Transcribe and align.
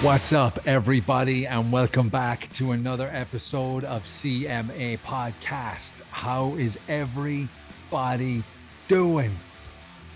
What's 0.00 0.32
up, 0.32 0.60
everybody, 0.64 1.48
and 1.48 1.72
welcome 1.72 2.08
back 2.08 2.48
to 2.52 2.70
another 2.70 3.10
episode 3.12 3.82
of 3.82 4.04
CMA 4.04 5.00
Podcast. 5.00 6.02
How 6.12 6.54
is 6.54 6.78
everybody 6.88 8.44
doing? 8.86 9.36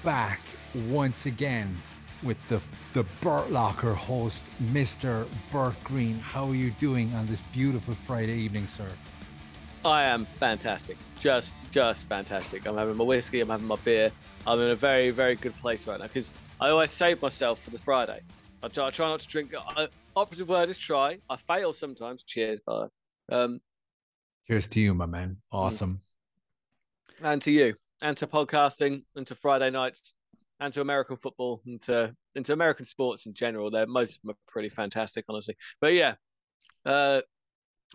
Back 0.04 0.38
once 0.86 1.26
again 1.26 1.76
with 2.22 2.36
the 2.48 2.60
the 2.92 3.02
Burt 3.20 3.50
Locker 3.50 3.92
host, 3.92 4.48
Mr. 4.66 5.26
Burt 5.50 5.74
Green. 5.82 6.14
How 6.20 6.46
are 6.46 6.54
you 6.54 6.70
doing 6.78 7.12
on 7.14 7.26
this 7.26 7.42
beautiful 7.52 7.94
Friday 7.94 8.36
evening, 8.36 8.68
sir? 8.68 8.88
I 9.84 10.04
am 10.04 10.26
fantastic. 10.26 10.96
Just 11.18 11.56
just 11.72 12.04
fantastic. 12.04 12.68
I'm 12.68 12.78
having 12.78 12.96
my 12.96 13.04
whiskey, 13.04 13.40
I'm 13.40 13.48
having 13.48 13.66
my 13.66 13.78
beer. 13.84 14.12
I'm 14.46 14.60
in 14.60 14.70
a 14.70 14.76
very, 14.76 15.10
very 15.10 15.34
good 15.34 15.54
place 15.54 15.88
right 15.88 15.98
now 15.98 16.06
because 16.06 16.30
I 16.60 16.70
always 16.70 16.92
save 16.92 17.20
myself 17.20 17.60
for 17.60 17.70
the 17.70 17.78
Friday. 17.78 18.20
I 18.62 18.68
try, 18.68 18.86
I 18.86 18.90
try 18.90 19.08
not 19.08 19.20
to 19.20 19.28
drink. 19.28 19.54
I, 19.56 19.88
operative 20.14 20.48
word 20.48 20.70
is 20.70 20.78
try. 20.78 21.18
I 21.28 21.36
fail 21.36 21.72
sometimes. 21.72 22.22
Cheers, 22.22 22.60
brother. 22.60 22.88
Um, 23.30 23.60
Cheers 24.46 24.68
to 24.68 24.80
you, 24.80 24.94
my 24.94 25.06
man. 25.06 25.36
Awesome. 25.50 26.00
and 27.22 27.42
to 27.42 27.50
you, 27.50 27.74
and 28.02 28.16
to 28.18 28.26
podcasting, 28.26 29.04
and 29.16 29.26
to 29.26 29.34
Friday 29.34 29.70
nights, 29.70 30.14
and 30.60 30.72
to 30.74 30.80
American 30.80 31.16
football, 31.16 31.60
and 31.66 31.80
to 31.82 32.14
into 32.34 32.52
American 32.52 32.84
sports 32.84 33.26
in 33.26 33.34
general. 33.34 33.70
They're 33.70 33.86
most 33.86 34.16
of 34.16 34.22
them 34.22 34.30
are 34.30 34.38
pretty 34.46 34.68
fantastic, 34.68 35.24
honestly. 35.28 35.56
But 35.80 35.94
yeah, 35.94 36.14
uh, 36.86 37.22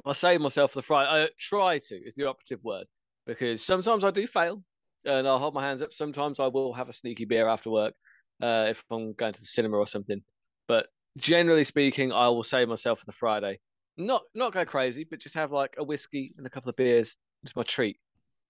I 0.06 0.14
save 0.14 0.42
myself 0.42 0.72
for 0.72 0.80
the 0.80 0.84
Friday. 0.84 1.10
I 1.10 1.30
try 1.40 1.80
to 1.80 1.96
is 1.96 2.14
the 2.16 2.28
operative 2.28 2.64
word 2.64 2.88
because 3.26 3.64
sometimes 3.64 4.04
I 4.04 4.12
do 4.12 4.28
fail, 4.28 4.62
and 5.06 5.26
I'll 5.28 5.40
hold 5.40 5.54
my 5.54 5.66
hands 5.66 5.82
up. 5.82 5.94
Sometimes 5.94 6.42
I 6.42 6.48
will 6.48 6.74
have 6.74 6.90
a 6.90 6.94
sneaky 6.94 7.24
beer 7.24 7.48
after 7.48 7.70
work 7.70 7.94
uh, 8.42 8.66
if 8.70 8.84
I'm 8.92 9.14
going 9.14 9.34
to 9.34 9.40
the 9.40 9.46
cinema 9.46 9.78
or 9.78 9.88
something. 9.88 10.22
But 10.68 10.88
generally 11.18 11.64
speaking, 11.64 12.12
I 12.12 12.28
will 12.30 12.44
save 12.44 12.68
myself 12.68 13.00
for 13.00 13.06
the 13.06 13.12
Friday. 13.12 13.60
Not 13.98 14.24
not 14.36 14.54
go 14.54 14.64
crazy, 14.66 15.04
but 15.04 15.20
just 15.20 15.36
have 15.36 15.52
like 15.52 15.76
a 15.78 15.84
whiskey 15.84 16.34
and 16.38 16.46
a 16.46 16.50
couple 16.50 16.70
of 16.70 16.76
beers. 16.76 17.18
It's 17.44 17.56
my 17.56 17.64
treat. 17.64 17.98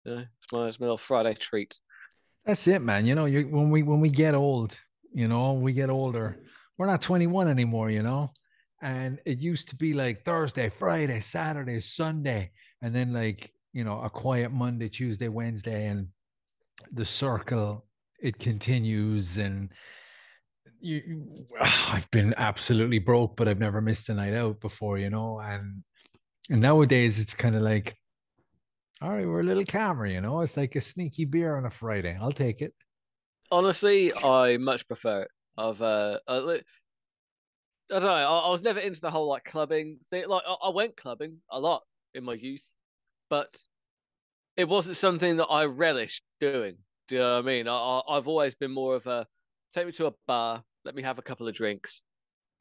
You 0.03 0.15
know, 0.15 0.19
it's 0.19 0.51
my, 0.51 0.67
it's 0.67 0.79
my 0.79 0.85
little 0.85 0.97
Friday 0.97 1.33
treat. 1.33 1.79
That's 2.45 2.67
it, 2.67 2.81
man. 2.81 3.05
You 3.05 3.15
know, 3.15 3.25
you 3.25 3.47
when 3.47 3.69
we 3.69 3.83
when 3.83 3.99
we 3.99 4.09
get 4.09 4.35
old, 4.35 4.79
you 5.13 5.27
know, 5.27 5.53
we 5.53 5.73
get 5.73 5.89
older. 5.89 6.37
We're 6.77 6.87
not 6.87 7.01
21 7.01 7.47
anymore, 7.47 7.89
you 7.89 8.03
know. 8.03 8.31
And 8.81 9.19
it 9.25 9.39
used 9.39 9.69
to 9.69 9.75
be 9.75 9.93
like 9.93 10.23
Thursday, 10.23 10.69
Friday, 10.69 11.19
Saturday, 11.19 11.79
Sunday, 11.79 12.51
and 12.81 12.93
then 12.93 13.11
like, 13.11 13.51
you 13.73 13.83
know, 13.83 13.99
a 14.01 14.09
quiet 14.09 14.51
Monday, 14.51 14.87
Tuesday, 14.87 15.29
Wednesday, 15.29 15.87
and 15.87 16.09
the 16.91 17.05
circle 17.05 17.85
it 18.19 18.37
continues 18.39 19.37
and 19.37 19.69
you, 20.79 21.45
I've 21.59 22.09
been 22.11 22.33
absolutely 22.37 22.99
broke, 22.99 23.35
but 23.35 23.47
I've 23.47 23.59
never 23.59 23.81
missed 23.81 24.09
a 24.09 24.13
night 24.13 24.33
out 24.33 24.59
before, 24.59 24.97
you 24.97 25.09
know. 25.09 25.39
And 25.39 25.83
and 26.49 26.61
nowadays 26.61 27.19
it's 27.19 27.33
kind 27.33 27.55
of 27.55 27.61
like, 27.61 27.95
all 29.01 29.09
right, 29.09 29.27
we're 29.27 29.41
a 29.41 29.43
little 29.43 29.65
calmer, 29.65 30.05
you 30.05 30.21
know. 30.21 30.41
It's 30.41 30.57
like 30.57 30.75
a 30.75 30.81
sneaky 30.81 31.25
beer 31.25 31.57
on 31.57 31.65
a 31.65 31.69
Friday. 31.69 32.17
I'll 32.19 32.31
take 32.31 32.61
it. 32.61 32.73
Honestly, 33.51 34.13
I 34.13 34.57
much 34.57 34.87
prefer 34.87 35.23
it. 35.23 35.31
I've 35.57 35.81
uh, 35.81 36.19
I, 36.27 36.37
I 36.37 36.61
don't 37.89 38.03
know. 38.03 38.09
I, 38.09 38.39
I 38.47 38.49
was 38.49 38.63
never 38.63 38.79
into 38.79 39.01
the 39.01 39.11
whole 39.11 39.27
like 39.27 39.45
clubbing 39.45 39.99
thing. 40.11 40.27
Like 40.27 40.43
I, 40.47 40.55
I 40.63 40.69
went 40.69 40.97
clubbing 40.97 41.37
a 41.49 41.59
lot 41.59 41.83
in 42.13 42.23
my 42.23 42.33
youth, 42.33 42.69
but 43.29 43.57
it 44.55 44.67
wasn't 44.67 44.97
something 44.97 45.37
that 45.37 45.45
I 45.47 45.65
relished 45.65 46.23
doing. 46.39 46.77
Do 47.07 47.15
you 47.15 47.21
know 47.21 47.35
what 47.35 47.45
I 47.45 47.47
mean? 47.47 47.67
I, 47.67 47.73
I, 47.75 48.17
I've 48.17 48.27
always 48.27 48.55
been 48.55 48.71
more 48.71 48.95
of 48.95 49.07
a 49.07 49.25
take 49.73 49.85
me 49.85 49.91
to 49.93 50.07
a 50.07 50.13
bar, 50.27 50.63
let 50.85 50.95
me 50.95 51.03
have 51.03 51.19
a 51.19 51.21
couple 51.21 51.47
of 51.47 51.53
drinks, 51.53 52.03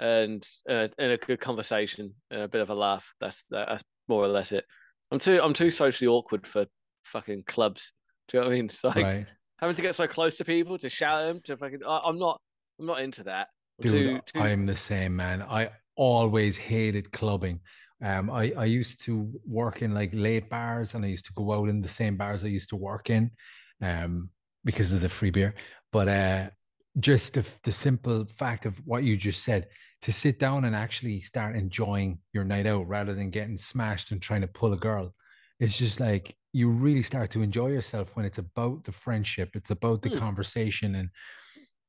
and 0.00 0.46
uh, 0.68 0.88
and 0.98 1.12
a 1.12 1.16
good 1.16 1.40
conversation, 1.40 2.14
and 2.30 2.42
a 2.42 2.48
bit 2.48 2.60
of 2.60 2.70
a 2.70 2.74
laugh. 2.74 3.06
That's 3.20 3.46
that's 3.50 3.82
more 4.08 4.22
or 4.24 4.28
less 4.28 4.52
it. 4.52 4.64
I'm 5.10 5.18
too 5.18 5.40
I'm 5.42 5.54
too 5.54 5.70
socially 5.70 6.08
awkward 6.08 6.46
for 6.46 6.66
fucking 7.04 7.44
clubs. 7.46 7.92
Do 8.28 8.38
you 8.38 8.42
know 8.42 8.48
what 8.48 8.54
I 8.54 8.56
mean? 8.56 8.64
It's 8.70 8.84
like 8.84 8.96
Right. 8.96 9.26
having 9.60 9.76
to 9.76 9.82
get 9.82 9.94
so 9.94 10.06
close 10.06 10.36
to 10.38 10.44
people 10.44 10.78
to 10.78 10.88
shout 10.88 11.22
at 11.22 11.26
them 11.28 11.40
to 11.44 11.56
fucking. 11.56 11.80
I, 11.86 12.00
I'm 12.04 12.18
not 12.18 12.40
I'm 12.80 12.86
not 12.86 13.00
into 13.00 13.22
that. 13.24 13.48
I'm 13.78 13.90
Dude, 13.90 13.92
too- 13.92 14.20
too- 14.34 14.40
I'm 14.40 14.66
the 14.66 14.76
same, 14.76 15.14
man. 15.16 15.42
I 15.42 15.70
always 15.96 16.58
hated 16.58 17.12
clubbing. 17.12 17.60
Um, 18.04 18.28
I, 18.30 18.52
I 18.58 18.64
used 18.66 19.00
to 19.06 19.32
work 19.46 19.80
in 19.80 19.94
like 19.94 20.10
late 20.12 20.50
bars 20.50 20.94
and 20.94 21.02
I 21.02 21.08
used 21.08 21.24
to 21.26 21.32
go 21.32 21.52
out 21.54 21.70
in 21.70 21.80
the 21.80 21.88
same 21.88 22.18
bars 22.18 22.44
I 22.44 22.48
used 22.48 22.68
to 22.68 22.76
work 22.76 23.08
in 23.08 23.30
um, 23.80 24.28
because 24.66 24.92
of 24.92 25.00
the 25.00 25.08
free 25.08 25.30
beer. 25.30 25.54
But 25.92 26.08
uh, 26.08 26.50
just 26.98 27.34
the, 27.34 27.46
the 27.64 27.72
simple 27.72 28.26
fact 28.26 28.66
of 28.66 28.78
what 28.86 29.04
you 29.04 29.16
just 29.16 29.42
said, 29.44 29.68
to 30.02 30.12
sit 30.12 30.38
down 30.38 30.64
and 30.64 30.76
actually 30.76 31.20
start 31.20 31.56
enjoying 31.56 32.18
your 32.32 32.44
night 32.44 32.66
out 32.66 32.86
rather 32.86 33.14
than 33.14 33.30
getting 33.30 33.58
smashed 33.58 34.12
and 34.12 34.20
trying 34.20 34.42
to 34.42 34.46
pull 34.46 34.72
a 34.72 34.76
girl, 34.76 35.14
it's 35.58 35.76
just 35.76 36.00
like 36.00 36.36
you 36.52 36.70
really 36.70 37.02
start 37.02 37.30
to 37.30 37.42
enjoy 37.42 37.68
yourself 37.68 38.16
when 38.16 38.24
it's 38.24 38.38
about 38.38 38.84
the 38.84 38.92
friendship, 38.92 39.50
it's 39.54 39.70
about 39.70 40.02
the 40.02 40.10
Hmm. 40.10 40.16
conversation 40.16 40.94
and 40.96 41.10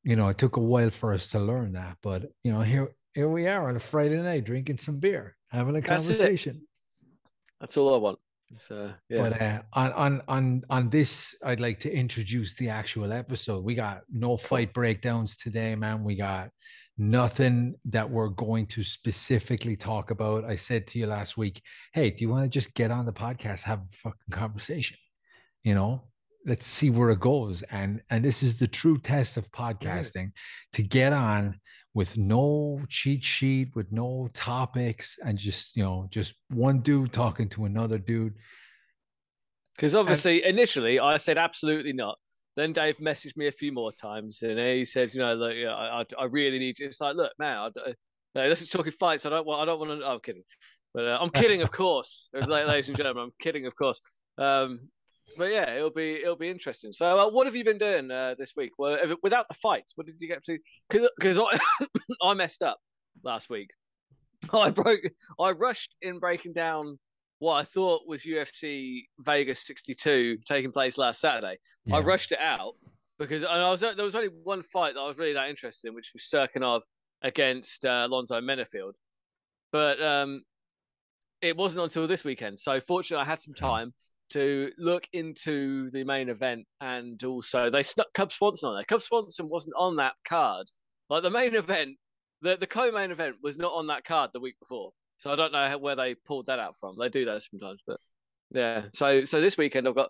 you 0.03 0.15
know, 0.15 0.29
it 0.29 0.37
took 0.37 0.55
a 0.55 0.61
while 0.61 0.89
for 0.89 1.13
us 1.13 1.29
to 1.31 1.39
learn 1.39 1.73
that, 1.73 1.97
but 2.01 2.31
you 2.43 2.51
know, 2.51 2.61
here 2.61 2.89
here 3.13 3.29
we 3.29 3.47
are 3.47 3.67
on 3.69 3.75
a 3.75 3.79
Friday 3.79 4.21
night 4.21 4.45
drinking 4.45 4.77
some 4.77 4.99
beer, 4.99 5.35
having 5.49 5.75
a 5.75 5.81
That's 5.81 6.09
it. 6.11 6.17
conversation. 6.17 6.67
That's 7.59 7.75
all 7.77 7.93
I 7.93 7.97
want. 7.97 8.19
Uh, 8.71 8.93
yeah. 9.09 9.17
But 9.17 9.41
uh, 9.41 9.61
on 9.73 9.91
on 9.93 10.21
on 10.27 10.63
on 10.69 10.89
this, 10.89 11.35
I'd 11.43 11.59
like 11.59 11.79
to 11.81 11.93
introduce 11.93 12.55
the 12.55 12.69
actual 12.69 13.11
episode. 13.11 13.63
We 13.63 13.75
got 13.75 14.01
no 14.11 14.37
fight 14.37 14.73
breakdowns 14.73 15.35
today, 15.35 15.75
man. 15.75 16.03
We 16.03 16.15
got 16.15 16.49
nothing 16.97 17.75
that 17.85 18.09
we're 18.09 18.29
going 18.29 18.65
to 18.67 18.83
specifically 18.83 19.75
talk 19.75 20.11
about. 20.11 20.45
I 20.45 20.55
said 20.55 20.87
to 20.87 20.99
you 20.99 21.07
last 21.07 21.37
week, 21.37 21.61
hey, 21.93 22.09
do 22.09 22.23
you 22.23 22.29
want 22.29 22.43
to 22.43 22.49
just 22.49 22.73
get 22.73 22.89
on 22.91 23.05
the 23.05 23.13
podcast, 23.13 23.63
have 23.63 23.79
a 23.79 23.95
fucking 23.97 24.31
conversation? 24.31 24.97
You 25.63 25.75
know, 25.75 26.03
let's 26.45 26.65
see 26.65 26.89
where 26.89 27.09
it 27.09 27.19
goes. 27.19 27.61
And 27.63 28.01
and 28.09 28.23
this 28.23 28.41
is 28.43 28.57
the 28.59 28.67
true 28.67 28.97
test 28.97 29.37
of 29.37 29.51
podcasting 29.51 30.31
to 30.73 30.83
get 30.83 31.13
on 31.13 31.59
with 31.97 32.15
no 32.15 32.79
cheat 32.89 33.23
sheet, 33.23 33.75
with 33.75 33.91
no 33.91 34.29
topics, 34.31 35.17
and 35.25 35.35
just 35.35 35.75
you 35.75 35.81
know, 35.81 36.07
just 36.11 36.35
one 36.51 36.79
dude 36.81 37.11
talking 37.11 37.49
to 37.49 37.65
another 37.65 37.97
dude. 37.97 38.35
Because 39.75 39.95
obviously, 39.95 40.45
initially, 40.45 40.99
I 40.99 41.17
said 41.17 41.39
absolutely 41.39 41.93
not. 41.93 42.19
Then 42.55 42.71
Dave 42.71 42.97
messaged 42.97 43.35
me 43.35 43.47
a 43.47 43.51
few 43.51 43.71
more 43.71 43.91
times, 43.91 44.43
and 44.43 44.59
he 44.59 44.85
said, 44.85 45.11
"You 45.11 45.21
know, 45.21 45.33
look, 45.33 45.53
I, 45.53 46.01
I, 46.01 46.05
I 46.19 46.25
really 46.25 46.59
need 46.59 46.77
you." 46.77 46.85
It's 46.85 47.01
like, 47.01 47.15
look, 47.15 47.31
man, 47.39 47.57
I, 47.57 47.69
don't- 47.73 47.95
no, 48.35 48.47
this 48.47 48.61
is 48.61 48.69
talking 48.69 48.91
fights. 48.91 49.25
I 49.25 49.29
don't 49.29 49.47
want. 49.47 49.63
I 49.63 49.65
don't 49.65 49.79
want 49.79 49.99
to. 49.99 50.07
I'm 50.07 50.19
kidding, 50.19 50.43
but 50.93 51.07
uh, 51.07 51.17
I'm 51.19 51.31
kidding, 51.31 51.63
of 51.63 51.71
course, 51.71 52.29
la- 52.31 52.61
ladies 52.61 52.89
and 52.89 52.95
gentlemen. 52.97 53.23
I'm 53.23 53.31
kidding, 53.39 53.65
of 53.65 53.75
course. 53.75 53.99
Um, 54.37 54.81
but 55.35 55.51
yeah, 55.51 55.73
it'll 55.73 55.89
be 55.89 56.15
it'll 56.21 56.35
be 56.35 56.49
interesting. 56.49 56.93
So, 56.93 57.19
uh, 57.19 57.29
what 57.29 57.47
have 57.47 57.55
you 57.55 57.63
been 57.63 57.77
doing 57.77 58.09
uh, 58.11 58.35
this 58.37 58.53
week? 58.55 58.73
Well, 58.77 58.97
if, 59.01 59.11
without 59.23 59.47
the 59.47 59.55
fights, 59.55 59.93
what 59.95 60.07
did 60.07 60.21
you 60.21 60.27
get 60.27 60.43
to? 60.45 60.57
Because 60.89 61.37
I 61.39 61.59
I 62.21 62.33
messed 62.33 62.61
up 62.63 62.79
last 63.23 63.49
week. 63.49 63.69
I 64.53 64.69
broke. 64.69 65.01
I 65.39 65.51
rushed 65.51 65.95
in 66.01 66.19
breaking 66.19 66.53
down 66.53 66.99
what 67.39 67.55
I 67.55 67.63
thought 67.63 68.07
was 68.07 68.23
UFC 68.23 69.03
Vegas 69.19 69.65
62 69.65 70.37
taking 70.47 70.71
place 70.71 70.97
last 70.97 71.19
Saturday. 71.21 71.57
I 71.91 71.99
rushed 71.99 72.31
it 72.31 72.39
out 72.39 72.73
because 73.19 73.41
and 73.43 73.51
I 73.51 73.69
was 73.69 73.81
there 73.81 73.95
was 73.95 74.15
only 74.15 74.29
one 74.43 74.63
fight 74.63 74.93
that 74.95 75.01
I 75.01 75.07
was 75.07 75.17
really 75.17 75.33
that 75.33 75.49
interested 75.49 75.89
in, 75.89 75.95
which 75.95 76.11
was 76.13 76.23
Cirkunov 76.23 76.81
against 77.21 77.85
uh, 77.85 78.05
Alonzo 78.07 78.39
Menifield. 78.41 78.93
But 79.71 80.01
um, 80.01 80.43
it 81.41 81.55
wasn't 81.57 81.83
until 81.83 82.07
this 82.07 82.23
weekend. 82.23 82.59
So 82.59 82.79
fortunately, 82.79 83.23
I 83.23 83.29
had 83.29 83.41
some 83.41 83.53
Yeah. 83.55 83.67
time 83.67 83.93
to 84.31 84.71
look 84.77 85.07
into 85.13 85.89
the 85.91 86.03
main 86.03 86.29
event, 86.29 86.65
and 86.81 87.21
also 87.23 87.69
they 87.69 87.83
snuck 87.83 88.07
Cub 88.13 88.31
Swanson 88.31 88.69
on 88.69 88.75
there. 88.75 88.85
Cub 88.85 89.01
Swanson 89.01 89.49
wasn't 89.49 89.75
on 89.77 89.95
that 89.97 90.13
card. 90.27 90.67
Like 91.09 91.23
the 91.23 91.29
main 91.29 91.55
event, 91.55 91.97
the 92.41 92.57
the 92.57 92.67
co-main 92.67 93.11
event 93.11 93.37
was 93.41 93.57
not 93.57 93.73
on 93.73 93.87
that 93.87 94.03
card 94.03 94.31
the 94.33 94.39
week 94.39 94.59
before. 94.59 94.91
So 95.19 95.31
I 95.31 95.35
don't 95.35 95.51
know 95.51 95.67
how, 95.67 95.77
where 95.77 95.95
they 95.95 96.15
pulled 96.15 96.47
that 96.47 96.59
out 96.59 96.75
from. 96.79 96.95
They 96.97 97.09
do 97.09 97.25
that 97.25 97.41
sometimes, 97.43 97.81
but 97.87 97.99
yeah. 98.51 98.83
So 98.93 99.25
so 99.25 99.41
this 99.41 99.57
weekend 99.57 99.87
I've 99.87 99.95
got 99.95 100.09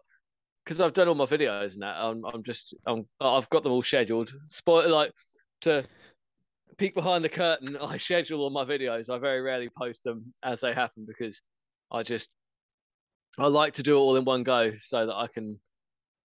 because 0.63 0.81
I've 0.81 0.93
done 0.93 1.07
all 1.07 1.15
my 1.15 1.25
videos 1.25 1.73
and 1.73 1.83
that. 1.83 1.95
I'm 1.97 2.25
I'm 2.25 2.43
just 2.43 2.75
I'm 2.85 3.05
I've 3.19 3.49
got 3.49 3.63
them 3.63 3.71
all 3.71 3.83
scheduled. 3.83 4.33
Spoil 4.47 4.89
like 4.89 5.11
to 5.61 5.85
peek 6.77 6.93
behind 6.95 7.23
the 7.23 7.29
curtain. 7.29 7.77
I 7.81 7.97
schedule 7.97 8.41
all 8.41 8.49
my 8.49 8.65
videos. 8.65 9.09
I 9.09 9.17
very 9.17 9.41
rarely 9.41 9.69
post 9.77 10.03
them 10.03 10.33
as 10.43 10.61
they 10.61 10.73
happen 10.73 11.05
because 11.07 11.41
I 11.91 12.03
just 12.03 12.29
I 13.37 13.47
like 13.47 13.73
to 13.73 13.83
do 13.83 13.97
it 13.97 13.99
all 13.99 14.15
in 14.15 14.25
one 14.25 14.43
go 14.43 14.71
so 14.79 15.05
that 15.05 15.15
I 15.15 15.27
can 15.27 15.59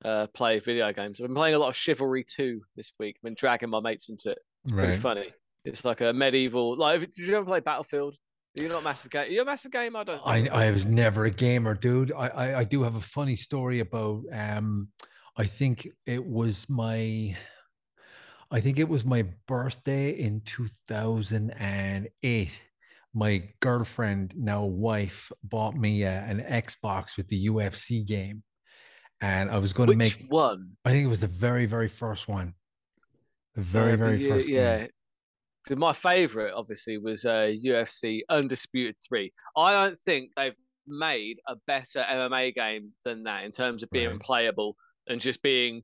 uh, 0.04 0.26
play 0.28 0.60
video 0.60 0.92
games. 0.92 1.20
I've 1.20 1.26
been 1.26 1.36
playing 1.36 1.54
a 1.54 1.58
lot 1.58 1.68
of 1.68 1.76
Chivalry 1.76 2.24
2 2.24 2.60
this 2.76 2.92
week. 2.98 3.16
I've 3.18 3.22
been 3.22 3.34
dragging 3.34 3.70
my 3.70 3.80
mates 3.80 4.08
into 4.08 4.30
it. 4.30 4.38
It's 4.64 4.72
pretty 4.72 4.96
funny. 4.96 5.32
It's 5.64 5.84
like 5.84 6.00
a 6.00 6.12
medieval. 6.12 6.76
Like, 6.76 7.00
did 7.00 7.16
you 7.16 7.36
ever 7.36 7.44
play 7.44 7.60
Battlefield? 7.60 8.16
You're 8.54 8.68
not 8.68 8.80
a 8.80 8.84
massive 8.84 9.10
game. 9.10 9.30
You're 9.30 9.42
a 9.42 9.46
massive 9.46 9.70
game. 9.70 9.96
I 9.96 10.04
don't. 10.04 10.20
I. 10.24 10.46
I 10.48 10.70
was 10.70 10.86
never 10.86 11.24
a 11.24 11.30
gamer, 11.30 11.74
dude. 11.74 12.12
I, 12.12 12.28
I 12.28 12.58
I 12.58 12.64
do 12.64 12.82
have 12.82 12.96
a 12.96 13.00
funny 13.00 13.34
story 13.34 13.80
about 13.80 14.24
um 14.30 14.88
I 15.36 15.46
think 15.46 15.88
it 16.04 16.22
was 16.22 16.68
my 16.68 17.34
I 18.50 18.60
think 18.60 18.78
it 18.78 18.88
was 18.88 19.06
my 19.06 19.22
birthday 19.46 20.10
in 20.10 20.42
2008. 20.44 22.62
My 23.14 23.48
girlfriend, 23.60 24.34
now 24.36 24.64
wife, 24.64 25.30
bought 25.44 25.74
me 25.76 26.04
uh, 26.04 26.08
an 26.10 26.40
Xbox 26.40 27.16
with 27.16 27.28
the 27.28 27.46
UFC 27.46 28.04
game. 28.06 28.42
And 29.20 29.50
I 29.50 29.58
was 29.58 29.72
going 29.72 29.90
to 29.90 29.96
make, 29.96 30.24
one? 30.28 30.70
I 30.84 30.90
think 30.90 31.04
it 31.04 31.08
was 31.08 31.20
the 31.20 31.26
very, 31.28 31.66
very 31.66 31.88
first 31.88 32.26
one. 32.26 32.54
The 33.54 33.60
very, 33.60 33.92
Uh, 33.92 33.96
very 33.96 34.16
the- 34.16 34.28
first 34.28 34.48
yeah. 34.48 34.86
game. 35.68 35.78
My 35.78 35.92
favorite, 35.92 36.54
obviously, 36.56 36.98
was 36.98 37.24
uh, 37.24 37.52
UFC 37.64 38.22
Undisputed 38.28 38.96
Three. 39.06 39.32
I 39.56 39.70
don't 39.72 39.96
think 40.00 40.30
they've 40.36 40.56
made 40.88 41.38
a 41.46 41.54
better 41.68 42.00
MMA 42.10 42.52
game 42.54 42.90
than 43.04 43.22
that 43.24 43.44
in 43.44 43.52
terms 43.52 43.84
of 43.84 43.90
being 43.90 44.10
Right. 44.10 44.20
playable 44.20 44.76
and 45.06 45.20
just 45.20 45.40
being. 45.42 45.82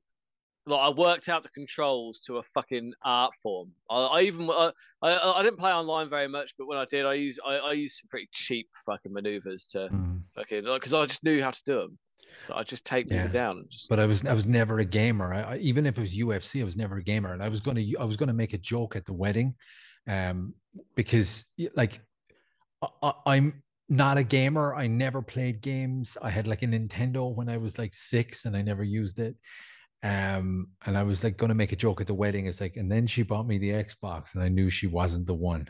Like 0.68 0.80
I 0.80 0.90
worked 0.90 1.28
out 1.28 1.42
the 1.42 1.48
controls 1.50 2.20
to 2.26 2.36
a 2.38 2.42
fucking 2.42 2.92
art 3.04 3.32
form. 3.42 3.70
I, 3.90 3.96
I 4.06 4.20
even 4.22 4.48
I, 4.50 4.72
I 5.02 5.32
I 5.38 5.42
didn't 5.42 5.58
play 5.58 5.72
online 5.72 6.08
very 6.08 6.28
much, 6.28 6.54
but 6.58 6.66
when 6.66 6.78
I 6.78 6.84
did, 6.84 7.06
I 7.06 7.14
used 7.14 7.40
I, 7.46 7.54
I 7.56 7.72
used 7.72 7.98
some 7.98 8.08
pretty 8.08 8.28
cheap 8.32 8.68
fucking 8.86 9.12
maneuvers 9.12 9.66
to 9.72 9.88
Mm. 9.90 10.22
fucking 10.36 10.64
because 10.64 10.94
I 10.94 11.06
just 11.06 11.24
knew 11.24 11.42
how 11.42 11.50
to 11.50 11.62
do 11.64 11.78
them. 11.80 11.98
So 12.46 12.54
I 12.54 12.62
just 12.62 12.84
take 12.84 13.08
people 13.08 13.24
Yeah. 13.26 13.32
down 13.32 13.58
and 13.58 13.70
just 13.70 13.88
but 13.88 13.98
I 13.98 14.06
was 14.06 14.24
I 14.24 14.32
was 14.34 14.46
never 14.46 14.78
a 14.80 14.84
gamer. 14.84 15.32
I, 15.32 15.40
I, 15.40 15.56
even 15.58 15.86
if 15.86 15.96
it 15.98 16.00
was 16.00 16.14
UFC, 16.16 16.60
I 16.60 16.64
was 16.64 16.76
never 16.76 16.96
a 16.98 17.02
gamer, 17.02 17.32
and 17.32 17.42
I 17.42 17.48
was 17.48 17.60
gonna 17.60 17.82
I 17.98 18.04
was 18.04 18.16
gonna 18.16 18.32
make 18.34 18.52
a 18.52 18.58
joke 18.58 18.94
at 18.96 19.06
the 19.06 19.12
wedding, 19.14 19.54
um, 20.06 20.54
because 20.94 21.46
like 21.74 22.00
I, 22.82 22.88
I- 23.02 23.20
I'm 23.34 23.62
not 23.88 24.18
a 24.18 24.22
gamer. 24.22 24.74
I 24.74 24.86
never 24.86 25.22
played 25.22 25.62
games. 25.62 26.18
I 26.20 26.28
had 26.28 26.46
like 26.46 26.62
a 26.62 26.66
Nintendo 26.66 27.34
when 27.34 27.48
I 27.48 27.56
was 27.56 27.78
like 27.78 27.94
six, 27.94 28.44
and 28.44 28.54
I 28.56 28.60
never 28.62 28.84
used 28.84 29.18
it. 29.18 29.34
Um, 30.02 30.68
and 30.86 30.96
I 30.96 31.02
was 31.02 31.24
like 31.24 31.36
gonna 31.36 31.54
make 31.54 31.72
a 31.72 31.76
joke 31.76 32.00
at 32.00 32.06
the 32.06 32.14
wedding. 32.14 32.46
It's 32.46 32.60
like, 32.60 32.76
and 32.76 32.90
then 32.90 33.06
she 33.06 33.22
bought 33.22 33.46
me 33.46 33.58
the 33.58 33.70
Xbox, 33.70 34.34
and 34.34 34.42
I 34.42 34.48
knew 34.48 34.70
she 34.70 34.86
wasn't 34.86 35.26
the 35.26 35.34
one, 35.34 35.68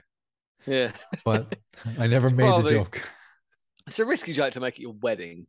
yeah. 0.67 0.93
but 1.25 1.57
I 1.99 2.07
never 2.09 2.29
made 2.31 2.45
Probably- 2.45 2.73
the 2.75 2.79
joke. 2.81 3.03
It's 3.87 3.99
a 4.01 4.05
risky 4.05 4.35
joke 4.35 4.53
to 4.53 4.61
make 4.61 4.75
at 4.75 4.81
your 4.81 4.93
wedding. 5.01 5.47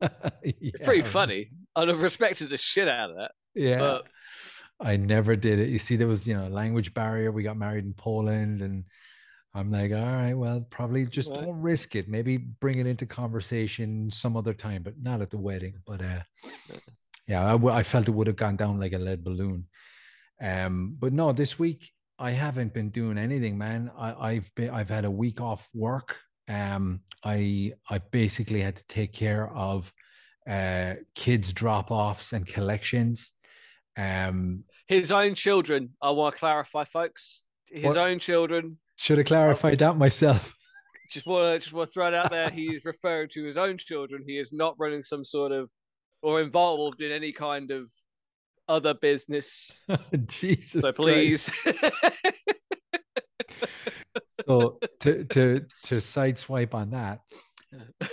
It's 0.42 0.80
pretty 0.84 1.02
funny. 1.02 1.50
I'd 1.74 1.88
have 1.88 2.02
respected 2.02 2.50
the 2.50 2.58
shit 2.58 2.86
out 2.86 3.10
of 3.10 3.16
that. 3.16 3.30
Yeah. 3.54 3.78
But 3.78 4.08
I 4.78 4.96
never 4.96 5.34
did 5.36 5.58
it. 5.58 5.70
You 5.70 5.78
see, 5.78 5.96
there 5.96 6.06
was, 6.06 6.28
you 6.28 6.34
know, 6.34 6.46
a 6.46 6.50
language 6.50 6.92
barrier. 6.94 7.32
We 7.32 7.42
got 7.42 7.56
married 7.56 7.84
in 7.84 7.94
Poland 7.94 8.60
and 8.60 8.84
I'm 9.54 9.72
like, 9.72 9.90
all 9.92 9.98
right, 10.04 10.34
well, 10.34 10.60
probably 10.70 11.06
just 11.06 11.30
Right. 11.30 11.40
don't 11.40 11.60
risk 11.60 11.96
it. 11.96 12.08
Maybe 12.08 12.36
bring 12.36 12.78
it 12.78 12.86
into 12.86 13.06
conversation 13.06 14.10
some 14.10 14.36
other 14.36 14.52
time, 14.54 14.82
but 14.82 14.94
not 15.02 15.20
at 15.22 15.30
the 15.30 15.38
wedding. 15.38 15.74
But 15.86 16.02
uh 16.02 16.20
yeah, 17.28 17.46
I, 17.46 17.52
w- 17.52 17.74
I 17.74 17.82
felt 17.84 18.08
it 18.08 18.12
would 18.12 18.26
have 18.26 18.36
gone 18.36 18.56
down 18.56 18.80
like 18.80 18.92
a 18.94 18.98
lead 18.98 19.22
balloon. 19.22 19.66
Um, 20.42 20.96
but 20.98 21.12
no, 21.12 21.32
this 21.32 21.58
week 21.58 21.90
I 22.18 22.30
haven't 22.32 22.74
been 22.74 22.90
doing 22.90 23.18
anything, 23.18 23.56
man. 23.58 23.90
I, 23.96 24.14
I've 24.30 24.50
been 24.56 24.70
I've 24.70 24.88
had 24.88 25.04
a 25.04 25.10
week 25.10 25.40
off 25.40 25.68
work. 25.74 26.16
Um, 26.48 27.00
I 27.24 27.72
I 27.90 27.98
basically 27.98 28.62
had 28.62 28.76
to 28.76 28.86
take 28.86 29.12
care 29.12 29.48
of 29.54 29.92
uh 30.48 30.94
kids 31.14 31.52
drop-offs 31.52 32.32
and 32.32 32.46
collections. 32.46 33.32
Um, 33.96 34.64
his 34.86 35.10
own 35.12 35.34
children, 35.34 35.90
I 36.00 36.10
want 36.10 36.34
to 36.34 36.38
clarify, 36.38 36.84
folks. 36.84 37.46
His 37.66 37.84
What? 37.84 37.96
own 37.98 38.18
children. 38.18 38.78
should 38.96 39.18
have 39.18 39.26
clarified 39.26 39.78
that 39.80 39.96
myself. 39.98 40.54
Just 41.10 41.26
want 41.26 41.54
to 41.54 41.58
just 41.58 41.72
want 41.72 41.88
to 41.88 41.92
throw 41.92 42.06
it 42.06 42.14
out 42.14 42.30
there. 42.30 42.50
He 42.50 42.66
is 42.74 42.84
referring 42.84 43.28
to 43.30 43.42
his 43.42 43.56
own 43.56 43.78
children. 43.78 44.22
He 44.26 44.38
is 44.38 44.52
not 44.52 44.74
running 44.78 45.02
some 45.02 45.24
sort 45.24 45.52
of 45.52 45.70
or 46.22 46.40
involved 46.40 47.00
in 47.02 47.12
any 47.12 47.32
kind 47.32 47.70
of 47.70 47.88
other 48.68 48.94
business. 48.94 49.82
Jesus, 50.26 50.82
so 50.82 50.92
please. 50.92 51.50
So 54.46 54.78
to 55.00 55.24
to 55.24 55.60
to 55.84 55.94
sideswipe 55.96 56.72
on 56.72 56.90
that, 56.90 57.20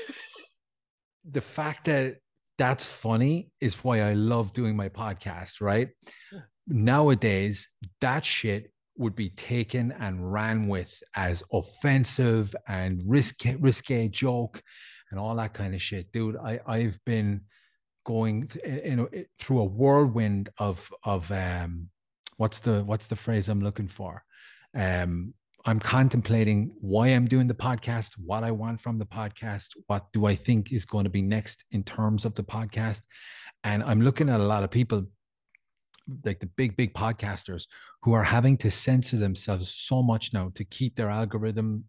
the 1.32 1.42
fact 1.42 1.86
that 1.86 2.18
that's 2.58 2.86
funny 2.86 3.52
is 3.62 3.84
why 3.84 4.02
I 4.02 4.14
love 4.14 4.54
doing 4.54 4.76
my 4.76 4.90
podcast, 4.90 5.62
right? 5.62 5.90
Yeah. 6.32 6.40
Nowadays, 6.68 7.70
that 8.02 8.26
shit 8.26 8.72
would 8.98 9.16
be 9.16 9.30
taken 9.32 9.94
and 9.94 10.32
ran 10.32 10.68
with 10.68 10.94
as 11.16 11.44
offensive 11.54 12.56
and 12.68 13.02
risque 13.06 13.56
risque 13.60 14.10
joke 14.10 14.62
and 15.12 15.20
all 15.20 15.36
that 15.36 15.54
kind 15.54 15.74
of 15.74 15.82
shit. 15.82 16.12
Dude, 16.12 16.38
I, 16.38 16.60
I've 16.68 17.00
been 17.06 17.42
going 18.06 18.48
through 19.40 19.60
a 19.60 19.66
whirlwind 19.66 20.50
of 20.58 20.92
of 21.04 21.30
um 21.32 21.90
what's 22.38 22.60
the 22.62 22.84
what's 22.84 23.08
the 23.08 23.16
phrase 23.16 23.50
I'm 23.50 23.62
looking 23.62 23.88
for? 23.88 24.24
Um 24.74 25.34
I'm 25.68 25.80
contemplating 25.80 26.72
why 26.80 27.08
I'm 27.08 27.26
doing 27.26 27.48
the 27.48 27.56
podcast, 27.56 28.14
what 28.24 28.44
I 28.44 28.52
want 28.52 28.80
from 28.80 29.00
the 29.00 29.06
podcast, 29.06 29.70
what 29.88 30.06
do 30.14 30.28
I 30.28 30.36
think 30.36 30.72
is 30.72 30.86
going 30.86 31.06
to 31.06 31.10
be 31.10 31.24
next 31.24 31.66
in 31.72 31.84
terms 31.84 32.24
of 32.24 32.36
the 32.36 32.44
podcast. 32.44 33.02
And 33.64 33.82
I'm 33.84 34.00
looking 34.00 34.30
at 34.30 34.40
a 34.40 34.44
lot 34.44 34.64
of 34.64 34.70
people, 34.70 35.08
like 36.24 36.40
the 36.40 36.46
big, 36.46 36.78
big 36.78 36.94
podcasters, 36.94 37.66
who 38.04 38.14
are 38.14 38.24
having 38.24 38.58
to 38.58 38.70
censor 38.70 39.18
themselves 39.18 39.74
so 39.74 40.04
much 40.04 40.34
now 40.34 40.52
to 40.54 40.64
keep 40.66 40.96
their 40.96 41.10
algorithm 41.10 41.86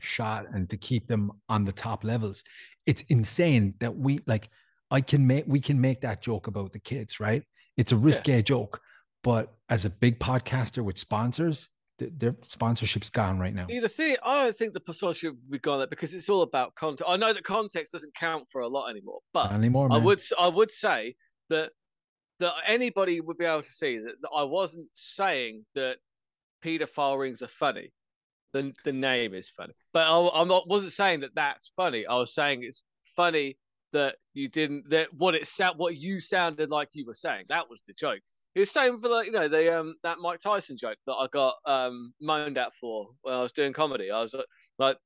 shot 0.00 0.46
and 0.52 0.68
to 0.70 0.76
keep 0.76 1.06
them 1.06 1.30
on 1.48 1.64
the 1.64 1.72
top 1.72 2.02
levels. 2.02 2.42
It's 2.84 3.02
insane 3.02 3.74
that 3.78 3.96
we 3.96 4.18
like, 4.26 4.48
I 4.90 5.00
can 5.00 5.26
make, 5.26 5.44
we 5.46 5.60
can 5.60 5.80
make 5.80 6.00
that 6.02 6.22
joke 6.22 6.46
about 6.46 6.72
the 6.72 6.78
kids, 6.78 7.20
right? 7.20 7.42
It's 7.76 7.92
a 7.92 7.96
risque 7.96 8.42
joke. 8.42 8.80
But 9.22 9.54
as 9.70 9.84
a 9.84 9.90
big 9.90 10.20
podcaster 10.20 10.84
with 10.84 10.98
sponsors, 10.98 11.68
th- 11.98 12.12
their 12.16 12.36
sponsorship's 12.42 13.08
gone 13.08 13.38
right 13.38 13.54
now. 13.54 13.66
See, 13.68 13.80
the 13.80 13.88
thing, 13.88 14.16
I 14.24 14.44
don't 14.44 14.56
think 14.56 14.74
the 14.74 14.80
sponsorship 14.92 15.32
would 15.32 15.50
be 15.50 15.58
gone 15.58 15.80
that 15.80 15.90
because 15.90 16.12
it's 16.12 16.28
all 16.28 16.42
about 16.42 16.74
context. 16.74 17.08
I 17.08 17.16
know 17.16 17.32
that 17.32 17.42
context 17.44 17.92
doesn't 17.92 18.14
count 18.14 18.46
for 18.50 18.60
a 18.60 18.68
lot 18.68 18.90
anymore, 18.90 19.20
but 19.32 19.44
Not 19.44 19.54
anymore, 19.54 19.88
I 19.90 19.98
would 19.98 20.20
I 20.38 20.48
would 20.48 20.70
say 20.70 21.16
that 21.48 21.72
that 22.40 22.52
anybody 22.66 23.20
would 23.20 23.38
be 23.38 23.44
able 23.44 23.62
to 23.62 23.72
see 23.72 23.98
that, 23.98 24.14
that 24.20 24.30
I 24.34 24.42
wasn't 24.42 24.88
saying 24.92 25.64
that 25.74 25.98
paedophile 26.64 27.18
rings 27.18 27.42
are 27.42 27.48
funny. 27.48 27.92
The 28.52 28.72
the 28.84 28.92
name 28.92 29.34
is 29.34 29.48
funny, 29.48 29.72
but 29.92 30.06
I, 30.06 30.40
I'm 30.40 30.48
not 30.48 30.68
wasn't 30.68 30.92
saying 30.92 31.20
that 31.20 31.34
that's 31.34 31.72
funny. 31.76 32.06
I 32.06 32.16
was 32.16 32.34
saying 32.34 32.62
it's 32.62 32.82
funny 33.16 33.56
that 33.94 34.16
you 34.34 34.48
didn't 34.48 34.90
that 34.90 35.08
what 35.14 35.34
it 35.34 35.46
sound 35.46 35.78
what 35.78 35.96
you 35.96 36.20
sounded 36.20 36.68
like 36.68 36.90
you 36.92 37.06
were 37.06 37.14
saying. 37.14 37.44
That 37.48 37.70
was 37.70 37.80
the 37.86 37.94
joke. 37.94 38.20
It 38.54 38.60
was 38.60 38.70
same 38.70 39.00
for 39.00 39.08
like 39.08 39.26
you 39.26 39.32
know 39.32 39.48
the 39.48 39.78
um 39.78 39.94
that 40.02 40.18
Mike 40.18 40.40
Tyson 40.40 40.76
joke 40.76 40.98
that 41.06 41.14
I 41.14 41.26
got 41.32 41.54
um 41.64 42.12
moaned 42.20 42.58
at 42.58 42.74
for 42.74 43.08
when 43.22 43.34
I 43.34 43.40
was 43.40 43.52
doing 43.52 43.72
comedy. 43.72 44.10
I 44.10 44.20
was 44.20 44.34
like, 44.34 44.46
like 44.78 44.96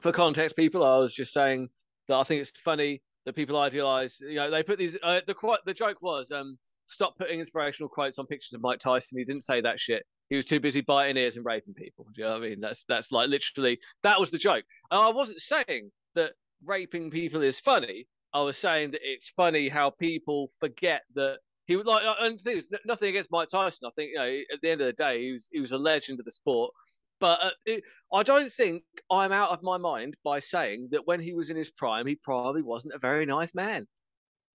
for 0.00 0.12
context, 0.12 0.56
people, 0.56 0.84
I 0.84 0.98
was 0.98 1.14
just 1.14 1.32
saying 1.32 1.68
that 2.08 2.16
I 2.16 2.22
think 2.24 2.40
it's 2.40 2.52
funny 2.64 3.02
that 3.24 3.34
people 3.34 3.58
idealize. 3.58 4.18
You 4.20 4.36
know, 4.36 4.50
they 4.50 4.62
put 4.62 4.78
these. 4.78 4.96
Uh, 5.02 5.20
the 5.26 5.34
quote, 5.34 5.58
the 5.66 5.74
joke 5.74 5.98
was, 6.00 6.30
um, 6.30 6.58
stop 6.86 7.16
putting 7.18 7.40
inspirational 7.40 7.88
quotes 7.88 8.18
on 8.18 8.26
pictures 8.26 8.52
of 8.52 8.62
Mike 8.62 8.78
Tyson. 8.78 9.18
He 9.18 9.24
didn't 9.24 9.44
say 9.44 9.60
that 9.60 9.80
shit. 9.80 10.04
He 10.30 10.36
was 10.36 10.44
too 10.44 10.60
busy 10.60 10.82
biting 10.82 11.16
ears 11.16 11.36
and 11.36 11.44
raping 11.44 11.74
people. 11.74 12.06
Do 12.14 12.22
you 12.22 12.24
know 12.24 12.34
what 12.34 12.44
I 12.44 12.48
mean? 12.48 12.60
That's 12.60 12.84
that's 12.88 13.10
like 13.10 13.28
literally 13.28 13.78
that 14.02 14.20
was 14.20 14.30
the 14.30 14.38
joke. 14.38 14.64
And 14.90 15.00
I 15.00 15.08
wasn't 15.08 15.40
saying 15.40 15.90
that 16.14 16.32
raping 16.64 17.10
people 17.10 17.42
is 17.42 17.60
funny. 17.60 18.06
I 18.34 18.42
was 18.42 18.58
saying 18.58 18.90
that 18.92 19.00
it's 19.02 19.30
funny 19.30 19.68
how 19.68 19.90
people 19.90 20.50
forget 20.60 21.02
that 21.14 21.38
he 21.66 21.76
was 21.76 21.86
like. 21.86 22.02
And 22.20 22.38
the 22.38 22.42
thing 22.42 22.56
is, 22.58 22.68
nothing 22.84 23.10
against 23.10 23.30
Mike 23.30 23.48
Tyson. 23.48 23.86
I 23.86 23.90
think 23.96 24.10
you 24.12 24.18
know 24.18 24.38
at 24.52 24.60
the 24.62 24.70
end 24.70 24.80
of 24.80 24.86
the 24.86 24.92
day, 24.92 25.22
he 25.22 25.32
was 25.32 25.48
he 25.50 25.60
was 25.60 25.72
a 25.72 25.78
legend 25.78 26.18
of 26.18 26.24
the 26.24 26.32
sport. 26.32 26.72
But 27.20 27.42
uh, 27.42 27.50
it, 27.66 27.82
I 28.12 28.22
don't 28.22 28.50
think 28.52 28.84
I'm 29.10 29.32
out 29.32 29.50
of 29.50 29.62
my 29.62 29.76
mind 29.76 30.16
by 30.24 30.38
saying 30.38 30.88
that 30.92 31.06
when 31.06 31.20
he 31.20 31.34
was 31.34 31.50
in 31.50 31.56
his 31.56 31.70
prime, 31.70 32.06
he 32.06 32.14
probably 32.16 32.62
wasn't 32.62 32.94
a 32.94 32.98
very 32.98 33.26
nice 33.26 33.54
man. 33.54 33.86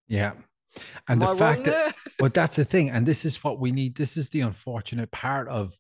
Yeah. 0.08 0.34
And 1.08 1.22
Am 1.22 1.28
the 1.28 1.34
I 1.34 1.38
fact 1.38 1.66
that, 1.66 1.96
well, 2.20 2.32
that's 2.34 2.56
the 2.56 2.66
thing. 2.66 2.90
And 2.90 3.06
this 3.06 3.26
is 3.26 3.44
what 3.44 3.60
we 3.60 3.72
need. 3.72 3.96
This 3.96 4.18
is 4.18 4.30
the 4.30 4.42
unfortunate 4.42 5.12
part 5.12 5.48
of 5.50 5.78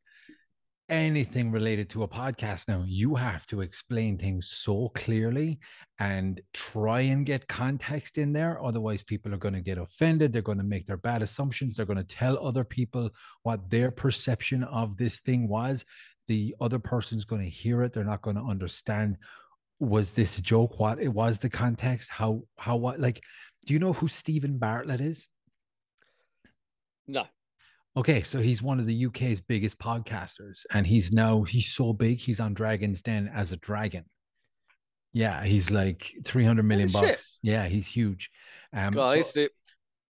anything 0.93 1.51
related 1.51 1.89
to 1.89 2.03
a 2.03 2.07
podcast 2.07 2.67
now. 2.67 2.83
You 2.87 3.15
have 3.15 3.45
to 3.47 3.61
explain 3.61 4.17
things 4.17 4.47
so 4.47 4.89
clearly 4.95 5.59
and 5.99 6.41
try 6.53 7.01
and 7.01 7.25
get 7.25 7.47
context 7.47 8.17
in 8.17 8.33
there. 8.33 8.63
Otherwise, 8.63 9.03
people 9.03 9.33
are 9.33 9.37
going 9.37 9.53
to 9.53 9.61
get 9.61 9.77
offended. 9.77 10.31
They're 10.31 10.41
going 10.41 10.57
to 10.57 10.63
make 10.63 10.87
their 10.87 10.97
bad 10.97 11.21
assumptions. 11.21 11.75
They're 11.75 11.85
going 11.85 11.97
to 11.97 12.03
tell 12.03 12.37
other 12.45 12.63
people 12.63 13.09
what 13.43 13.69
their 13.69 13.91
perception 13.91 14.63
of 14.63 14.97
this 14.97 15.19
thing 15.19 15.47
was. 15.47 15.83
The 16.27 16.55
other 16.61 16.79
person's 16.79 17.25
going 17.25 17.43
to 17.43 17.49
hear 17.49 17.83
it. 17.83 17.93
They're 17.93 18.03
not 18.03 18.21
going 18.21 18.37
to 18.37 18.43
understand 18.43 19.17
was 19.79 20.13
this 20.13 20.37
a 20.37 20.41
joke 20.41 20.79
what 20.79 21.01
it 21.01 21.09
was 21.09 21.39
the 21.39 21.49
context 21.49 22.09
how 22.09 22.41
how 22.57 22.77
what 22.77 23.01
like 23.01 23.21
do 23.65 23.73
you 23.73 23.79
know 23.79 23.93
who 23.93 24.07
Steven 24.07 24.57
Bartlett 24.57 25.01
is? 25.01 25.27
No. 27.07 27.25
Okay, 27.95 28.23
so 28.23 28.39
he's 28.39 28.63
one 28.63 28.79
of 28.79 28.87
the 28.87 29.05
UK's 29.05 29.39
biggest 29.39 29.77
podcasters, 29.77 30.65
and 30.71 30.85
he's 30.87 31.11
now 31.11 31.43
he's 31.43 31.71
so 31.71 31.93
big 31.93 32.17
he's 32.19 32.39
on 32.39 32.53
Dragon's 32.55 33.01
Den 33.03 33.29
as 33.33 33.51
a 33.51 33.57
dragon. 33.57 34.05
Yeah, 35.13 35.43
he's 35.43 35.69
like 35.69 36.11
three 36.25 36.43
hundred 36.43 36.63
million 36.63 36.89
bucks. 36.91 37.37
Yeah, 37.43 37.67
he's 37.67 37.85
huge. 37.85 38.31
Um, 38.75 38.97
I 38.97 39.03
so- 39.05 39.13
used 39.13 39.33
to 39.35 39.45
do, 39.45 39.49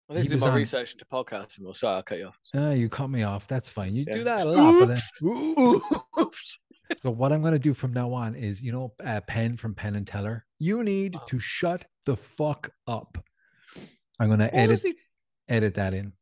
I 0.10 0.14
need 0.14 0.24
to 0.24 0.30
do 0.30 0.38
my 0.38 0.50
on- 0.50 0.56
research 0.56 0.92
into 0.94 1.06
podcasting 1.06 1.62
more. 1.62 1.74
Sorry, 1.74 1.96
I'll 1.96 2.04
cut 2.04 2.20
you 2.20 2.26
off. 2.28 2.38
Uh, 2.56 2.70
you 2.70 2.88
cut 2.88 3.08
me 3.10 3.24
off. 3.24 3.48
That's 3.48 3.68
fine. 3.70 3.96
You 3.96 4.06
Yeah. 4.08 4.14
do 4.14 4.24
that 4.26 4.46
a 4.46 4.50
lot. 4.52 4.86
Then, 4.88 4.98
Oops. 6.20 6.60
so 6.98 7.10
what 7.10 7.32
I'm 7.32 7.42
going 7.42 7.54
to 7.54 7.60
do 7.60 7.74
from 7.74 7.94
now 7.94 8.14
on 8.14 8.36
is, 8.36 8.62
you 8.62 8.72
know, 8.72 8.94
uh, 9.04 9.22
Penn 9.22 9.58
from 9.58 9.74
Penn 9.74 9.96
and 9.96 10.06
Teller. 10.06 10.46
You 10.60 10.84
need 10.84 11.16
Oh. 11.16 11.24
to 11.30 11.40
shut 11.40 11.86
the 12.06 12.16
fuck 12.16 12.70
up. 12.86 13.18
I'm 14.20 14.28
going 14.28 14.40
to 14.40 14.54
edit 14.54 14.84
edit 15.48 15.74
that 15.76 15.94
in. 15.96 16.14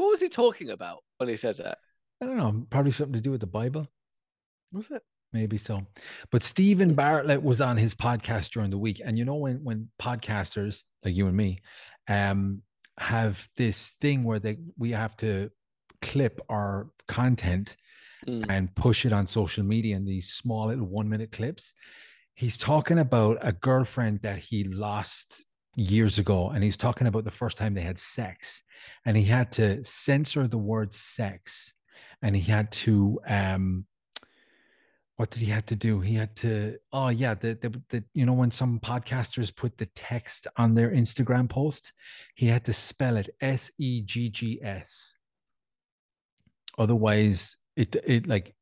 What 0.00 0.10
was 0.10 0.20
he 0.20 0.28
talking 0.30 0.70
about 0.70 0.98
when 1.18 1.28
he 1.28 1.36
said 1.36 1.58
that? 1.58 1.78
I 2.22 2.26
don't 2.26 2.38
know. 2.38 2.66
Probably 2.70 2.90
something 2.90 3.12
to 3.14 3.20
do 3.20 3.30
with 3.30 3.40
the 3.40 3.46
Bible. 3.46 3.86
Was 4.72 4.90
it? 4.90 5.02
Maybe 5.32 5.58
so. 5.58 5.86
But 6.32 6.42
Steven 6.42 6.94
Bartlett 6.94 7.42
was 7.42 7.60
on 7.60 7.76
his 7.76 7.94
podcast 7.94 8.50
during 8.50 8.70
the 8.70 8.78
week. 8.78 9.02
And 9.04 9.18
you 9.18 9.24
know, 9.24 9.34
when 9.36 9.62
when 9.62 9.90
podcasters 10.00 10.82
like 11.04 11.14
you 11.14 11.26
and 11.26 11.36
me 11.36 11.60
um 12.08 12.62
have 12.98 13.46
this 13.56 13.94
thing 14.00 14.24
where 14.24 14.38
they 14.38 14.56
we 14.78 14.92
have 14.92 15.16
to 15.16 15.50
clip 16.00 16.40
our 16.48 16.88
content 17.06 17.76
Mm. 18.26 18.44
and 18.50 18.74
push 18.74 19.06
it 19.06 19.14
on 19.14 19.26
social 19.26 19.64
media 19.64 19.96
in 19.96 20.04
these 20.04 20.28
small 20.34 20.66
little 20.66 20.84
one 20.84 21.08
minute 21.08 21.32
clips. 21.32 21.72
He's 22.34 22.58
talking 22.58 22.98
about 22.98 23.38
a 23.40 23.50
girlfriend 23.52 24.20
that 24.20 24.38
he 24.38 24.64
lost 24.64 25.42
years 25.74 26.18
ago. 26.18 26.50
And 26.50 26.62
he's 26.62 26.76
talking 26.76 27.06
about 27.06 27.24
the 27.24 27.30
first 27.30 27.56
time 27.56 27.72
they 27.72 27.80
had 27.80 27.98
sex. 27.98 28.62
And 29.04 29.16
he 29.16 29.24
had 29.24 29.52
to 29.52 29.82
censor 29.84 30.46
the 30.46 30.58
word 30.58 30.94
sex. 30.94 31.72
And 32.22 32.36
he 32.36 32.42
had 32.42 32.70
to 32.72 33.20
um 33.26 33.86
what 35.16 35.28
did 35.28 35.42
he 35.42 35.50
have 35.50 35.66
to 35.66 35.76
do? 35.76 36.00
He 36.00 36.14
had 36.14 36.34
to 36.36 36.78
oh 36.94 37.08
yeah, 37.08 37.34
the, 37.34 37.58
the 37.60 37.82
the 37.90 38.04
you 38.14 38.24
know 38.24 38.32
when 38.32 38.50
some 38.50 38.80
podcasters 38.80 39.54
put 39.54 39.76
the 39.76 39.84
text 39.94 40.46
on 40.56 40.74
their 40.74 40.90
Instagram 40.90 41.46
post, 41.46 41.92
he 42.34 42.46
had 42.46 42.64
to 42.64 42.72
spell 42.72 43.18
it 43.18 43.28
S 43.42 43.70
E 43.78 44.00
G 44.00 44.30
G 44.30 44.60
S. 44.62 45.16
Otherwise, 46.78 47.58
it 47.76 47.94
it 48.06 48.26
like 48.26 48.54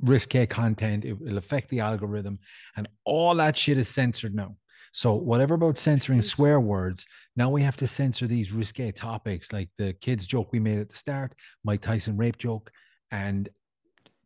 risque 0.00 0.44
content, 0.46 1.04
it 1.04 1.20
will 1.20 1.38
affect 1.38 1.68
the 1.68 1.78
algorithm, 1.78 2.40
and 2.76 2.88
all 3.04 3.36
that 3.36 3.56
shit 3.56 3.78
is 3.78 3.88
censored 3.88 4.34
now. 4.34 4.56
So 4.92 5.14
whatever 5.14 5.54
about 5.54 5.78
censoring 5.78 6.22
swear 6.22 6.60
words, 6.60 7.06
now 7.36 7.50
we 7.50 7.62
have 7.62 7.76
to 7.78 7.86
censor 7.86 8.26
these 8.26 8.52
risque 8.52 8.92
topics 8.92 9.52
like 9.52 9.70
the 9.78 9.94
kids 9.94 10.26
joke 10.26 10.50
we 10.52 10.60
made 10.60 10.78
at 10.78 10.88
the 10.90 10.96
start, 10.96 11.34
Mike 11.64 11.80
Tyson 11.80 12.16
rape 12.16 12.38
joke, 12.38 12.70
and 13.10 13.48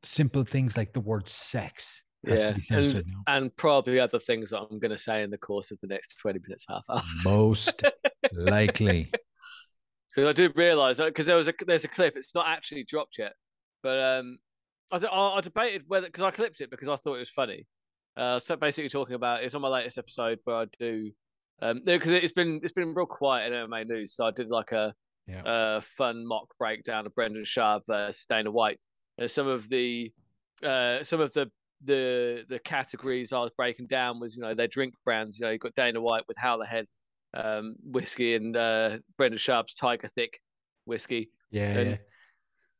simple 0.02 0.44
things 0.44 0.76
like 0.76 0.92
the 0.92 1.00
word 1.00 1.28
sex 1.28 2.02
has 2.28 2.40
Yeah, 2.40 2.48
to 2.48 2.54
be 2.54 2.60
censored 2.60 3.06
now. 3.06 3.24
And 3.28 3.54
probably 3.56 4.00
other 4.00 4.18
things 4.18 4.50
that 4.50 4.60
I'm 4.60 4.78
going 4.78 4.90
to 4.90 4.98
say 4.98 5.22
in 5.22 5.30
the 5.30 5.38
course 5.38 5.70
of 5.70 5.78
the 5.80 5.86
next 5.88 6.16
20 6.20 6.40
minutes, 6.46 6.64
half 6.68 6.84
hour. 6.90 7.02
Most 7.24 7.82
likely. 8.32 9.12
Because 10.14 10.30
I 10.30 10.32
do 10.32 10.50
realise 10.56 10.98
because 10.98 11.26
there 11.26 11.36
was 11.36 11.48
a 11.48 11.54
there's 11.66 11.84
a 11.84 11.88
clip. 11.88 12.16
It's 12.16 12.34
not 12.34 12.46
actually 12.48 12.84
dropped 12.84 13.18
yet, 13.18 13.34
but 13.82 13.98
um, 14.00 14.38
I 14.90 14.96
I, 14.96 15.36
I 15.36 15.40
debated 15.42 15.84
whether 15.88 16.06
because 16.06 16.22
I 16.22 16.30
clipped 16.30 16.60
it 16.62 16.70
because 16.70 16.88
I 16.88 16.96
thought 16.96 17.16
it 17.16 17.18
was 17.18 17.30
funny. 17.30 17.66
Uh, 18.16 18.38
so 18.38 18.56
basically 18.56 18.88
talking 18.88 19.14
about 19.14 19.42
it's 19.44 19.54
on 19.54 19.60
my 19.62 19.68
latest 19.68 19.98
episode 19.98 20.38
where 20.44 20.56
I 20.56 20.64
do 20.78 21.10
um 21.62 21.82
because 21.84 22.12
it's 22.12 22.32
been 22.32 22.60
it's 22.62 22.72
been 22.72 22.94
real 22.94 23.06
quiet 23.06 23.52
in 23.52 23.68
MMA 23.68 23.86
news, 23.86 24.14
so 24.14 24.26
I 24.26 24.30
did 24.30 24.48
like 24.48 24.72
a 24.72 24.94
Yeah. 25.26 25.42
uh 25.42 25.80
fun 25.80 26.26
mock 26.26 26.48
breakdown 26.58 27.06
of 27.06 27.14
Brendan 27.14 27.42
Schaub 27.44 27.82
versus 27.86 28.26
Dana 28.26 28.50
White 28.50 28.78
and 29.18 29.30
some 29.30 29.46
of 29.48 29.68
the 29.68 30.12
uh 30.62 31.02
some 31.02 31.20
of 31.20 31.32
the 31.32 31.50
the 31.84 32.44
the 32.48 32.58
categories 32.58 33.32
I 33.32 33.40
was 33.40 33.50
breaking 33.56 33.86
down 33.88 34.18
was 34.20 34.34
you 34.36 34.42
know 34.42 34.54
their 34.54 34.68
drink 34.68 34.94
brands. 35.04 35.38
You 35.38 35.44
know 35.46 35.52
you 35.52 35.58
got 35.58 35.74
Dana 35.74 36.00
White 36.00 36.24
with 36.28 36.36
Howlerhead 36.38 36.84
um 37.34 37.74
whiskey 37.82 38.34
and 38.34 38.56
uh 38.56 38.98
Brendan 39.18 39.38
Schaub's 39.38 39.74
Tiger 39.74 40.08
Thick 40.08 40.40
whiskey. 40.86 41.30
Yeah. 41.50 41.96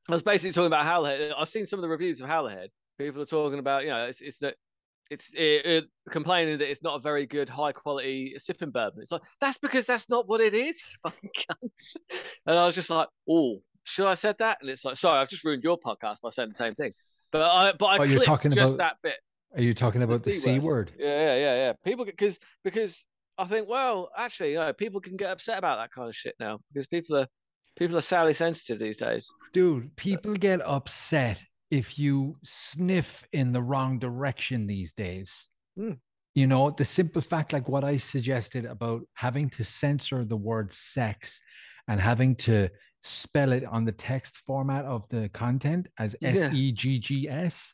I 0.09 0.13
was 0.13 0.23
basically 0.23 0.53
talking 0.53 0.67
about 0.69 0.87
Howlerhead. 0.87 1.33
I've 1.37 1.49
seen 1.49 1.67
some 1.67 1.79
of 1.79 1.83
the 1.83 1.89
reviews 1.89 2.21
of 2.21 2.29
Howlerhead. 2.29 2.69
People 2.99 3.21
are 3.23 3.27
talking 3.27 3.59
about 3.59 3.83
you 3.85 3.91
know 3.91 4.07
it's 4.07 4.21
it's 4.21 4.39
that 4.39 4.57
it's 5.11 5.33
it, 5.35 5.65
it, 5.67 5.85
complaining 6.11 6.59
that 6.59 6.71
it's 6.71 6.83
not 6.83 6.97
a 6.97 7.01
very 7.01 7.27
good 7.27 7.49
high 7.49 7.73
quality 7.73 8.35
sipping 8.39 8.71
bourbon. 8.71 9.01
It's 9.03 9.13
like 9.13 9.23
that's 9.41 9.59
because 9.59 9.87
that's 9.87 10.09
not 10.11 10.29
what 10.29 10.41
it 10.41 10.55
is, 10.55 10.83
fucking 11.03 11.31
cunts. 11.51 11.97
And 12.47 12.59
I 12.59 12.65
was 12.65 12.75
just 12.75 12.91
like, 12.91 13.09
oh, 13.29 13.61
should 13.85 14.07
I 14.07 14.15
said 14.15 14.37
that? 14.39 14.59
And 14.61 14.71
it's 14.71 14.85
like, 14.85 14.97
sorry, 14.97 15.21
I've 15.21 15.29
just 15.29 15.45
ruined 15.45 15.63
your 15.65 15.79
podcast 15.79 16.21
by 16.23 16.31
saying 16.31 16.49
the 16.51 16.55
same 16.55 16.75
thing. 16.75 16.93
But 17.33 17.43
I 17.43 17.73
but 17.73 17.87
I 17.87 17.97
Oh, 17.99 18.07
clipped 18.07 18.25
talking 18.25 18.51
just 18.53 18.75
about- 18.75 18.79
that 18.79 18.97
bit. 19.03 19.17
Are 19.55 19.63
you 19.63 19.75
talking 19.75 20.03
about 20.03 20.23
the 20.23 20.33
C 20.33 20.39
C 20.39 20.59
word. 20.59 20.91
word? 20.91 20.93
Yeah, 20.99 21.07
yeah, 21.07 21.37
yeah, 21.37 21.55
yeah. 21.55 21.73
People 21.85 22.05
because 22.05 22.39
because 22.65 23.07
I 23.39 23.45
think 23.47 23.69
well, 23.69 24.11
actually, 24.17 24.53
you 24.53 24.59
know, 24.59 24.73
people 24.73 25.01
can 25.01 25.17
get 25.17 25.31
upset 25.31 25.59
about 25.59 25.79
that 25.79 25.91
kind 25.93 26.09
of 26.09 26.15
shit 26.15 26.35
now 26.41 26.59
because 26.73 26.87
people 26.87 27.17
are 27.17 27.27
people 27.79 27.97
are 27.97 28.03
sadly 28.03 28.35
sensitive 28.35 28.79
these 28.79 28.97
days. 28.97 29.27
Dude, 29.53 29.95
people 29.97 30.35
get 30.35 30.61
upset 30.67 31.43
if 31.71 31.99
you 31.99 32.37
sniff 32.45 33.25
in 33.33 33.53
the 33.53 33.63
wrong 33.63 33.99
direction 33.99 34.67
these 34.67 34.93
days. 34.93 35.49
Hmm. 35.77 35.93
You 36.35 36.47
know, 36.47 36.71
the 36.71 36.85
simple 36.85 37.23
fact, 37.23 37.53
like 37.53 37.69
what 37.69 37.83
I 37.83 37.97
suggested 37.97 38.67
about 38.67 39.03
having 39.15 39.49
to 39.51 39.65
censor 39.65 40.25
the 40.25 40.37
word 40.37 40.71
sex 40.73 41.41
and 41.89 42.01
having 42.01 42.37
to 42.37 42.69
spell 43.03 43.53
it 43.53 43.65
on 43.65 43.85
the 43.85 43.93
text 43.93 44.39
format 44.39 44.85
of 44.85 45.09
the 45.09 45.29
content 45.31 45.89
as. 45.99 46.15
S 46.23 46.53
E 46.53 46.73
G 46.73 46.99
G 46.99 47.29
S. 47.29 47.73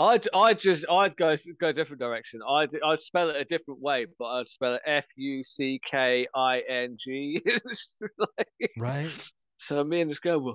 I'd 0.00 0.28
I'd 0.32 0.60
just 0.60 0.86
I'd 0.88 1.16
go 1.16 1.34
go 1.58 1.68
a 1.68 1.72
different 1.72 2.00
direction. 2.00 2.40
I'd 2.48 2.70
I'd 2.84 3.00
spell 3.00 3.30
it 3.30 3.36
a 3.36 3.44
different 3.44 3.80
way, 3.80 4.06
but 4.18 4.26
I'd 4.26 4.48
spell 4.48 4.74
it 4.74 4.82
F 4.86 5.06
U 5.16 5.42
C 5.42 5.80
K 5.84 6.26
I 6.34 6.62
N 6.68 6.96
G. 6.98 7.42
Right? 8.78 9.10
so 9.56 9.82
me 9.82 10.00
and 10.00 10.10
this 10.10 10.20
girl 10.20 10.40
were 10.40 10.54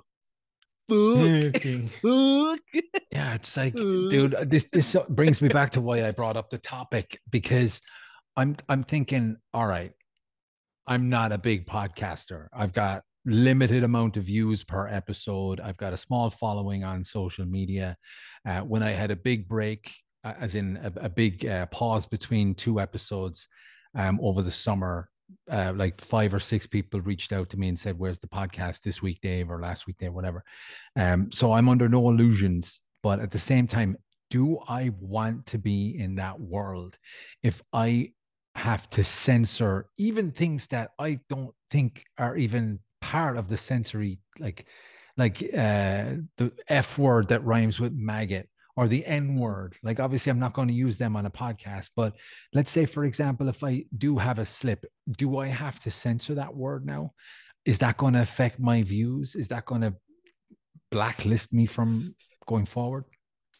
fuck. 2.01 2.59
Yeah, 3.11 3.35
it's 3.35 3.55
like, 3.55 3.75
dude, 3.75 4.35
this 4.49 4.65
this 4.71 4.95
brings 5.09 5.41
me 5.41 5.47
back 5.47 5.71
to 5.71 5.81
why 5.81 6.07
I 6.07 6.11
brought 6.11 6.35
up 6.35 6.49
the 6.49 6.57
topic 6.57 7.19
because 7.29 7.79
I'm 8.35 8.55
I'm 8.67 8.83
thinking, 8.83 9.37
all 9.53 9.67
right, 9.67 9.91
I'm 10.87 11.09
not 11.09 11.31
a 11.31 11.37
big 11.37 11.67
podcaster. 11.67 12.47
I've 12.51 12.73
got 12.73 13.03
limited 13.25 13.83
amount 13.83 14.17
of 14.17 14.23
views 14.25 14.63
per 14.63 14.87
episode. 14.87 15.59
I've 15.59 15.77
got 15.77 15.93
a 15.93 15.97
small 15.97 16.29
following 16.29 16.83
on 16.83 17.03
social 17.03 17.45
media. 17.45 17.95
Uh, 18.47 18.61
when 18.61 18.83
I 18.83 18.91
had 18.91 19.11
a 19.11 19.15
big 19.15 19.47
break, 19.47 19.93
uh, 20.23 20.33
as 20.39 20.55
in 20.55 20.77
a, 20.77 21.05
a 21.05 21.09
big 21.09 21.45
uh, 21.45 21.67
pause 21.67 22.05
between 22.05 22.55
two 22.55 22.79
episodes 22.79 23.47
um, 23.95 24.19
over 24.21 24.41
the 24.41 24.51
summer, 24.51 25.09
uh, 25.49 25.73
like 25.75 25.99
five 25.99 26.33
or 26.33 26.39
six 26.39 26.65
people 26.65 27.01
reached 27.01 27.33
out 27.33 27.49
to 27.49 27.57
me 27.57 27.67
and 27.69 27.79
said, 27.79 27.97
"Where's 27.97 28.19
the 28.19 28.27
podcast 28.27 28.81
this 28.81 29.01
week, 29.01 29.19
Dave, 29.21 29.49
or 29.49 29.59
last 29.59 29.87
week, 29.87 29.97
Dave, 29.97 30.13
whatever." 30.13 30.43
Um, 30.95 31.31
so 31.31 31.53
I'm 31.53 31.69
under 31.69 31.89
no 31.89 32.09
illusions, 32.09 32.79
but 33.01 33.19
at 33.19 33.31
the 33.31 33.39
same 33.39 33.67
time, 33.67 33.97
do 34.29 34.59
I 34.67 34.91
want 34.99 35.45
to 35.47 35.57
be 35.57 35.97
in 35.99 36.15
that 36.15 36.39
world? 36.39 36.97
If 37.43 37.61
I 37.71 38.11
have 38.55 38.89
to 38.91 39.03
censor 39.03 39.87
even 39.97 40.31
things 40.31 40.67
that 40.67 40.91
I 40.99 41.19
don't 41.29 41.53
think 41.71 42.03
are 42.17 42.37
even 42.37 42.79
part 43.01 43.37
of 43.37 43.47
the 43.47 43.57
sensory, 43.57 44.19
like 44.39 44.65
like 45.17 45.43
uh, 45.43 46.15
the 46.37 46.51
F 46.67 46.97
word 46.97 47.27
that 47.27 47.43
rhymes 47.43 47.79
with 47.79 47.93
maggot 47.93 48.49
or 48.75 48.87
the 48.87 49.05
N 49.05 49.35
word. 49.35 49.75
Like 49.83 49.99
obviously, 49.99 50.29
I'm 50.29 50.39
not 50.39 50.53
going 50.53 50.67
to 50.67 50.73
use 50.73 50.97
them 50.97 51.15
on 51.15 51.25
a 51.25 51.31
podcast, 51.31 51.89
but 51.95 52.13
let's 52.53 52.71
say, 52.71 52.85
for 52.85 53.05
example, 53.05 53.47
if 53.47 53.63
I 53.63 53.85
do 53.97 54.17
have 54.17 54.39
a 54.39 54.45
slip, 54.45 54.85
do 55.11 55.37
I 55.37 55.47
have 55.47 55.79
to 55.81 55.91
censor 55.91 56.35
that 56.35 56.55
word 56.55 56.85
now? 56.85 57.13
Is 57.65 57.79
that 57.79 57.97
going 57.97 58.13
to 58.13 58.21
affect 58.21 58.59
my 58.59 58.83
views? 58.83 59.35
Is 59.35 59.47
that 59.49 59.65
going 59.65 59.81
to 59.81 59.95
blacklist 60.91 61.53
me 61.53 61.65
from 61.65 62.15
going 62.45 62.65
forward? 62.65 63.05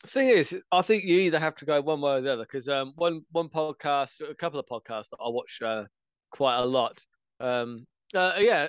The 0.02 0.10
thing 0.10 0.30
is, 0.30 0.62
I 0.72 0.82
think 0.82 1.06
you 1.06 1.18
either 1.20 1.40
have 1.40 1.56
to 1.56 1.66
go 1.66 1.80
one 1.80 2.02
way 2.02 2.18
or 2.18 2.22
the 2.22 2.34
other 2.34 2.44
because 2.44 2.68
um, 2.68 2.92
one 2.96 3.22
one 3.32 3.48
podcast, 3.48 4.20
a 4.30 4.36
couple 4.36 4.60
of 4.60 4.66
podcasts 4.66 5.10
that 5.10 5.18
I 5.24 5.30
watch 5.30 5.60
uh, 5.64 5.86
quite 6.32 6.58
a 6.58 6.66
lot. 6.66 7.02
Um, 7.40 7.88
uh, 8.14 8.34
yeah, 8.38 8.68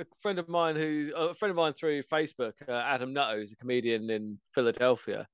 a, 0.00 0.04
friend 0.20 0.38
of 0.38 0.48
mine 0.48 0.76
who 0.76 1.12
a 1.16 1.34
friend 1.34 1.50
of 1.50 1.56
mine 1.56 1.72
through 1.72 2.02
Facebook, 2.04 2.52
uh, 2.68 2.72
Adam 2.72 3.14
Nutto, 3.14 3.36
who's 3.36 3.52
a 3.52 3.56
comedian 3.56 4.10
in 4.10 4.38
Philadelphia. 4.54 5.26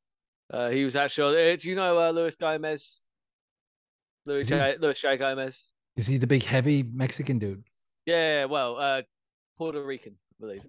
Uh, 0.53 0.71
he 0.71 0.85
was 0.85 0.97
actually. 0.97 1.37
On, 1.37 1.53
uh, 1.53 1.57
do 1.57 1.69
you 1.69 1.75
know 1.75 1.99
uh, 1.99 2.11
Luis 2.11 2.37
Gomez? 2.37 3.01
Luis 4.27 4.43
Is 4.43 4.49
he? 4.49 4.55
J, 4.55 4.77
Luis 4.79 5.01
J 5.01 5.17
Gomez. 5.17 5.71
Is 5.97 6.07
he 6.07 6.19
the 6.19 6.27
big 6.27 6.43
heavy 6.43 6.83
Mexican 6.83 7.39
dude? 7.39 7.65
Yeah, 8.07 8.47
well, 8.47 8.77
uh, 8.77 9.03
Puerto 9.57 9.83
Rican, 9.83 10.15
I 10.15 10.37
believe. 10.41 10.63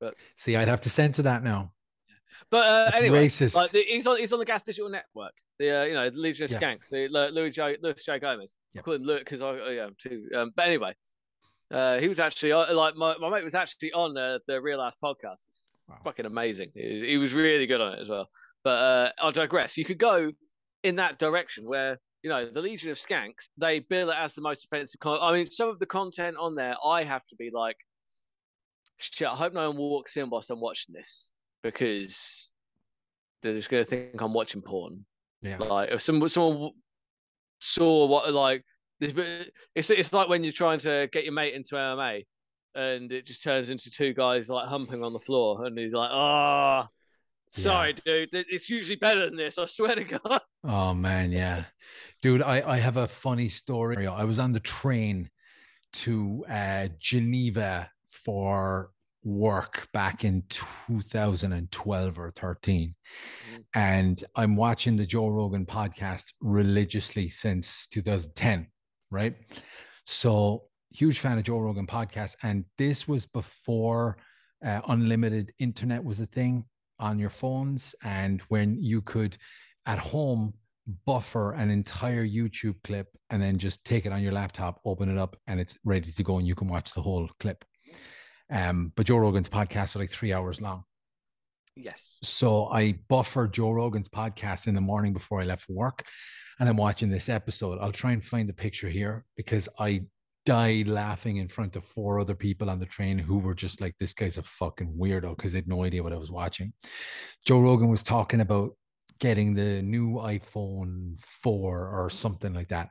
But 0.00 0.14
see, 0.36 0.56
I'd 0.56 0.68
have 0.68 0.80
to 0.82 0.90
censor 0.90 1.22
that 1.22 1.42
now. 1.42 1.72
But 2.50 2.66
uh, 2.66 2.84
That's 2.86 2.96
anyway, 2.98 3.26
racist. 3.26 3.54
Like 3.54 3.70
he's 3.70 4.06
on 4.06 4.18
he's 4.18 4.32
on 4.32 4.38
the 4.38 4.44
Gas 4.44 4.62
Digital 4.62 4.90
Network. 4.90 5.32
The 5.58 5.80
uh, 5.80 5.84
you 5.84 5.94
know 5.94 6.10
the 6.10 6.18
Legion 6.18 6.44
of 6.44 6.50
Yeah. 6.50 6.60
Skanks. 6.60 6.90
The, 6.90 7.08
Luis 7.32 7.54
J 7.54 7.76
Luis 7.80 8.04
J 8.04 8.18
Gomez. 8.18 8.54
I 8.76 8.82
call 8.82 8.94
him 8.94 9.02
Luke 9.02 9.20
because 9.20 9.40
I 9.40 9.48
oh, 9.48 9.70
yeah 9.70 9.88
too. 9.98 10.28
Um, 10.34 10.52
but 10.54 10.66
anyway, 10.66 10.94
uh, 11.70 11.98
he 11.98 12.08
was 12.08 12.20
actually 12.20 12.52
on- 12.52 12.74
like 12.74 12.96
my, 12.96 13.16
my 13.18 13.30
mate 13.30 13.44
was 13.44 13.54
actually 13.54 13.92
on 13.92 14.16
uh, 14.16 14.38
the 14.46 14.60
Real 14.60 14.80
Ass 14.80 14.96
podcast. 15.02 15.42
Wow. 15.88 15.98
Fucking 16.04 16.26
amazing. 16.26 16.70
He, 16.74 17.06
he 17.10 17.16
was 17.16 17.32
really 17.32 17.66
good 17.66 17.80
on 17.80 17.94
it 17.94 18.00
as 18.00 18.08
well. 18.08 18.28
But 18.64 18.70
uh, 18.70 19.10
I'll 19.20 19.32
digress. 19.32 19.76
You 19.76 19.84
could 19.84 19.98
go 19.98 20.32
in 20.82 20.96
that 20.96 21.18
direction 21.18 21.64
where 21.64 21.98
you 22.22 22.30
know 22.30 22.50
the 22.50 22.60
Legion 22.60 22.90
of 22.90 22.98
Skanks 22.98 23.48
they 23.56 23.80
bill 23.80 24.10
it 24.10 24.16
as 24.18 24.34
the 24.34 24.40
most 24.42 24.64
offensive. 24.64 24.98
Con- 25.00 25.18
I 25.20 25.32
mean, 25.32 25.46
some 25.46 25.68
of 25.68 25.78
the 25.78 25.86
content 25.86 26.36
on 26.38 26.54
there, 26.54 26.74
I 26.84 27.04
have 27.04 27.24
to 27.26 27.36
be 27.36 27.50
like, 27.52 27.76
shit, 28.98 29.28
I 29.28 29.36
hope 29.36 29.52
no 29.52 29.68
one 29.68 29.78
walks 29.78 30.16
in 30.16 30.28
whilst 30.30 30.50
I'm 30.50 30.60
watching 30.60 30.94
this 30.94 31.30
because 31.62 32.50
they're 33.42 33.54
just 33.54 33.68
gonna 33.68 33.84
think 33.84 34.20
I'm 34.20 34.32
watching 34.32 34.62
porn. 34.62 35.04
Yeah. 35.42 35.58
Like 35.58 35.90
if 35.92 36.02
someone 36.02 36.28
someone 36.28 36.70
saw 37.60 38.06
what 38.06 38.32
like 38.32 38.64
it's 39.00 39.90
it's 39.90 40.12
like 40.12 40.28
when 40.28 40.44
you're 40.44 40.52
trying 40.52 40.78
to 40.80 41.08
get 41.12 41.24
your 41.24 41.32
mate 41.32 41.54
into 41.54 41.74
MMA, 41.74 42.24
and 42.74 43.12
it 43.12 43.26
just 43.26 43.42
turns 43.42 43.70
into 43.70 43.90
two 43.90 44.14
guys 44.14 44.48
like 44.48 44.66
humping 44.68 45.02
on 45.02 45.12
the 45.12 45.18
floor, 45.18 45.64
and 45.64 45.78
he's 45.78 45.92
like, 45.92 46.10
"Ah, 46.12 46.88
sorry, 47.52 47.94
dude, 48.04 48.30
it's 48.32 48.68
usually 48.68 48.96
better 48.96 49.26
than 49.26 49.36
this. 49.36 49.58
I 49.58 49.66
swear 49.66 49.94
to 49.94 50.04
God." 50.24 50.40
Oh 50.64 50.94
man, 50.94 51.32
yeah, 51.32 51.64
dude. 52.22 52.42
I 52.42 52.62
I 52.66 52.78
have 52.78 52.96
a 52.96 53.06
funny 53.06 53.48
story. 53.48 54.06
I 54.06 54.24
was 54.24 54.38
on 54.38 54.52
the 54.52 54.60
train 54.60 55.30
to 55.92 56.44
uh, 56.50 56.88
Geneva 56.98 57.90
for 58.08 58.90
work 59.26 59.88
back 59.92 60.24
in 60.24 60.40
2012 60.50 62.18
or 62.18 62.30
13 62.30 62.94
mm-hmm. 62.94 63.60
and 63.74 64.22
i'm 64.36 64.54
watching 64.54 64.94
the 64.94 65.04
joe 65.04 65.26
rogan 65.26 65.66
podcast 65.66 66.32
religiously 66.40 67.28
since 67.28 67.88
2010 67.88 68.68
right 69.16 69.34
so 70.04 70.62
huge 70.90 71.18
fan 71.18 71.38
of 71.38 71.44
joe 71.44 71.58
rogan 71.58 71.86
podcast 71.86 72.36
and 72.42 72.64
this 72.78 73.08
was 73.08 73.26
before 73.26 74.16
uh, 74.64 74.80
unlimited 74.88 75.52
internet 75.58 76.02
was 76.02 76.20
a 76.20 76.26
thing 76.26 76.64
on 76.98 77.18
your 77.18 77.30
phones 77.30 77.94
and 78.02 78.40
when 78.48 78.76
you 78.80 79.00
could 79.02 79.36
at 79.86 79.98
home 79.98 80.52
buffer 81.04 81.52
an 81.54 81.70
entire 81.70 82.24
youtube 82.24 82.76
clip 82.84 83.08
and 83.30 83.42
then 83.42 83.58
just 83.58 83.84
take 83.84 84.06
it 84.06 84.12
on 84.12 84.22
your 84.22 84.32
laptop 84.32 84.80
open 84.84 85.10
it 85.10 85.18
up 85.18 85.36
and 85.48 85.58
it's 85.58 85.76
ready 85.84 86.12
to 86.12 86.22
go 86.22 86.38
and 86.38 86.46
you 86.46 86.54
can 86.54 86.68
watch 86.68 86.92
the 86.94 87.02
whole 87.02 87.28
clip 87.40 87.64
um, 88.50 88.92
but 88.94 89.06
Joe 89.06 89.18
Rogan's 89.18 89.48
podcast 89.48 89.96
are 89.96 89.98
like 89.98 90.10
three 90.10 90.32
hours 90.32 90.60
long. 90.60 90.84
Yes. 91.74 92.18
So 92.22 92.66
I 92.68 92.98
buffer 93.08 93.48
Joe 93.48 93.72
Rogan's 93.72 94.08
podcast 94.08 94.66
in 94.66 94.74
the 94.74 94.80
morning 94.80 95.12
before 95.12 95.40
I 95.40 95.44
left 95.44 95.62
for 95.62 95.72
work. 95.72 96.04
And 96.58 96.68
I'm 96.68 96.76
watching 96.76 97.10
this 97.10 97.28
episode. 97.28 97.78
I'll 97.80 97.92
try 97.92 98.12
and 98.12 98.24
find 98.24 98.48
the 98.48 98.54
picture 98.54 98.88
here 98.88 99.24
because 99.36 99.68
I 99.78 100.04
died 100.46 100.88
laughing 100.88 101.36
in 101.36 101.48
front 101.48 101.76
of 101.76 101.84
four 101.84 102.18
other 102.18 102.34
people 102.34 102.70
on 102.70 102.78
the 102.78 102.86
train 102.86 103.18
who 103.18 103.38
were 103.38 103.54
just 103.54 103.80
like, 103.80 103.94
this 103.98 104.14
guy's 104.14 104.38
a 104.38 104.42
fucking 104.42 104.94
weirdo 104.98 105.36
because 105.36 105.52
they 105.52 105.58
had 105.58 105.68
no 105.68 105.84
idea 105.84 106.02
what 106.02 106.12
I 106.12 106.18
was 106.18 106.30
watching. 106.30 106.72
Joe 107.44 107.60
Rogan 107.60 107.88
was 107.88 108.02
talking 108.02 108.40
about 108.40 108.70
getting 109.18 109.54
the 109.54 109.82
new 109.82 110.14
iPhone 110.14 111.18
4 111.20 111.88
or 111.88 112.08
something 112.08 112.54
like 112.54 112.68
that. 112.68 112.90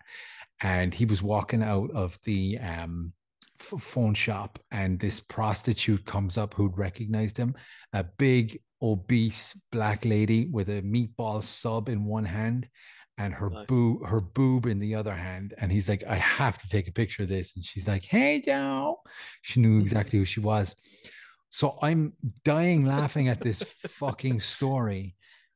And 0.62 0.94
he 0.94 1.06
was 1.06 1.24
walking 1.24 1.64
out 1.64 1.92
of 1.92 2.20
the 2.24 2.60
um, 2.60 3.14
phone 3.60 4.14
shop 4.14 4.60
and 4.72 5.00
this 5.00 5.20
prostitute 5.20 6.06
comes 6.06 6.38
up 6.38 6.54
who'd 6.54 6.78
recognized 6.78 7.38
him 7.38 7.56
a 7.94 8.04
big 8.04 8.60
obese 8.82 9.60
black 9.72 10.04
lady 10.06 10.48
with 10.52 10.70
a 10.70 10.82
meatball 10.82 11.42
sub 11.42 11.90
in 11.90 12.06
one 12.06 12.26
hand 12.26 12.68
and 13.18 13.34
her 13.34 13.50
nice. 13.50 13.66
boob 13.66 14.06
her 14.06 14.22
boob 14.22 14.66
in 14.66 14.80
the 14.80 14.94
other 14.94 15.14
hand 15.14 15.54
and 15.60 15.72
he's 15.72 15.88
like 15.88 16.04
i 16.06 16.16
have 16.16 16.58
to 16.58 16.68
take 16.68 16.88
a 16.88 16.92
picture 16.92 17.24
of 17.24 17.30
this 17.30 17.56
and 17.56 17.64
she's 17.64 17.88
like 17.88 18.04
hey 18.04 18.42
joe 18.42 19.00
she 19.42 19.60
knew 19.60 19.70
mm-hmm. 19.70 19.82
exactly 19.82 20.20
who 20.20 20.26
she 20.26 20.40
was 20.40 20.76
so 21.50 21.78
i'm 21.82 22.14
dying 22.44 22.86
laughing 22.96 23.30
at 23.30 23.40
this 23.40 23.64
fucking 23.88 24.40
story 24.40 25.16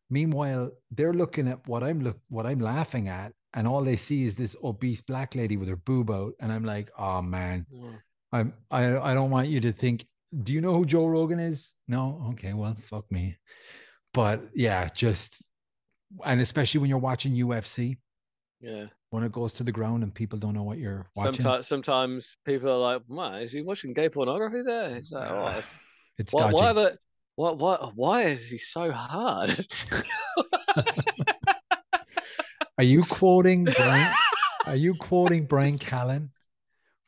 meanwhile 0.10 0.72
they're 0.92 1.14
looking 1.14 1.48
at 1.48 1.60
what 1.68 1.84
i'm 1.84 2.02
look 2.02 2.18
what 2.30 2.46
i'm 2.46 2.60
laughing 2.60 3.10
at 3.10 3.34
and 3.54 3.68
all 3.68 3.84
they 3.84 3.96
see 3.96 4.26
is 4.26 4.36
this 4.36 4.56
obese 4.64 5.02
black 5.02 5.36
lady 5.36 5.58
with 5.58 5.70
her 5.70 5.76
boob 5.76 6.12
out, 6.12 6.34
and 6.40 6.52
I'm 6.52 6.64
like, 6.64 6.92
oh 6.98 7.22
man, 7.22 7.66
yeah. 7.72 7.92
I'm 8.32 8.54
I 8.70 8.98
I 8.98 9.14
don't 9.14 9.32
want 9.32 9.48
you 9.48 9.60
to 9.62 9.72
think. 9.72 10.06
Do 10.44 10.54
you 10.54 10.62
know 10.62 10.76
who 10.76 10.86
Joe 10.86 11.08
Rogan 11.08 11.40
is? 11.40 11.72
No, 11.88 12.24
okay, 12.32 12.54
well, 12.54 12.78
fuck 12.84 13.12
me. 13.12 13.38
But 14.14 14.42
yeah, 14.54 14.88
just 14.94 15.49
and 16.26 16.42
especially 16.42 16.80
when 16.82 16.90
you're 16.90 17.00
watching 17.00 17.34
UFC, 17.34 17.98
yeah, 18.62 18.86
when 19.10 19.24
it 19.24 19.32
goes 19.32 19.54
to 19.56 19.64
the 19.64 19.72
ground 19.72 20.04
and 20.04 20.14
people 20.14 20.38
don't 20.40 20.54
know 20.54 20.64
what 20.64 20.78
you're 20.78 21.08
watching. 21.16 21.34
Sometimes, 21.34 21.68
sometimes 21.68 22.38
people 22.46 22.70
are 22.70 22.78
like, 22.78 23.02
"Man, 23.10 23.42
is 23.42 23.52
he 23.52 23.62
watching 23.62 23.94
gay 23.94 24.10
pornography?" 24.10 24.62
There, 24.66 24.96
it's 24.96 25.12
like, 25.12 25.30
oh, 25.30 25.56
it's, 25.58 25.86
it's 26.18 26.34
why, 26.34 26.52
why, 26.52 26.74
the, 26.74 26.98
what, 27.36 27.58
what, 27.58 27.96
why 27.96 28.24
is 28.24 28.50
he 28.50 28.58
so 28.58 28.92
hard? 28.92 29.66
Are 32.80 32.84
you 32.84 33.04
quoting 33.04 33.66
Bryan? 33.66 34.14
are 34.66 34.76
you 34.76 34.96
quoting 34.96 35.46
Bryan 35.46 35.78
Callen? 35.78 36.30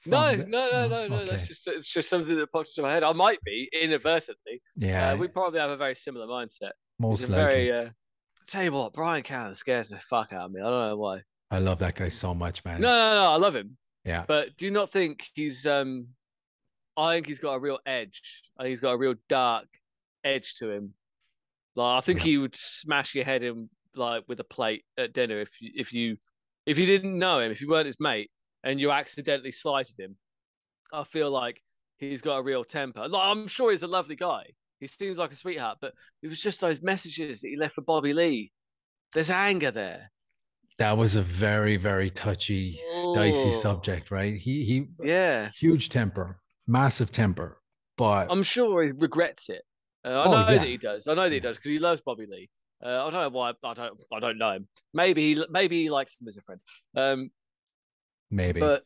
No, 0.05 0.35
the... 0.35 0.45
no, 0.45 0.69
no, 0.69 0.87
no, 0.89 1.07
no. 1.07 1.15
Okay. 1.15 1.29
That's 1.29 1.47
just 1.47 1.65
it's 1.67 1.87
just 1.87 2.09
something 2.09 2.35
that 2.35 2.51
pops 2.51 2.77
into 2.77 2.85
my 2.85 2.93
head. 2.93 3.03
I 3.03 3.13
might 3.13 3.41
be 3.43 3.69
inadvertently. 3.71 4.61
Yeah, 4.75 5.11
uh, 5.11 5.15
we 5.15 5.29
probably 5.29 5.61
have 5.61 5.69
a 5.69 5.77
very 5.77 5.95
similar 5.95 6.27
mindset. 6.27 6.71
Most 6.99 7.29
likely. 7.29 7.35
Very, 7.35 7.71
uh, 7.71 7.89
tell 8.47 8.63
you 8.63 8.71
what, 8.71 8.93
Bryan 8.93 9.23
Callen 9.23 9.55
scares 9.55 9.89
the 9.89 9.99
fuck 9.99 10.33
out 10.33 10.45
of 10.45 10.51
me. 10.51 10.61
I 10.61 10.69
don't 10.69 10.89
know 10.89 10.97
why. 10.97 11.21
I 11.49 11.59
love 11.59 11.79
that 11.79 11.95
guy 11.95 12.09
so 12.09 12.33
much, 12.33 12.63
man. 12.63 12.81
No, 12.81 12.87
no, 12.87 13.19
no. 13.19 13.31
I 13.31 13.35
love 13.35 13.55
him. 13.55 13.77
Yeah. 14.05 14.23
But 14.27 14.57
do 14.57 14.65
you 14.65 14.71
not 14.71 14.89
think 14.89 15.27
he's 15.33 15.65
um 15.65 16.07
I 16.97 17.13
think 17.13 17.27
he's 17.27 17.39
got 17.39 17.53
a 17.53 17.59
real 17.59 17.79
edge. 17.85 18.43
I 18.57 18.63
think 18.63 18.71
he's 18.71 18.79
got 18.79 18.93
a 18.93 18.97
real 18.97 19.15
dark 19.29 19.67
edge 20.23 20.55
to 20.55 20.69
him. 20.69 20.93
Like 21.75 21.97
I 21.97 22.01
think 22.01 22.19
yeah. 22.19 22.25
he 22.25 22.37
would 22.37 22.55
smash 22.55 23.15
your 23.15 23.25
head 23.25 23.43
in 23.43 23.69
like 23.95 24.23
with 24.27 24.39
a 24.39 24.45
plate 24.45 24.83
at 24.97 25.13
dinner 25.13 25.39
if 25.39 25.49
you, 25.59 25.71
if 25.75 25.93
you 25.93 26.17
if 26.65 26.77
you 26.77 26.85
didn't 26.85 27.17
know 27.17 27.39
him, 27.39 27.51
if 27.51 27.61
you 27.61 27.69
weren't 27.69 27.85
his 27.85 27.99
mate, 27.99 28.29
and 28.63 28.79
you 28.79 28.91
accidentally 28.91 29.51
slighted 29.51 29.99
him. 29.99 30.15
I 30.93 31.03
feel 31.03 31.31
like 31.31 31.61
he's 31.97 32.21
got 32.21 32.37
a 32.37 32.43
real 32.43 32.63
temper. 32.63 33.07
Like 33.07 33.23
I'm 33.23 33.47
sure 33.47 33.71
he's 33.71 33.83
a 33.83 33.87
lovely 33.87 34.15
guy. 34.15 34.45
He 34.81 34.87
seems 34.87 35.19
like 35.19 35.31
a 35.31 35.35
sweetheart, 35.35 35.77
but 35.79 35.93
it 36.23 36.27
was 36.27 36.41
just 36.41 36.59
those 36.59 36.81
messages 36.81 37.41
that 37.41 37.49
he 37.49 37.55
left 37.55 37.75
for 37.75 37.81
Bobby 37.81 38.13
Lee. 38.13 38.51
There's 39.13 39.29
anger 39.29 39.69
there. 39.69 40.11
That 40.79 40.97
was 40.97 41.15
a 41.15 41.21
very, 41.21 41.77
very 41.77 42.09
touchy, 42.09 42.81
oh. 42.91 43.13
dicey 43.13 43.51
subject, 43.51 44.09
right? 44.09 44.35
He 44.35 44.65
he 44.65 44.87
yeah, 45.03 45.49
huge 45.57 45.89
temper, 45.89 46.39
massive 46.65 47.11
temper. 47.11 47.61
But 47.95 48.31
I'm 48.31 48.41
sure 48.41 48.83
he 48.83 48.91
regrets 48.91 49.49
it. 49.49 49.61
Uh, 50.03 50.09
I 50.09 50.25
oh, 50.25 50.31
know 50.31 50.39
yeah. 50.39 50.57
that 50.57 50.67
he 50.67 50.77
does. 50.77 51.07
I 51.07 51.13
know 51.13 51.23
that 51.23 51.31
he 51.31 51.39
does 51.39 51.57
because 51.57 51.69
he 51.69 51.77
loves 51.77 52.01
Bobby 52.01 52.25
Lee. 52.25 52.49
Uh, 52.83 53.05
I 53.05 53.11
don't 53.11 53.13
know 53.13 53.29
why. 53.29 53.53
I 53.63 53.73
don't. 53.75 54.01
I 54.11 54.19
don't 54.19 54.39
know 54.39 54.53
him. 54.53 54.67
Maybe 54.95 55.35
he. 55.35 55.45
Maybe 55.51 55.83
he 55.83 55.91
likes 55.91 56.17
him 56.19 56.27
as 56.27 56.37
a 56.37 56.41
friend. 56.41 56.61
Um, 56.95 57.29
maybe. 58.31 58.59
But 58.59 58.83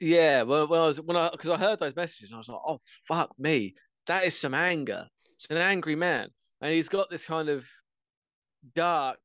yeah, 0.00 0.42
well, 0.42 0.66
when 0.68 0.80
I 0.80 0.86
was 0.86 1.00
when 1.00 1.16
I 1.16 1.30
because 1.30 1.48
I 1.48 1.56
heard 1.56 1.80
those 1.80 1.96
messages, 1.96 2.32
I 2.34 2.36
was 2.36 2.48
like, 2.48 2.60
oh 2.66 2.82
fuck 3.08 3.30
me, 3.38 3.74
that 4.06 4.24
is 4.24 4.38
some 4.38 4.52
anger. 4.52 5.06
It's 5.42 5.50
an 5.50 5.58
angry 5.58 5.96
man, 5.96 6.28
and 6.60 6.72
he's 6.72 6.88
got 6.88 7.10
this 7.10 7.24
kind 7.24 7.48
of 7.48 7.64
dark, 8.74 9.20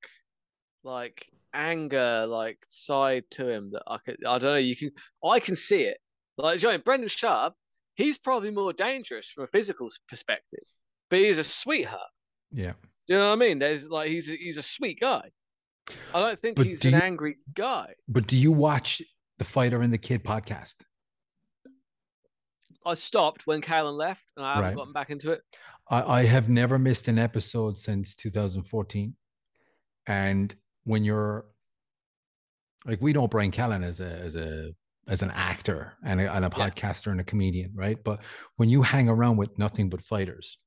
like 0.84 1.26
anger, 1.54 2.26
like 2.28 2.60
side 2.70 3.24
to 3.32 3.48
him 3.50 3.72
that 3.72 3.84
I 3.88 3.98
could. 3.98 4.18
I 4.26 4.38
don't 4.38 4.54
know. 4.54 4.56
You 4.56 4.76
can. 4.76 4.92
I 5.24 5.40
can 5.40 5.56
see 5.56 5.84
it. 5.84 5.98
Like, 6.38 6.62
you 6.62 6.70
know, 6.70 6.78
Brendan 6.78 7.10
Schaub, 7.10 7.54
he's 7.96 8.18
probably 8.18 8.52
more 8.52 8.74
dangerous 8.74 9.28
from 9.30 9.44
a 9.46 9.48
physical 9.48 9.90
perspective, 10.08 10.64
but 11.10 11.20
he's 11.20 11.40
a 11.40 11.44
sweetheart. 11.44 12.12
Yeah 12.52 12.74
you 13.08 13.16
know 13.16 13.30
what 13.30 13.34
I 13.34 13.36
mean? 13.36 13.60
There's 13.60 13.86
like 13.86 14.10
he's 14.10 14.30
a, 14.30 14.36
he's 14.36 14.58
a 14.58 14.62
sweet 14.62 15.00
guy. 15.00 15.32
I 16.14 16.20
don't 16.20 16.38
think 16.38 16.58
but 16.58 16.66
he's 16.66 16.82
do 16.82 16.90
an 16.90 16.96
you, 16.96 17.02
angry 17.02 17.38
guy. 17.54 17.94
But 18.08 18.28
do 18.28 18.38
you 18.38 18.52
watch 18.52 19.02
the 19.38 19.46
Fighter 19.46 19.82
and 19.82 19.92
the 19.92 19.98
Kid 19.98 20.24
podcast? 20.24 20.76
I 22.86 22.94
stopped 22.94 23.48
when 23.48 23.62
Callen 23.62 23.98
left, 23.98 24.24
and 24.36 24.46
I 24.46 24.56
haven't 24.56 24.64
right. 24.64 24.76
gotten 24.76 24.94
back 24.94 25.10
into 25.10 25.32
it. 25.32 25.42
I, 25.90 26.20
I 26.20 26.26
have 26.26 26.50
never 26.50 26.78
missed 26.78 27.08
an 27.08 27.20
episode 27.20 27.78
since 27.78 28.16
2014, 28.16 29.14
and 30.08 30.56
when 30.84 31.04
you're 31.04 31.46
like, 32.86 33.02
we 33.02 33.14
know 33.14 33.28
Bryan 33.28 33.52
Callen 33.52 33.84
as 33.84 34.00
a 34.00 34.10
as 34.10 34.36
a 34.36 34.72
as 35.08 35.22
an 35.22 35.32
actor 35.32 35.94
and 36.04 36.20
a, 36.20 36.34
and 36.34 36.46
a 36.46 36.50
podcaster 36.50 37.08
yeah. 37.08 37.12
and 37.14 37.22
a 37.22 37.24
comedian, 37.24 37.72
right? 37.74 38.02
But 38.04 38.22
when 38.58 38.70
you 38.70 38.82
hang 38.82 39.08
around 39.08 39.38
with 39.38 39.58
nothing 39.58 39.90
but 39.90 40.02
fighters, 40.02 40.58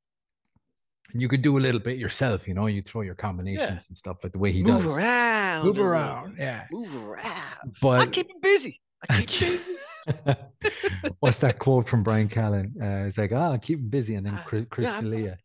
and 1.12 1.20
you 1.20 1.28
could 1.28 1.42
do 1.42 1.58
a 1.58 1.60
little 1.60 1.80
bit 1.80 1.98
yourself, 1.98 2.46
you 2.46 2.54
know, 2.54 2.66
you 2.66 2.82
throw 2.82 3.02
your 3.02 3.14
combinations 3.14 3.68
yeah. 3.68 3.88
and 3.88 3.96
stuff 3.96 4.18
like 4.22 4.32
the 4.32 4.38
way 4.38 4.52
he 4.52 4.62
move 4.62 4.84
does. 4.84 4.96
Around, 4.96 5.66
move 5.66 5.80
around. 5.80 6.36
Yeah. 6.38 6.64
Move 6.70 6.94
around. 6.94 7.76
But 7.82 8.00
I 8.00 8.06
keep 8.06 8.30
him 8.30 8.40
busy. 8.40 8.80
I 9.08 9.22
keep 9.22 9.40
him 9.40 9.56
busy. 9.56 9.74
What's 11.20 11.38
that 11.40 11.58
quote 11.58 11.88
from 11.88 12.02
Bryan 12.02 12.28
Callen? 12.28 12.72
Uh, 12.80 13.06
it's 13.06 13.18
like, 13.18 13.32
ah, 13.32 13.52
oh, 13.52 13.58
keep 13.58 13.78
him 13.78 13.88
busy. 13.88 14.14
And 14.14 14.26
then 14.26 14.34
ah, 14.38 14.44
Chris, 14.46 14.66
Chris 14.70 14.86
yeah, 14.86 15.00
D'Elia. 15.00 15.38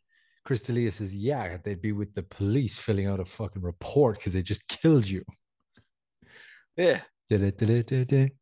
Chris 0.44 0.64
D'Elia 0.64 0.92
says, 0.92 1.16
yeah, 1.16 1.58
they'd 1.64 1.82
be 1.82 1.92
with 1.92 2.14
the 2.14 2.24
police 2.24 2.78
filling 2.78 3.08
out 3.08 3.20
a 3.20 3.26
fucking 3.26 3.62
report 3.62 4.18
because 4.18 4.34
they 4.34 4.44
just 4.44 4.68
killed 4.68 5.08
you. 5.08 5.24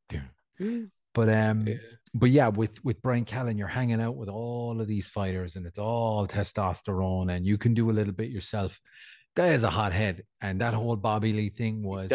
Yeah. 0.09 0.79
But 1.13 1.29
um, 1.29 1.67
yeah 1.67 1.75
but 2.13 2.29
yeah, 2.29 2.47
with 2.49 2.83
with 2.83 3.01
Bryan 3.01 3.25
Callen, 3.25 3.57
you're 3.57 3.67
hanging 3.67 4.01
out 4.01 4.15
with 4.15 4.29
all 4.29 4.79
of 4.79 4.87
these 4.87 5.07
fighters, 5.07 5.55
and 5.55 5.65
it's 5.65 5.79
all 5.79 6.27
testosterone, 6.27 7.35
and 7.35 7.45
you 7.45 7.57
can 7.57 7.73
do 7.73 7.89
a 7.89 7.93
little 7.93 8.13
bit 8.13 8.29
yourself. 8.29 8.79
Guy 9.35 9.47
has 9.47 9.63
a 9.63 9.69
hot 9.69 9.93
head, 9.93 10.23
and 10.39 10.61
that 10.61 10.75
whole 10.75 10.95
Bobby 10.95 11.33
Lee 11.33 11.49
thing 11.49 11.83
was 11.83 12.11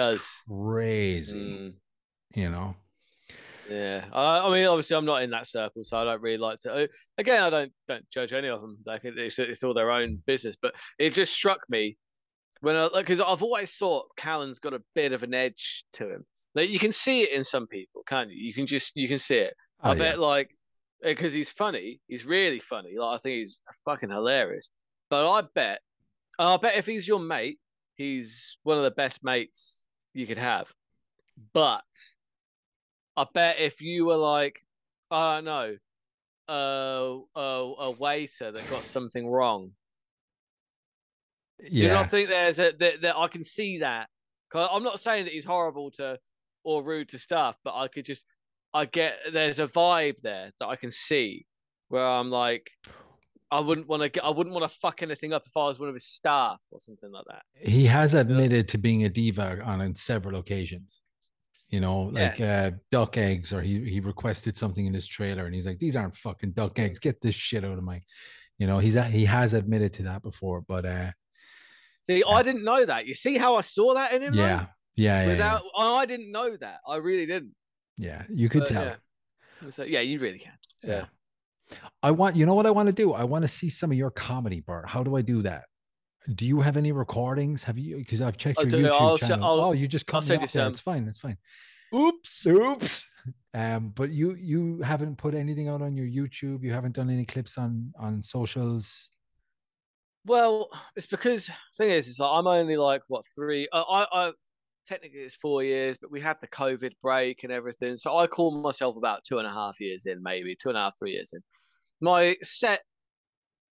crazy. 0.49 1.37
Mm. 1.37 1.75
You 2.35 2.51
know. 2.51 2.77
Yeah, 3.69 4.05
I, 4.13 4.39
I, 4.41 4.53
mean, 4.53 4.67
obviously, 4.67 4.97
I'm 4.97 5.05
not 5.05 5.23
in 5.23 5.31
that 5.31 5.47
circle, 5.47 5.85
so 5.85 5.99
I 5.99 6.05
don't 6.05 6.23
really 6.23 6.39
like 6.39 6.59
to. 6.61 6.89
Again, 7.19 7.43
I 7.43 7.51
don't 7.51 7.73
don't 7.87 8.09
judge 8.11 8.33
any 8.33 8.49
of 8.49 8.61
them. 8.61 8.79
Like 8.87 9.03
it's, 9.05 9.39
it's 9.39 9.63
all 9.63 9.75
their 9.75 9.91
own 9.91 10.23
business. 10.27 10.57
But 10.61 10.75
it 10.99 11.13
just 11.13 11.35
struck 11.35 11.61
me 11.69 11.97
when 12.61 12.77
I 12.77 12.89
because 12.95 13.21
I've 13.21 13.43
always 13.43 13.75
thought 13.77 14.07
Callen's 14.17 14.59
got 14.59 14.75
a 14.75 14.83
bit 14.95 15.13
of 15.13 15.23
an 15.23 15.35
edge 15.35 15.85
to 15.95 16.11
him. 16.11 16.25
Like 16.55 16.71
you 16.71 16.79
can 16.79 16.93
see 16.93 17.23
it 17.23 17.33
in 17.33 17.45
some 17.45 17.67
people, 17.67 18.03
can't 18.07 18.31
you? 18.31 18.37
You 18.37 18.55
can 18.55 18.67
just 18.67 18.97
you 18.97 19.09
can 19.09 19.19
see 19.19 19.39
it. 19.39 19.55
Oh, 19.83 19.91
I 19.91 19.93
yeah. 19.93 19.99
bet 19.99 20.19
like 20.19 20.51
because 21.03 21.33
he's 21.33 21.51
funny, 21.51 22.01
he's 22.09 22.25
really 22.25 22.61
funny. 22.61 22.97
Like 22.97 23.17
I 23.17 23.19
think 23.19 23.37
he's 23.37 23.61
fucking 23.85 24.11
hilarious. 24.11 24.71
But 25.11 25.31
I 25.31 25.43
bet, 25.55 25.81
I 26.39 26.57
bet 26.57 26.77
if 26.77 26.87
he's 26.87 27.07
your 27.07 27.21
mate, 27.21 27.59
he's 27.95 28.59
one 28.63 28.77
of 28.77 28.83
the 28.83 28.91
best 28.91 29.25
mates 29.25 29.85
you 30.13 30.27
could 30.27 30.39
have. 30.39 30.73
But 31.53 31.85
I 33.19 33.27
bet 33.35 33.59
if 33.59 33.81
you 33.81 34.07
were 34.07 34.17
like, 34.17 34.61
I 35.11 35.37
don't 35.37 35.45
know, 35.45 35.77
uh, 36.49 37.17
uh, 37.37 37.75
a 37.81 37.91
waiter 37.91 38.53
that 38.53 38.71
got 38.71 38.85
something 38.85 39.29
wrong. 39.29 39.73
Yeah. 41.61 41.69
Do 41.69 41.77
you 41.79 41.89
not 41.89 42.11
think 42.13 42.29
there's 42.29 42.61
a 42.61 42.73
that, 42.79 43.03
that 43.03 43.17
I 43.17 43.27
can 43.27 43.43
see 43.43 43.79
that? 43.79 44.07
Cause 44.53 44.69
I'm 44.71 44.85
not 44.85 45.01
saying 45.01 45.25
that 45.25 45.33
he's 45.33 45.45
horrible 45.45 45.91
to 45.93 46.17
or 46.63 46.85
rude 46.85 47.09
to 47.09 47.19
staff, 47.19 47.57
but 47.65 47.75
I 47.75 47.89
could 47.89 48.05
just 48.05 48.25
I 48.73 48.85
get 48.85 49.19
there's 49.33 49.59
a 49.59 49.67
vibe 49.67 50.21
there 50.23 50.53
that 50.61 50.67
I 50.67 50.77
can 50.77 50.93
see 50.93 51.45
where 51.89 52.07
I'm 52.07 52.31
like 52.31 52.71
I 53.51 53.59
wouldn't 53.59 53.89
want 53.89 54.05
to 54.05 54.11
get 54.11 54.25
I 54.25 54.31
wouldn't 54.31 54.55
want 54.55 54.71
to 54.71 54.79
fuck 54.79 55.03
anything 55.03 55.33
up 55.33 55.43
if 55.45 55.57
I 55.57 55.67
was 55.67 55.81
one 55.81 55.89
of 55.89 55.95
his 55.97 56.07
staff 56.07 56.61
or 56.71 56.79
something 56.79 57.11
like 57.11 57.25
that. 57.27 57.43
He 57.69 57.85
has 57.87 58.15
admitted 58.15 58.69
to 58.69 58.79
being 58.79 59.03
a 59.07 59.09
diva 59.09 59.61
on 59.65 59.93
several 59.97 60.39
occasions 60.39 61.01
you 61.69 61.81
know, 61.81 62.03
like 62.03 62.41
uh, 62.41 62.71
duck 62.91 63.19
eggs, 63.19 63.53
or 63.53 63.61
he 63.61 63.89
he 63.91 64.01
requested 64.01 64.57
something 64.57 64.87
in 64.87 64.95
his 64.95 65.07
trailer, 65.07 65.47
and 65.47 65.55
he's 65.55 65.67
like, 65.67 65.79
"These 65.79 65.97
aren't 65.97 66.15
fucking 66.15 66.53
duck 66.53 66.79
eggs. 66.79 66.99
Get 66.99 67.21
this 67.21 67.35
shit 67.35 67.65
out 67.65 67.77
of 67.77 67.85
my," 67.85 68.03
you 68.59 68.67
know, 68.67 68.79
he's 68.79 68.95
he 68.95 69.25
has 69.25 69.53
admitted 69.53 69.93
to 69.95 70.03
that 70.05 70.23
before, 70.23 70.63
but 70.63 70.87
uh, 70.87 71.11
see, 72.07 72.25
I 72.25 72.43
didn't 72.43 72.65
know 72.65 72.85
that. 72.85 73.07
You 73.07 73.15
see 73.15 73.37
how 73.37 73.57
I 73.57 73.61
saw 73.61 73.95
that 73.95 74.13
in 74.13 74.23
him? 74.23 74.35
Yeah, 74.35 74.67
yeah, 74.97 75.23
yeah. 75.23 75.27
Without, 75.27 75.63
yeah. 75.77 75.85
I 75.85 76.07
didn't 76.07 76.33
know 76.33 76.57
that. 76.57 76.81
I 76.87 76.97
really 76.97 77.27
didn't. 77.27 77.55
Yeah, 77.99 78.23
you 78.31 78.49
could 78.49 78.61
but, 78.61 78.69
tell. 78.69 78.85
Yeah. 78.85 79.71
So 79.71 79.83
yeah, 79.85 80.01
you 80.01 80.21
really 80.21 80.39
can. 80.39 80.55
So. 80.79 80.89
Yeah. 80.89 81.05
I 82.03 82.11
want, 82.13 82.35
you 82.35 82.47
know 82.47 82.55
what 82.55 82.65
I 82.65 82.71
want 82.71 82.87
to 82.87 82.95
do? 82.95 83.13
I 83.13 83.25
want 83.25 83.43
to 83.43 83.49
see 83.49 83.69
some 83.69 83.91
of 83.91 83.99
your 83.99 84.11
comedy, 84.11 84.61
Bert. 84.61 84.89
How 84.89 85.03
do 85.03 85.17
I 85.17 85.21
do 85.21 85.43
that? 85.43 85.65
Do 86.35 86.47
you 86.47 86.61
have 86.61 86.77
any 86.77 86.93
recordings? 86.93 87.64
Have 87.64 87.79
you? 87.79 87.97
Because 87.97 88.21
I've 88.21 88.37
checked 88.37 88.61
your 88.62 88.71
YouTube 88.71 89.01
I'll, 89.01 89.19
channel. 89.19 89.45
I'll, 89.45 89.61
oh, 89.69 89.73
you 89.73 89.88
just 89.88 90.07
come 90.07 90.23
you 90.23 90.47
some. 90.47 90.69
It's 90.69 90.81
fine. 90.81 91.07
It's 91.09 91.21
fine. 91.21 91.38
Oops. 91.95 92.47
Oops. 92.47 93.11
Um, 93.55 93.93
but 93.97 94.11
you 94.11 94.35
you 94.35 94.83
haven't 94.83 95.17
put 95.17 95.35
anything 95.35 95.69
out 95.69 95.81
on 95.81 95.97
your 95.97 96.07
YouTube. 96.07 96.62
You 96.62 96.71
haven't 96.71 96.95
done 96.95 97.09
any 97.09 97.25
clips 97.25 97.57
on 97.57 97.93
on 97.99 98.23
socials. 98.23 99.09
Well, 100.27 100.69
it's 100.95 101.07
because 101.07 101.47
the 101.47 101.55
thing 101.77 101.91
is, 101.91 102.09
it's 102.09 102.21
like 102.21 102.31
I'm 102.31 102.47
only 102.47 102.77
like 102.77 103.01
what 103.09 103.25
three. 103.35 103.67
I 103.73 104.07
I 104.12 104.33
technically 104.87 105.21
it's 105.21 105.37
four 105.37 105.62
years, 105.62 105.99
but 105.99 106.12
we 106.12 106.21
had 106.21 106.37
the 106.41 106.49
COVID 106.49 106.93
break 107.03 107.43
and 107.43 107.51
everything. 107.51 107.97
So 107.97 108.17
I 108.17 108.27
call 108.27 108.62
myself 108.62 108.97
about 108.97 109.25
two 109.25 109.38
and 109.38 109.47
a 109.47 109.53
half 109.53 109.81
years 109.81 110.07
in, 110.07 110.23
maybe 110.23 110.55
two 110.55 110.69
and 110.69 110.79
a 110.79 110.83
half, 110.83 110.99
three 110.99 111.12
years 111.12 111.33
in. 111.33 111.41
My 112.01 112.37
set 112.43 112.83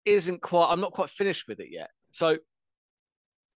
isn't 0.05 0.43
quite. 0.43 0.71
I'm 0.71 0.81
not 0.81 0.93
quite 0.93 1.11
finished 1.11 1.45
with 1.49 1.61
it 1.61 1.69
yet. 1.71 1.91
So 2.12 2.38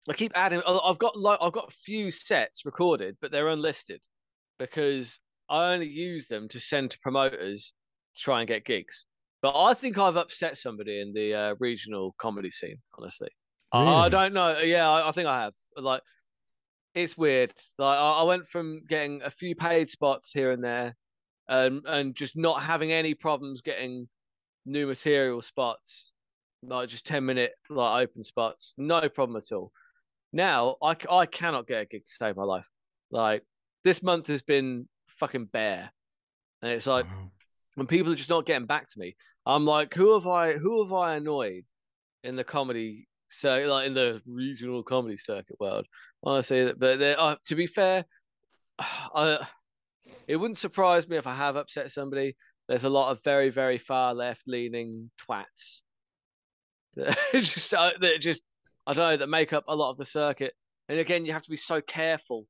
I 0.09 0.13
keep 0.13 0.33
adding. 0.35 0.63
I've 0.67 0.99
got 0.99 1.17
like 1.17 1.39
I've 1.41 1.53
got 1.53 1.69
a 1.69 1.77
few 1.85 2.11
sets 2.11 2.65
recorded, 2.65 3.17
but 3.21 3.31
they're 3.31 3.49
unlisted 3.49 4.03
because 4.59 5.19
I 5.49 5.73
only 5.73 5.89
use 5.89 6.27
them 6.27 6.49
to 6.49 6.61
send 6.61 6.91
to 6.93 6.99
promoters 7.01 7.75
to 8.17 8.23
try 8.23 8.41
and 8.41 8.49
get 8.49 8.65
gigs. 8.65 9.07
But 9.43 9.61
I 9.61 9.75
think 9.75 9.99
I've 9.99 10.17
upset 10.17 10.57
somebody 10.57 11.01
in 11.01 11.13
the 11.13 11.35
uh, 11.35 11.55
regional 11.61 12.15
comedy 12.19 12.51
scene. 12.51 12.79
Honestly, 12.99 13.29
really? 13.75 13.87
I, 13.87 14.07
I, 14.07 14.09
don't 14.09 14.33
know. 14.33 14.59
Yeah, 14.59 14.89
I, 14.89 15.09
I, 15.09 15.13
think 15.13 15.29
I 15.29 15.43
have. 15.43 15.53
Like, 15.77 16.03
it's 16.95 17.19
weird. 17.19 17.53
Like, 17.79 17.99
I, 17.99 18.13
I 18.13 18.23
went 18.23 18.49
from 18.49 18.83
getting 18.89 19.21
a 19.23 19.31
few 19.31 19.55
paid 19.55 19.89
spots 19.89 20.33
here 20.33 20.53
and 20.53 20.65
there, 20.65 20.97
and 21.49 21.83
and 21.87 22.15
just 22.15 22.37
not 22.37 22.63
having 22.63 22.93
any 22.93 23.15
problems 23.15 23.61
getting 23.61 24.09
new 24.65 24.87
material 24.87 25.43
spots 25.43 26.13
like 26.69 26.89
just 26.89 27.07
10 27.07 27.25
minute 27.25 27.53
like 27.71 28.03
open 28.03 28.23
spots 28.23 28.75
no 28.77 29.09
problem 29.09 29.37
at 29.37 29.55
all. 29.55 29.73
Now 30.33 30.77
i, 30.83 30.97
I 31.11 31.27
cannot 31.27 31.67
get 31.67 31.83
a 31.83 31.87
gig 31.87 32.05
to 32.05 32.11
save 32.11 32.37
my 32.37 32.45
life. 32.45 32.69
Like 33.11 33.43
this 33.85 34.03
month 34.03 34.27
has 34.29 34.43
been 34.43 34.89
fucking 35.07 35.47
bare. 35.47 35.91
And 36.63 36.73
it's 36.73 36.87
like 36.87 37.07
wow. 37.07 37.31
when 37.77 37.87
people 37.87 38.13
are 38.13 38.17
just 38.17 38.31
not 38.31 38.47
getting 38.47 38.67
back 38.67 38.89
to 38.89 38.99
me. 38.99 39.17
I'm 39.45 39.65
like 39.65 39.95
who 39.95 40.15
have 40.15 40.27
i 40.27 40.53
who 40.53 40.83
have 40.85 40.93
i 40.93 41.17
annoyed 41.17 41.65
in 42.25 42.37
the 42.37 42.45
comedy 42.45 43.09
so 43.29 43.67
like 43.67 43.87
in 43.87 43.95
the 43.95 44.21
regional 44.27 44.83
comedy 44.83 45.17
circuit 45.17 45.57
world? 45.61 45.87
Honestly 46.25 46.73
but 46.77 47.01
uh, 47.01 47.37
to 47.47 47.55
be 47.55 47.67
fair 47.67 48.05
I, 48.79 49.47
it 50.29 50.37
wouldn't 50.37 50.59
surprise 50.59 51.09
me 51.09 51.17
if 51.17 51.27
i 51.27 51.35
have 51.35 51.57
upset 51.57 51.91
somebody. 51.91 52.37
There's 52.69 52.85
a 52.85 52.91
lot 52.91 53.11
of 53.11 53.23
very 53.23 53.51
very 53.51 53.79
far 53.79 54.15
left 54.15 54.43
leaning 54.47 55.11
twats 55.21 55.83
just 57.33 57.75
uh, 57.75 57.93
that 58.01 58.21
just 58.21 58.43
I 58.87 58.93
don't 58.93 59.11
know 59.11 59.17
that 59.17 59.29
make 59.29 59.53
up 59.53 59.65
a 59.69 59.75
lot 59.75 59.91
of 59.91 59.99
the 59.99 60.05
circuit. 60.05 60.55
And 60.89 60.99
again, 60.99 61.27
you 61.27 61.33
have 61.33 61.43
to 61.43 61.51
be 61.51 61.57
so 61.57 61.81
careful 61.81 62.47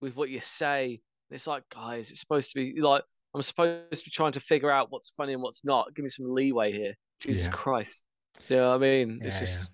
with 0.00 0.16
what 0.16 0.28
you 0.28 0.40
say. 0.40 1.00
It's 1.30 1.46
like, 1.46 1.62
guys, 1.72 2.10
it's 2.10 2.20
supposed 2.20 2.50
to 2.50 2.54
be 2.56 2.80
like 2.80 3.02
I'm 3.34 3.42
supposed 3.42 3.90
to 3.92 4.04
be 4.04 4.10
trying 4.10 4.32
to 4.32 4.40
figure 4.40 4.70
out 4.70 4.90
what's 4.90 5.12
funny 5.16 5.32
and 5.32 5.42
what's 5.42 5.64
not. 5.64 5.94
Give 5.94 6.02
me 6.02 6.08
some 6.08 6.32
leeway 6.32 6.72
here. 6.72 6.94
Jesus 7.20 7.46
yeah. 7.46 7.52
Christ. 7.52 8.06
You 8.48 8.56
know 8.56 8.70
what 8.70 8.76
I 8.76 8.78
mean? 8.78 9.20
It's 9.22 9.36
yeah, 9.36 9.40
just. 9.40 9.60
Yeah. 9.60 9.66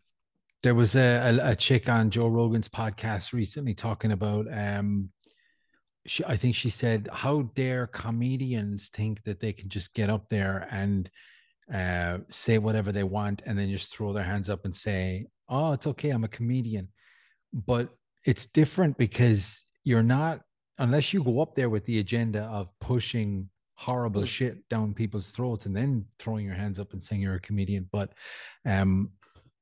There 0.63 0.75
was 0.75 0.97
a, 0.97 1.39
a, 1.41 1.51
a 1.51 1.57
chick 1.57 1.89
on 1.89 2.11
Joe 2.11 2.29
Rogan's 2.29 2.69
podcast 2.69 3.33
recently 3.33 3.75
talking 3.75 4.13
about 4.13 4.47
um 4.53 5.11
she, 6.07 6.25
I 6.25 6.37
think 6.37 6.55
she 6.55 6.71
said, 6.71 7.09
How 7.13 7.43
dare 7.55 7.87
comedians 7.89 8.89
think 8.89 9.23
that 9.25 9.41
they 9.41 9.53
can 9.53 9.69
just 9.69 9.93
get 9.95 10.09
up 10.09 10.29
there 10.29 10.69
and 10.71 11.11
uh, 11.73 12.19
say 12.29 12.59
whatever 12.59 12.93
they 12.93 13.05
want 13.05 13.43
and 13.47 13.59
then 13.59 13.71
just 13.71 13.95
throw 13.95 14.13
their 14.13 14.25
hands 14.25 14.49
up 14.49 14.65
and 14.65 14.75
say, 14.75 15.27
"Oh, 15.49 15.73
it's 15.73 15.87
okay, 15.87 16.11
I'm 16.11 16.25
a 16.25 16.29
comedian." 16.29 16.89
But 17.53 17.89
it's 18.25 18.47
different 18.47 18.99
because 18.99 19.65
you're 19.85 20.03
not 20.03 20.41
unless 20.79 21.13
you 21.13 21.23
go 21.23 21.41
up 21.41 21.55
there 21.55 21.71
with 21.71 21.85
the 21.87 21.99
agenda 21.99 22.43
of 22.43 22.73
pushing 22.81 23.49
horrible 23.75 24.23
mm. 24.23 24.27
shit 24.27 24.69
down 24.69 24.95
people's 24.95 25.31
throats 25.31 25.67
and 25.67 25.77
then 25.77 26.05
throwing 26.19 26.45
your 26.45 26.55
hands 26.55 26.79
up 26.79 26.93
and 26.93 27.03
saying 27.03 27.21
you're 27.21 27.37
a 27.37 27.41
comedian. 27.41 27.89
But 27.93 28.13
um, 28.65 29.11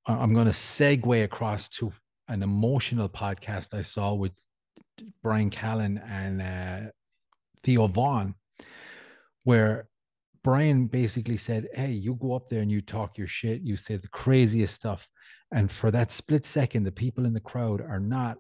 I'm 0.06 0.34
going 0.34 0.46
to 0.46 0.52
segue 0.52 1.24
across 1.24 1.68
to 1.70 1.92
an 2.28 2.42
emotional 2.42 3.08
podcast 3.08 3.74
I 3.74 3.82
saw 3.82 4.14
with 4.14 4.32
Bryan 5.22 5.50
Callen 5.50 6.02
and 6.08 6.42
uh, 6.42 6.90
Theo 7.62 7.86
Von, 7.86 8.34
where 9.42 9.88
Bryan 10.44 10.86
basically 10.86 11.38
said, 11.38 11.68
Hey, 11.74 11.90
you 11.90 12.14
go 12.14 12.34
up 12.34 12.48
there 12.48 12.60
and 12.60 12.70
you 12.70 12.80
talk 12.80 13.18
your 13.18 13.26
shit, 13.26 13.62
you 13.62 13.76
say 13.76 13.96
the 13.96 14.08
craziest 14.08 14.74
stuff. 14.74 15.08
And 15.50 15.70
for 15.70 15.90
that 15.90 16.10
split 16.10 16.44
second, 16.44 16.84
the 16.84 16.92
people 16.92 17.26
in 17.26 17.32
the 17.32 17.40
crowd 17.40 17.80
are 17.80 18.00
not 18.00 18.36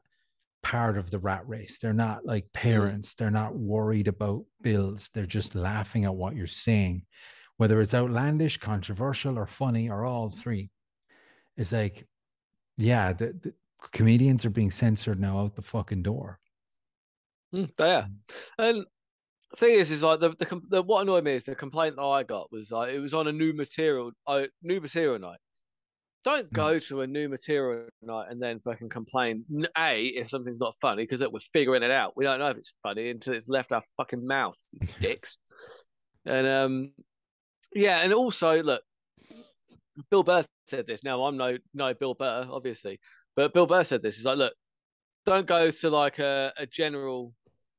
part 0.62 0.98
of 0.98 1.10
the 1.10 1.18
rat 1.18 1.48
race. 1.48 1.78
They're 1.78 1.92
not 1.92 2.26
like 2.26 2.44
mm-hmm. 2.44 2.68
parents. 2.68 3.14
They're 3.14 3.30
not 3.30 3.56
worried 3.56 4.08
about 4.08 4.44
bills. 4.62 5.10
They're 5.14 5.26
just 5.26 5.54
laughing 5.54 6.04
at 6.04 6.14
what 6.14 6.36
you're 6.36 6.46
saying, 6.46 7.04
whether 7.56 7.80
it's 7.80 7.94
outlandish, 7.94 8.58
controversial, 8.58 9.38
or 9.38 9.46
funny, 9.46 9.88
or 9.88 10.04
all 10.04 10.30
three. 10.30 10.70
It's 11.56 11.72
like, 11.72 12.06
yeah, 12.76 13.12
the, 13.12 13.34
the 13.40 13.54
comedians 13.92 14.44
are 14.44 14.50
being 14.50 14.70
censored 14.70 15.20
now 15.20 15.38
out 15.38 15.54
the 15.54 15.62
fucking 15.62 16.02
door. 16.02 16.38
Mm, 17.54 17.70
yeah. 17.78 18.06
And 18.58 18.84
thing 19.58 19.78
is, 19.78 19.90
is 19.90 20.02
like 20.02 20.20
the, 20.20 20.30
the, 20.38 20.60
the 20.68 20.82
what 20.82 21.02
annoyed 21.02 21.24
me 21.24 21.32
is 21.32 21.44
the 21.44 21.54
complaint 21.54 21.96
that 21.96 22.02
I 22.02 22.22
got 22.22 22.50
was 22.52 22.70
like 22.70 22.92
it 22.92 22.98
was 22.98 23.14
on 23.14 23.28
a 23.28 23.32
new 23.32 23.52
material, 23.52 24.12
uh, 24.26 24.44
new 24.62 24.80
material 24.80 25.18
night. 25.18 25.38
Don't 26.24 26.50
go 26.54 26.78
to 26.78 27.02
a 27.02 27.06
new 27.06 27.28
material 27.28 27.86
night 28.02 28.28
and 28.30 28.40
then 28.40 28.58
fucking 28.60 28.88
complain. 28.88 29.44
A, 29.78 30.06
if 30.06 30.30
something's 30.30 30.60
not 30.60 30.74
funny, 30.80 31.02
because 31.02 31.20
we're 31.20 31.40
figuring 31.52 31.82
it 31.82 31.90
out. 31.90 32.16
We 32.16 32.24
don't 32.24 32.38
know 32.38 32.48
if 32.48 32.56
it's 32.56 32.74
funny 32.82 33.10
until 33.10 33.34
it's 33.34 33.48
left 33.48 33.72
our 33.72 33.82
fucking 33.98 34.26
mouth, 34.26 34.56
dicks. 35.00 35.36
and 36.24 36.46
um, 36.46 36.92
yeah, 37.74 37.98
and 37.98 38.14
also 38.14 38.62
look, 38.62 38.82
Bill 40.10 40.22
Burr 40.22 40.44
said 40.66 40.86
this. 40.86 41.04
Now 41.04 41.24
I'm 41.24 41.36
no 41.36 41.58
no 41.74 41.92
Bill 41.92 42.14
Burr, 42.14 42.46
obviously, 42.50 43.00
but 43.36 43.52
Bill 43.52 43.66
Burr 43.66 43.84
said 43.84 44.02
this. 44.02 44.16
He's 44.16 44.24
like, 44.24 44.38
look, 44.38 44.54
don't 45.26 45.46
go 45.46 45.70
to 45.70 45.90
like 45.90 46.18
a, 46.20 46.52
a 46.56 46.66
general 46.66 47.34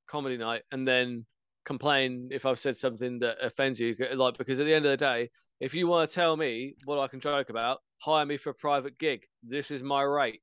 comedy 0.08 0.38
night 0.38 0.62
and 0.72 0.88
then 0.88 1.26
complain 1.66 2.30
if 2.32 2.46
I've 2.46 2.60
said 2.60 2.78
something 2.78 3.20
that 3.20 3.38
offends 3.42 3.80
you. 3.80 3.96
Like 4.14 4.38
because 4.38 4.60
at 4.60 4.66
the 4.66 4.74
end 4.74 4.86
of 4.86 4.92
the 4.92 4.98
day, 4.98 5.30
if 5.60 5.74
you 5.74 5.88
want 5.88 6.10
to 6.10 6.16
tell 6.16 6.38
me 6.38 6.76
what 6.86 7.00
I 7.00 7.08
can 7.08 7.20
joke 7.20 7.50
about, 7.50 7.80
hire 7.98 8.26
me 8.26 8.38
for 8.38 8.52
a 8.52 8.54
private 8.54 8.98
gig. 8.98 9.24
This 9.44 9.72
is 9.72 9.84
my 9.84 10.04
rate. 10.04 10.42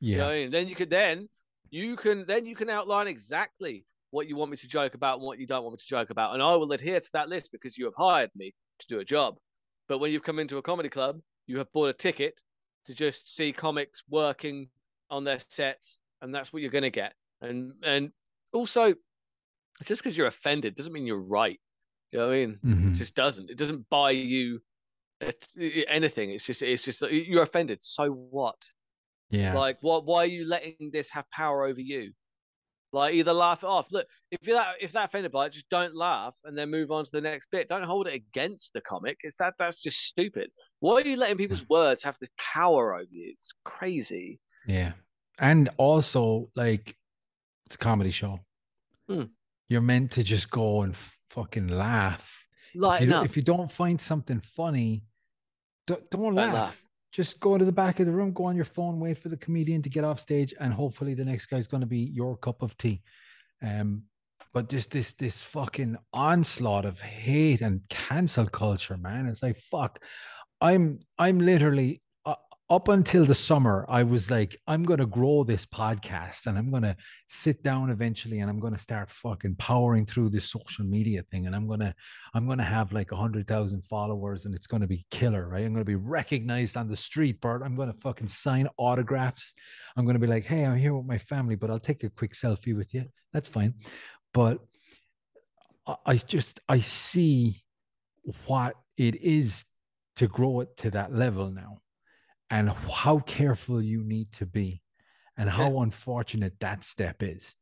Yeah. 0.00 0.10
You 0.10 0.18
know 0.18 0.28
I 0.28 0.34
mean? 0.34 0.50
Then 0.50 0.68
you 0.68 0.74
could 0.74 0.90
then 0.90 1.28
you 1.70 1.96
can 1.96 2.24
then 2.26 2.46
you 2.46 2.54
can 2.54 2.70
outline 2.70 3.08
exactly 3.08 3.84
what 4.10 4.28
you 4.28 4.36
want 4.36 4.50
me 4.50 4.56
to 4.58 4.68
joke 4.68 4.94
about 4.94 5.18
and 5.18 5.26
what 5.26 5.40
you 5.40 5.46
don't 5.46 5.64
want 5.64 5.72
me 5.72 5.78
to 5.78 5.86
joke 5.86 6.10
about, 6.10 6.34
and 6.34 6.42
I 6.42 6.54
will 6.54 6.70
adhere 6.72 7.00
to 7.00 7.10
that 7.14 7.28
list 7.28 7.50
because 7.50 7.76
you 7.76 7.84
have 7.86 7.94
hired 7.96 8.30
me 8.36 8.54
to 8.78 8.86
do 8.86 9.00
a 9.00 9.04
job. 9.04 9.36
But 9.88 9.98
when 9.98 10.12
you've 10.12 10.22
come 10.22 10.38
into 10.38 10.56
a 10.58 10.62
comedy 10.62 10.88
club, 10.88 11.20
you 11.46 11.58
have 11.58 11.72
bought 11.72 11.88
a 11.88 11.92
ticket 11.92 12.34
to 12.86 12.94
just 12.94 13.34
see 13.34 13.52
comics 13.52 14.02
working 14.08 14.68
on 15.10 15.24
their 15.24 15.40
sets, 15.40 16.00
and 16.22 16.34
that's 16.34 16.52
what 16.52 16.62
you're 16.62 16.70
going 16.70 16.82
to 16.82 16.90
get. 16.90 17.14
And 17.40 17.72
and 17.82 18.12
also, 18.52 18.94
just 19.82 20.02
because 20.02 20.16
you're 20.16 20.26
offended 20.26 20.76
doesn't 20.76 20.92
mean 20.92 21.06
you're 21.06 21.20
right. 21.20 21.60
You 22.10 22.18
know 22.20 22.28
what 22.28 22.34
I 22.34 22.46
mean? 22.46 22.58
Mhm. 22.64 22.92
It 22.92 22.94
just 22.94 23.14
doesn't. 23.14 23.50
It 23.50 23.58
doesn't 23.58 23.88
buy 23.90 24.12
you 24.12 24.60
anything. 25.88 26.30
It's 26.30 26.44
just 26.44 26.62
it's 26.62 26.84
just 26.84 27.02
you're 27.02 27.42
offended. 27.42 27.82
So 27.82 28.10
what? 28.10 28.62
Yeah. 29.30 29.54
Like 29.54 29.78
what? 29.80 30.04
Why 30.04 30.22
are 30.22 30.26
you 30.26 30.46
letting 30.46 30.90
this 30.92 31.10
have 31.10 31.28
power 31.30 31.64
over 31.64 31.80
you? 31.80 32.12
Like 32.92 33.14
either 33.14 33.32
laugh 33.32 33.64
it 33.64 33.66
off. 33.66 33.90
Look, 33.90 34.06
if 34.30 34.46
you're 34.46 34.56
that 34.56 34.76
if 34.80 34.92
that 34.92 35.06
offended 35.06 35.32
by 35.32 35.46
it, 35.46 35.52
just 35.52 35.68
don't 35.68 35.96
laugh 35.96 36.34
and 36.44 36.56
then 36.56 36.70
move 36.70 36.92
on 36.92 37.04
to 37.04 37.10
the 37.10 37.20
next 37.20 37.50
bit. 37.50 37.68
Don't 37.68 37.82
hold 37.82 38.06
it 38.06 38.14
against 38.14 38.72
the 38.72 38.80
comic. 38.80 39.18
It's 39.22 39.36
that 39.36 39.54
that's 39.58 39.80
just 39.82 40.00
stupid. 40.00 40.50
Why 40.78 40.96
are 40.96 41.00
you 41.00 41.16
letting 41.16 41.36
people's 41.36 41.68
words 41.68 42.04
have 42.04 42.16
this 42.20 42.30
power 42.38 42.94
over 42.94 43.08
you? 43.10 43.32
It's 43.32 43.52
crazy. 43.64 44.38
Yeah. 44.68 44.92
And 45.40 45.70
also, 45.78 46.50
like, 46.54 46.96
it's 47.66 47.74
a 47.74 47.78
comedy 47.78 48.12
show. 48.12 48.38
Hmm. 49.08 49.24
You're 49.74 49.82
meant 49.82 50.12
to 50.12 50.22
just 50.22 50.50
go 50.50 50.82
and 50.82 50.94
fucking 50.94 51.66
laugh. 51.66 52.46
If 52.72 52.80
Lighten 52.80 53.08
you, 53.08 53.14
up. 53.16 53.24
if 53.24 53.36
you 53.36 53.42
don't 53.42 53.68
find 53.68 54.00
something 54.00 54.38
funny, 54.38 55.02
don't, 55.88 56.08
don't 56.10 56.32
laugh. 56.36 56.54
laugh. 56.54 56.82
Just 57.10 57.40
go 57.40 57.58
to 57.58 57.64
the 57.64 57.72
back 57.72 57.98
of 57.98 58.06
the 58.06 58.12
room, 58.12 58.32
go 58.32 58.44
on 58.44 58.54
your 58.54 58.66
phone, 58.66 59.00
wait 59.00 59.18
for 59.18 59.30
the 59.30 59.36
comedian 59.36 59.82
to 59.82 59.90
get 59.90 60.04
off 60.04 60.20
stage, 60.20 60.54
and 60.60 60.72
hopefully 60.72 61.14
the 61.14 61.24
next 61.24 61.46
guy's 61.46 61.66
going 61.66 61.80
to 61.80 61.88
be 61.88 61.98
your 61.98 62.36
cup 62.36 62.62
of 62.62 62.78
tea. 62.78 63.02
Um, 63.64 64.04
but 64.52 64.68
just 64.68 64.92
this 64.92 65.14
this 65.14 65.42
fucking 65.42 65.96
onslaught 66.12 66.84
of 66.84 67.00
hate 67.00 67.60
and 67.60 67.80
cancel 67.88 68.46
culture, 68.46 68.96
man. 68.96 69.26
It's 69.26 69.42
like 69.42 69.56
fuck. 69.56 70.00
I'm 70.60 71.00
I'm 71.18 71.40
literally 71.40 72.00
up 72.70 72.88
until 72.88 73.26
the 73.26 73.34
summer. 73.34 73.84
I 73.88 74.02
was 74.02 74.30
like, 74.30 74.56
I'm 74.66 74.84
gonna 74.84 75.06
grow 75.06 75.44
this 75.44 75.66
podcast, 75.66 76.46
and 76.46 76.56
I'm 76.56 76.70
gonna 76.70 76.96
sit 77.26 77.62
down 77.62 77.90
eventually, 77.90 78.40
and 78.40 78.48
I'm 78.48 78.58
gonna 78.58 78.78
start 78.78 79.10
fucking 79.10 79.56
powering 79.56 80.06
through 80.06 80.30
this 80.30 80.50
social 80.50 80.84
media 80.84 81.22
thing, 81.30 81.46
and 81.46 81.54
I'm 81.54 81.68
gonna 81.68 81.94
I'm 82.32 82.48
gonna 82.48 82.64
have 82.64 82.92
like 82.92 83.12
a 83.12 83.16
hundred 83.16 83.46
thousand 83.46 83.82
followers, 83.84 84.46
and 84.46 84.54
it's 84.54 84.66
gonna 84.66 84.86
be 84.86 85.04
killer, 85.10 85.48
right? 85.48 85.64
I'm 85.64 85.72
gonna 85.72 85.84
be 85.84 85.94
recognized 85.94 86.76
on 86.76 86.88
the 86.88 86.96
street, 86.96 87.40
Bert. 87.40 87.62
I'm 87.62 87.76
gonna 87.76 87.92
fucking 87.92 88.28
sign 88.28 88.68
autographs. 88.78 89.54
I'm 89.96 90.06
gonna 90.06 90.18
be 90.18 90.26
like, 90.26 90.44
hey, 90.44 90.64
I'm 90.64 90.78
here 90.78 90.96
with 90.96 91.06
my 91.06 91.18
family, 91.18 91.56
but 91.56 91.70
I'll 91.70 91.78
take 91.78 92.02
a 92.02 92.10
quick 92.10 92.32
selfie 92.32 92.76
with 92.76 92.94
you. 92.94 93.04
That's 93.32 93.48
fine. 93.48 93.74
But 94.32 94.58
I 96.06 96.16
just 96.16 96.60
I 96.68 96.78
see 96.78 97.62
what 98.46 98.74
it 98.96 99.16
is 99.16 99.66
to 100.16 100.28
grow 100.28 100.60
it 100.60 100.76
to 100.78 100.90
that 100.92 101.12
level 101.12 101.50
now 101.50 101.78
and 102.54 102.70
how 102.70 103.18
careful 103.18 103.82
you 103.82 104.04
need 104.04 104.30
to 104.30 104.46
be 104.46 104.80
and 105.36 105.50
how 105.50 105.80
unfortunate 105.80 106.54
that 106.60 106.84
step 106.84 107.20
is 107.20 107.56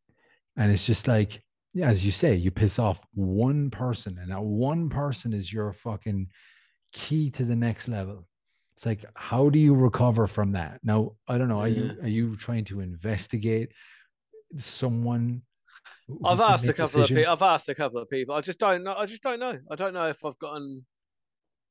and 0.58 0.70
it's 0.70 0.84
just 0.84 1.08
like 1.08 1.42
as 1.82 2.04
you 2.04 2.12
say 2.12 2.34
you 2.34 2.50
piss 2.50 2.78
off 2.78 3.00
one 3.14 3.70
person 3.70 4.18
and 4.20 4.30
that 4.30 4.42
one 4.42 4.90
person 4.90 5.32
is 5.32 5.50
your 5.50 5.72
fucking 5.72 6.26
key 6.92 7.30
to 7.30 7.42
the 7.42 7.56
next 7.56 7.88
level 7.88 8.28
it's 8.76 8.84
like 8.84 9.02
how 9.14 9.48
do 9.48 9.58
you 9.58 9.74
recover 9.74 10.26
from 10.26 10.52
that 10.52 10.78
now 10.82 11.12
i 11.26 11.38
don't 11.38 11.48
know 11.48 11.60
are 11.60 11.68
you 11.68 11.84
mm. 11.84 12.04
are 12.04 12.08
you 12.08 12.36
trying 12.36 12.64
to 12.64 12.80
investigate 12.80 13.72
someone 14.56 15.40
I've 16.24 16.40
asked 16.40 16.68
a 16.68 16.74
couple 16.74 17.02
of 17.02 17.08
people. 17.08 17.32
I've 17.32 17.42
asked 17.42 17.68
a 17.70 17.74
couple 17.74 17.98
of 18.02 18.08
people. 18.10 18.34
I 18.34 18.40
just 18.42 18.58
don't 18.58 18.84
know. 18.84 18.94
I 18.94 19.06
just 19.06 19.22
don't 19.22 19.40
know. 19.40 19.58
I 19.70 19.76
don't 19.76 19.94
know 19.94 20.08
if 20.08 20.22
I've 20.24 20.38
gotten. 20.38 20.84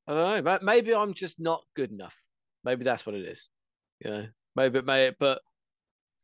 I 0.07 0.13
don't 0.13 0.35
know. 0.35 0.41
ma- 0.41 0.59
Maybe 0.63 0.95
I'm 0.95 1.13
just 1.13 1.39
not 1.39 1.61
good 1.75 1.91
enough. 1.91 2.15
Maybe 2.63 2.83
that's 2.83 3.05
what 3.05 3.15
it 3.15 3.25
is. 3.25 3.49
You 4.03 4.11
know. 4.11 4.27
Maybe 4.55 4.79
it 4.79 4.85
may. 4.85 5.11
But 5.17 5.41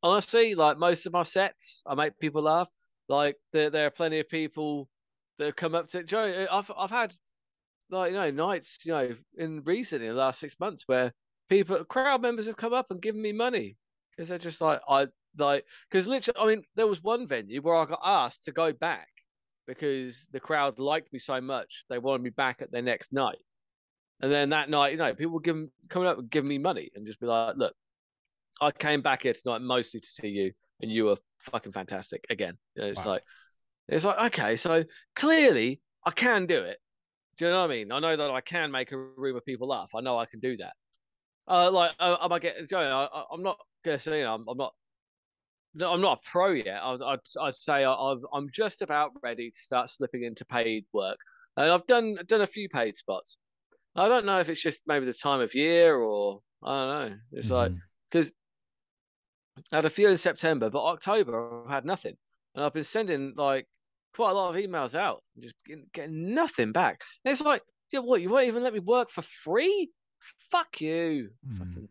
honestly, 0.04 0.56
like 0.56 0.78
most 0.78 1.06
of 1.06 1.14
my 1.14 1.24
sets, 1.24 1.84
I 1.86 1.96
make 1.96 2.20
people 2.20 2.44
laugh. 2.44 2.70
Like 3.10 3.38
there, 3.54 3.70
there 3.70 3.88
are 3.88 3.92
plenty 3.92 4.20
of 4.20 4.30
people 4.30 4.90
that 5.40 5.56
come 5.56 5.76
up 5.76 5.88
to 5.90 6.04
Joe. 6.04 6.48
I've, 6.52 6.72
I've 6.78 6.92
had 6.92 7.14
like 7.90 8.12
you 8.12 8.18
know 8.18 8.32
nights, 8.32 8.80
you 8.84 8.92
know, 8.92 9.16
in 9.38 9.64
recently 9.64 10.08
in 10.08 10.14
the 10.14 10.20
last 10.20 10.40
six 10.40 10.60
months 10.60 10.84
where 10.88 11.14
people, 11.50 11.84
crowd 11.86 12.22
members 12.22 12.48
have 12.48 12.58
come 12.58 12.74
up 12.74 12.92
and 12.92 13.02
given 13.02 13.22
me 13.22 13.32
money 13.32 13.78
because 14.12 14.30
they're 14.30 14.38
just 14.38 14.62
like 14.62 14.82
I 14.90 15.08
like 15.38 15.66
because 15.90 16.08
literally, 16.08 16.40
I 16.40 16.48
mean, 16.48 16.64
there 16.76 16.88
was 16.88 17.04
one 17.04 17.28
venue 17.28 17.62
where 17.62 17.76
I 17.76 17.86
got 17.86 18.00
asked 18.04 18.44
to 18.46 18.52
go 18.52 18.74
back 18.74 19.08
because 19.68 20.28
the 20.32 20.40
crowd 20.40 20.80
liked 20.80 21.12
me 21.14 21.20
so 21.20 21.40
much 21.42 21.84
they 21.90 22.00
wanted 22.00 22.24
me 22.24 22.30
back 22.30 22.62
at 22.62 22.72
their 22.72 22.82
next 22.82 23.14
night. 23.14 23.38
And 24.22 24.32
then 24.32 24.50
that 24.50 24.70
night, 24.70 24.94
you 24.94 24.98
know, 24.98 25.14
people 25.14 25.34
were 25.34 25.40
giving 25.42 25.70
coming 25.90 26.08
up 26.08 26.18
and 26.18 26.30
giving 26.30 26.50
me 26.50 26.58
money 26.58 26.90
and 26.96 27.06
just 27.06 27.20
be 27.20 27.28
like, 27.28 27.56
"Look, 27.56 27.76
I 28.62 28.72
came 28.72 29.02
back 29.02 29.24
here 29.24 29.34
tonight 29.34 29.62
mostly 29.62 30.00
to 30.00 30.08
see 30.08 30.30
you, 30.30 30.54
and 30.82 30.92
you 30.92 31.06
were 31.06 31.18
fucking 31.40 31.72
fantastic 31.72 32.26
again." 32.30 32.58
You 32.76 32.84
know, 32.84 32.88
it's 32.90 32.98
Wow. 32.98 33.06
like, 33.06 33.24
it's 33.88 34.06
like, 34.06 34.34
okay, 34.34 34.56
so 34.58 34.86
clearly 35.16 35.82
I 36.06 36.12
can 36.12 36.46
do 36.48 36.64
it. 36.64 36.80
Do 37.38 37.46
you 37.46 37.52
know 37.52 37.62
what 37.62 37.72
I 37.72 37.76
mean? 37.76 37.92
I 37.92 38.00
know 38.00 38.16
that 38.18 38.32
I 38.32 38.42
can 38.42 38.72
make 38.72 38.92
a 38.92 38.98
room 38.98 39.38
of 39.38 39.46
people 39.46 39.68
laugh. 39.68 39.92
I 39.96 40.02
know 40.02 40.18
I 40.18 40.26
can 40.26 40.40
do 40.40 40.58
that. 40.58 40.76
Uh, 41.48 41.72
like, 41.72 41.92
uh, 42.00 42.18
am 42.22 42.34
I 42.34 42.40
getting? 42.40 42.68
Joe, 42.68 42.80
I, 42.80 43.06
I, 43.20 43.26
I'm 43.32 43.44
not 43.44 43.60
gonna 43.84 44.00
say, 44.00 44.20
you 44.20 44.26
know, 44.26 44.36
I'm, 44.36 44.48
I'm 44.50 44.58
not 44.58 44.74
no, 45.74 45.94
I'm 45.94 46.02
not 46.02 46.20
a 46.26 46.30
pro 46.30 46.52
yet. 46.52 46.82
I'd, 46.82 47.02
I'd, 47.02 47.20
I'd 47.40 47.56
say 47.56 47.84
I, 47.84 47.94
I've, 47.94 48.26
I'm 48.34 48.50
just 48.52 48.82
about 48.82 49.12
ready 49.22 49.52
to 49.52 49.58
start 49.60 49.90
slipping 49.90 50.24
into 50.24 50.46
paid 50.46 50.86
work, 50.94 51.20
and 51.56 51.72
I've 51.72 51.86
done 51.88 52.18
done 52.26 52.42
a 52.42 52.48
few 52.48 52.68
paid 52.70 52.96
spots. 52.96 53.38
I 53.98 54.08
don't 54.08 54.26
know 54.26 54.40
if 54.40 54.50
it's 54.50 54.62
just 54.62 54.80
maybe 54.88 55.06
the 55.06 55.14
time 55.14 55.42
of 55.42 55.54
year 55.56 55.96
or 55.98 56.42
I 56.64 56.80
don't 56.80 57.10
know. 57.12 57.18
It's 57.34 57.50
like 57.50 57.72
Mhm. 57.72 57.82
because 58.10 58.32
I 59.72 59.78
had 59.78 59.86
a 59.86 59.90
few 59.90 60.08
in 60.10 60.18
September, 60.18 60.70
but 60.70 60.84
October 60.84 61.64
I've 61.64 61.70
had 61.70 61.86
nothing, 61.86 62.16
and 62.56 62.64
I've 62.64 62.74
been 62.74 62.84
sending 62.84 63.34
like 63.36 63.68
quite 64.14 64.32
a 64.32 64.34
lot 64.34 64.56
of 64.56 64.62
emails 64.62 64.96
out, 64.96 65.24
and 65.36 65.44
just 65.44 65.56
getting, 65.66 65.90
getting 65.94 66.34
nothing 66.34 66.72
back. 66.72 67.02
And 67.26 67.32
it's 67.32 67.42
like, 67.42 67.62
yeah, 67.92 68.00
what 68.00 68.22
you 68.22 68.30
won't 68.30 68.48
even 68.48 68.64
let 68.64 68.74
me 68.74 68.80
work 68.80 69.10
for 69.10 69.22
free? 69.24 69.92
Fuck 70.52 70.82
you, 70.82 71.32
Mm. 71.46 71.58
fucking 71.58 71.90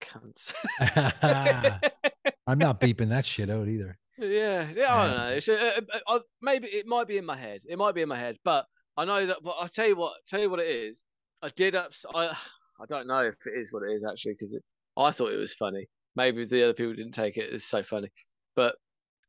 cunts. 0.00 0.54
I'm 2.46 2.58
not 2.58 2.80
beeping 2.80 3.08
that 3.10 3.26
shit 3.26 3.50
out 3.50 3.68
either. 3.68 3.98
Yeah, 4.18 4.70
yeah, 4.70 4.94
I 4.94 5.06
don't 5.06 5.16
know. 5.16 5.34
It's, 5.34 5.48
uh, 5.48 5.80
uh, 5.92 5.98
uh, 6.06 6.20
maybe 6.40 6.66
it 6.68 6.86
might 6.86 7.06
be 7.06 7.18
in 7.18 7.24
my 7.24 7.36
head. 7.36 7.62
It 7.68 7.78
might 7.78 7.94
be 7.94 8.02
in 8.02 8.08
my 8.08 8.16
head, 8.18 8.36
but 8.44 8.66
I 8.96 9.04
know 9.04 9.26
that. 9.26 9.38
But 9.42 9.52
I'll 9.52 9.68
tell 9.68 9.86
you 9.86 9.96
what. 9.96 10.14
Tell 10.26 10.40
you 10.40 10.50
what 10.50 10.58
it 10.60 10.66
is. 10.68 11.04
I 11.42 11.50
did 11.50 11.74
ups. 11.74 12.04
I 12.14 12.26
I 12.80 12.86
don't 12.88 13.08
know 13.08 13.20
if 13.20 13.34
it 13.46 13.58
is 13.58 13.72
what 13.72 13.82
it 13.82 13.92
is 13.92 14.04
actually 14.04 14.34
because 14.34 14.58
I 14.96 15.10
thought 15.10 15.32
it 15.32 15.36
was 15.36 15.54
funny. 15.54 15.88
Maybe 16.14 16.44
the 16.44 16.64
other 16.64 16.74
people 16.74 16.94
didn't 16.94 17.12
take 17.12 17.36
it. 17.36 17.52
It's 17.52 17.64
so 17.64 17.82
funny, 17.82 18.08
but 18.54 18.76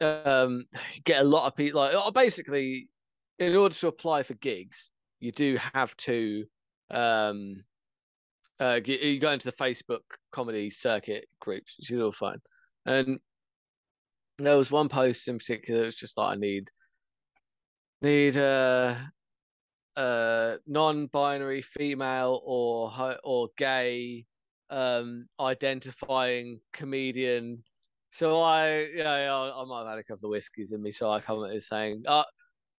um, 0.02 0.66
get 1.04 1.22
a 1.22 1.28
lot 1.28 1.48
of 1.48 1.56
people. 1.56 1.82
Like 1.82 1.96
uh, 1.96 2.12
basically, 2.12 2.90
in 3.40 3.56
order 3.56 3.76
to 3.76 3.88
apply 3.88 4.24
for 4.24 4.36
gigs, 4.36 4.92
you 5.20 5.32
do 5.32 5.58
have 5.74 5.96
to 5.98 6.46
um, 6.92 7.64
uh, 8.60 8.80
you 8.86 9.20
go 9.20 9.32
into 9.32 9.50
the 9.50 9.58
Facebook 9.58 10.02
comedy 10.32 10.70
circuit 10.70 11.28
groups, 11.40 11.76
which 11.78 11.92
is 11.92 12.00
all 12.00 12.12
fine, 12.12 12.40
and 12.86 13.20
there 14.38 14.58
was 14.58 14.72
one 14.72 14.90
post 14.90 15.28
in 15.28 15.38
particular 15.38 15.82
that 15.82 15.86
was 15.88 15.96
just 15.96 16.18
like 16.18 16.38
I 16.38 16.40
need 16.40 16.70
need 18.02 18.38
uh 18.38 18.96
uh 20.00 20.58
non-binary 20.66 21.62
female 21.62 22.42
or 22.46 23.18
or 23.24 23.50
gay 23.58 24.26
um 24.70 25.28
identifying 25.42 26.60
comedian 26.72 27.62
so 28.12 28.40
I 28.40 28.88
yeah, 28.96 29.18
yeah 29.26 29.34
I 29.34 29.66
might 29.66 29.80
have 29.80 29.90
had 29.90 30.00
a 30.00 30.04
couple 30.04 30.30
of 30.30 30.32
whiskeys 30.32 30.72
in 30.72 30.82
me 30.82 30.92
so 30.92 31.12
I 31.12 31.20
come 31.20 31.38
commented 31.38 31.64
saying 31.64 32.04
uh 32.08 32.24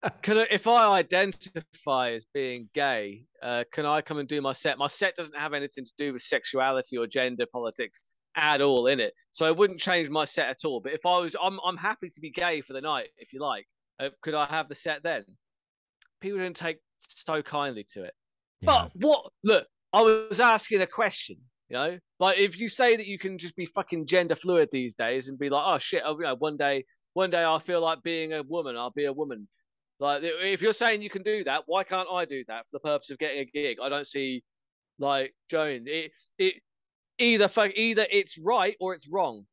can 0.22 0.38
I, 0.38 0.48
if 0.50 0.66
I 0.66 0.98
identify 0.98 2.12
as 2.12 2.26
being 2.34 2.70
gay, 2.74 3.26
uh, 3.44 3.66
can 3.74 3.86
I 3.86 4.02
come 4.02 4.18
and 4.20 4.30
do 4.30 4.42
my 4.42 4.54
set? 4.54 4.78
My 4.78 4.88
set 4.88 5.18
doesn't 5.18 5.38
have 5.38 5.54
anything 5.54 5.84
to 5.84 5.92
do 5.98 6.14
with 6.14 6.22
sexuality 6.22 6.98
or 6.98 7.06
gender 7.06 7.46
politics 7.52 8.04
at 8.38 8.62
all 8.62 8.88
in 8.88 9.02
it, 9.02 9.14
so 9.32 9.46
it 9.46 9.58
wouldn't 9.58 9.82
change 9.82 10.10
my 10.10 10.24
set 10.24 10.48
at 10.48 10.64
all. 10.64 10.80
But 10.80 10.94
if 10.94 11.06
I 11.06 11.20
was, 11.20 11.36
I'm 11.42 11.60
I'm 11.66 11.76
happy 11.76 12.10
to 12.10 12.22
be 12.22 12.32
gay 12.32 12.62
for 12.62 12.72
the 12.72 12.82
night, 12.82 13.10
if 13.18 13.34
you 13.34 13.42
like. 13.42 13.66
Uh, 14.00 14.10
could 14.22 14.36
I 14.36 14.46
have 14.46 14.70
the 14.70 14.76
set 14.76 15.04
then? 15.04 15.26
People 16.22 16.40
didn't 16.40 16.56
take 16.56 16.78
so 17.08 17.42
kindly 17.42 17.86
to 17.94 18.04
it. 18.04 18.14
Yeah. 18.62 18.66
But 18.66 18.92
what? 18.96 19.32
Look, 19.44 19.68
I 19.94 20.02
was 20.02 20.40
asking 20.40 20.82
a 20.82 20.88
question. 20.88 21.38
You 21.70 21.78
know, 21.78 22.00
like 22.20 22.40
if 22.40 22.58
you 22.58 22.68
say 22.68 22.96
that 22.96 23.06
you 23.06 23.20
can 23.20 23.38
just 23.38 23.56
be 23.56 23.68
fucking 23.68 24.08
gender 24.08 24.36
fluid 24.36 24.70
these 24.72 24.96
days 24.96 25.28
and 25.28 25.38
be 25.38 25.50
like, 25.50 25.64
oh 25.66 25.78
shit, 25.78 26.02
oh, 26.04 26.14
you 26.18 26.24
know, 26.24 26.36
one 26.36 26.58
day, 26.58 26.84
one 27.14 27.30
day 27.30 27.46
I 27.46 27.60
feel 27.60 27.80
like 27.80 28.02
being 28.02 28.34
a 28.34 28.42
woman, 28.42 28.76
I'll 28.76 28.90
be 28.90 29.06
a 29.06 29.14
woman. 29.14 29.48
Like 30.00 30.24
if 30.24 30.64
you're 30.64 30.74
saying 30.74 31.04
you 31.04 31.12
can 31.12 31.22
do 31.22 31.44
that, 31.44 31.64
why 31.68 31.84
can't 31.84 32.08
I 32.12 32.26
do 32.26 32.44
that 32.48 32.66
for 32.66 32.70
the 32.74 32.80
purpose 32.80 33.12
of 33.12 33.20
getting 33.20 33.42
a 33.42 33.46
gig? 33.46 33.78
I 33.84 33.90
don't 33.90 34.08
see, 34.08 34.44
like 34.98 35.36
Joan, 35.52 35.84
it 35.86 36.12
it 36.40 36.56
either 37.20 37.48
fuck 37.48 37.72
either 37.76 38.08
it's 38.10 38.38
right 38.40 38.76
or 38.80 38.96
it's 38.96 39.08
wrong. 39.08 39.46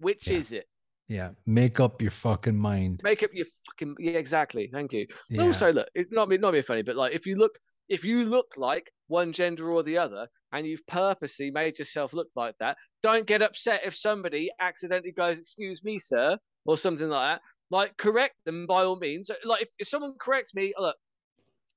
Which 0.00 0.26
Yeah. 0.26 0.38
is 0.38 0.50
it? 0.50 0.66
Yeah. 1.08 1.30
Make 1.46 1.80
up 1.80 2.00
your 2.00 2.10
fucking 2.10 2.56
mind. 2.56 3.00
Make 3.02 3.22
up 3.22 3.30
your 3.34 3.46
fucking 3.66 3.96
yeah, 3.98 4.12
exactly. 4.12 4.70
Thank 4.72 4.92
you. 4.92 5.06
Yeah. 5.28 5.42
also, 5.42 5.72
look, 5.72 5.88
it, 5.94 6.08
not 6.10 6.28
be 6.28 6.38
not 6.38 6.52
be 6.52 6.62
funny, 6.62 6.82
but 6.82 6.96
like 6.96 7.12
if 7.12 7.26
you 7.26 7.36
look 7.36 7.58
if 7.88 8.04
you 8.04 8.24
look 8.24 8.54
like 8.56 8.90
one 9.08 9.32
gender 9.32 9.70
or 9.70 9.82
the 9.82 9.98
other, 9.98 10.26
and 10.52 10.66
you've 10.66 10.86
purposely 10.86 11.50
made 11.50 11.78
yourself 11.78 12.12
look 12.14 12.28
like 12.34 12.54
that, 12.60 12.78
don't 13.02 13.26
get 13.26 13.42
upset 13.42 13.82
if 13.84 13.94
somebody 13.94 14.50
accidentally 14.60 15.12
goes, 15.12 15.38
"Excuse 15.38 15.84
me, 15.84 15.98
sir," 15.98 16.38
or 16.64 16.78
something 16.78 17.08
like 17.08 17.34
that. 17.36 17.42
Like 17.70 17.96
correct 17.96 18.36
them 18.46 18.66
by 18.66 18.84
all 18.84 18.96
means. 18.96 19.30
Like 19.44 19.62
if, 19.62 19.68
if 19.78 19.88
someone 19.88 20.14
corrects 20.18 20.54
me, 20.54 20.72
look, 20.78 20.96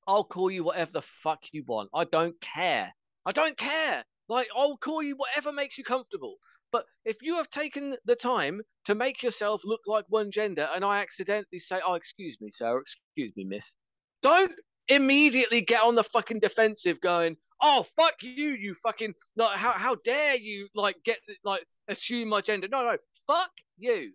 I'll 0.08 0.24
call 0.24 0.50
you 0.50 0.64
whatever 0.64 0.92
the 0.94 1.02
fuck 1.02 1.44
you 1.52 1.64
want. 1.68 1.90
I 1.94 2.06
don't 2.06 2.40
care. 2.40 2.94
I 3.26 3.32
don't 3.34 3.58
care. 3.58 4.06
Like 4.30 4.48
I'll 4.56 4.78
call 4.78 5.04
you 5.04 5.16
whatever 5.16 5.52
makes 5.52 5.78
you 5.78 5.84
comfortable. 5.84 6.36
But 6.72 6.86
if 7.06 7.22
you 7.22 7.36
have 7.36 7.50
taken 7.50 7.96
the 8.06 8.16
time 8.16 8.62
to 8.86 8.96
make 8.96 9.24
yourself 9.24 9.62
look 9.64 9.82
like 9.88 10.06
one 10.10 10.32
gender 10.32 10.68
and 10.76 10.84
I 10.84 11.00
accidentally 11.00 11.60
say, 11.60 11.80
oh, 11.86 11.96
excuse 11.96 12.38
me, 12.42 12.50
sir, 12.50 12.78
excuse 12.78 13.32
me, 13.36 13.46
miss, 13.46 13.76
don't 14.22 14.54
immediately 14.90 15.62
get 15.62 15.84
on 15.84 15.96
the 15.96 16.04
fucking 16.04 16.40
defensive 16.40 17.00
going, 17.02 17.38
oh, 17.62 17.86
fuck 17.96 18.16
you, 18.22 18.50
you 18.50 18.76
fucking, 18.84 19.14
like, 19.36 19.58
how, 19.58 19.72
how 19.72 19.96
dare 20.04 20.36
you, 20.36 20.68
like, 20.76 20.98
get, 21.04 21.20
like, 21.44 21.64
assume 21.88 22.30
my 22.30 22.42
gender. 22.42 22.68
No, 22.70 22.84
no, 22.84 22.98
fuck 23.26 23.52
you. 23.78 24.12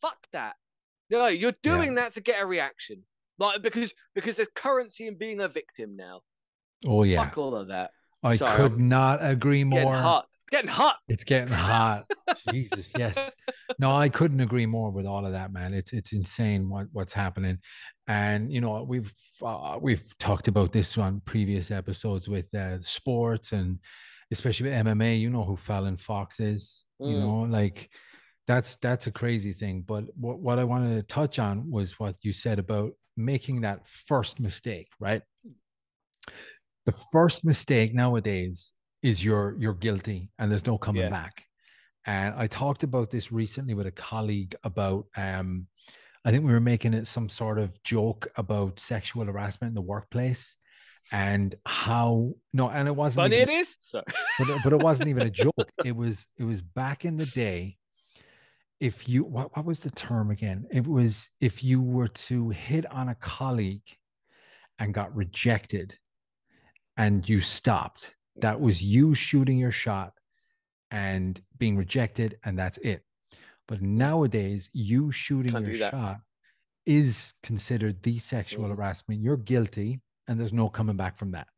Fuck 0.00 0.18
that. 0.32 0.56
No, 1.10 1.26
you're 1.26 1.52
doing 1.62 1.94
that 1.96 2.12
to 2.12 2.20
get 2.20 2.42
a 2.42 2.46
reaction. 2.46 3.02
Like, 3.38 3.62
because, 3.62 3.92
because 4.14 4.36
there's 4.36 4.48
currency 4.54 5.06
in 5.06 5.16
being 5.16 5.40
a 5.40 5.48
victim 5.48 5.96
now. 5.96 6.20
Oh 6.86 7.02
yeah. 7.02 7.24
Fuck 7.24 7.38
all 7.38 7.56
of 7.56 7.68
that. 7.68 7.90
I 8.22 8.36
Sorry, 8.36 8.56
could 8.56 8.72
I'm 8.72 8.88
not 8.88 9.18
agree 9.22 9.64
more. 9.64 9.94
hot. 9.94 10.26
Getting 10.50 10.70
hot. 10.70 10.96
It's 11.08 11.24
getting 11.24 11.48
hot. 11.52 12.04
Jesus, 12.50 12.90
yes. 12.96 13.34
No, 13.78 13.90
I 13.90 14.08
couldn't 14.08 14.40
agree 14.40 14.66
more 14.66 14.90
with 14.90 15.06
all 15.06 15.24
of 15.26 15.32
that, 15.32 15.52
man. 15.52 15.74
It's 15.74 15.92
it's 15.92 16.12
insane 16.12 16.68
what 16.68 16.86
what's 16.92 17.12
happening, 17.12 17.58
and 18.06 18.52
you 18.52 18.60
know 18.60 18.82
we've 18.82 19.12
uh, 19.42 19.78
we've 19.80 20.04
talked 20.18 20.48
about 20.48 20.72
this 20.72 20.96
on 20.98 21.20
previous 21.24 21.70
episodes 21.70 22.28
with 22.28 22.52
uh, 22.54 22.80
sports 22.82 23.52
and 23.52 23.78
especially 24.30 24.68
with 24.70 24.86
MMA. 24.86 25.18
You 25.20 25.30
know 25.30 25.44
who 25.44 25.56
Fallon 25.56 25.96
Fox 25.96 26.40
is. 26.40 26.84
You 27.00 27.16
Mm. 27.16 27.20
know, 27.20 27.40
like 27.58 27.90
that's 28.46 28.76
that's 28.76 29.06
a 29.06 29.12
crazy 29.12 29.52
thing. 29.52 29.82
But 29.86 30.04
what 30.14 30.38
what 30.38 30.58
I 30.58 30.64
wanted 30.64 30.94
to 30.96 31.02
touch 31.02 31.38
on 31.38 31.70
was 31.70 31.98
what 31.98 32.16
you 32.22 32.32
said 32.32 32.58
about 32.58 32.92
making 33.16 33.62
that 33.62 33.86
first 33.86 34.38
mistake, 34.40 34.88
right? 35.00 35.22
The 36.86 36.92
first 37.12 37.44
mistake 37.44 37.94
nowadays 37.94 38.72
is 39.04 39.24
you're 39.24 39.54
you're 39.60 39.74
guilty 39.86 40.30
and 40.38 40.50
there's 40.50 40.66
no 40.66 40.78
coming 40.78 41.02
Yeah. 41.02 41.10
back. 41.10 41.44
And 42.06 42.34
I 42.36 42.46
talked 42.46 42.82
about 42.82 43.10
this 43.10 43.30
recently 43.30 43.74
with 43.74 43.86
a 43.86 43.92
colleague 44.10 44.54
about 44.64 45.06
um 45.16 45.66
I 46.24 46.30
think 46.30 46.42
we 46.44 46.52
were 46.52 46.60
making 46.74 46.94
it 46.94 47.06
some 47.06 47.28
sort 47.28 47.58
of 47.58 47.70
joke 47.84 48.26
about 48.36 48.80
sexual 48.80 49.26
harassment 49.26 49.70
in 49.72 49.74
the 49.74 49.82
workplace 49.94 50.56
and 51.12 51.54
how 51.66 52.32
no 52.54 52.70
and 52.70 52.88
it 52.88 52.96
wasn't 52.96 53.24
Funny 53.26 53.36
even, 53.42 53.50
it 53.54 53.60
is. 53.60 53.76
So 53.80 54.02
but, 54.38 54.48
it- 54.48 54.60
but 54.64 54.72
it 54.72 54.80
wasn't 54.80 55.10
even 55.10 55.26
a 55.26 55.30
joke. 55.44 55.70
It 55.84 55.94
was 55.94 56.26
it 56.38 56.44
was 56.44 56.62
back 56.62 57.04
in 57.04 57.16
the 57.18 57.26
day. 57.26 57.76
If 58.80 59.08
you 59.08 59.24
what, 59.24 59.54
what 59.56 59.66
was 59.66 59.78
the 59.80 59.90
term 59.90 60.30
again? 60.30 60.64
It 60.70 60.86
was 60.86 61.28
if 61.40 61.62
you 61.62 61.80
were 61.82 62.08
to 62.28 62.50
hit 62.50 62.90
on 62.90 63.08
a 63.10 63.14
colleague 63.16 63.88
and 64.78 64.92
got 64.94 65.14
rejected 65.14 65.96
and 66.96 67.26
you 67.28 67.40
stopped, 67.40 68.14
that 68.36 68.60
was 68.60 68.82
you 68.82 69.14
shooting 69.14 69.58
your 69.58 69.70
shot 69.70 70.14
and 70.90 71.40
being 71.58 71.76
rejected, 71.76 72.38
and 72.44 72.58
that's 72.58 72.78
it. 72.78 73.04
But 73.68 73.82
nowadays, 73.82 74.70
you 74.72 75.12
shooting 75.12 75.52
Can't 75.52 75.66
your 75.66 75.74
shot 75.90 76.20
is 76.86 77.34
considered 77.42 78.02
the 78.02 78.18
sexual 78.18 78.66
Mhm. 78.66 78.76
harassment. 78.76 79.22
You're 79.22 79.36
guilty, 79.38 80.00
and 80.28 80.38
there's 80.40 80.52
no 80.52 80.68
coming 80.68 80.96
back 80.96 81.18
from 81.18 81.32
that. 81.32 81.48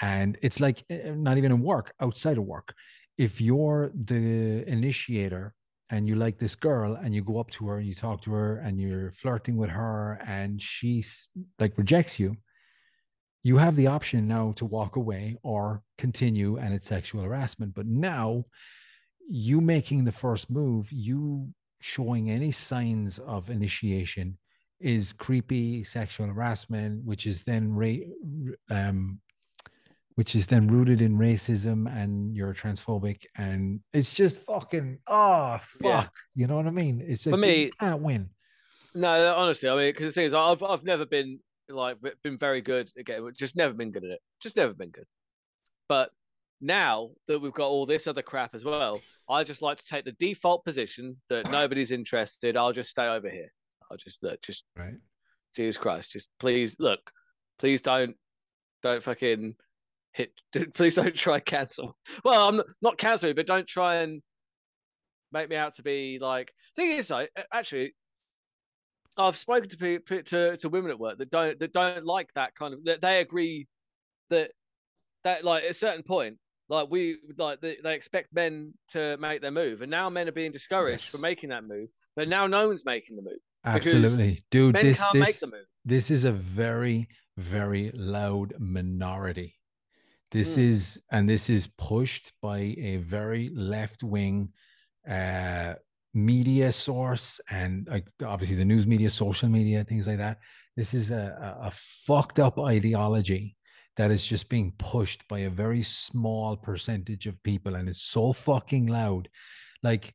And 0.00 0.38
it's 0.42 0.60
like 0.60 0.84
eh, 0.90 1.12
not 1.14 1.38
even 1.38 1.52
in 1.52 1.60
work, 1.62 1.94
outside 2.00 2.38
of 2.38 2.44
work. 2.44 2.74
If 3.16 3.40
you're 3.40 3.90
the 3.94 4.64
initiator 4.68 5.54
and 5.90 6.06
you 6.06 6.14
like 6.16 6.38
this 6.38 6.54
girl 6.54 6.94
and 6.96 7.14
you 7.14 7.22
go 7.24 7.38
up 7.40 7.50
to 7.52 7.66
her 7.68 7.78
and 7.78 7.86
you 7.88 7.94
talk 7.94 8.22
to 8.22 8.32
her 8.32 8.58
and 8.58 8.80
you're 8.80 9.10
flirting 9.12 9.56
with 9.56 9.70
her 9.70 10.20
and 10.26 10.60
she's 10.62 11.28
like 11.58 11.76
rejects 11.78 12.20
you, 12.20 12.36
you 13.42 13.56
have 13.56 13.76
the 13.76 13.86
option 13.86 14.26
now 14.26 14.52
to 14.56 14.64
walk 14.64 14.96
away 14.96 15.36
or 15.42 15.82
continue 15.96 16.56
and 16.58 16.74
it's 16.74 16.86
sexual 16.86 17.22
harassment. 17.22 17.74
But 17.74 17.86
now 17.86 18.44
you 19.28 19.60
making 19.60 20.04
the 20.04 20.12
first 20.12 20.50
move, 20.50 20.90
you 20.90 21.48
showing 21.80 22.30
any 22.30 22.50
signs 22.50 23.18
of 23.20 23.50
initiation 23.50 24.36
is 24.80 25.12
creepy 25.12 25.84
sexual 25.84 26.26
harassment, 26.26 27.04
which 27.04 27.26
is 27.26 27.42
then 27.44 27.72
ra- 27.72 28.06
um, 28.70 29.20
which 30.16 30.34
is 30.34 30.48
then 30.48 30.66
rooted 30.66 31.00
in 31.00 31.16
racism 31.16 31.86
and 31.96 32.34
you're 32.34 32.52
transphobic 32.52 33.24
and 33.36 33.78
it's 33.92 34.12
just 34.12 34.42
fucking 34.44 34.98
oh 35.06 35.58
fuck 35.60 35.80
Yeah. 35.84 36.06
you 36.34 36.46
know 36.48 36.56
what 36.56 36.66
i 36.66 36.70
mean 36.70 37.04
it's 37.06 37.22
For 37.22 37.36
me- 37.36 37.70
can't 37.78 38.02
win 38.02 38.30
No, 38.96 39.34
honestly, 39.36 39.68
I 39.68 39.76
mean, 39.76 39.90
because 39.90 40.06
the 40.08 40.12
thing 40.12 40.26
is, 40.26 40.34
I've 40.34 40.60
I've 40.62 40.82
never 40.82 41.06
been 41.06 41.38
like 41.68 41.98
been 42.22 42.38
very 42.38 42.60
good 42.60 42.90
again. 42.96 43.30
Just 43.36 43.56
never 43.56 43.74
been 43.74 43.90
good 43.90 44.04
at 44.04 44.10
it. 44.10 44.20
Just 44.40 44.56
never 44.56 44.74
been 44.74 44.90
good. 44.90 45.06
But 45.88 46.10
now 46.60 47.10
that 47.26 47.38
we've 47.38 47.52
got 47.52 47.68
all 47.68 47.86
this 47.86 48.06
other 48.06 48.22
crap 48.22 48.54
as 48.54 48.64
well, 48.64 49.00
I 49.28 49.44
just 49.44 49.62
like 49.62 49.78
to 49.78 49.86
take 49.86 50.04
the 50.04 50.12
default 50.12 50.64
position 50.64 51.16
that 51.28 51.50
nobody's 51.50 51.90
interested. 51.90 52.56
I'll 52.56 52.72
just 52.72 52.90
stay 52.90 53.06
over 53.06 53.28
here. 53.28 53.52
I'll 53.90 53.96
just 53.96 54.22
look. 54.22 54.40
Just 54.42 54.64
right 54.76 54.94
Jesus 55.54 55.76
Christ. 55.76 56.12
Just 56.12 56.30
please 56.38 56.76
look. 56.78 57.00
Please 57.58 57.82
don't 57.82 58.16
don't 58.82 59.02
fucking 59.02 59.56
hit. 60.12 60.32
Please 60.74 60.94
don't 60.94 61.14
try 61.14 61.40
cancel. 61.40 61.96
Well, 62.24 62.48
I'm 62.48 62.56
not, 62.56 62.66
not 62.82 62.98
cancel 62.98 63.34
but 63.34 63.46
don't 63.46 63.66
try 63.66 63.96
and 63.96 64.22
make 65.32 65.48
me 65.48 65.56
out 65.56 65.74
to 65.76 65.82
be 65.82 66.18
like. 66.20 66.52
Thing 66.76 66.90
is, 66.90 67.08
though, 67.08 67.26
actually, 67.52 67.94
I've 69.18 69.36
spoken 69.36 69.68
to 69.68 69.76
people 69.76 70.22
to, 70.22 70.56
to 70.56 70.68
women 70.68 70.90
at 70.90 70.98
work 70.98 71.18
that 71.18 71.30
don't 71.30 71.58
that 71.58 71.72
don't 71.72 72.04
like 72.04 72.32
that 72.34 72.54
kind 72.54 72.74
of 72.74 72.84
that 72.84 73.00
they 73.00 73.20
agree 73.20 73.66
that 74.30 74.52
that 75.24 75.44
like 75.44 75.64
at 75.64 75.70
a 75.70 75.74
certain 75.74 76.02
point 76.02 76.38
like 76.68 76.88
we 76.90 77.18
like 77.36 77.60
they, 77.60 77.76
they 77.82 77.94
expect 77.94 78.32
men 78.32 78.72
to 78.88 79.16
make 79.18 79.40
their 79.40 79.50
move 79.50 79.82
and 79.82 79.90
now 79.90 80.08
men 80.08 80.28
are 80.28 80.32
being 80.32 80.52
discouraged 80.52 81.02
Yes. 81.02 81.10
from 81.10 81.20
making 81.22 81.48
that 81.50 81.64
move 81.64 81.88
but 82.16 82.28
now 82.28 82.46
no 82.46 82.68
one's 82.68 82.84
making 82.84 83.16
the 83.16 83.22
move 83.22 83.38
absolutely 83.64 84.44
dude 84.50 84.74
men 84.74 84.82
this 84.82 84.98
can't 84.98 85.12
this 85.14 85.26
make 85.28 85.40
the 85.40 85.46
move 85.46 85.66
this 85.84 86.10
is 86.10 86.24
a 86.24 86.32
very 86.32 87.08
very 87.36 87.90
loud 87.94 88.52
minority 88.58 89.54
this 90.30 90.54
Mm. 90.56 90.58
is 90.58 91.02
and 91.10 91.28
this 91.28 91.48
is 91.50 91.66
pushed 91.78 92.32
by 92.42 92.58
a 92.58 92.98
very 92.98 93.48
left-wing 93.54 94.52
uh 95.08 95.74
media 96.18 96.72
source 96.72 97.40
and 97.50 97.86
like 97.90 98.06
obviously 98.24 98.56
the 98.56 98.64
news 98.64 98.86
media 98.86 99.10
social 99.10 99.48
media 99.48 99.84
things 99.84 100.06
like 100.06 100.18
that. 100.18 100.38
This 100.76 100.94
is 100.94 101.10
a, 101.10 101.56
a, 101.62 101.68
a 101.68 101.72
fucked 102.06 102.38
up 102.38 102.58
ideology 102.58 103.56
that 103.96 104.10
is 104.10 104.24
just 104.24 104.48
being 104.48 104.72
pushed 104.78 105.26
by 105.28 105.40
a 105.40 105.50
very 105.50 105.82
small 105.82 106.56
percentage 106.56 107.26
of 107.26 107.42
people 107.42 107.74
and 107.74 107.88
it's 107.88 108.02
so 108.02 108.32
fucking 108.32 108.86
loud. 108.86 109.28
Like 109.82 110.14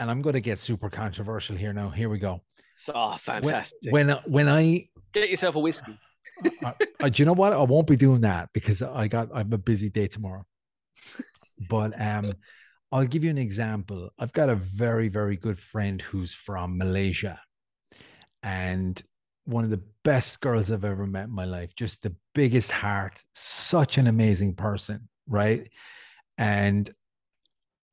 and 0.00 0.10
i'm 0.10 0.22
going 0.22 0.34
to 0.34 0.40
get 0.40 0.58
super 0.58 0.90
controversial 0.90 1.56
here 1.56 1.72
now. 1.72 1.88
Here 1.90 2.08
we 2.08 2.18
go. 2.18 2.40
So 2.74 2.92
oh, 2.94 3.16
fantastic. 3.20 3.92
when 3.92 4.10
I- 4.10 4.22
when 4.26 4.48
i 4.48 4.88
get 5.12 5.30
yourself 5.30 5.54
a 5.54 5.60
whiskey. 5.60 5.98
I, 6.64 6.74
I, 7.00 7.08
do 7.08 7.22
you 7.22 7.26
know 7.26 7.32
what? 7.32 7.52
I 7.52 7.62
won't 7.62 7.86
be 7.86 7.96
doing 7.96 8.22
that 8.22 8.48
because 8.52 8.82
I 8.82 9.08
got 9.08 9.28
I 9.32 9.38
have 9.38 9.52
a 9.52 9.58
busy 9.58 9.88
day 9.88 10.08
tomorrow. 10.08 10.44
But 11.68 11.98
um, 12.00 12.34
I'll 12.94 13.06
give 13.06 13.24
you 13.24 13.30
an 13.30 13.38
example. 13.38 14.10
I've 14.20 14.32
got 14.32 14.48
a 14.48 14.54
very 14.54 15.08
very 15.08 15.36
good 15.36 15.58
friend 15.58 16.00
who's 16.00 16.32
from 16.32 16.78
Malaysia, 16.78 17.40
and 18.44 19.02
one 19.46 19.64
of 19.64 19.70
the 19.70 19.82
best 20.04 20.40
girls 20.40 20.70
I've 20.70 20.84
ever 20.84 21.04
met 21.04 21.24
in 21.24 21.34
my 21.34 21.44
life. 21.44 21.74
Just 21.74 22.02
the 22.02 22.14
biggest 22.34 22.70
heart, 22.70 23.20
such 23.34 23.98
an 23.98 24.06
amazing 24.06 24.54
person, 24.54 25.08
right? 25.28 25.68
And 26.38 26.88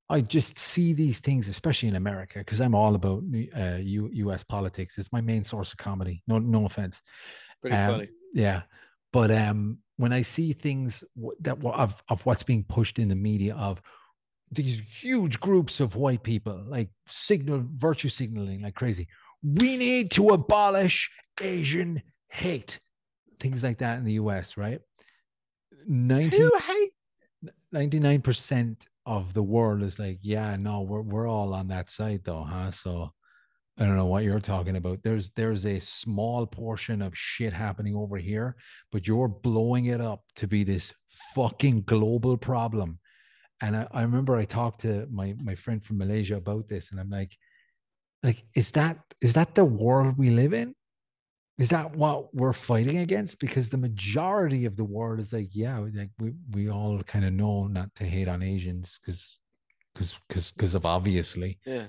I 0.08 0.22
just 0.22 0.60
see 0.60 0.94
these 0.94 1.18
things, 1.18 1.50
especially 1.50 1.90
in 1.90 1.96
America, 1.96 2.38
because 2.40 2.62
I'm 2.62 2.76
all 2.76 2.94
about 2.94 3.24
uh, 3.58 3.78
U, 3.82 4.08
U.S. 4.14 4.44
politics. 4.44 5.00
It's 5.00 5.12
my 5.12 5.22
main 5.22 5.44
source 5.44 5.72
of 5.72 5.78
comedy. 5.78 6.22
No, 6.28 6.38
no 6.38 6.66
offense. 6.68 7.02
pretty 7.60 7.76
Um, 7.76 7.92
funny 7.92 8.10
Yeah, 8.36 8.62
but 9.12 9.32
um, 9.32 9.80
when 9.98 10.14
I 10.14 10.22
see 10.22 10.54
things 10.54 11.04
that 11.40 11.58
of 11.66 12.04
of 12.08 12.26
what's 12.28 12.44
being 12.44 12.66
pushed 12.66 13.00
in 13.00 13.10
the 13.10 13.16
media 13.16 13.56
of 13.56 13.82
these 14.52 14.80
huge 14.80 15.40
groups 15.40 15.80
of 15.80 15.96
white 15.96 16.24
people, 16.24 16.64
like 16.68 16.90
signal 17.08 17.64
virtue 17.76 18.10
signaling 18.10 18.62
like 18.62 18.76
crazy, 18.76 19.08
we 19.44 19.78
need 19.78 20.12
to 20.12 20.30
abolish 20.30 21.10
Asian 21.42 22.02
hate, 22.30 22.80
things 23.40 23.64
like 23.64 23.80
that 23.80 23.98
in 23.98 24.06
the 24.06 24.14
U.S. 24.14 24.58
Right? 24.58 24.80
90, 25.88 26.38
who 26.38 26.58
hate 26.58 26.92
99 27.72 28.22
percent 28.22 28.88
of 29.06 29.34
the 29.34 29.44
world 29.44 29.82
is 29.82 30.00
like, 30.00 30.20
yeah, 30.22 30.56
no, 30.56 30.82
we're 30.82 31.02
we're 31.02 31.28
all 31.28 31.54
on 31.54 31.68
that 31.70 31.90
side 31.90 32.22
though, 32.24 32.44
huh? 32.44 32.72
So 32.72 33.12
I 33.80 33.86
don't 33.86 33.96
know 33.96 34.06
what 34.06 34.24
you're 34.24 34.40
talking 34.40 34.76
about. 34.76 35.02
There's 35.04 35.32
there's 35.32 35.66
a 35.66 35.80
small 35.80 36.46
portion 36.46 37.02
of 37.02 37.18
shit 37.18 37.54
happening 37.54 37.96
over 37.96 38.18
here, 38.18 38.56
but 38.92 39.08
you're 39.08 39.28
blowing 39.28 39.86
it 39.86 40.02
up 40.02 40.24
to 40.36 40.48
be 40.48 40.64
this 40.64 40.94
fucking 41.34 41.84
global 41.84 42.38
problem. 42.38 43.00
And 43.62 43.76
I, 43.76 43.88
I 43.92 44.02
remember 44.02 44.36
I 44.36 44.46
talked 44.46 44.82
to 44.82 45.08
my 45.12 45.36
my 45.42 45.56
friend 45.56 45.84
from 45.84 45.98
Malaysia 45.98 46.36
about 46.36 46.68
this, 46.68 46.92
and 46.92 47.00
I'm 47.00 47.10
like, 47.10 47.38
like, 48.24 48.44
is 48.56 48.72
that 48.72 48.98
is 49.22 49.34
that 49.34 49.56
the 49.56 49.66
world 49.66 50.18
we 50.18 50.30
live 50.30 50.54
in? 50.54 50.76
Is 51.58 51.70
that 51.70 51.96
what 51.96 52.34
we're 52.34 52.54
fighting 52.54 52.98
against? 53.00 53.40
Because 53.40 53.70
the 53.70 53.78
majority 53.78 54.66
of 54.66 54.76
the 54.76 54.84
world 54.84 55.20
is 55.20 55.32
like, 55.32 55.50
yeah, 55.54 55.78
like 55.78 56.10
we 56.20 56.34
we 56.52 56.70
all 56.70 57.02
kind 57.04 57.26
of 57.26 57.34
know 57.34 57.68
not 57.68 57.94
to 57.96 58.04
hate 58.04 58.28
on 58.28 58.42
Asians 58.42 59.00
because 59.00 59.38
because 59.94 60.16
because 60.28 60.52
because 60.52 60.76
of 60.76 60.86
obviously. 60.86 61.60
Yeah. 61.66 61.88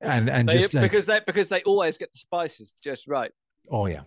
And 0.00 0.28
and 0.30 0.48
They- 0.48 0.58
just 0.58 0.74
like 0.74 0.82
because 0.82 1.06
they 1.06 1.20
because 1.24 1.48
they 1.48 1.62
always 1.62 1.98
get 1.98 2.12
the 2.12 2.18
spices 2.18 2.74
just 2.82 3.06
right. 3.06 3.30
Oh 3.70 3.86
yeah. 3.86 4.02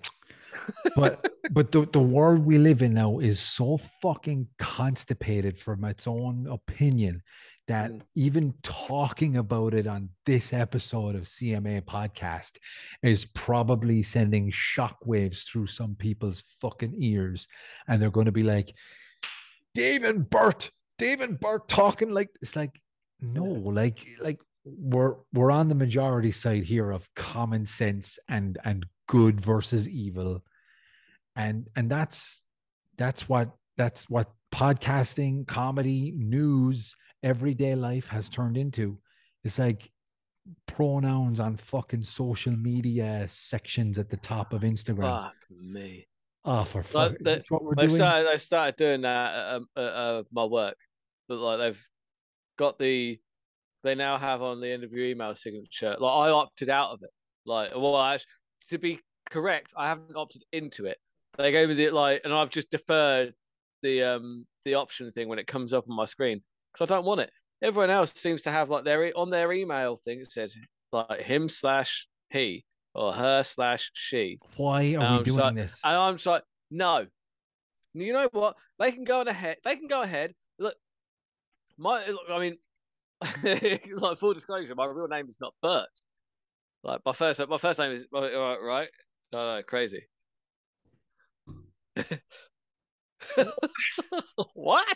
But 0.96 1.26
but 1.52 1.72
the, 1.72 1.86
the 1.92 2.02
world 2.02 2.46
we 2.46 2.58
live 2.58 2.82
in 2.82 2.94
now 2.94 3.20
is 3.20 3.40
so 3.40 3.78
fucking 3.78 4.48
constipated 4.60 5.58
from 5.58 5.84
its 5.86 6.08
own 6.08 6.48
opinion 6.48 7.22
that 7.68 7.92
Mm. 7.92 8.02
even 8.16 8.54
talking 8.62 9.38
about 9.38 9.74
it 9.74 9.88
on 9.88 10.10
this 10.26 10.52
episode 10.52 11.16
of 11.16 11.24
CMA 11.24 11.82
podcast 11.84 12.58
is 13.02 13.24
probably 13.24 14.04
sending 14.04 14.52
shockwaves 14.52 15.46
through 15.48 15.68
some 15.68 15.96
people's 15.96 16.44
fucking 16.60 16.94
ears. 16.98 17.48
And 17.88 18.02
they're 18.02 18.12
going 18.12 18.26
to 18.26 18.34
be 18.34 18.44
like, 18.44 18.76
Dave 19.74 20.04
and 20.04 20.30
Bert, 20.30 20.72
Dave 20.98 21.22
and 21.22 21.40
Bert 21.40 21.68
talking 21.68 22.12
like 22.12 22.30
it's 22.42 22.56
like, 22.56 22.80
no, 23.22 23.44
like 23.44 24.06
like 24.22 24.42
we're 24.66 25.16
we're 25.34 25.52
on 25.52 25.70
the 25.70 25.76
majority 25.76 26.32
side 26.32 26.64
here 26.64 26.92
of 26.92 27.10
common 27.16 27.66
sense 27.66 28.20
and 28.28 28.58
and 28.66 28.86
good 29.14 29.40
versus 29.40 29.88
evil 29.88 30.42
and 31.36 31.68
and 31.76 31.88
that's 31.88 32.42
that's 32.98 33.30
what 33.30 33.48
that's 33.78 34.10
what 34.10 34.32
podcasting 34.52 35.46
comedy 35.46 36.12
news 36.18 36.96
everyday 37.22 37.76
life 37.76 38.08
has 38.08 38.28
turned 38.28 38.58
into 38.58 38.98
it's 39.44 39.60
like 39.60 39.92
pronouns 40.66 41.40
on 41.40 41.56
fucking 41.56 42.02
social 42.02 42.56
media 42.58 43.24
sections 43.30 44.00
at 44.00 44.10
the 44.10 44.18
top 44.18 44.52
of 44.52 44.62
instagram 44.64 45.26
Fuck 45.26 45.36
me. 45.52 46.08
oh 46.44 46.64
for 46.64 46.82
fuck 46.82 47.14
the- 47.20 47.44
what 47.50 47.64
we're 47.64 47.76
They've 47.76 47.90
doing 47.90 47.96
started, 48.02 48.28
they've 48.28 48.42
started 48.42 48.76
doing 48.78 49.02
that 49.02 49.36
at, 49.36 49.56
um, 49.58 49.68
at 49.78 49.84
uh, 49.84 50.24
my 50.32 50.46
work, 50.46 50.78
but 51.28 51.38
like 51.38 51.60
they've 51.60 51.86
got 52.58 52.80
the, 52.80 53.20
they 53.84 53.94
now 53.94 54.18
have 54.18 54.42
on 54.42 54.60
the 54.60 54.72
end 54.72 54.84
of 54.84 54.92
your 54.92 55.06
email 55.06 55.36
signature. 55.36 55.96
Like 56.00 56.28
I 56.28 56.30
opted 56.32 56.70
out 56.72 56.92
of 56.94 57.00
it. 57.04 57.12
Like, 57.46 57.72
well, 57.76 57.96
I, 57.96 58.18
to 58.70 58.78
be 58.78 59.00
correct, 59.30 59.74
I 59.78 59.88
haven't 59.88 60.16
opted 60.16 60.44
into 60.52 60.86
it. 60.86 60.98
They 61.38 61.52
gave 61.52 61.70
me 61.70 61.76
the 61.76 61.90
like, 61.90 62.22
and 62.24 62.34
I've 62.34 62.50
just 62.50 62.70
deferred 62.70 63.34
the 63.82 64.04
um 64.04 64.46
the 64.66 64.76
option 64.76 65.12
thing 65.12 65.28
when 65.28 65.40
it 65.40 65.48
comes 65.48 65.74
up 65.74 65.86
on 65.90 65.96
my 65.96 66.06
screen 66.06 66.42
because 66.72 66.90
I 66.90 66.96
don't 66.96 67.06
want 67.06 67.22
it. 67.22 67.32
Everyone 67.62 67.90
else 67.90 68.12
seems 68.14 68.42
to 68.44 68.52
have 68.52 68.70
like 68.70 68.84
their 68.86 69.12
on 69.18 69.30
their 69.30 69.52
email 69.54 70.00
thing. 70.06 70.20
It 70.20 70.32
says 70.32 70.56
like 70.92 71.22
him 71.22 71.50
slash 71.50 72.08
he 72.32 72.64
or 72.94 73.12
her 73.14 73.44
slash 73.44 73.90
she. 73.94 74.38
why 74.58 74.94
are 74.96 75.04
Um, 75.04 75.18
we 75.20 75.24
doing 75.24 75.38
so- 75.38 75.52
this 75.52 75.82
And 75.84 75.96
I'm 75.96 76.16
just 76.16 76.26
like, 76.28 76.44
no. 76.70 77.08
You 77.96 78.12
know 78.14 78.28
what? 78.32 78.56
They 78.80 78.92
can 78.92 79.04
go 79.04 79.20
on 79.20 79.28
ahead. 79.28 79.58
They 79.64 79.76
can 79.76 79.88
go 79.88 80.02
ahead. 80.02 80.34
Look, 80.60 80.76
my. 81.78 82.06
Look, 82.08 82.22
I 82.30 82.40
mean, 82.40 82.58
like 83.98 84.18
full 84.18 84.34
disclosure, 84.34 84.74
my 84.76 84.86
real 84.86 85.08
name 85.08 85.28
is 85.28 85.38
not 85.40 85.54
Bert. 85.62 85.88
Like 86.84 87.02
my 87.06 87.14
first, 87.14 87.40
my 87.48 87.58
first 87.58 87.80
name 87.80 87.92
is 87.94 88.06
right. 88.12 88.58
right? 88.62 88.90
No, 89.32 89.56
no, 89.56 89.62
crazy. 89.64 90.04
what? 94.54 94.88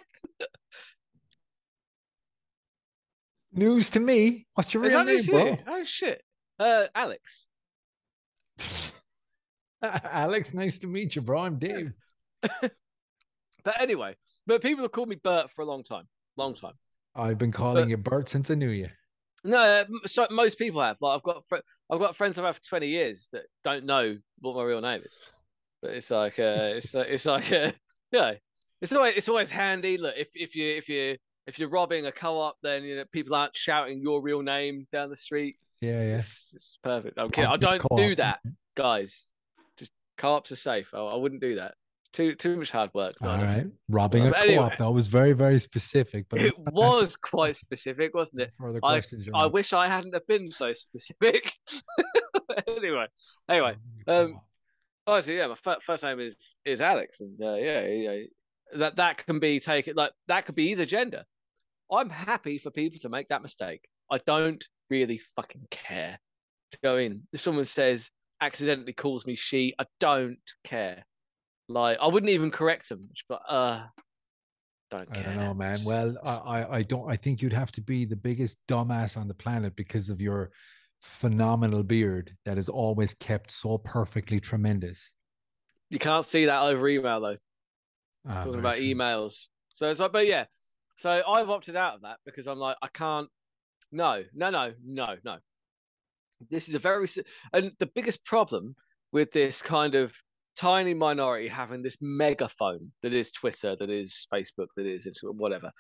news 3.54 3.90
to 3.90 4.00
me 4.00 4.46
what's 4.54 4.74
your 4.74 4.84
Is 4.86 4.94
real 4.94 5.04
name 5.04 5.26
bro? 5.26 5.58
Oh 5.68 5.84
shit. 5.84 6.22
Uh, 6.60 6.86
Alex. 6.94 7.48
alex 9.84 10.54
nice 10.56 10.80
to 10.80 10.88
meet 10.88 11.16
you 11.16 11.22
bro 11.22 11.42
i'm 11.42 11.58
dave 11.60 11.92
But 13.64 13.82
anyway, 13.82 14.16
but 14.48 14.62
people 14.62 14.84
have 14.84 14.92
called 14.92 15.10
me 15.10 15.18
Bert 15.22 15.52
for 15.52 15.62
a 15.62 15.66
long 15.66 15.84
time. 15.84 16.08
Long 16.38 16.54
time. 16.56 16.74
i've 17.16 17.38
been 17.38 17.52
calling 17.52 17.84
But- 17.86 17.90
you 17.90 17.98
bert 17.98 18.28
since 18.30 18.50
i 18.52 18.56
knew 18.56 18.70
you 18.70 18.90
No, 19.44 19.86
so 20.06 20.28
most 20.32 20.58
people 20.58 20.82
have. 20.82 20.98
Like 21.00 21.18
I've 21.18 21.24
got 21.24 21.44
fr- 21.48 21.58
I've 21.90 22.00
got 22.00 22.16
friends 22.16 22.38
I've 22.38 22.46
had 22.46 22.56
for 22.56 22.64
twenty 22.64 22.88
years 22.88 23.30
that 23.34 23.44
don't 23.64 23.86
know 23.86 24.18
what 24.40 24.56
my 24.56 24.64
real 24.64 24.82
name 24.82 25.02
is. 25.06 25.20
But 25.82 25.92
it's 25.92 26.12
like 26.12 26.40
uh, 26.40 26.72
it's 26.76 26.94
it's 26.96 27.26
like 27.26 27.52
uh, 27.52 27.72
yeah, 28.12 28.34
it's 28.82 28.92
always 28.94 29.14
it's 29.16 29.30
always 29.30 29.50
handy. 29.50 29.98
Look, 29.98 30.16
if 30.18 30.30
if 30.34 30.56
you 30.56 30.76
if 30.76 30.90
you 30.90 31.18
if 31.46 31.60
you're 31.60 31.70
robbing 31.70 32.06
a 32.06 32.12
co-op, 32.12 32.58
then 32.62 32.84
you 32.84 32.98
know 32.98 33.06
people 33.12 33.36
aren't 33.36 33.56
shouting 33.56 34.02
your 34.02 34.22
real 34.22 34.42
name 34.42 34.86
down 34.92 35.10
the 35.10 35.16
street. 35.16 35.58
yeah 35.82 36.02
yeah 36.02 36.18
It's, 36.18 36.52
it's 36.54 36.80
perfect. 36.84 37.18
I'm 37.18 37.30
kidding. 37.30 37.50
I 37.50 37.58
don't 37.58 37.82
do 37.96 38.16
that, 38.16 38.40
guys. 38.76 39.34
Just 39.78 39.92
co-ops 40.18 40.52
are 40.52 40.58
safe. 40.58 40.94
I, 40.94 41.00
I 41.00 41.16
wouldn't 41.16 41.42
do 41.42 41.56
that. 41.56 41.76
Too 42.18 42.34
too 42.34 42.58
much 42.58 42.72
hard 42.72 42.90
work. 42.96 43.14
All 43.22 43.28
kind 43.28 43.42
of. 43.44 43.48
right. 43.48 43.66
Robbing 43.90 44.26
a 44.26 44.32
But 44.32 44.48
co-op. 44.48 44.78
That 44.78 44.90
was 44.92 45.08
very, 45.08 45.34
very 45.34 45.60
specific. 45.60 46.26
But 46.30 46.42
It 46.42 46.54
I'm 46.58 46.74
not 46.74 46.84
asking 46.86 47.00
was 47.02 47.16
quite 47.16 47.56
specific, 47.56 48.16
wasn't 48.16 48.42
it? 48.42 48.52
Further 48.60 48.80
I- 48.82 48.94
questions. 48.94 49.28
you're 49.28 49.36
I 49.36 49.46
wish 49.46 49.72
I 49.72 49.88
hadn't 49.88 50.16
have 50.16 50.26
been 50.26 50.50
so 50.50 50.74
specific. 50.74 51.54
anyway, 52.68 53.06
anyway, 53.48 53.76
um, 54.08 54.40
honestly, 55.06 55.38
yeah, 55.38 55.46
my 55.46 55.54
fir- 55.56 55.78
first 55.82 56.04
name 56.04 56.20
is 56.20 56.56
is 56.66 56.82
Alex, 56.82 57.20
and 57.20 57.40
uh, 57.40 57.54
yeah, 57.54 57.86
yeah, 57.86 58.24
that 58.74 58.96
that 58.96 59.24
can 59.24 59.38
be 59.40 59.60
taken 59.60 59.94
like 59.96 60.12
that 60.28 60.48
could 60.48 60.56
be 60.56 60.72
either 60.72 60.88
gender. 60.88 61.24
I'm 61.92 62.10
happy 62.10 62.58
for 62.58 62.72
people 62.72 63.00
to 63.02 63.10
make 63.10 63.30
that 63.30 63.44
mistake. 63.44 63.88
I 64.12 64.18
don't 64.26 64.66
really 64.90 65.22
fucking 65.36 65.68
care. 65.70 66.20
Go 66.84 66.98
in. 66.98 67.28
If 67.32 67.42
someone 67.42 67.66
says 67.66 68.10
accidentally 68.42 68.94
calls 68.94 69.26
me 69.28 69.36
she, 69.36 69.76
I 69.78 69.86
don't 70.00 70.40
care. 70.64 71.06
Like 71.70 71.98
I 72.02 72.08
wouldn't 72.08 72.32
even 72.32 72.52
correct 72.52 72.90
them, 72.90 73.10
but 73.28 73.42
uh, 73.48 73.84
don't 74.90 75.12
care. 75.14 75.24
I 75.24 75.26
don't 75.26 75.38
know, 75.38 75.54
man. 75.54 75.80
Well, 75.86 76.16
I, 76.24 76.78
I, 76.78 76.82
don't. 76.82 77.10
I 77.12 77.18
think 77.18 77.42
you'd 77.42 77.54
have 77.54 77.72
to 77.74 77.82
be 77.82 78.06
the 78.06 78.16
biggest 78.16 78.58
dumbass 78.68 79.18
on 79.18 79.28
the 79.28 79.34
planet 79.34 79.76
because 79.76 80.10
of 80.10 80.22
your 80.22 80.52
phenomenal 81.02 81.84
beard 81.84 82.36
that 82.46 82.58
is 82.58 82.70
always 82.70 83.14
kept 83.16 83.52
so 83.52 83.78
perfectly 83.80 84.40
tremendous. 84.40 85.14
you 85.90 86.00
can't 86.00 86.26
see 86.26 86.46
that 86.46 86.64
over 86.64 86.88
email 86.88 87.20
though. 87.20 87.38
Ah, 88.28 88.44
talking 88.44 88.60
about 88.60 88.78
emails. 88.78 89.48
So 89.70 89.90
it's 89.90 90.00
like, 90.00 90.12
but 90.12 90.28
yeah. 90.28 90.46
So 90.98 91.22
I've 91.28 91.50
opted 91.50 91.76
out 91.76 91.96
of 91.96 92.02
that 92.02 92.18
because 92.26 92.48
I'm 92.48 92.58
like, 92.58 92.78
I 92.82 92.88
can't. 92.88 93.30
No, 93.92 94.24
no, 94.34 94.50
no, 94.50 94.74
no, 94.84 95.16
no. 95.24 95.38
This 96.50 96.70
is 96.70 96.76
a 96.76 96.80
very 96.80 97.08
and 97.54 97.72
the 97.80 97.86
biggest 97.88 98.24
problem 98.26 98.76
with 99.12 99.32
this 99.32 99.62
kind 99.62 99.96
of 99.96 100.14
tiny 100.58 100.94
minority 100.94 101.48
having 101.48 101.82
this 101.82 101.98
megaphone 102.02 102.92
that 103.04 103.14
is 103.14 103.32
Twitter, 103.32 103.76
that 103.76 103.90
is 103.90 104.28
Facebook, 104.34 104.68
that 104.76 104.86
is 104.86 105.06
Instagram, 105.06 105.36
whatever. 105.36 105.72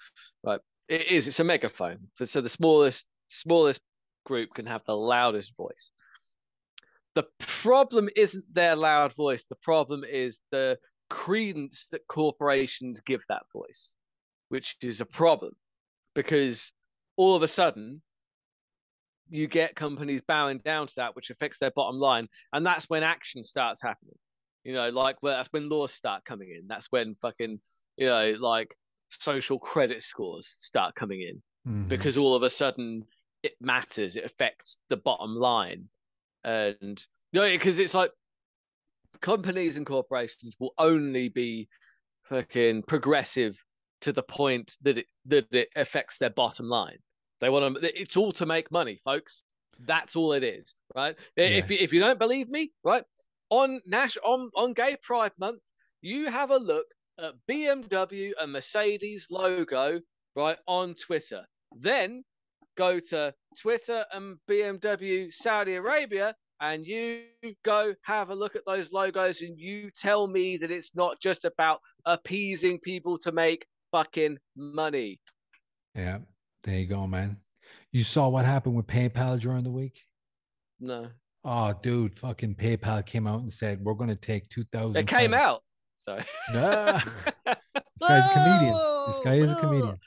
Right? 0.43 0.59
It 0.88 1.11
is. 1.11 1.28
It's 1.28 1.39
a 1.39 1.43
megaphone. 1.43 1.99
So 2.23 2.41
the 2.41 2.49
smallest 2.49 3.07
smallest 3.30 3.82
group 4.25 4.53
can 4.53 4.65
have 4.65 4.84
the 4.86 4.95
loudest 4.95 5.55
voice. 5.57 5.91
The 7.15 7.25
problem 7.39 8.09
isn't 8.15 8.45
their 8.53 8.75
loud 8.75 9.13
voice. 9.13 9.45
The 9.45 9.55
problem 9.55 10.03
is 10.03 10.39
the 10.51 10.78
credence 11.09 11.88
that 11.91 12.07
corporations 12.07 12.99
give 12.99 13.23
that 13.28 13.43
voice, 13.51 13.95
which 14.49 14.75
is 14.82 15.01
a 15.01 15.05
problem 15.05 15.53
because 16.13 16.73
all 17.15 17.36
of 17.36 17.43
a 17.43 17.47
sudden 17.47 18.01
you 19.30 19.47
get 19.47 19.75
companies 19.75 20.21
bowing 20.21 20.59
down 20.59 20.88
to 20.88 20.93
that, 20.97 21.15
which 21.15 21.30
affects 21.30 21.59
their 21.59 21.71
bottom 21.71 21.97
line. 21.99 22.28
And 22.53 22.65
that's 22.65 22.89
when 22.89 23.03
action 23.03 23.43
starts 23.43 23.82
happening. 23.82 24.15
You 24.68 24.74
know, 24.74 24.89
like 24.89 25.15
well, 25.24 25.38
that's 25.38 25.47
when 25.53 25.70
laws 25.70 25.93
start 25.93 26.26
coming 26.26 26.49
in. 26.49 26.68
That's 26.68 26.88
when 26.91 27.15
fucking, 27.15 27.61
you 27.95 28.05
know, 28.05 28.36
like 28.38 28.76
social 29.07 29.57
credit 29.59 30.03
scores 30.03 30.45
start 30.59 30.93
coming 30.93 31.22
in 31.22 31.41
Mhm. 31.65 31.88
because 31.88 32.18
all 32.18 32.36
of 32.36 32.43
a 32.43 32.49
sudden 32.49 33.05
it 33.43 33.53
matters. 33.61 34.18
It 34.18 34.26
affects 34.26 34.80
the 34.89 34.97
bottom 34.97 35.36
line, 35.36 35.88
and 36.43 37.01
you 37.32 37.39
know, 37.39 37.49
because 37.49 37.80
it's 37.80 37.93
like 37.93 38.11
companies 39.22 39.78
and 39.78 39.86
corporations 39.86 40.57
will 40.59 40.74
only 40.78 41.30
be 41.30 41.70
fucking 42.24 42.84
progressive 42.84 43.57
to 44.01 44.11
the 44.11 44.24
point 44.24 44.76
that 44.82 44.97
it 44.97 45.07
that 45.28 45.47
it 45.53 45.70
affects 45.78 46.18
their 46.18 46.30
bottom 46.32 46.68
line. 46.68 46.97
They 47.39 47.49
want 47.49 47.82
to. 47.82 48.01
It's 48.01 48.18
all 48.18 48.34
to 48.34 48.45
make 48.45 48.70
money, 48.70 48.99
folks. 49.05 49.45
That's 49.80 50.18
all 50.18 50.34
it 50.34 50.43
is, 50.43 50.74
right? 50.93 51.15
If 51.38 51.72
you, 51.72 51.78
if 51.80 51.93
you 51.93 52.01
don't 52.01 52.20
believe 52.20 52.49
me, 52.49 52.74
right 52.84 53.05
on 53.49 53.81
Nash 53.85 54.17
on 54.23 54.49
on 54.55 54.73
Gay 54.73 54.97
Pride 55.01 55.31
Month, 55.39 55.61
you 56.01 56.29
have 56.29 56.51
a 56.51 56.57
look 56.57 56.85
at 57.19 57.33
BMW 57.49 58.31
and 58.39 58.51
Mercedes 58.51 59.27
logo 59.29 59.99
right 60.35 60.57
on 60.67 60.95
Twitter. 60.95 61.45
Then 61.75 62.23
go 62.77 62.99
to 62.99 63.33
Twitter 63.59 64.05
and 64.13 64.37
BMW 64.49 65.33
Saudi 65.33 65.75
Arabia 65.75 66.35
and 66.59 66.85
you 66.85 67.23
go 67.63 67.93
have 68.03 68.29
a 68.29 68.35
look 68.35 68.55
at 68.55 68.65
those 68.65 68.91
logos 68.91 69.41
and 69.41 69.57
you 69.57 69.89
tell 69.91 70.27
me 70.27 70.57
that 70.57 70.71
it's 70.71 70.95
not 70.95 71.19
just 71.19 71.45
about 71.45 71.79
appeasing 72.05 72.79
people 72.79 73.17
to 73.19 73.31
make 73.31 73.65
fucking 73.91 74.37
money. 74.55 75.19
Yeah, 75.95 76.19
there 76.63 76.79
you 76.79 76.87
go, 76.87 77.07
man. 77.07 77.37
You 77.91 78.03
saw 78.03 78.27
what 78.29 78.45
happened 78.45 78.75
with 78.75 78.87
PayPal 78.87 79.39
during 79.39 79.63
the 79.63 79.71
week? 79.71 80.01
No. 80.79 81.09
Oh, 81.49 81.73
dude, 81.81 82.19
fucking 82.19 82.55
PayPal 82.55 83.05
came 83.05 83.25
out 83.25 83.39
and 83.39 83.51
said 83.51 83.79
we're 83.81 83.93
going 83.93 84.09
to 84.09 84.17
take 84.17 84.49
two 84.49 84.65
thousand. 84.65 84.99
It 84.99 85.07
came 85.07 85.33
out. 85.33 85.63
So. 85.95 86.19
Nah. 86.53 86.99
this 87.45 87.55
guy's 88.01 88.25
a 88.25 88.33
comedian. 88.33 88.77
This 89.07 89.19
guy 89.23 89.35
is 89.35 89.51
a 89.51 89.55
comedian. 89.55 89.97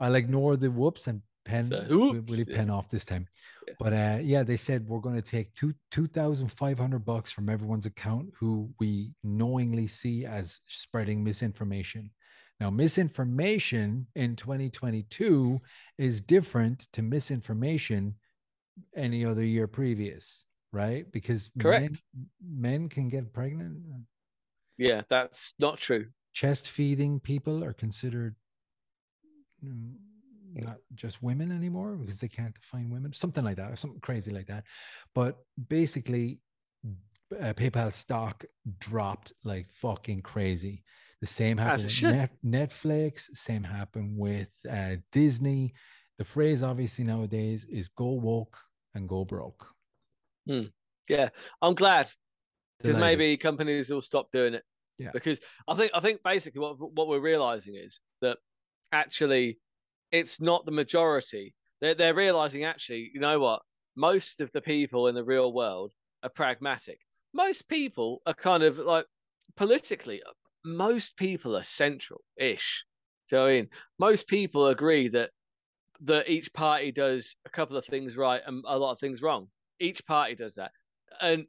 I'll 0.00 0.14
ignore 0.14 0.56
the 0.56 0.70
whoops 0.70 1.08
and 1.08 1.20
pen. 1.44 1.66
So, 1.66 1.84
will, 1.90 2.14
whoops, 2.14 2.30
will 2.30 2.38
he 2.38 2.44
yeah. 2.48 2.56
pen 2.56 2.70
off 2.70 2.88
this 2.88 3.04
time? 3.04 3.26
Yeah. 3.68 3.74
But 3.78 3.92
uh, 3.92 4.18
yeah, 4.22 4.44
they 4.44 4.56
said 4.56 4.88
we're 4.88 5.00
going 5.00 5.14
to 5.14 5.20
take 5.20 5.52
two 5.54 5.74
two 5.90 6.06
thousand 6.06 6.48
five 6.48 6.78
hundred 6.78 7.04
bucks 7.04 7.30
from 7.30 7.50
everyone's 7.50 7.84
account 7.84 8.30
who 8.38 8.70
we 8.80 9.12
knowingly 9.22 9.86
see 9.86 10.24
as 10.24 10.58
spreading 10.66 11.22
misinformation. 11.22 12.10
Now, 12.60 12.70
misinformation 12.70 14.06
in 14.14 14.34
2022 14.34 15.60
is 15.98 16.22
different 16.22 16.88
to 16.94 17.02
misinformation 17.02 18.14
any 18.94 19.24
other 19.24 19.44
year 19.44 19.66
previous, 19.66 20.44
right? 20.72 21.10
Because 21.12 21.50
men, 21.54 21.64
Correct. 21.64 22.04
men 22.42 22.88
can 22.88 23.08
get 23.08 23.32
pregnant. 23.32 23.78
Yeah, 24.78 25.02
that's 25.08 25.54
not 25.58 25.78
true. 25.78 26.06
Chest 26.32 26.68
feeding 26.68 27.18
people 27.18 27.64
are 27.64 27.72
considered 27.72 28.36
mm, 29.64 29.94
not 30.54 30.76
just 30.94 31.22
women 31.22 31.50
anymore 31.50 31.96
because 31.96 32.18
they 32.18 32.28
can't 32.28 32.54
define 32.54 32.90
women, 32.90 33.12
something 33.12 33.44
like 33.44 33.56
that, 33.56 33.70
or 33.70 33.76
something 33.76 34.00
crazy 34.00 34.32
like 34.32 34.46
that. 34.46 34.64
But 35.14 35.38
basically, 35.68 36.40
uh, 37.40 37.52
PayPal 37.54 37.92
stock 37.92 38.44
dropped 38.78 39.32
like 39.44 39.70
fucking 39.70 40.22
crazy. 40.22 40.84
The 41.20 41.26
same 41.26 41.56
happened 41.56 41.84
with. 41.84 42.02
Net- 42.02 42.36
Netflix. 42.44 43.28
Same 43.32 43.64
happened 43.64 44.16
with 44.16 44.48
uh, 44.70 44.96
Disney. 45.10 45.72
The 46.18 46.24
phrase, 46.24 46.62
obviously, 46.62 47.04
nowadays 47.04 47.64
is 47.64 47.88
"go 47.88 48.10
woke 48.10 48.58
and 48.96 49.08
go 49.08 49.24
broke." 49.24 49.68
Hmm. 50.46 50.66
Yeah, 51.08 51.28
I'm 51.62 51.74
glad 51.74 52.10
because 52.78 53.00
maybe 53.00 53.36
companies 53.36 53.90
will 53.90 54.02
stop 54.02 54.30
doing 54.32 54.54
it. 54.54 54.64
Yeah. 54.98 55.10
Because 55.12 55.40
I 55.68 55.74
think 55.74 55.92
I 55.94 56.00
think 56.00 56.22
basically 56.22 56.60
what 56.60 56.78
what 56.78 57.08
we're 57.08 57.20
realizing 57.20 57.74
is 57.74 58.00
that 58.22 58.38
actually 58.92 59.58
it's 60.10 60.40
not 60.40 60.64
the 60.64 60.72
majority. 60.72 61.54
They're 61.80 61.94
they're 61.94 62.14
realizing 62.14 62.64
actually, 62.64 63.10
you 63.12 63.20
know 63.20 63.38
what? 63.38 63.62
Most 63.96 64.40
of 64.40 64.50
the 64.52 64.60
people 64.60 65.08
in 65.08 65.14
the 65.14 65.24
real 65.24 65.52
world 65.52 65.92
are 66.22 66.30
pragmatic. 66.30 66.98
Most 67.32 67.68
people 67.68 68.22
are 68.26 68.34
kind 68.34 68.62
of 68.62 68.78
like 68.78 69.06
politically. 69.56 70.22
Most 70.64 71.16
people 71.16 71.56
are 71.56 71.62
central-ish. 71.62 72.84
Do 73.28 73.36
you 73.36 73.42
know 73.42 73.48
I 73.48 73.52
mean? 73.52 73.68
Most 73.98 74.26
people 74.28 74.66
agree 74.66 75.08
that 75.08 75.30
that 76.02 76.28
each 76.28 76.52
party 76.52 76.92
does 76.92 77.36
a 77.46 77.50
couple 77.50 77.76
of 77.76 77.86
things 77.86 78.16
right 78.16 78.42
and 78.46 78.64
a 78.66 78.78
lot 78.78 78.92
of 78.92 79.00
things 79.00 79.22
wrong. 79.22 79.48
Each 79.80 80.04
party 80.06 80.34
does 80.34 80.54
that, 80.54 80.72
and 81.20 81.46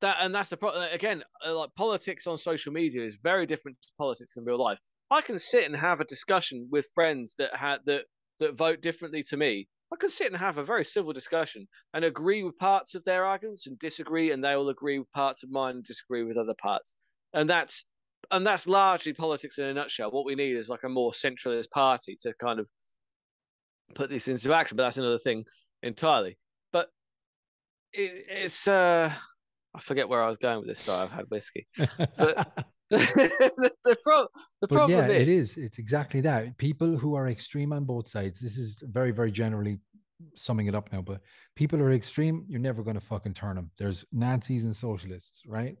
that 0.00 0.16
and 0.20 0.34
that's 0.34 0.50
the 0.50 0.56
problem. 0.56 0.88
Again, 0.92 1.22
uh, 1.46 1.56
like 1.56 1.70
politics 1.76 2.26
on 2.26 2.36
social 2.36 2.72
media 2.72 3.04
is 3.04 3.16
very 3.22 3.46
different 3.46 3.78
to 3.82 3.88
politics 3.98 4.36
in 4.36 4.44
real 4.44 4.62
life. 4.62 4.78
I 5.10 5.20
can 5.20 5.38
sit 5.38 5.66
and 5.66 5.76
have 5.76 6.00
a 6.00 6.04
discussion 6.04 6.68
with 6.70 6.88
friends 6.94 7.34
that 7.38 7.54
had 7.54 7.78
that 7.86 8.06
that 8.40 8.56
vote 8.56 8.80
differently 8.80 9.22
to 9.24 9.36
me. 9.36 9.68
I 9.92 9.96
can 9.96 10.08
sit 10.08 10.28
and 10.28 10.36
have 10.36 10.58
a 10.58 10.64
very 10.64 10.84
civil 10.84 11.12
discussion 11.12 11.68
and 11.92 12.04
agree 12.04 12.42
with 12.42 12.56
parts 12.56 12.94
of 12.94 13.04
their 13.04 13.24
arguments 13.26 13.66
and 13.66 13.78
disagree, 13.78 14.32
and 14.32 14.42
they 14.42 14.56
will 14.56 14.70
agree 14.70 14.98
with 14.98 15.12
parts 15.12 15.42
of 15.42 15.50
mine 15.50 15.76
and 15.76 15.84
disagree 15.84 16.24
with 16.24 16.38
other 16.38 16.54
parts. 16.54 16.96
And 17.34 17.48
that's 17.48 17.84
and 18.30 18.46
that's 18.46 18.66
largely 18.66 19.12
politics 19.12 19.58
in 19.58 19.64
a 19.64 19.74
nutshell. 19.74 20.10
What 20.10 20.24
we 20.24 20.34
need 20.34 20.56
is 20.56 20.68
like 20.68 20.84
a 20.84 20.88
more 20.88 21.12
centralist 21.12 21.70
party 21.70 22.16
to 22.22 22.32
kind 22.40 22.58
of 22.60 22.66
put 23.94 24.10
this 24.10 24.28
into 24.28 24.52
action. 24.52 24.76
But 24.76 24.84
that's 24.84 24.98
another 24.98 25.18
thing 25.18 25.44
entirely. 25.82 26.38
But 26.72 26.88
it, 27.92 28.24
it's 28.28 28.68
uh, 28.68 29.12
I 29.74 29.80
forget 29.80 30.08
where 30.08 30.22
I 30.22 30.28
was 30.28 30.38
going 30.38 30.58
with 30.58 30.68
this. 30.68 30.80
Sorry, 30.80 31.02
I've 31.02 31.12
had 31.12 31.26
whiskey. 31.28 31.66
But 32.16 32.66
the, 32.92 33.72
the, 33.86 33.96
pro- 34.04 34.28
the 34.60 34.68
problem 34.68 34.98
yeah, 34.98 35.06
is, 35.06 35.22
it 35.22 35.28
is. 35.28 35.56
It's 35.56 35.78
exactly 35.78 36.20
that. 36.20 36.58
People 36.58 36.94
who 36.98 37.14
are 37.14 37.28
extreme 37.28 37.72
on 37.72 37.84
both 37.84 38.06
sides. 38.06 38.38
This 38.38 38.58
is 38.58 38.82
very, 38.86 39.12
very 39.12 39.32
generally 39.32 39.78
summing 40.34 40.66
it 40.66 40.74
up 40.74 40.92
now. 40.92 41.00
But 41.00 41.22
people 41.56 41.80
are 41.80 41.92
extreme, 41.92 42.44
you're 42.48 42.60
never 42.60 42.82
going 42.82 42.94
to 42.94 43.00
fucking 43.00 43.32
turn 43.32 43.56
them. 43.56 43.70
There's 43.78 44.04
Nazis 44.12 44.66
and 44.66 44.76
socialists, 44.76 45.42
right? 45.46 45.76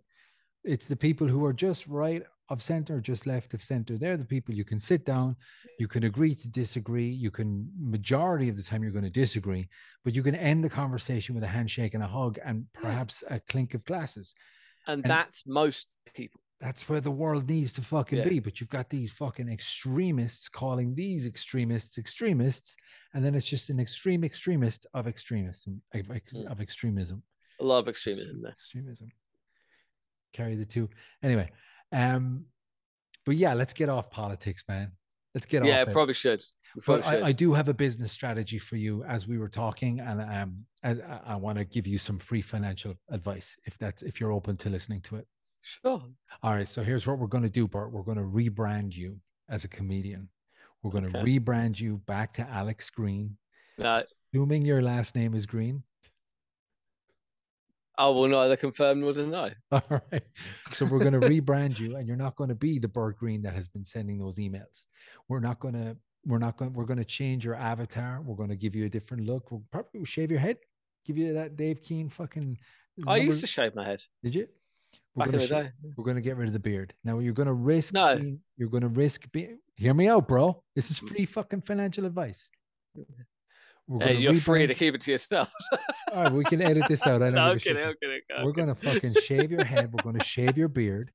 It's 0.64 0.86
the 0.86 0.96
people 0.96 1.28
who 1.28 1.44
are 1.44 1.52
just 1.52 1.86
right 1.86 2.22
of 2.52 2.62
center, 2.62 3.00
just 3.00 3.26
left 3.26 3.54
of 3.54 3.62
center. 3.62 3.96
They're 3.96 4.16
the 4.18 4.24
people 4.24 4.54
you 4.54 4.64
can 4.64 4.78
sit 4.78 5.04
down, 5.06 5.36
you 5.78 5.88
can 5.88 6.04
agree 6.04 6.34
to 6.34 6.48
disagree. 6.50 7.08
You 7.08 7.30
can 7.30 7.70
majority 7.80 8.48
of 8.50 8.56
the 8.56 8.62
time 8.62 8.82
you're 8.82 8.92
going 8.92 9.04
to 9.12 9.20
disagree, 9.24 9.68
but 10.04 10.14
you 10.14 10.22
can 10.22 10.34
end 10.34 10.62
the 10.62 10.68
conversation 10.68 11.34
with 11.34 11.44
a 11.44 11.48
handshake 11.48 11.94
and 11.94 12.02
a 12.04 12.06
hug 12.06 12.38
and 12.44 12.66
perhaps 12.74 13.24
a 13.28 13.40
clink 13.40 13.74
of 13.74 13.84
glasses. 13.86 14.34
and 14.86 15.02
and- 15.02 15.10
that's 15.10 15.46
most 15.46 15.94
people. 16.14 16.40
that's 16.60 16.88
where 16.88 17.00
the 17.00 17.10
world 17.22 17.48
needs 17.48 17.72
to 17.72 17.82
fucking 17.82 18.18
Yeah. 18.18 18.28
be. 18.28 18.38
But 18.40 18.54
you've 18.60 18.68
got 18.78 18.88
these 18.90 19.10
fucking 19.12 19.48
extremists 19.48 20.48
calling 20.48 20.94
these 20.94 21.24
extremists 21.26 21.98
extremists, 21.98 22.76
and 23.14 23.24
then 23.24 23.34
it's 23.34 23.48
just 23.48 23.70
an 23.70 23.80
extreme 23.80 24.22
extremist 24.24 24.86
of 24.94 25.06
extremism 25.06 25.80
of, 25.94 26.02
Mm. 26.06 26.46
of 26.52 26.60
extremism. 26.60 27.22
A 27.60 27.64
lot 27.64 27.78
of 27.78 27.88
extremism 27.88 28.42
there. 28.42 28.52
Extremism. 28.52 29.08
Carry 30.32 30.56
the 30.56 30.64
two. 30.64 30.88
Anyway, 31.22 31.48
um, 31.92 32.46
but 33.24 33.36
yeah, 33.36 33.54
let's 33.54 33.72
get 33.74 33.88
off 33.88 34.10
politics, 34.10 34.64
man. 34.68 34.92
Let's 35.34 35.46
get 35.46 35.62
off 35.62 35.68
Yeah, 35.68 35.82
off 35.82 35.88
it. 35.88 35.92
probably 35.92 36.14
should. 36.14 36.44
We 36.74 36.82
But 36.86 37.02
probably 37.02 37.22
I, 37.22 37.26
I 37.28 37.32
do 37.32 37.52
have 37.54 37.68
a 37.68 37.74
business 37.74 38.12
strategy 38.12 38.58
for 38.58 38.76
you 38.76 39.02
as 39.04 39.26
we 39.26 39.38
were 39.38 39.48
talking, 39.48 40.00
and 40.00 40.20
um, 40.20 40.64
I, 40.84 40.96
I 41.26 41.36
want 41.36 41.58
to 41.58 41.64
give 41.64 41.86
you 41.86 41.98
some 41.98 42.18
free 42.18 42.42
financial 42.42 42.94
advice 43.10 43.56
if 43.64 43.78
that's 43.78 44.02
if 44.02 44.20
you're 44.20 44.32
open 44.32 44.56
to 44.58 44.68
listening 44.70 45.00
to 45.02 45.16
it. 45.16 45.26
Sure. 45.62 46.02
All 46.42 46.54
right, 46.54 46.66
so 46.66 46.82
here's 46.82 47.06
what 47.06 47.18
we're 47.18 47.28
going 47.28 47.44
to 47.44 47.50
do, 47.50 47.68
Bart. 47.68 47.92
We're 47.92 48.02
going 48.02 48.18
to 48.18 48.24
rebrand 48.24 48.96
you 48.96 49.20
as 49.48 49.64
a 49.64 49.68
comedian. 49.68 50.28
We're 50.82 50.90
going 50.90 51.08
to 51.08 51.18
Okay. 51.18 51.38
rebrand 51.38 51.78
you 51.78 51.98
back 52.06 52.32
to 52.34 52.42
Alex 52.48 52.90
Green, 52.90 53.36
No, 53.78 54.02
assuming 54.34 54.62
your 54.64 54.82
last 54.82 55.14
name 55.14 55.34
is 55.34 55.46
Green. 55.46 55.84
I 57.98 58.08
will 58.08 58.28
neither 58.28 58.56
confirm 58.56 59.00
nor 59.00 59.12
deny. 59.12 59.54
All 59.72 59.82
right. 59.90 60.22
So 60.70 60.86
we're 60.86 60.98
going 60.98 61.12
to 61.12 61.20
rebrand 61.20 61.78
you, 61.78 61.96
and 61.96 62.08
you're 62.08 62.16
not 62.16 62.36
going 62.36 62.48
to 62.48 62.54
be 62.54 62.78
the 62.78 62.88
Bart 62.88 63.18
Green 63.18 63.42
that 63.42 63.54
has 63.54 63.68
been 63.68 63.84
sending 63.84 64.18
those 64.18 64.36
emails. 64.36 64.86
We're 65.28 65.40
not 65.40 65.60
going 65.60 65.74
to. 65.74 65.96
We're 66.24 66.38
not 66.38 66.56
going. 66.56 66.72
We're 66.72 66.84
going 66.84 66.98
to 66.98 67.04
change 67.04 67.44
your 67.44 67.54
avatar. 67.54 68.22
We're 68.22 68.36
going 68.36 68.48
to 68.48 68.56
give 68.56 68.74
you 68.74 68.86
a 68.86 68.88
different 68.88 69.26
look. 69.26 69.50
We'll 69.50 69.64
probably 69.70 70.04
shave 70.04 70.30
your 70.30 70.40
head. 70.40 70.58
Give 71.04 71.18
you 71.18 71.34
that 71.34 71.56
Dave 71.56 71.82
Keen 71.82 72.08
fucking. 72.08 72.58
I 73.06 73.16
used 73.16 73.40
to 73.40 73.46
shave 73.46 73.74
my 73.74 73.84
head 73.84 74.02
Did 74.22 74.34
you? 74.34 74.48
We're 75.14 75.24
back 75.24 75.26
in 75.26 75.32
gonna 75.32 75.46
the 75.46 75.62
day. 75.64 75.70
We're 75.96 76.04
going 76.04 76.16
to 76.16 76.22
get 76.22 76.36
rid 76.36 76.46
of 76.46 76.52
the 76.52 76.58
beard. 76.58 76.94
Now 77.04 77.18
you're 77.18 77.32
going 77.32 77.46
to 77.46 77.52
risk. 77.52 77.92
No. 77.92 78.16
being- 78.16 78.40
you're 78.56 78.68
going 78.68 78.82
to 78.82 78.88
risk 78.88 79.30
being. 79.32 79.58
Hear 79.76 79.94
me 79.94 80.08
out, 80.08 80.28
bro. 80.28 80.62
This 80.74 80.90
is 80.90 81.00
mm. 81.00 81.08
free 81.08 81.26
fucking 81.26 81.62
financial 81.62 82.06
advice. 82.06 82.48
We're 83.88 84.06
Hey, 84.06 84.16
you're 84.16 84.34
free 84.34 84.66
to 84.66 84.74
keep 84.74 84.94
it 84.94 85.00
to 85.02 85.10
yourself. 85.12 85.50
All 86.12 86.22
right, 86.22 86.32
we 86.32 86.44
can 86.44 86.62
edit 86.62 86.84
this 86.88 87.06
out. 87.06 87.22
I 87.22 87.30
know. 87.30 87.36
no, 87.36 87.44
we 87.46 87.50
I'm 87.52 87.58
should- 87.58 87.76
kidding. 87.76 87.88
I'm 87.88 87.94
kidding. 88.00 88.20
I'm 88.36 88.44
We're 88.44 88.52
kidding. 88.52 88.66
gonna 88.74 88.94
fucking 88.94 89.14
shave 89.22 89.50
your 89.50 89.64
head. 89.64 89.92
We're 89.92 90.02
gonna 90.02 90.24
shave 90.36 90.56
your 90.56 90.68
beard. 90.68 91.10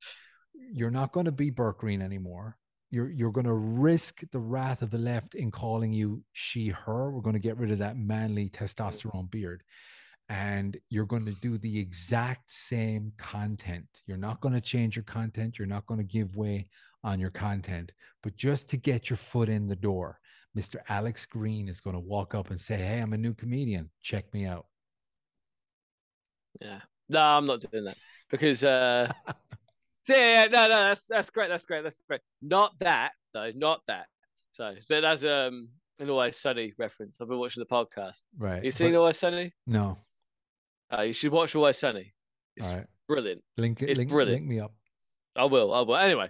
You're 0.54 0.92
not 0.92 1.12
gonna 1.14 1.32
be 1.32 1.50
Burke 1.50 1.80
Green 1.80 2.02
anymore. 2.02 2.58
You're 2.92 3.10
you're 3.10 3.32
gonna 3.32 3.54
risk 3.56 4.22
the 4.32 4.40
wrath 4.40 4.82
of 4.82 4.92
the 4.92 4.98
left 4.98 5.36
in 5.36 5.52
calling 5.52 5.94
you 5.94 6.24
she 6.34 6.70
her. 6.70 7.12
We're 7.12 7.22
gonna 7.22 7.40
get 7.40 7.58
rid 7.58 7.72
of 7.72 7.80
that 7.80 7.98
manly 7.98 8.50
testosterone 8.50 9.30
beard. 9.32 9.64
And 10.30 10.76
you're 10.90 11.06
going 11.06 11.24
to 11.24 11.36
do 11.42 11.58
the 11.58 11.80
exact 11.80 12.52
same 12.52 13.14
content. 13.18 13.88
You're 14.08 14.18
not 14.18 14.42
going 14.42 14.54
to 14.56 14.60
change 14.60 14.98
your 14.98 15.04
content. 15.06 15.58
You're 15.58 15.70
not 15.70 15.86
going 15.86 16.00
to 16.02 16.04
give 16.04 16.36
way 16.36 16.68
on 17.02 17.18
your 17.18 17.30
content. 17.30 17.94
But 18.24 18.36
just 18.36 18.68
to 18.72 18.78
get 18.78 19.10
your 19.10 19.16
foot 19.16 19.48
in 19.48 19.70
the 19.70 19.76
door, 19.78 20.20
Mr. 20.56 20.78
Alex 20.90 21.26
Green 21.26 21.68
is 21.68 21.82
going 21.82 21.96
to 21.96 22.00
walk 22.00 22.36
up 22.36 22.50
and 22.50 22.60
say, 22.60 22.78
Hey, 22.78 23.00
I'm 23.00 23.14
a 23.14 23.18
new 23.18 23.34
comedian. 23.34 23.90
Check 24.02 24.32
me 24.34 24.46
out. 24.46 24.66
Yeah. 26.62 26.80
No, 27.10 27.20
I'm 27.22 27.46
not 27.46 27.62
doing 27.72 27.86
that 27.86 27.98
because 28.30 28.64
uh 28.64 29.12
yeah, 30.10 30.44
yeah, 30.44 30.46
no, 30.46 30.64
no, 30.68 30.88
that's 30.90 31.06
that's 31.08 31.30
great, 31.30 31.48
that's 31.50 31.64
great, 31.66 31.84
that's 31.84 31.98
great. 32.08 32.22
Not 32.42 32.74
that 32.80 33.14
though, 33.34 33.52
not 33.56 33.82
that. 33.88 34.08
So, 34.52 34.74
so 34.82 35.00
that's 35.00 35.24
um 35.24 35.70
an 36.00 36.10
Always 36.10 36.38
Sunny 36.38 36.74
reference. 36.78 37.18
I've 37.22 37.30
been 37.30 37.40
watching 37.40 37.62
the 37.68 37.74
podcast. 37.74 38.24
Right. 38.38 38.64
You 38.64 38.72
seen 38.72 38.92
but- 38.92 39.00
Always 39.00 39.18
Sunny? 39.20 39.54
no. 39.66 39.98
Uh, 40.96 41.02
you 41.02 41.12
should 41.14 41.32
watch 41.34 41.54
Always 41.56 41.78
Sunny. 41.78 42.14
It's 42.56 42.66
All 42.68 42.76
right. 42.76 42.86
brilliant. 43.10 43.42
Link 43.58 43.82
it. 43.82 43.90
It's 43.90 43.98
Link, 43.98 44.10
brilliant. 44.10 44.42
link 44.42 44.50
me 44.50 44.60
up. 44.62 44.74
I 45.36 45.44
will. 45.46 45.74
I 45.74 45.82
will. 45.82 45.98
Anyway, 45.98 46.30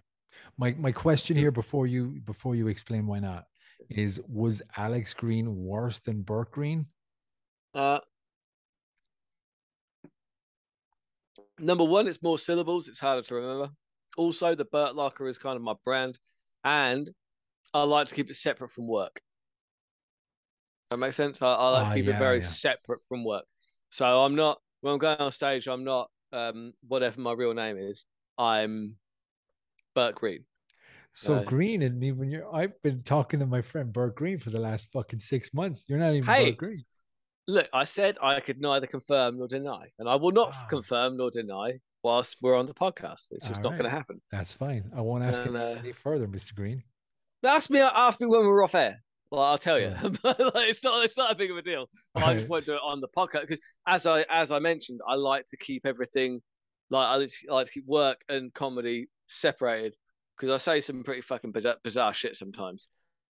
My 0.58 0.74
my 0.78 0.92
question 0.92 1.38
here 1.38 1.52
before 1.52 1.88
you 1.88 2.20
before 2.26 2.56
you 2.56 2.68
explain 2.68 3.08
why 3.08 3.20
not 3.20 3.46
is 3.90 4.20
was 4.28 4.62
Alex 4.76 5.14
Green 5.14 5.64
worse 5.66 6.00
than 6.00 6.22
Burt 6.22 6.52
Green? 6.52 6.86
Uh, 7.74 8.00
number 11.60 11.84
one, 11.84 12.08
it's 12.08 12.22
more 12.22 12.38
syllables. 12.38 12.88
It's 12.88 13.00
harder 13.00 13.22
to 13.24 13.36
remember. 13.36 13.70
Also, 14.18 14.56
the 14.56 14.66
Burt 14.66 14.96
Locker 14.96 15.28
is 15.28 15.38
kind 15.38 15.56
of 15.56 15.62
my 15.62 15.76
brand, 15.86 16.18
and 16.64 17.10
I 17.74 17.84
like 17.84 18.08
to 18.08 18.16
keep 18.16 18.30
it 18.30 18.36
separate 18.36 18.72
from 18.72 18.88
work. 18.88 19.22
That 20.90 20.98
makes 20.98 21.16
sense. 21.16 21.42
I, 21.42 21.54
I 21.54 21.70
like 21.70 21.86
to 21.86 21.92
Ah, 21.92 21.94
keep 21.96 22.06
yeah, 22.06 22.16
it 22.16 22.20
very 22.20 22.38
yeah. 22.38 22.44
separate 22.44 23.02
from 23.08 23.24
work. 23.24 23.46
So 23.92 24.24
I'm 24.24 24.36
not 24.36 24.60
when 24.82 24.94
I'm 24.94 25.00
going 25.00 25.18
on 25.18 25.32
stage. 25.32 25.68
I'm 25.68 25.84
not 25.84 26.10
um 26.34 26.74
whatever 26.88 27.22
my 27.22 27.34
real 27.34 27.54
name 27.54 27.78
is. 27.78 28.06
I'm 28.38 28.98
Burt 29.96 30.16
Green. 30.16 30.46
So. 31.20 31.44
Green 31.44 31.82
and 31.82 32.04
even 32.04 32.30
you're 32.30 32.54
I've 32.56 32.80
been 32.84 33.02
talking 33.02 33.40
to 33.40 33.48
my 33.48 33.62
friend 33.64 33.92
Burt 33.92 34.16
Green 34.16 34.38
for 34.38 34.52
the 34.52 34.60
last 34.60 34.88
fucking 34.94 35.20
six 35.20 35.52
months. 35.54 35.84
You're 35.88 35.98
not 35.98 36.14
even 36.14 36.28
Hey. 36.28 36.52
Burt 36.52 36.58
Green. 36.58 36.86
Look, 37.48 37.68
I 37.74 37.86
said 37.86 38.18
I 38.22 38.40
could 38.40 38.60
neither 38.62 38.86
confirm 38.88 39.40
nor 39.40 39.48
deny, 39.48 39.88
and 39.98 40.08
I 40.08 40.16
will 40.16 40.32
not 40.32 40.52
Ah. 40.54 40.68
confirm 40.70 41.18
nor 41.18 41.32
deny 41.32 41.80
whilst 42.04 42.36
we're 42.42 42.56
on 42.56 42.68
the 42.68 42.74
podcast. 42.74 43.30
It's 43.32 43.48
just 43.48 43.58
All 43.60 43.64
not 43.64 43.70
right. 43.72 43.78
going 43.80 43.90
to 43.92 43.96
happen. 43.98 44.22
That's 44.32 44.54
fine. 44.54 44.92
I 44.96 45.02
won't 45.02 45.24
ask 45.24 45.42
And, 45.44 45.58
uh, 45.58 45.76
any 45.80 45.92
further, 45.92 46.28
Mr. 46.28 46.54
Green. 46.54 46.84
Ask 47.44 47.70
me, 47.72 47.80
ask 47.80 48.20
me 48.22 48.28
when 48.28 48.46
we're 48.46 48.64
off 48.64 48.76
air. 48.76 49.02
Well, 49.32 49.42
I'll 49.42 49.58
tell 49.58 49.80
you. 49.80 49.94
But 50.24 50.40
like, 50.40 50.70
it's 50.70 50.84
not, 50.84 51.04
it's 51.04 51.18
not 51.18 51.32
a 51.32 51.36
big 51.36 51.50
of 51.50 51.58
a 51.58 51.62
deal. 51.64 51.90
I 52.16 52.34
just 52.36 52.48
won't 52.48 52.66
do 52.66 52.74
it 52.74 52.82
on 52.84 53.02
the 53.02 53.08
podcast 53.08 53.42
because, 53.42 53.62
as 53.88 54.06
I, 54.06 54.24
as 54.30 54.52
I 54.52 54.60
mentioned, 54.60 55.00
I 55.08 55.16
like 55.16 55.48
to 55.48 55.58
keep 55.58 55.86
everything, 55.88 56.42
like 56.92 57.08
I 57.08 57.16
like 57.16 57.30
to- 57.32 57.50
I 57.50 57.54
like 57.56 57.66
to 57.68 57.72
keep 57.72 57.86
work 57.88 58.22
and 58.30 58.54
comedy 58.54 59.10
separated 59.28 59.96
because 60.38 60.54
I 60.54 60.58
say 60.58 60.82
some 60.82 61.04
pretty 61.04 61.22
fucking 61.22 61.52
bizarre, 61.52 61.78
bizarre 61.84 62.14
shit 62.14 62.36
sometimes. 62.36 62.90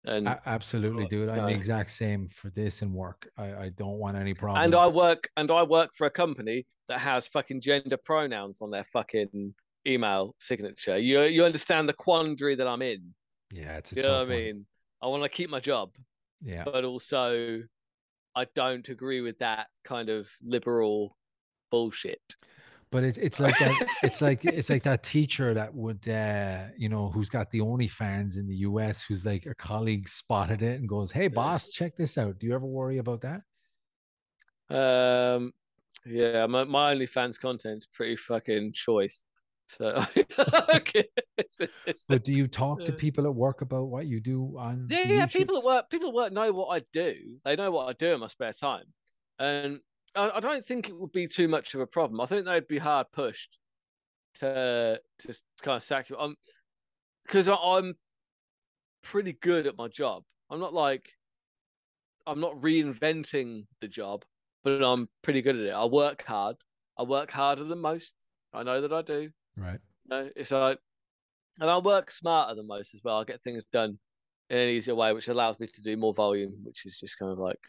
And 0.05 0.27
A- 0.27 0.41
absolutely, 0.45 1.05
dude. 1.07 1.29
I'm 1.29 1.45
the 1.45 1.53
exact 1.53 1.91
same 1.91 2.27
for 2.29 2.49
this 2.49 2.81
and 2.81 2.93
work. 2.93 3.29
I, 3.37 3.53
I 3.65 3.69
don't 3.69 3.97
want 3.99 4.17
any 4.17 4.33
problems. 4.33 4.65
and 4.65 4.75
I 4.75 4.87
work 4.87 5.29
and 5.37 5.51
I 5.51 5.63
work 5.63 5.91
for 5.95 6.07
a 6.07 6.11
company 6.11 6.65
that 6.87 6.99
has 6.99 7.27
fucking 7.27 7.61
gender 7.61 7.97
pronouns 7.97 8.61
on 8.61 8.71
their 8.71 8.83
fucking 8.85 9.53
email 9.87 10.35
signature. 10.39 10.97
You 10.97 11.23
you 11.23 11.43
understand 11.45 11.87
the 11.87 11.93
quandary 11.93 12.55
that 12.55 12.67
I'm 12.67 12.81
in. 12.81 13.13
yeah, 13.51 13.77
it's 13.77 13.91
a 13.91 13.95
You 13.95 14.01
know 14.03 14.11
what 14.13 14.17
I 14.17 14.19
one. 14.21 14.29
mean? 14.29 14.65
I 15.03 15.07
want 15.07 15.23
to 15.23 15.29
keep 15.29 15.49
my 15.49 15.59
job, 15.59 15.91
Yeah, 16.41 16.63
but 16.63 16.83
also 16.83 17.61
I 18.35 18.45
don't 18.55 18.87
agree 18.89 19.21
with 19.21 19.37
that 19.39 19.67
kind 19.83 20.09
of 20.09 20.29
liberal 20.43 21.15
bullshit. 21.69 22.21
But 22.91 23.03
it's 23.03 23.17
it's 23.17 23.39
like 23.39 23.57
that. 23.59 23.87
It's 24.03 24.21
like 24.21 24.43
it's 24.43 24.69
like 24.69 24.83
that 24.83 25.03
teacher 25.03 25.53
that 25.53 25.73
would, 25.73 26.07
uh, 26.07 26.65
you 26.77 26.89
know, 26.89 27.09
who's 27.09 27.29
got 27.29 27.49
the 27.49 27.59
OnlyFans 27.59 28.35
in 28.35 28.47
the 28.47 28.57
US, 28.57 29.01
who's 29.01 29.25
like 29.25 29.45
a 29.45 29.55
colleague 29.55 30.09
spotted 30.09 30.61
it 30.61 30.79
and 30.79 30.89
goes, 30.89 31.11
"Hey, 31.11 31.27
boss, 31.27 31.69
check 31.69 31.95
this 31.95 32.17
out." 32.17 32.37
Do 32.37 32.47
you 32.47 32.53
ever 32.53 32.65
worry 32.65 32.97
about 32.97 33.21
that? 33.21 33.41
Um, 34.69 35.53
yeah, 36.05 36.45
my 36.47 36.65
my 36.65 36.93
OnlyFans 36.93 37.39
content's 37.39 37.85
pretty 37.85 38.17
fucking 38.17 38.73
choice. 38.73 39.23
So 39.67 40.05
okay. 40.75 41.05
But 42.09 42.25
do 42.25 42.33
you 42.33 42.47
talk 42.47 42.83
to 42.83 42.91
people 42.91 43.25
at 43.25 43.33
work 43.33 43.61
about 43.61 43.85
what 43.85 44.05
you 44.05 44.19
do 44.19 44.57
on? 44.57 44.87
Yeah, 44.89 45.07
yeah. 45.07 45.25
People 45.27 45.57
at 45.57 45.63
work, 45.63 45.89
people 45.89 46.09
at 46.09 46.13
work 46.13 46.33
know 46.33 46.51
what 46.51 46.75
I 46.77 46.83
do. 46.91 47.15
They 47.45 47.55
know 47.55 47.71
what 47.71 47.87
I 47.87 47.93
do 47.93 48.13
in 48.13 48.19
my 48.19 48.27
spare 48.27 48.51
time, 48.51 48.85
and 49.39 49.79
I, 50.15 50.31
I 50.35 50.39
don't 50.39 50.65
think 50.65 50.89
it 50.89 50.97
would 50.97 51.11
be 51.11 51.27
too 51.27 51.47
much 51.47 51.73
of 51.73 51.81
a 51.81 51.87
problem. 51.87 52.21
I 52.21 52.25
think 52.25 52.45
they'd 52.45 52.67
be 52.67 52.77
hard 52.77 53.07
pushed 53.11 53.57
to 54.35 54.99
to 55.19 55.41
kind 55.61 55.77
of 55.77 55.83
sack 55.83 56.09
you. 56.09 56.17
I'm 56.17 56.35
because 57.23 57.49
I'm 57.49 57.95
pretty 59.03 59.33
good 59.33 59.67
at 59.67 59.77
my 59.77 59.87
job. 59.87 60.23
I'm 60.49 60.59
not 60.59 60.73
like 60.73 61.09
I'm 62.27 62.39
not 62.39 62.57
reinventing 62.57 63.65
the 63.79 63.87
job, 63.87 64.23
but 64.63 64.83
I'm 64.83 65.09
pretty 65.21 65.41
good 65.41 65.55
at 65.55 65.65
it. 65.65 65.71
I 65.71 65.85
work 65.85 66.23
hard. 66.23 66.57
I 66.97 67.03
work 67.03 67.31
harder 67.31 67.63
than 67.63 67.79
most. 67.79 68.13
I 68.53 68.63
know 68.63 68.81
that 68.81 68.93
I 68.93 69.01
do. 69.01 69.31
Right. 69.57 69.79
No, 70.07 70.29
it's 70.35 70.51
like, 70.51 70.79
and 71.59 71.69
I 71.69 71.77
work 71.77 72.11
smarter 72.11 72.55
than 72.55 72.67
most 72.67 72.93
as 72.93 73.01
well. 73.03 73.19
I 73.19 73.23
get 73.23 73.41
things 73.41 73.63
done 73.71 73.97
in 74.49 74.57
an 74.57 74.69
easier 74.69 74.95
way, 74.95 75.13
which 75.13 75.29
allows 75.29 75.59
me 75.59 75.67
to 75.67 75.81
do 75.81 75.95
more 75.97 76.13
volume, 76.13 76.53
which 76.63 76.85
is 76.85 76.99
just 76.99 77.17
kind 77.17 77.31
of 77.31 77.39
like, 77.39 77.59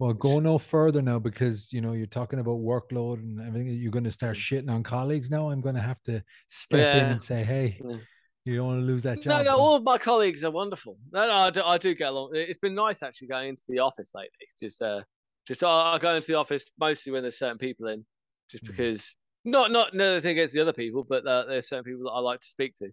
Well, 0.00 0.14
go 0.14 0.40
no 0.40 0.56
further 0.56 1.02
now 1.02 1.18
because 1.18 1.70
you 1.74 1.82
know 1.82 1.92
you're 1.92 2.06
talking 2.06 2.38
about 2.38 2.56
workload 2.56 3.18
and 3.18 3.38
everything. 3.46 3.68
You're 3.68 3.90
going 3.92 4.04
to 4.04 4.10
start 4.10 4.34
shitting 4.34 4.70
on 4.70 4.82
colleagues 4.82 5.30
now. 5.30 5.50
I'm 5.50 5.60
going 5.60 5.74
to 5.74 5.82
have 5.82 6.02
to 6.04 6.24
step 6.46 6.94
in 6.94 7.00
Mm. 7.00 7.10
And 7.10 7.22
say, 7.22 7.44
"Hey, 7.44 7.78
Yeah. 7.84 7.98
you 8.46 8.56
don't 8.56 8.66
want 8.66 8.80
to 8.80 8.86
lose 8.86 9.02
that 9.02 9.20
job." 9.20 9.26
no, 9.26 9.44
bro." 9.44 9.52
all 9.52 9.76
of 9.76 9.82
my 9.82 9.98
colleagues 9.98 10.42
are 10.42 10.50
wonderful. 10.50 10.96
No, 11.12 11.26
no, 11.26 11.34
I 11.34 11.50
do, 11.50 11.62
I 11.62 11.76
do 11.76 11.94
get 11.94 12.08
along. 12.08 12.30
It's 12.32 12.58
been 12.58 12.74
nice 12.74 13.02
actually 13.02 13.28
going 13.28 13.50
into 13.50 13.62
the 13.68 13.80
office 13.80 14.12
lately. 14.14 14.48
Just, 14.58 14.80
uh, 14.80 15.02
just 15.46 15.62
I 15.62 15.98
go 16.00 16.14
into 16.14 16.28
the 16.28 16.38
office 16.38 16.64
mostly 16.78 17.12
when 17.12 17.20
there's 17.20 17.38
certain 17.38 17.58
people 17.58 17.88
in, 17.88 18.02
just 18.50 18.64
Mm. 18.64 18.68
because 18.68 19.18
not 19.44 19.70
not 19.70 19.92
another 19.92 20.22
thing 20.22 20.32
against 20.32 20.54
the 20.54 20.60
other 20.60 20.72
people, 20.72 21.04
but 21.04 21.26
uh, 21.26 21.44
there's 21.44 21.68
certain 21.68 21.84
people 21.84 22.04
that 22.04 22.12
I 22.12 22.20
like 22.20 22.40
to 22.40 22.48
speak 22.48 22.74
to, 22.76 22.90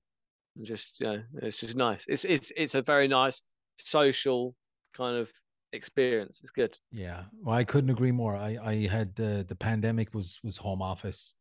and 0.58 0.66
just 0.66 1.00
you 1.00 1.06
know, 1.08 1.24
it's 1.42 1.62
just 1.62 1.78
nice. 1.78 2.04
It's 2.10 2.26
it's 2.26 2.52
it's 2.58 2.76
a 2.76 2.82
very 2.82 3.08
nice 3.08 3.42
social 3.80 4.56
kind 4.94 5.16
of 5.16 5.32
experience. 5.74 6.40
It's 6.42 6.52
good. 6.52 6.78
Yeah, 6.92 7.24
well, 7.44 7.56
I 7.56 7.64
couldn't 7.64 7.90
agree 7.90 8.12
more. 8.12 8.36
I 8.36 8.58
I 8.62 8.88
had 8.88 9.16
the 9.16 9.46
the 9.48 9.56
pandemic 9.56 10.14
was 10.14 10.40
was 10.44 10.58
home 10.58 10.82
office 10.82 11.34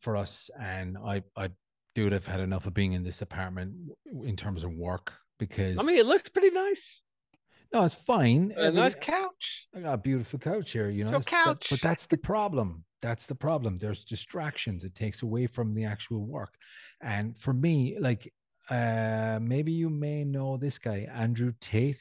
for 0.00 0.16
us, 0.16 0.50
and 0.60 0.96
I 0.98 1.22
I 1.36 1.50
dude, 1.94 2.12
I've 2.14 2.26
had 2.26 2.40
enough 2.40 2.66
of 2.66 2.74
being 2.74 2.92
in 2.92 3.02
this 3.04 3.22
apartment 3.22 3.74
in 4.24 4.36
terms 4.36 4.64
of 4.64 4.72
work 4.72 5.12
because 5.38 5.78
I 5.78 5.82
mean, 5.82 5.98
it 5.98 6.06
looks 6.06 6.30
pretty 6.30 6.50
nice. 6.50 7.02
no, 7.72 7.84
it's 7.84 7.94
fine. 7.94 8.52
A 8.56 8.70
nice 8.70 8.94
Everything- 8.96 9.02
couch. 9.02 9.66
I 9.74 9.80
got 9.80 9.94
a 9.94 9.98
beautiful 9.98 10.38
couch 10.38 10.72
here, 10.72 10.88
you 10.90 11.04
know. 11.04 11.10
Your 11.10 11.20
it's- 11.20 11.30
that- 11.30 11.44
couch. 11.44 11.66
but 11.70 11.80
that's 11.80 12.06
the 12.06 12.16
problem. 12.32 12.84
That's 13.02 13.26
the 13.26 13.34
problem. 13.34 13.78
There's 13.78 14.04
distractions. 14.04 14.84
It 14.84 14.94
takes 14.94 15.22
away 15.22 15.48
from 15.48 15.74
the 15.74 15.84
actual 15.84 16.24
work. 16.24 16.54
And 17.00 17.36
for 17.36 17.52
me, 17.52 17.96
like 17.98 18.32
uh 18.70 19.38
maybe 19.42 19.72
you 19.72 19.90
may 19.90 20.24
know 20.24 20.56
this 20.56 20.78
guy, 20.78 21.08
Andrew 21.12 21.52
Tate. 21.60 22.00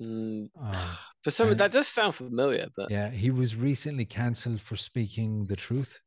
Mm, 0.00 0.50
Um, 0.60 0.96
for 1.24 1.30
some, 1.30 1.48
and- 1.50 1.60
that 1.60 1.72
does 1.72 1.88
sound 1.88 2.14
familiar, 2.14 2.68
but 2.76 2.90
yeah, 2.90 3.10
he 3.10 3.30
was 3.30 3.56
recently 3.56 4.04
cancelled 4.04 4.60
for 4.60 4.76
speaking 4.76 5.44
the 5.46 5.56
truth. 5.56 6.00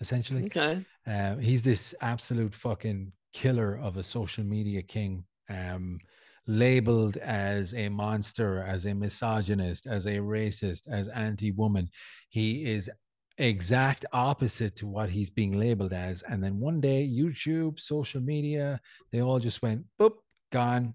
Essentially. 0.00 0.44
okay. 0.46 0.84
Uh, 1.06 1.36
he's 1.36 1.62
this 1.62 1.94
absolute 2.00 2.54
fucking 2.54 3.12
killer 3.34 3.78
of 3.78 3.98
a 3.98 4.02
social 4.02 4.42
media 4.42 4.80
king, 4.82 5.24
um, 5.50 5.98
labeled 6.46 7.18
as 7.18 7.74
a 7.74 7.88
monster, 7.90 8.62
as 8.64 8.86
a 8.86 8.94
misogynist, 8.94 9.86
as 9.86 10.06
a 10.06 10.16
racist, 10.16 10.88
as 10.88 11.08
anti-woman. 11.08 11.86
He 12.30 12.64
is 12.64 12.90
exact 13.36 14.06
opposite 14.14 14.74
to 14.76 14.86
what 14.86 15.10
he's 15.10 15.28
being 15.28 15.58
labeled 15.58 15.92
as. 15.92 16.22
And 16.22 16.42
then 16.42 16.58
one 16.58 16.80
day, 16.80 17.06
YouTube, 17.06 17.78
social 17.78 18.22
media, 18.22 18.80
they 19.12 19.20
all 19.20 19.38
just 19.38 19.60
went 19.60 19.84
boop, 20.00 20.14
gone. 20.50 20.94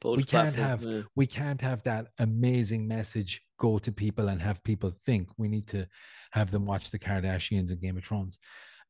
Pulled 0.00 0.18
we 0.18 0.24
can't 0.24 0.54
have 0.54 0.82
yeah. 0.82 1.02
we 1.14 1.26
can't 1.26 1.60
have 1.60 1.82
that 1.84 2.08
amazing 2.18 2.86
message 2.86 3.42
go 3.58 3.78
to 3.78 3.90
people 3.90 4.28
and 4.28 4.40
have 4.40 4.62
people 4.62 4.90
think. 4.90 5.28
We 5.38 5.48
need 5.48 5.66
to 5.68 5.86
have 6.32 6.50
them 6.50 6.66
watch 6.66 6.90
the 6.90 6.98
kardashians 6.98 7.70
and 7.70 7.80
game 7.80 7.96
of 7.96 8.04
thrones. 8.04 8.38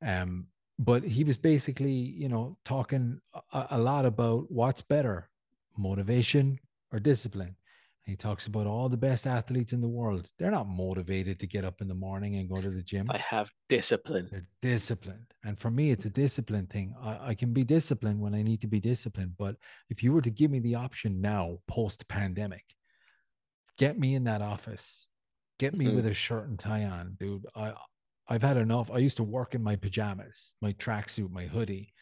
Um 0.04 0.46
but 0.78 1.02
he 1.02 1.24
was 1.24 1.36
basically 1.38 1.92
you 1.92 2.28
know 2.28 2.58
talking 2.64 3.20
a, 3.52 3.66
a 3.70 3.78
lot 3.78 4.04
about 4.04 4.50
what's 4.50 4.82
better 4.82 5.28
motivation 5.78 6.58
or 6.92 6.98
discipline 6.98 7.56
he 8.06 8.16
talks 8.16 8.46
about 8.46 8.66
all 8.66 8.88
the 8.88 8.96
best 8.96 9.26
athletes 9.26 9.72
in 9.72 9.80
the 9.80 9.88
world 9.88 10.30
they're 10.38 10.50
not 10.50 10.68
motivated 10.68 11.38
to 11.40 11.46
get 11.46 11.64
up 11.64 11.80
in 11.80 11.88
the 11.88 11.94
morning 11.94 12.36
and 12.36 12.48
go 12.48 12.60
to 12.60 12.70
the 12.70 12.82
gym 12.82 13.10
I 13.10 13.18
have 13.18 13.50
discipline. 13.68 14.28
they're 14.30 14.46
disciplined. 14.62 15.26
And 15.44 15.58
for 15.58 15.70
me, 15.70 15.90
it's 15.90 16.04
a 16.06 16.10
discipline 16.10 16.66
thing. 16.66 16.94
I, 17.00 17.28
I 17.30 17.34
can 17.34 17.52
be 17.52 17.62
disciplined 17.64 18.20
when 18.20 18.34
I 18.34 18.42
need 18.42 18.60
to 18.62 18.66
be 18.66 18.80
disciplined. 18.80 19.32
But 19.38 19.56
if 19.90 20.02
you 20.02 20.12
were 20.12 20.22
to 20.22 20.30
give 20.30 20.50
me 20.50 20.58
the 20.60 20.74
option 20.76 21.20
now, 21.20 21.58
post 21.68 22.08
pandemic, 22.08 22.64
get 23.78 23.98
me 23.98 24.14
in 24.14 24.24
that 24.24 24.42
office, 24.42 25.06
get 25.58 25.74
me 25.74 25.86
Mhm. 25.86 25.94
with 25.96 26.06
a 26.06 26.14
shirt 26.14 26.48
and 26.48 26.58
tie 26.58 26.84
on, 26.84 27.16
dude. 27.20 27.46
I 27.54 27.74
I've 28.28 28.42
had 28.42 28.56
enough. 28.56 28.90
I 28.90 28.98
used 28.98 29.18
to 29.18 29.22
work 29.24 29.54
in 29.54 29.62
my 29.62 29.76
pajamas, 29.76 30.54
my 30.60 30.72
tracksuit, 30.72 31.30
my 31.30 31.46
hoodie. 31.46 31.92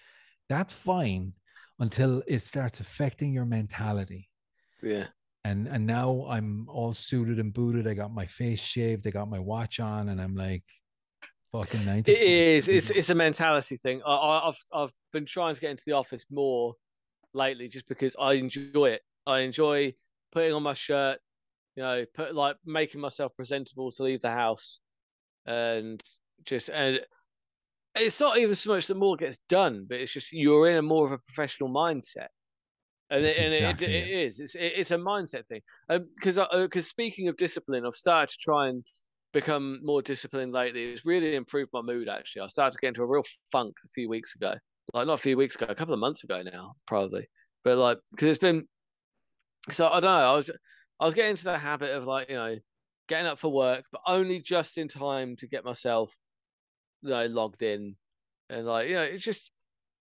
That's 0.48 0.72
fine 0.72 1.34
until 1.78 2.22
it 2.26 2.42
starts 2.42 2.80
affecting 2.80 3.32
your 3.34 3.44
mentality 3.44 4.30
Yeah. 4.82 5.08
And 5.44 5.68
and 5.68 5.86
now 5.86 6.26
I'm 6.28 6.68
all 6.68 6.92
suited 6.92 7.38
and 7.38 7.52
booted. 7.52 7.86
I 7.86 7.94
got 7.94 8.12
my 8.12 8.26
face 8.26 8.60
shaved. 8.60 9.06
I 9.06 9.10
got 9.10 9.28
my 9.28 9.38
watch 9.38 9.78
on, 9.78 10.08
and 10.08 10.20
I'm 10.20 10.34
like, 10.34 10.64
fucking 11.52 11.84
nine 11.84 12.02
to 12.04 12.12
It 12.12 12.22
is. 12.22 12.68
It's 12.68 12.90
it's 12.98 13.10
a 13.10 13.14
mentality 13.14 13.76
thing. 13.76 14.00
I, 14.06 14.14
I, 14.14 14.48
I've 14.48 14.58
I've 14.72 14.92
been 15.12 15.26
trying 15.26 15.54
to 15.54 15.60
get 15.60 15.70
into 15.70 15.84
the 15.86 15.92
office 15.92 16.24
more 16.30 16.74
lately, 17.34 17.68
just 17.68 17.86
because 17.86 18.16
I 18.18 18.34
enjoy 18.34 18.90
it. 18.90 19.02
I 19.26 19.40
enjoy 19.40 19.94
putting 20.32 20.52
on 20.52 20.62
my 20.62 20.74
shirt, 20.74 21.18
you 21.76 21.82
know, 21.82 22.04
put 22.14 22.34
like 22.34 22.56
making 22.64 23.00
myself 23.00 23.32
presentable 23.36 23.92
to 23.92 24.02
leave 24.02 24.22
the 24.22 24.30
house, 24.30 24.80
and 25.46 26.02
just 26.44 26.70
and 26.70 27.00
it's 27.94 28.18
not 28.18 28.38
even 28.38 28.54
so 28.54 28.70
much 28.70 28.86
that 28.86 28.96
more 28.96 29.16
gets 29.16 29.38
done, 29.48 29.86
but 29.88 30.00
it's 30.00 30.12
just 30.12 30.32
you're 30.32 30.68
in 30.68 30.76
a 30.76 30.82
more 30.82 31.06
of 31.06 31.12
a 31.12 31.18
professional 31.18 31.68
mindset. 31.68 32.28
And, 33.10 33.24
it, 33.24 33.36
and 33.36 33.52
exactly 33.52 33.86
it, 33.86 33.90
it 33.90 34.08
it. 34.08 34.26
is. 34.26 34.40
It's 34.40 34.54
it, 34.54 34.72
it's 34.76 34.90
a 34.90 34.96
mindset 34.96 35.46
thing. 35.46 35.60
Because 35.88 36.38
um, 36.38 36.46
because 36.52 36.88
speaking 36.88 37.28
of 37.28 37.36
discipline, 37.36 37.84
I've 37.86 37.94
started 37.94 38.30
to 38.30 38.38
try 38.40 38.68
and 38.68 38.82
become 39.32 39.80
more 39.82 40.00
disciplined 40.00 40.52
lately. 40.52 40.92
It's 40.92 41.04
really 41.04 41.34
improved 41.34 41.70
my 41.72 41.82
mood. 41.82 42.08
Actually, 42.08 42.42
I 42.42 42.46
started 42.46 42.72
to 42.72 42.78
get 42.80 42.88
into 42.88 43.02
a 43.02 43.06
real 43.06 43.24
funk 43.52 43.74
a 43.84 43.88
few 43.88 44.08
weeks 44.08 44.34
ago. 44.34 44.54
Like 44.92 45.06
not 45.06 45.14
a 45.14 45.22
few 45.22 45.36
weeks 45.36 45.54
ago, 45.54 45.66
a 45.68 45.74
couple 45.74 45.94
of 45.94 46.00
months 46.00 46.24
ago 46.24 46.42
now, 46.42 46.74
probably. 46.86 47.26
But 47.62 47.78
like 47.78 47.98
because 48.10 48.28
it's 48.28 48.38
been. 48.38 48.66
So 49.70 49.88
I 49.88 50.00
don't 50.00 50.02
know. 50.04 50.32
I 50.32 50.36
was 50.36 50.50
I 51.00 51.04
was 51.04 51.14
getting 51.14 51.30
into 51.30 51.44
the 51.44 51.58
habit 51.58 51.90
of 51.90 52.04
like 52.04 52.28
you 52.30 52.36
know 52.36 52.56
getting 53.08 53.26
up 53.26 53.38
for 53.38 53.52
work, 53.52 53.84
but 53.92 54.00
only 54.06 54.40
just 54.40 54.78
in 54.78 54.88
time 54.88 55.36
to 55.36 55.46
get 55.46 55.64
myself 55.64 56.12
you 57.02 57.10
know 57.10 57.26
logged 57.26 57.62
in, 57.62 57.96
and 58.48 58.66
like 58.66 58.88
you 58.88 58.94
know 58.94 59.02
it's 59.02 59.24
just 59.24 59.50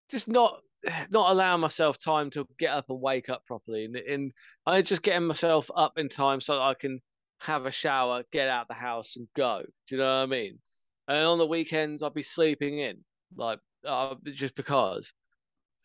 just 0.10 0.28
not 0.28 0.60
not 1.12 1.32
allowing 1.32 1.62
myself 1.62 1.98
time 1.98 2.30
to 2.32 2.48
get 2.60 2.74
up 2.74 2.86
and 2.90 3.02
wake 3.02 3.30
up 3.30 3.46
properly, 3.46 3.86
and, 3.86 3.96
and 3.96 4.32
I 4.66 4.82
just 4.82 5.04
getting 5.04 5.28
myself 5.28 5.70
up 5.76 5.98
in 5.98 6.10
time 6.10 6.42
so 6.42 6.56
that 6.56 6.62
I 6.62 6.74
can 6.74 7.00
have 7.40 7.66
a 7.66 7.72
shower, 7.72 8.24
get 8.32 8.48
out 8.48 8.68
the 8.68 8.74
house, 8.74 9.16
and 9.16 9.28
go. 9.36 9.64
Do 9.88 9.96
you 9.96 10.02
know 10.02 10.08
what 10.08 10.24
I 10.24 10.26
mean? 10.26 10.60
And 11.08 11.26
on 11.26 11.38
the 11.38 11.48
weekends, 11.48 12.02
I'd 12.04 12.14
be 12.14 12.24
sleeping 12.24 12.80
in, 12.80 13.04
like 13.36 13.60
uh, 13.86 14.16
just 14.34 14.56
because. 14.56 15.14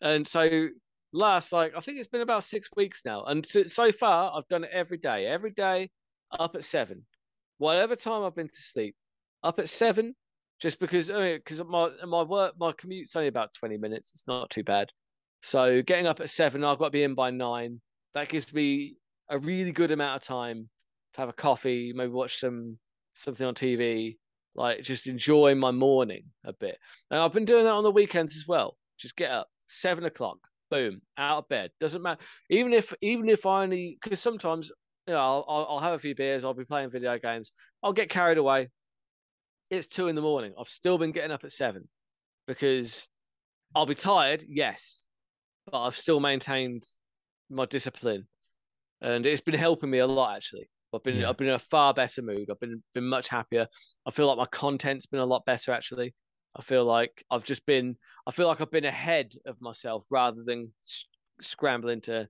And 0.01 0.27
so 0.27 0.69
last, 1.11 1.51
like 1.51 1.73
I 1.75 1.81
think 1.81 1.99
it's 1.99 2.07
been 2.07 2.21
about 2.21 2.43
six 2.43 2.69
weeks 2.75 3.01
now, 3.05 3.23
and 3.25 3.45
so, 3.45 3.63
so 3.65 3.91
far 3.91 4.31
I've 4.35 4.47
done 4.47 4.63
it 4.63 4.71
every 4.71 4.97
day. 4.97 5.25
Every 5.25 5.51
day, 5.51 5.89
up 6.31 6.55
at 6.55 6.63
seven, 6.63 7.05
whatever 7.57 7.95
time 7.95 8.23
I've 8.23 8.35
been 8.35 8.49
to 8.49 8.61
sleep, 8.61 8.95
up 9.43 9.59
at 9.59 9.69
seven, 9.69 10.15
just 10.59 10.79
because 10.79 11.09
oh, 11.09 11.35
because 11.35 11.59
I 11.59 11.63
mean, 11.63 11.71
my 11.71 11.89
my 12.05 12.23
work 12.23 12.53
my 12.59 12.71
commute's 12.73 13.15
only 13.15 13.27
about 13.27 13.53
twenty 13.53 13.77
minutes. 13.77 14.11
It's 14.11 14.27
not 14.27 14.49
too 14.49 14.63
bad. 14.63 14.89
So 15.41 15.81
getting 15.81 16.07
up 16.07 16.19
at 16.19 16.29
seven, 16.29 16.63
I've 16.63 16.79
got 16.79 16.85
to 16.85 16.91
be 16.91 17.03
in 17.03 17.15
by 17.15 17.31
nine. 17.31 17.79
That 18.13 18.29
gives 18.29 18.53
me 18.53 18.95
a 19.29 19.39
really 19.39 19.71
good 19.71 19.91
amount 19.91 20.21
of 20.21 20.27
time 20.27 20.69
to 21.13 21.21
have 21.21 21.29
a 21.29 21.33
coffee, 21.33 21.93
maybe 21.95 22.11
watch 22.11 22.39
some 22.39 22.77
something 23.13 23.45
on 23.45 23.55
TV, 23.55 24.17
like 24.55 24.81
just 24.81 25.07
enjoy 25.07 25.55
my 25.55 25.71
morning 25.71 26.23
a 26.45 26.53
bit. 26.53 26.77
And 27.11 27.19
I've 27.19 27.33
been 27.33 27.45
doing 27.45 27.63
that 27.65 27.71
on 27.71 27.83
the 27.83 27.91
weekends 27.91 28.35
as 28.35 28.45
well. 28.47 28.75
Just 28.97 29.15
get 29.15 29.31
up 29.31 29.47
seven 29.67 30.05
o'clock, 30.05 30.37
boom, 30.69 31.01
out 31.17 31.37
of 31.37 31.49
bed. 31.49 31.71
Doesn't 31.79 32.01
matter. 32.01 32.21
Even 32.49 32.73
if 32.73 32.93
even 33.01 33.29
if 33.29 33.45
I 33.45 33.63
only 33.63 33.97
because 34.01 34.19
sometimes 34.19 34.71
you 35.07 35.13
know 35.13 35.19
I'll, 35.47 35.67
I'll 35.69 35.79
have 35.79 35.93
a 35.93 35.99
few 35.99 36.15
beers, 36.15 36.43
I'll 36.43 36.53
be 36.53 36.65
playing 36.65 36.89
video 36.89 37.17
games, 37.17 37.51
I'll 37.81 37.93
get 37.93 38.09
carried 38.09 38.37
away. 38.37 38.69
It's 39.69 39.87
two 39.87 40.07
in 40.07 40.15
the 40.15 40.21
morning. 40.21 40.53
I've 40.59 40.69
still 40.69 40.97
been 40.97 41.11
getting 41.11 41.31
up 41.31 41.43
at 41.43 41.51
seven 41.51 41.89
because 42.47 43.09
I'll 43.75 43.85
be 43.87 43.95
tired, 43.95 44.45
yes, 44.47 45.07
but 45.65 45.81
I've 45.83 45.97
still 45.97 46.19
maintained 46.19 46.83
my 47.49 47.65
discipline, 47.65 48.27
and 49.01 49.25
it's 49.25 49.41
been 49.41 49.55
helping 49.55 49.91
me 49.91 49.99
a 49.99 50.07
lot 50.07 50.37
actually. 50.37 50.71
I've 50.93 51.03
been 51.03 51.23
Yeah. 51.23 51.25
I've 51.25 51.37
been 51.37 51.49
in 51.49 51.55
a 51.55 51.59
far 51.59 51.93
better 51.93 52.21
mood. 52.23 52.49
I've 52.51 52.59
been 52.59 52.83
been 52.93 53.07
much 53.09 53.29
happier. 53.29 53.67
I 54.05 54.11
feel 54.11 54.27
like 54.27 54.37
my 54.39 54.47
content's 54.47 55.07
been 55.07 55.19
a 55.21 55.25
lot 55.27 55.45
better 55.45 55.71
actually. 55.73 56.15
I 56.55 56.63
feel 56.63 56.85
like 56.85 57.25
I've 57.31 57.43
just 57.45 57.65
been 57.65 57.97
I 58.27 58.31
feel 58.31 58.47
like 58.47 58.61
I've 58.61 58.71
been 58.71 58.85
ahead 58.85 59.33
of 59.45 59.61
myself 59.61 60.07
rather 60.11 60.43
than 60.45 60.73
s- 60.87 61.07
scrambling 61.41 62.01
to 62.03 62.29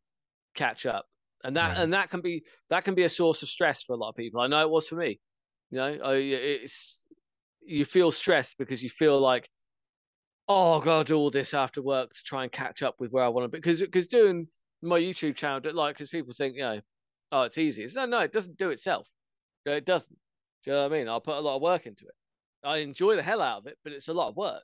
catch 0.56 0.86
up. 0.86 1.08
And 1.44 1.56
that 1.56 1.78
Right. 1.78 1.78
and 1.78 1.94
that 1.94 2.10
can 2.10 2.22
be 2.22 2.46
that 2.70 2.84
can 2.84 2.96
be 2.96 3.04
a 3.04 3.10
source 3.10 3.44
of 3.44 3.50
stress 3.50 3.84
for 3.84 3.94
a 3.94 3.98
lot 3.98 4.10
of 4.10 4.16
people. 4.16 4.42
I 4.42 4.48
know 4.48 4.62
it 4.62 4.70
was 4.70 4.88
for 4.88 4.96
me. 4.96 5.22
You 5.72 5.78
know, 5.78 5.88
I, 6.04 6.16
it's 6.16 7.06
you 7.62 7.86
feel 7.86 8.12
stressed 8.12 8.58
because 8.58 8.82
you 8.82 8.90
feel 8.90 9.20
like 9.20 9.50
oh, 10.50 10.78
I've 10.78 10.84
got 10.84 10.98
to 10.98 11.14
do 11.14 11.18
all 11.18 11.30
this 11.30 11.54
after 11.54 11.82
work 11.82 12.12
to 12.14 12.24
try 12.24 12.44
and 12.44 12.52
catch 12.52 12.82
up 12.82 12.96
with 13.00 13.12
where 13.12 13.24
I 13.24 13.28
want 13.30 13.46
to 13.46 13.50
be. 13.50 13.60
Because 13.60 13.80
because 13.80 14.08
doing 14.08 14.48
my 14.82 15.00
YouTube 15.00 15.36
channel, 15.36 15.62
like, 15.74 15.96
because 15.96 16.10
people 16.10 16.34
think, 16.34 16.56
you 16.56 16.64
know, 16.64 16.82
oh, 17.32 17.44
it's 17.44 17.58
easy. 17.58 17.84
It's, 17.84 17.96
no, 17.96 18.06
no, 18.06 18.22
it 18.22 18.34
doesn't 18.34 18.58
do 18.58 18.72
itself. 18.72 19.08
It 19.66 19.86
doesn't. 19.86 20.18
Do 20.66 20.72
you 20.72 20.76
know 20.76 20.84
what 20.84 20.94
I 20.94 20.98
mean? 20.98 21.08
I 21.08 21.20
put 21.20 21.38
a 21.38 21.40
lot 21.40 21.56
of 21.56 21.62
work 21.62 21.86
into 21.86 22.06
it. 22.06 22.16
I 22.68 22.78
enjoy 22.78 23.16
the 23.16 23.22
hell 23.22 23.42
out 23.42 23.60
of 23.60 23.68
it, 23.68 23.78
but 23.84 23.94
it's 23.94 24.10
a 24.10 24.14
lot 24.14 24.30
of 24.30 24.36
work 24.36 24.64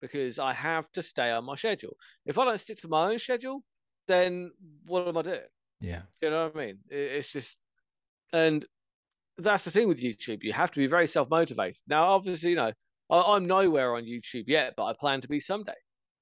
because 0.00 0.38
I 0.38 0.52
have 0.54 0.90
to 0.92 1.02
stay 1.02 1.30
on 1.30 1.44
my 1.44 1.54
schedule. 1.54 1.96
If 2.24 2.38
I 2.38 2.44
don't 2.44 2.58
stick 2.58 2.78
to 2.78 2.88
my 2.88 3.10
own 3.10 3.18
schedule, 3.18 3.62
then 4.08 4.50
what 4.86 5.06
am 5.06 5.18
I 5.18 5.22
doing? 5.22 5.40
Yeah. 5.80 6.02
Do 6.20 6.26
you 6.26 6.30
know 6.30 6.44
what 6.44 6.56
I 6.56 6.66
mean? 6.66 6.78
It, 6.88 6.96
it's 6.96 7.30
just, 7.30 7.58
and 8.32 8.64
that's 9.38 9.64
the 9.64 9.70
thing 9.70 9.88
with 9.88 10.00
YouTube. 10.00 10.42
You 10.42 10.52
have 10.52 10.70
to 10.72 10.80
be 10.80 10.86
very 10.86 11.06
self 11.06 11.28
motivated. 11.30 11.82
Now, 11.88 12.04
obviously, 12.04 12.50
you 12.50 12.56
know, 12.56 12.72
I, 13.10 13.20
I'm 13.20 13.46
nowhere 13.46 13.94
on 13.94 14.04
YouTube 14.04 14.44
yet, 14.46 14.74
but 14.76 14.84
I 14.84 14.94
plan 14.98 15.20
to 15.20 15.28
be 15.28 15.40
someday. 15.40 15.74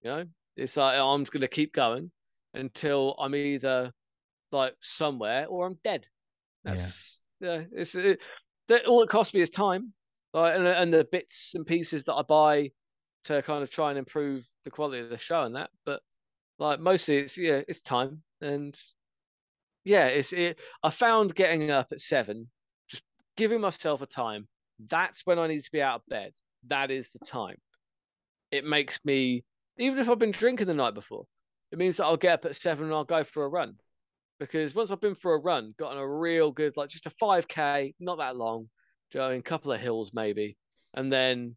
You 0.03 0.11
know, 0.11 0.25
it's 0.57 0.77
like 0.77 0.99
I'm 0.99 1.25
going 1.25 1.41
to 1.41 1.49
keep 1.49 1.73
going 1.73 2.11
until 2.55 3.17
I'm 3.19 3.35
either 3.35 3.93
like 4.53 4.75
somewhere 4.83 5.47
or 5.47 5.67
I'm 5.67 5.79
dead. 5.85 6.07
That's 6.65 7.21
yeah. 7.41 7.63
it's 7.73 7.95
it, 7.95 8.21
that 8.69 8.87
all 8.87 9.03
it 9.03 9.09
costs 9.09 9.35
me 9.35 9.41
is 9.41 9.51
time, 9.51 9.93
like 10.33 10.57
and, 10.57 10.67
and 10.67 10.93
the 10.93 11.07
bits 11.11 11.53
and 11.55 11.67
pieces 11.67 12.05
that 12.05 12.15
I 12.15 12.23
buy 12.23 12.71
to 13.25 13.43
kind 13.43 13.63
of 13.63 13.71
try 13.71 13.91
and 13.91 13.99
improve 13.99 14.45
the 14.65 14.71
quality 14.71 15.01
of 15.01 15.11
the 15.11 15.19
show 15.19 15.43
and 15.43 15.57
that. 15.57 15.71
But 15.85 16.01
like 16.59 16.81
mostly, 16.81 17.19
it's 17.19 17.37
yeah, 17.37 17.63
it's 17.69 17.81
time 17.81 18.23
and 18.41 18.79
yeah, 19.85 20.07
it's 20.07 20.33
it. 20.33 20.59
I 20.83 20.91
found 20.91 21.35
getting 21.35 21.71
up 21.71 21.89
at 21.93 22.01
seven, 22.01 22.49
giving 23.37 23.61
myself 23.61 24.03
a 24.03 24.07
time. 24.07 24.49
That's 24.89 25.23
when 25.25 25.39
I 25.39 25.47
need 25.47 25.63
to 25.63 25.73
be 25.73 25.83
out 25.83 26.01
of 26.01 26.07
bed. 26.09 26.33
That 26.69 26.91
is 26.91 27.11
the 27.11 27.19
time. 27.25 27.57
It 28.51 28.65
makes 28.65 28.99
me, 29.05 29.45
even 29.79 29.99
if 29.99 30.09
I've 30.09 30.19
been 30.19 30.31
drinking 30.31 30.67
the 30.67 30.75
night 30.75 30.95
before, 30.95 31.25
it 31.73 31.79
means 31.79 31.97
that 31.97 32.05
I'll 32.05 32.17
get 32.17 32.35
up 32.35 32.45
at 32.45 32.57
seven 32.57 32.87
and 32.87 32.95
I'll 32.95 33.05
go 33.05 33.25
for 33.25 33.45
a 33.45 33.49
run. 33.49 33.75
Because 34.41 34.75
once 34.75 34.91
I've 34.91 35.01
been 35.01 35.15
for 35.15 35.35
a 35.35 35.39
run, 35.39 35.75
gotten 35.79 35.99
a 35.99 36.09
real 36.09 36.51
good, 36.51 36.77
like 36.77 36.89
just 36.89 37.07
a 37.07 37.11
5K, 37.11 37.95
not 38.01 38.19
that 38.19 38.37
long, 38.37 38.69
going 39.13 39.41
a 39.41 39.43
couple 39.43 39.73
of 39.73 39.81
hills 39.81 40.13
maybe. 40.13 40.57
And 40.95 41.13
then 41.13 41.57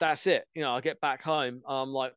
that's 0.00 0.26
it. 0.26 0.44
You 0.54 0.62
know, 0.62 0.72
I 0.74 0.80
get 0.80 1.00
back 1.00 1.22
home, 1.22 1.62
I'm 1.66 1.90
like, 1.90 2.12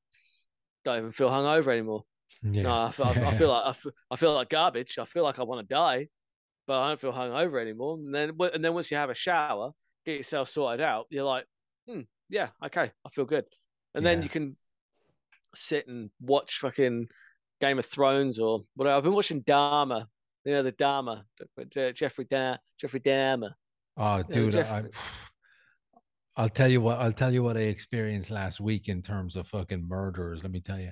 don't 0.83 0.97
even 0.97 1.11
feel 1.11 1.29
hungover 1.29 1.67
anymore. 1.71 2.03
Yeah. 2.43 2.63
No, 2.63 2.75
I 2.75 2.91
feel, 2.91 3.05
I, 3.05 3.11
I 3.27 3.37
feel 3.37 3.49
like 3.49 3.65
I 3.65 3.73
feel, 3.73 3.91
I 4.09 4.15
feel 4.15 4.33
like 4.33 4.49
garbage. 4.49 4.97
I 4.97 5.05
feel 5.05 5.23
like 5.23 5.39
I 5.39 5.43
want 5.43 5.67
to 5.67 5.73
die, 5.73 6.07
but 6.67 6.79
I 6.79 6.87
don't 6.89 7.01
feel 7.01 7.13
hungover 7.13 7.61
anymore. 7.61 7.95
And 7.95 8.13
then 8.13 8.31
and 8.53 8.63
then 8.63 8.73
once 8.73 8.91
you 8.91 8.97
have 8.97 9.09
a 9.09 9.15
shower, 9.15 9.71
get 10.05 10.17
yourself 10.17 10.49
sorted 10.49 10.81
out, 10.81 11.07
you're 11.09 11.23
like, 11.25 11.45
hmm, 11.87 12.01
yeah, 12.29 12.49
okay, 12.65 12.91
I 13.05 13.09
feel 13.09 13.25
good. 13.25 13.45
And 13.93 14.05
then 14.05 14.23
you 14.23 14.29
can 14.29 14.55
sit 15.53 15.87
and 15.87 16.09
watch 16.21 16.59
fucking 16.59 17.07
Game 17.59 17.77
of 17.79 17.85
Thrones 17.85 18.39
or 18.39 18.63
whatever. 18.75 18.95
I've 18.97 19.03
been 19.03 19.13
watching 19.13 19.43
Dahmer, 19.43 20.05
you 20.45 20.53
know, 20.53 20.63
the 20.63 20.71
Dahmer, 20.71 21.23
uh, 21.41 21.91
Jeffrey 21.91 22.25
Dahmer, 22.25 22.57
Jeffrey 22.79 23.01
Dahmer. 23.01 23.51
Oh, 23.97 24.17
Yeah, 24.17 24.23
dude, 24.31 24.53
Jeff- 24.53 24.71
I, 24.71 24.83
I'll 26.37 26.49
tell 26.49 26.69
you 26.69 26.79
what. 26.79 26.99
I'll 26.99 27.11
tell 27.11 27.33
you 27.33 27.43
what 27.43 27.57
I 27.57 27.61
experienced 27.61 28.31
last 28.31 28.61
week 28.61 28.87
in 28.87 29.01
terms 29.01 29.35
of 29.35 29.47
fucking 29.47 29.85
murderers. 29.87 30.43
Let 30.43 30.51
me 30.51 30.61
tell 30.61 30.79
you. 30.79 30.91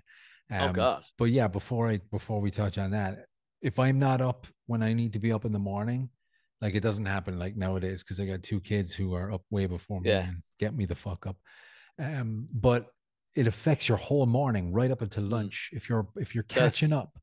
oh 0.52 0.66
Um, 0.66 0.74
God, 0.74 1.04
But 1.18 1.32
yeah, 1.32 1.48
before 1.48 1.88
I 1.90 2.02
before 2.12 2.42
we 2.42 2.52
touch 2.52 2.78
on 2.78 2.92
that, 2.92 3.26
if 3.62 3.80
I'm 3.80 4.00
not 4.00 4.22
up 4.22 4.48
when 4.68 4.82
I 4.84 4.94
need 4.94 5.14
to 5.14 5.20
be 5.20 5.32
up 5.32 5.46
in 5.46 5.52
the 5.52 5.60
morning, 5.60 6.10
like 6.62 6.76
it 6.76 6.82
doesn't 6.82 7.06
happen 7.06 7.40
like 7.40 7.56
nowadays 7.56 8.04
because 8.04 8.20
I 8.20 8.26
got 8.26 8.44
two 8.44 8.60
kids 8.60 8.94
who 8.94 9.14
are 9.14 9.32
up 9.32 9.44
way 9.50 9.66
before 9.66 10.02
me 10.02 10.10
Yeah. 10.10 10.28
and 10.28 10.42
get 10.60 10.76
me 10.76 10.86
the 10.86 10.96
fuck 10.96 11.26
up. 11.28 11.38
Um, 11.98 12.48
but 12.54 12.88
it 13.36 13.48
affects 13.48 13.88
your 13.88 13.98
whole 13.98 14.26
morning 14.26 14.74
right 14.74 14.92
up 14.92 15.02
until 15.02 15.24
lunch 15.24 15.70
if 15.74 15.88
you're 15.90 16.08
if 16.18 16.34
you're 16.34 16.44
Mm. 16.46 16.50
Catching 16.50 16.94
up. 16.94 17.18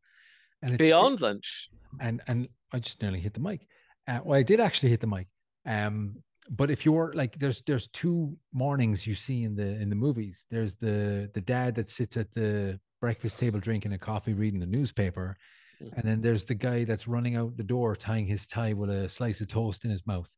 And 0.62 0.72
it's 0.72 0.78
beyond 0.82 1.20
lunch. 1.20 1.68
and 2.00 2.22
and 2.26 2.48
I 2.72 2.78
just 2.78 3.00
nearly 3.02 3.20
hit 3.20 3.34
the 3.34 3.40
mic. 3.40 3.66
Uh, 4.08 4.20
well, 4.24 4.38
I 4.38 4.42
did 4.42 4.60
actually 4.60 4.90
hit 4.90 5.00
the 5.00 5.06
mic. 5.06 5.26
Um, 5.66 6.22
but 6.48 6.70
if 6.70 6.84
you're 6.86 7.12
like, 7.14 7.38
there's 7.38 7.60
there's 7.62 7.88
two 7.88 8.36
mornings 8.52 9.06
you 9.06 9.14
see 9.14 9.42
in 9.44 9.56
the 9.56 9.66
in 9.82 9.88
the 9.90 9.96
movies. 9.96 10.46
There's 10.50 10.76
the 10.76 11.30
the 11.34 11.40
dad 11.40 11.74
that 11.74 11.88
sits 11.88 12.16
at 12.16 12.32
the 12.34 12.78
breakfast 13.00 13.38
table 13.38 13.60
drinking 13.60 13.92
a 13.92 13.98
coffee, 13.98 14.32
reading 14.32 14.60
the 14.60 14.66
newspaper, 14.66 15.36
Mm. 15.36 15.55
And 15.80 16.04
then 16.04 16.20
there's 16.20 16.44
the 16.44 16.54
guy 16.54 16.84
that's 16.84 17.08
running 17.08 17.36
out 17.36 17.56
the 17.56 17.62
door 17.62 17.96
tying 17.96 18.26
his 18.26 18.46
tie 18.46 18.72
with 18.72 18.90
a 18.90 19.08
slice 19.08 19.40
of 19.40 19.48
toast 19.48 19.84
in 19.84 19.90
his 19.90 20.06
mouth. 20.06 20.34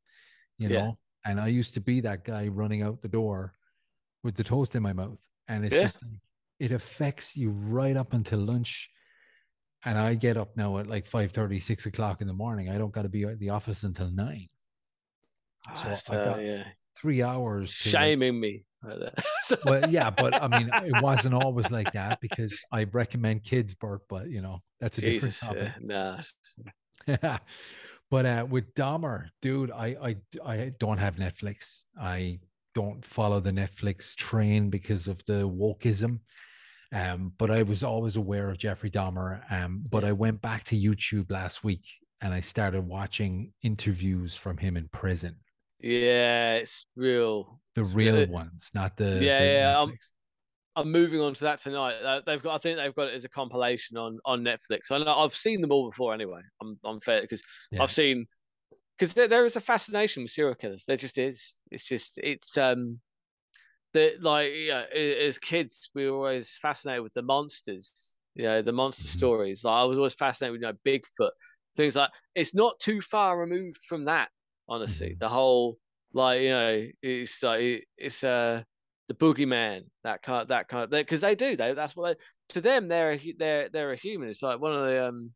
You 0.59 0.69
Yeah. 0.69 0.79
know, 0.79 0.99
and 1.25 1.41
I 1.41 1.49
used 1.49 1.75
to 1.75 1.81
be 1.81 2.01
that 2.03 2.25
guy 2.25 2.49
running 2.49 2.83
out 2.83 3.01
the 3.01 3.09
door 3.09 3.55
with 4.23 4.35
the 4.35 4.45
toast 4.45 4.75
in 4.75 4.83
my 4.83 4.93
mouth, 4.93 5.21
and 5.49 5.65
it's 5.65 5.75
Yeah. 5.75 5.83
just 5.83 6.03
like, 6.03 6.21
it 6.59 6.73
affects 6.73 7.37
you 7.37 7.51
right 7.51 7.97
up 7.97 8.13
until 8.13 8.41
lunch 8.41 8.91
and 9.85 9.97
I 9.99 10.15
get 10.15 10.37
up 10.37 10.57
now 10.57 10.79
at 10.79 10.87
like 10.87 11.07
5 11.07 11.31
30, 11.31 11.59
6 11.59 11.87
o'clock 11.87 12.21
in 12.21 12.27
the 12.27 12.33
morning. 12.33 12.69
I 12.69 12.79
don't 12.79 12.93
got 12.93 13.03
to 13.03 13.09
be 13.09 13.25
at 13.25 13.39
the 13.39 13.51
office 13.51 13.85
until 13.85 14.11
nine. 14.11 14.49
So 15.75 15.89
uh, 16.15 16.25
got 16.25 16.45
yeah, 16.45 16.65
Three 17.01 17.23
hours. 17.23 17.71
To 17.79 17.89
shaming 17.89 18.39
me. 18.41 18.65
Well, 19.65 19.89
yeah, 19.91 20.11
but 20.11 20.35
I 20.35 20.49
mean, 20.49 20.71
it 20.73 21.03
wasn't 21.03 21.35
always 21.35 21.71
like 21.71 21.93
that 21.93 22.21
because 22.21 22.61
I 22.73 22.85
recommend 22.85 23.45
kids, 23.45 23.75
Bert, 23.75 24.03
but 24.09 24.31
you 24.31 24.41
know, 24.41 24.63
that's 24.81 24.99
a 24.99 25.01
Jesus, 25.01 25.41
different 25.41 25.73
yeah, 25.89 26.23
topic. 27.07 27.23
nah. 27.23 27.39
but 28.11 28.27
uh, 28.27 28.47
with 28.49 28.73
Dahmer, 28.75 29.29
dude, 29.43 29.71
I, 29.71 29.97
I 30.03 30.17
I 30.45 30.73
don't 30.79 30.99
have 30.99 31.17
Netflix. 31.17 31.85
I 32.01 32.41
don't 32.75 33.05
follow 33.05 33.41
the 33.41 33.51
Netflix 33.51 34.15
train 34.15 34.71
because 34.71 35.09
of 35.09 35.25
the 35.27 35.49
wokeism. 35.49 36.21
Um, 36.93 37.33
but 37.37 37.51
I 37.51 37.63
was 37.63 37.83
always 37.83 38.17
aware 38.17 38.49
of 38.49 38.59
Jeffrey 38.59 38.91
Dahmer. 38.91 39.41
Um, 39.51 39.85
but 39.89 40.05
I 40.05 40.13
went 40.13 40.41
back 40.41 40.65
to 40.65 40.81
YouTube 40.81 41.31
last 41.31 41.63
week 41.63 41.85
and 42.21 42.33
I 42.33 42.41
started 42.41 42.87
watching 42.87 43.53
interviews 43.63 44.35
from 44.37 44.57
him 44.57 44.77
in 44.77 44.89
prison. 44.89 45.37
Yeah, 45.81 46.55
it's 46.55 46.87
real. 46.97 47.61
The 47.75 47.83
It's 47.83 47.93
real 47.93 48.15
really- 48.15 48.27
ones, 48.27 48.71
not 48.75 48.97
the 48.97 49.21
Yeah, 49.23 49.39
the 49.41 49.47
yeah, 49.47 49.81
um, 49.81 49.91
Netflix. 49.93 50.11
I'm 50.77 50.93
moving 50.93 51.21
on 51.21 51.35
to 51.35 51.41
that 51.45 51.59
tonight. 51.61 52.23
They've 52.25 52.43
got, 52.43 52.55
I 52.55 52.59
think 52.59 52.77
they've 52.79 52.95
got 52.95 53.09
it 53.09 53.15
as 53.15 53.25
a 53.25 53.29
compilation 53.29 53.97
on 53.97 54.19
on 54.25 54.43
Netflix. 54.43 54.91
I 54.91 54.99
know 54.99 55.13
I've 55.13 55.35
seen 55.35 55.61
them 55.61 55.73
all 55.73 55.91
before 55.91 56.15
anyway. 56.15 56.41
I'm 56.61 56.79
I'm 56.85 57.01
fair 57.01 57.21
because 57.21 57.43
Yeah. 57.73 57.83
I've 57.83 57.91
seen 57.93 58.27
because 58.97 59.15
there, 59.15 59.29
there 59.29 59.45
is 59.45 59.57
a 59.57 59.61
fascination 59.61 60.23
with 60.23 60.31
serial 60.33 60.55
killers. 60.55 60.85
There 60.85 60.97
just 60.97 61.19
is. 61.19 61.61
It's 61.71 61.85
just 61.85 62.19
it's 62.19 62.57
um 62.57 63.01
that 63.95 64.23
like 64.23 64.53
yeah, 64.55 64.85
as 64.93 65.39
kids 65.39 65.91
we 65.95 66.09
were 66.09 66.17
always 66.17 66.57
fascinated 66.63 67.03
with 67.03 67.15
the 67.15 67.23
monsters. 67.23 68.17
You 68.35 68.45
know, 68.45 68.63
the 68.63 68.73
monster 68.73 69.03
Mhm. 69.05 69.19
stories. 69.19 69.65
Like 69.65 69.75
I 69.81 69.85
was 69.85 69.97
always 69.97 70.15
fascinated 70.15 70.53
with 70.53 70.63
you 70.63 70.69
know 70.69 70.79
Bigfoot 70.85 71.33
things 71.77 71.97
like. 71.97 72.11
It's 72.37 72.55
not 72.55 72.79
too 72.79 73.01
far 73.01 73.39
removed 73.39 73.81
from 73.89 74.05
that. 74.05 74.31
Honestly, 74.69 75.11
Mhm. 75.11 75.19
the 75.19 75.29
whole 75.29 75.79
like 76.13 76.43
you 76.43 76.51
know 76.51 76.87
it's 77.03 77.43
like 77.43 77.87
it's 77.97 78.25
uh 78.25 78.63
the 79.09 79.15
boogeyman 79.15 79.83
that 80.05 80.23
kind 80.23 80.49
that 80.49 80.69
kind 80.69 80.85
of 80.85 80.91
because 80.91 81.21
they 81.23 81.35
do 81.35 81.57
they 81.57 81.75
that's 81.75 81.97
what 81.97 82.19
they 82.19 82.25
to 82.51 82.61
them 82.61 82.89
they're 82.89 83.13
a, 83.13 83.35
they're 83.39 83.69
they're 83.71 83.93
a 83.93 83.97
human. 83.97 84.29
It's 84.29 84.43
like 84.43 84.61
one 84.61 84.75
of 84.75 84.87
the 84.87 85.09
um 85.09 85.33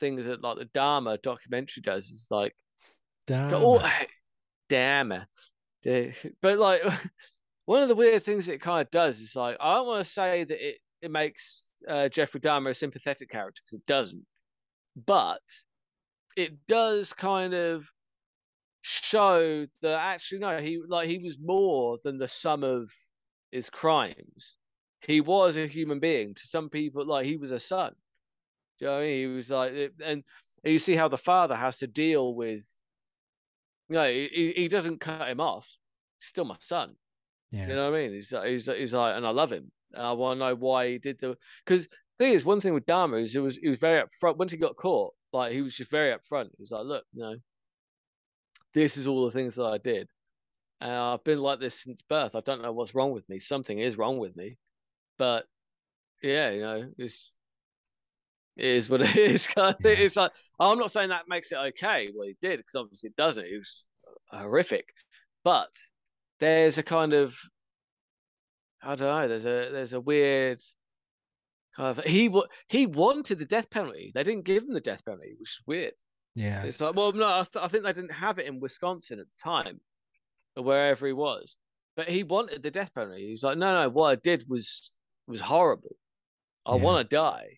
things 0.00 0.24
that 0.26 0.42
like 0.42 0.58
the 0.58 0.66
Dahmer 0.66 1.20
documentary 1.22 1.82
does 1.82 2.08
is 2.10 2.28
like 2.30 2.54
Damn 3.26 3.50
Go- 3.50 3.80
oh, 3.82 3.90
damn 4.68 5.26
But 6.40 6.58
like 6.58 6.82
one 7.66 7.82
of 7.82 7.88
the 7.88 7.94
weird 7.94 8.22
things 8.24 8.48
it 8.48 8.60
kind 8.60 8.82
of 8.82 8.90
does 8.90 9.20
is 9.20 9.36
like 9.36 9.56
I 9.60 9.74
don't 9.74 9.86
want 9.86 10.04
to 10.04 10.10
say 10.10 10.44
that 10.44 10.68
it 10.68 10.78
it 11.00 11.10
makes 11.12 11.74
uh, 11.88 12.08
Jeffrey 12.08 12.40
Dahmer 12.40 12.70
a 12.70 12.74
sympathetic 12.74 13.30
character 13.30 13.62
because 13.64 13.74
it 13.74 13.86
doesn't, 13.86 14.26
but 15.06 15.42
it 16.36 16.66
does 16.66 17.12
kind 17.12 17.54
of 17.54 17.86
show 18.88 19.66
that 19.82 19.98
actually 20.00 20.38
no 20.38 20.58
he 20.58 20.80
like 20.86 21.08
he 21.08 21.18
was 21.18 21.38
more 21.38 21.98
than 22.04 22.18
the 22.18 22.28
sum 22.28 22.64
of 22.64 22.90
his 23.50 23.70
crimes. 23.70 24.56
He 25.00 25.20
was 25.20 25.56
a 25.56 25.66
human 25.66 26.00
being 26.00 26.34
to 26.34 26.46
some 26.46 26.68
people 26.68 27.06
like 27.06 27.26
he 27.26 27.36
was 27.36 27.50
a 27.50 27.60
son. 27.60 27.92
Do 28.78 28.84
you 28.84 28.90
know 28.90 28.96
what 28.96 29.02
I 29.02 29.06
mean? 29.06 29.18
He 29.18 29.26
was 29.26 29.50
like 29.50 29.92
and 30.04 30.24
you 30.64 30.78
see 30.78 30.94
how 30.94 31.08
the 31.08 31.18
father 31.18 31.54
has 31.54 31.78
to 31.78 31.86
deal 31.86 32.34
with 32.34 32.64
no, 33.88 34.06
he, 34.06 34.52
he 34.54 34.68
doesn't 34.68 35.00
cut 35.00 35.28
him 35.28 35.40
off. 35.40 35.66
He's 36.18 36.28
still 36.28 36.44
my 36.44 36.56
son. 36.60 36.94
Yeah. 37.50 37.68
You 37.68 37.74
know 37.74 37.90
what 37.90 37.98
I 37.98 38.02
mean? 38.02 38.12
He's 38.12 38.32
like, 38.32 38.48
he's, 38.48 38.66
he's 38.66 38.92
like, 38.92 39.16
and 39.16 39.26
I 39.26 39.30
love 39.30 39.50
him. 39.50 39.70
And 39.94 40.02
I 40.02 40.12
want 40.12 40.38
to 40.38 40.46
know 40.46 40.54
why 40.54 40.90
he 40.90 40.98
did 40.98 41.18
the. 41.20 41.36
Because 41.64 41.88
thing 42.18 42.34
is, 42.34 42.44
one 42.44 42.60
thing 42.60 42.74
with 42.74 42.84
Dahmer 42.84 43.22
is 43.22 43.34
it 43.34 43.40
was 43.40 43.56
he 43.56 43.68
was 43.68 43.78
very 43.78 44.02
upfront. 44.02 44.36
Once 44.36 44.52
he 44.52 44.58
got 44.58 44.76
caught, 44.76 45.14
like 45.32 45.52
he 45.52 45.62
was 45.62 45.74
just 45.74 45.90
very 45.90 46.14
upfront. 46.14 46.50
He 46.56 46.60
was 46.60 46.70
like, 46.70 46.84
look, 46.84 47.04
you 47.14 47.22
know, 47.22 47.36
this 48.74 48.96
is 48.96 49.06
all 49.06 49.26
the 49.26 49.32
things 49.32 49.56
that 49.56 49.64
I 49.64 49.78
did, 49.78 50.08
and 50.80 50.92
I've 50.92 51.24
been 51.24 51.40
like 51.40 51.60
this 51.60 51.82
since 51.82 52.02
birth. 52.02 52.34
I 52.34 52.40
don't 52.40 52.62
know 52.62 52.72
what's 52.72 52.94
wrong 52.94 53.12
with 53.12 53.28
me. 53.28 53.38
Something 53.38 53.78
is 53.78 53.98
wrong 53.98 54.18
with 54.18 54.36
me, 54.36 54.56
but 55.18 55.46
yeah, 56.22 56.50
you 56.50 56.60
know, 56.60 56.92
it's 56.98 57.38
it 58.56 58.66
is 58.66 58.90
what 58.90 59.02
it 59.02 59.16
is. 59.16 59.46
Kind 59.46 59.74
of. 59.74 59.80
Yeah. 59.84 59.92
It's 59.92 60.16
like 60.16 60.32
I'm 60.58 60.78
not 60.78 60.92
saying 60.92 61.10
that 61.10 61.28
makes 61.28 61.52
it 61.52 61.58
okay 61.58 62.10
what 62.14 62.28
he 62.28 62.36
did 62.40 62.58
because 62.58 62.74
obviously 62.74 63.08
it 63.08 63.16
doesn't. 63.16 63.44
It 63.44 63.58
was 63.58 63.86
horrific, 64.30 64.86
but 65.44 65.70
there's 66.40 66.78
a 66.78 66.82
kind 66.82 67.12
of 67.12 67.36
I 68.82 68.94
don't 68.94 69.08
know. 69.08 69.28
There's 69.28 69.44
a 69.44 69.70
there's 69.72 69.92
a 69.92 70.00
weird 70.00 70.60
kind 71.76 71.98
of 71.98 72.04
he 72.04 72.30
he 72.68 72.86
wanted 72.86 73.38
the 73.38 73.44
death 73.44 73.70
penalty. 73.70 74.12
They 74.14 74.24
didn't 74.24 74.44
give 74.44 74.64
him 74.64 74.74
the 74.74 74.80
death 74.80 75.04
penalty, 75.04 75.36
which 75.38 75.50
is 75.50 75.62
weird. 75.66 75.94
Yeah. 76.38 76.62
It's 76.62 76.80
like 76.80 76.94
well, 76.94 77.12
no, 77.12 77.26
I, 77.26 77.44
th- 77.50 77.64
I 77.64 77.68
think 77.68 77.84
they 77.84 77.92
didn't 77.92 78.12
have 78.12 78.38
it 78.38 78.46
in 78.46 78.60
Wisconsin 78.60 79.18
at 79.18 79.26
the 79.26 79.42
time, 79.42 79.80
or 80.56 80.62
wherever 80.64 81.06
he 81.06 81.12
was. 81.12 81.56
But 81.96 82.08
he 82.08 82.22
wanted 82.22 82.62
the 82.62 82.70
death 82.70 82.94
penalty. 82.94 83.24
He 83.26 83.30
was 83.32 83.42
like, 83.42 83.58
no, 83.58 83.82
no, 83.82 83.88
what 83.88 84.10
I 84.10 84.14
did 84.16 84.44
was 84.48 84.96
was 85.26 85.40
horrible. 85.40 85.96
I 86.64 86.76
Yeah. 86.76 86.82
want 86.82 87.10
to 87.10 87.16
die. 87.16 87.48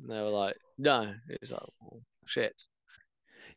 And 0.00 0.10
they 0.10 0.20
were 0.20 0.28
like, 0.30 0.56
no. 0.78 1.14
It's 1.28 1.50
like, 1.50 1.62
oh, 1.84 2.00
shit. 2.26 2.60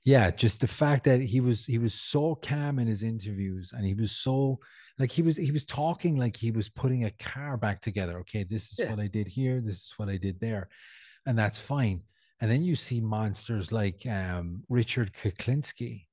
yeah 0.05 0.31
just 0.31 0.61
the 0.61 0.67
fact 0.67 1.03
that 1.05 1.19
he 1.21 1.41
was 1.41 1.65
he 1.65 1.77
was 1.77 1.93
so 1.93 2.35
calm 2.35 2.79
in 2.79 2.87
his 2.87 3.03
interviews 3.03 3.73
and 3.75 3.83
he 3.85 3.93
was 3.93 4.11
so 4.11 4.57
like 4.99 5.11
he 5.11 5.21
was 5.21 5.35
he 5.35 5.51
was 5.51 5.65
talking 5.65 6.15
like 6.17 6.37
he 6.37 6.51
was 6.51 6.69
putting 6.69 7.03
a 7.05 7.11
car 7.19 7.57
back 7.57 7.81
together 7.81 8.19
okay 8.19 8.43
this 8.43 8.71
is 8.71 8.79
Yeah. 8.79 8.91
what 8.91 8.99
i 9.01 9.07
did 9.07 9.27
here 9.27 9.59
this 9.59 9.79
is 9.85 9.93
what 9.97 10.07
i 10.07 10.17
did 10.17 10.39
there 10.39 10.69
and 11.25 11.37
that's 11.37 11.59
fine 11.59 12.01
and 12.41 12.49
then 12.51 12.63
you 12.63 12.75
see 12.75 12.99
monsters 13.01 13.71
like 13.71 14.05
um 14.07 14.63
richard 14.69 15.11
kuklinski 15.21 16.05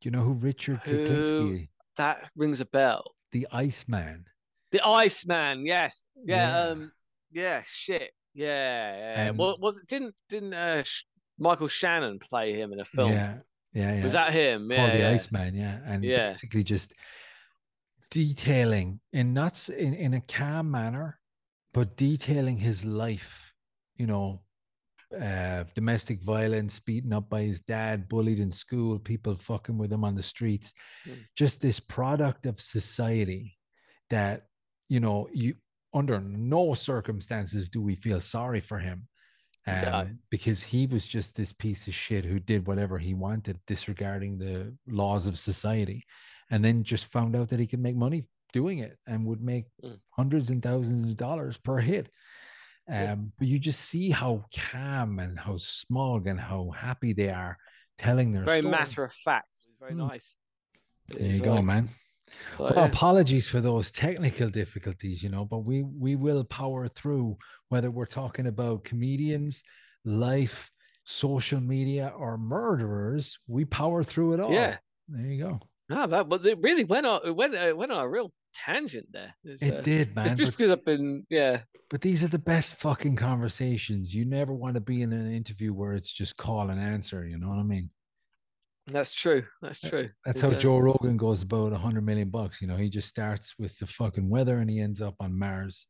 do 0.00 0.06
you 0.08 0.10
know 0.10 0.22
who 0.22 0.34
richard 0.34 0.78
Who- 0.84 1.06
kuklinski 1.06 1.68
That 1.96 2.30
rings 2.36 2.60
a 2.60 2.66
bell. 2.66 3.04
the 3.32 3.46
iceman 3.52 4.24
The 4.72 4.80
Iceman, 4.86 5.66
yes, 5.66 6.04
yeah, 6.24 6.36
Yeah. 6.46 6.58
um, 6.70 6.92
yeah, 7.32 7.62
shit, 7.66 8.10
yeah, 8.34 8.96
yeah. 9.02 9.22
And- 9.28 9.38
well, 9.38 9.56
was 9.58 9.78
it 9.78 9.86
didn't 9.88 10.14
didn't 10.28 10.54
uh, 10.54 10.82
Sh- 10.84 11.04
Michael 11.38 11.66
Shannon 11.68 12.18
play 12.20 12.52
him 12.52 12.72
in 12.72 12.78
a 12.80 12.84
film? 12.84 13.10
yeah 13.10 13.38
yeah 13.72 13.96
yeah 13.96 14.04
Was 14.04 14.12
that 14.12 14.32
him? 14.32 14.68
called 14.70 14.92
the 14.92 14.98
yeah. 14.98 15.10
Iceman, 15.16 15.54
yeah, 15.56 15.76
and 15.90 16.04
Yeah. 16.04 16.28
basically 16.28 16.62
just 16.62 16.94
detailing 18.10 19.00
in 19.12 19.32
not 19.34 19.52
s- 19.52 19.68
in, 19.68 19.94
in 19.94 20.14
a 20.14 20.20
calm 20.20 20.70
manner, 20.70 21.18
but 21.72 21.96
detailing 21.96 22.56
his 22.58 22.84
life, 22.84 23.52
you 23.96 24.06
know, 24.06 24.40
uh, 25.18 25.64
domestic 25.74 26.22
violence, 26.22 26.78
beaten 26.78 27.12
up 27.12 27.28
by 27.28 27.42
his 27.42 27.60
dad, 27.60 28.08
bullied 28.08 28.38
in 28.38 28.50
school, 28.52 28.98
people 28.98 29.34
fucking 29.36 29.76
with 29.78 29.92
him 29.92 30.04
on 30.04 30.14
the 30.14 30.22
streets, 30.22 30.72
Mm. 31.06 31.24
just 31.36 31.60
this 31.60 31.80
product 31.80 32.46
of 32.46 32.60
society 32.60 33.56
that 34.10 34.46
you 34.88 35.00
know 35.00 35.28
you 35.32 35.54
under 35.94 36.20
no 36.20 36.74
circumstances 36.74 37.68
do 37.68 37.80
we 37.82 37.96
feel 37.96 38.20
sorry 38.20 38.60
for 38.60 38.78
him 38.78 39.08
um, 39.66 39.82
No. 39.82 40.08
because 40.30 40.62
he 40.62 40.86
was 40.86 41.06
just 41.08 41.34
this 41.36 41.52
piece 41.52 41.88
of 41.88 41.94
shit 41.94 42.24
who 42.24 42.38
did 42.38 42.66
whatever 42.66 42.98
he 42.98 43.14
wanted, 43.14 43.58
disregarding 43.66 44.38
the 44.38 44.76
laws 44.86 45.26
of 45.26 45.38
society, 45.38 46.04
and 46.50 46.64
then 46.64 46.84
just 46.84 47.06
found 47.12 47.34
out 47.36 47.48
that 47.48 47.60
he 47.60 47.66
could 47.66 47.80
make 47.80 47.96
money 47.96 48.24
doing 48.52 48.78
it 48.80 48.96
and 49.06 49.24
would 49.26 49.40
make 49.42 49.66
Mm. 49.84 49.98
hundreds 50.10 50.50
and 50.50 50.62
thousands 50.62 51.04
of 51.10 51.16
dollars 51.16 51.56
per 51.56 51.78
hit. 51.78 52.10
Um. 52.90 53.32
But 53.38 53.48
you 53.48 53.58
just 53.58 53.80
see 53.82 54.10
how 54.10 54.44
calm 54.54 55.18
and 55.18 55.38
how 55.38 55.56
smug 55.58 56.26
and 56.26 56.40
how 56.40 56.70
happy 56.70 57.12
they 57.12 57.30
are 57.30 57.56
telling 57.98 58.32
their 58.32 58.44
Very 58.44 58.60
story. 58.60 58.70
matter 58.72 59.04
of 59.04 59.12
fact. 59.12 59.66
Very 59.78 59.92
Mm. 59.92 60.08
nice. 60.08 60.36
There 61.08 61.26
you 61.26 61.40
go, 61.40 61.60
man. 61.62 61.88
like, 62.58 62.76
Well, 62.76 62.84
yeah. 62.84 62.84
apologies 62.92 63.46
for 63.48 63.60
those 63.60 63.90
technical 63.90 64.48
difficulties, 64.50 65.22
you 65.22 65.28
know, 65.28 65.44
but 65.44 65.58
we 65.58 65.82
we 65.82 66.16
will 66.16 66.44
power 66.44 66.86
through 66.88 67.36
whether 67.68 67.90
we're 67.90 68.06
talking 68.06 68.46
about 68.46 68.84
comedians, 68.84 69.62
life, 70.04 70.70
social 71.04 71.60
media, 71.60 72.12
or 72.16 72.38
murderers. 72.38 73.38
We 73.48 73.64
power 73.64 74.02
through 74.04 74.34
it 74.34 74.40
all. 74.40 74.52
Yeah. 74.52 74.78
There 75.08 75.26
you 75.26 75.42
go. 75.42 75.60
No, 75.88 76.06
that 76.06 76.28
but 76.28 76.46
it 76.46 76.58
really 76.60 76.84
went 76.84 77.04
on 77.06 77.20
it 77.24 77.34
went 77.34 77.54
it 77.54 77.76
went 77.76 77.90
on 77.92 78.04
a 78.04 78.08
real 78.08 78.32
tangent 78.54 79.06
there. 79.12 79.34
It's, 79.44 79.62
It 79.62 79.74
uh, 79.74 79.80
did, 79.82 80.14
man. 80.16 80.36
just 80.36 80.56
because 80.56 80.70
I've 80.70 80.84
been 80.84 81.26
yeah. 81.30 81.62
but 81.88 82.00
these 82.00 82.22
are 82.24 82.28
the 82.28 82.38
best 82.38 82.76
fucking 82.76 83.16
conversations. 83.16 84.14
You 84.14 84.24
never 84.24 84.52
want 84.54 84.74
to 84.74 84.80
be 84.80 85.02
in 85.02 85.12
an 85.12 85.32
interview 85.32 85.72
where 85.72 85.92
it's 85.94 86.12
just 86.12 86.36
call 86.36 86.70
and 86.70 86.80
answer. 86.80 87.26
You 87.26 87.38
know 87.38 87.48
what 87.48 87.58
I 87.58 87.62
mean? 87.64 87.90
That's 88.86 89.12
true. 89.12 89.44
That's 89.62 89.84
Uh, 89.84 89.88
true. 89.88 90.08
That's 90.24 90.40
how 90.40 90.50
uh, 90.50 90.58
Joe 90.58 90.78
Rogan 90.78 91.16
goes 91.16 91.42
about 91.42 91.72
a 91.72 91.78
hundred 91.78 92.04
million 92.04 92.30
bucks. 92.30 92.60
You 92.60 92.68
know, 92.68 92.76
he 92.76 92.88
just 92.88 93.08
starts 93.08 93.54
with 93.58 93.78
the 93.78 93.86
fucking 93.86 94.28
weather 94.28 94.58
and 94.58 94.68
he 94.70 94.80
ends 94.80 95.00
up 95.00 95.14
on 95.20 95.38
Mars. 95.38 95.86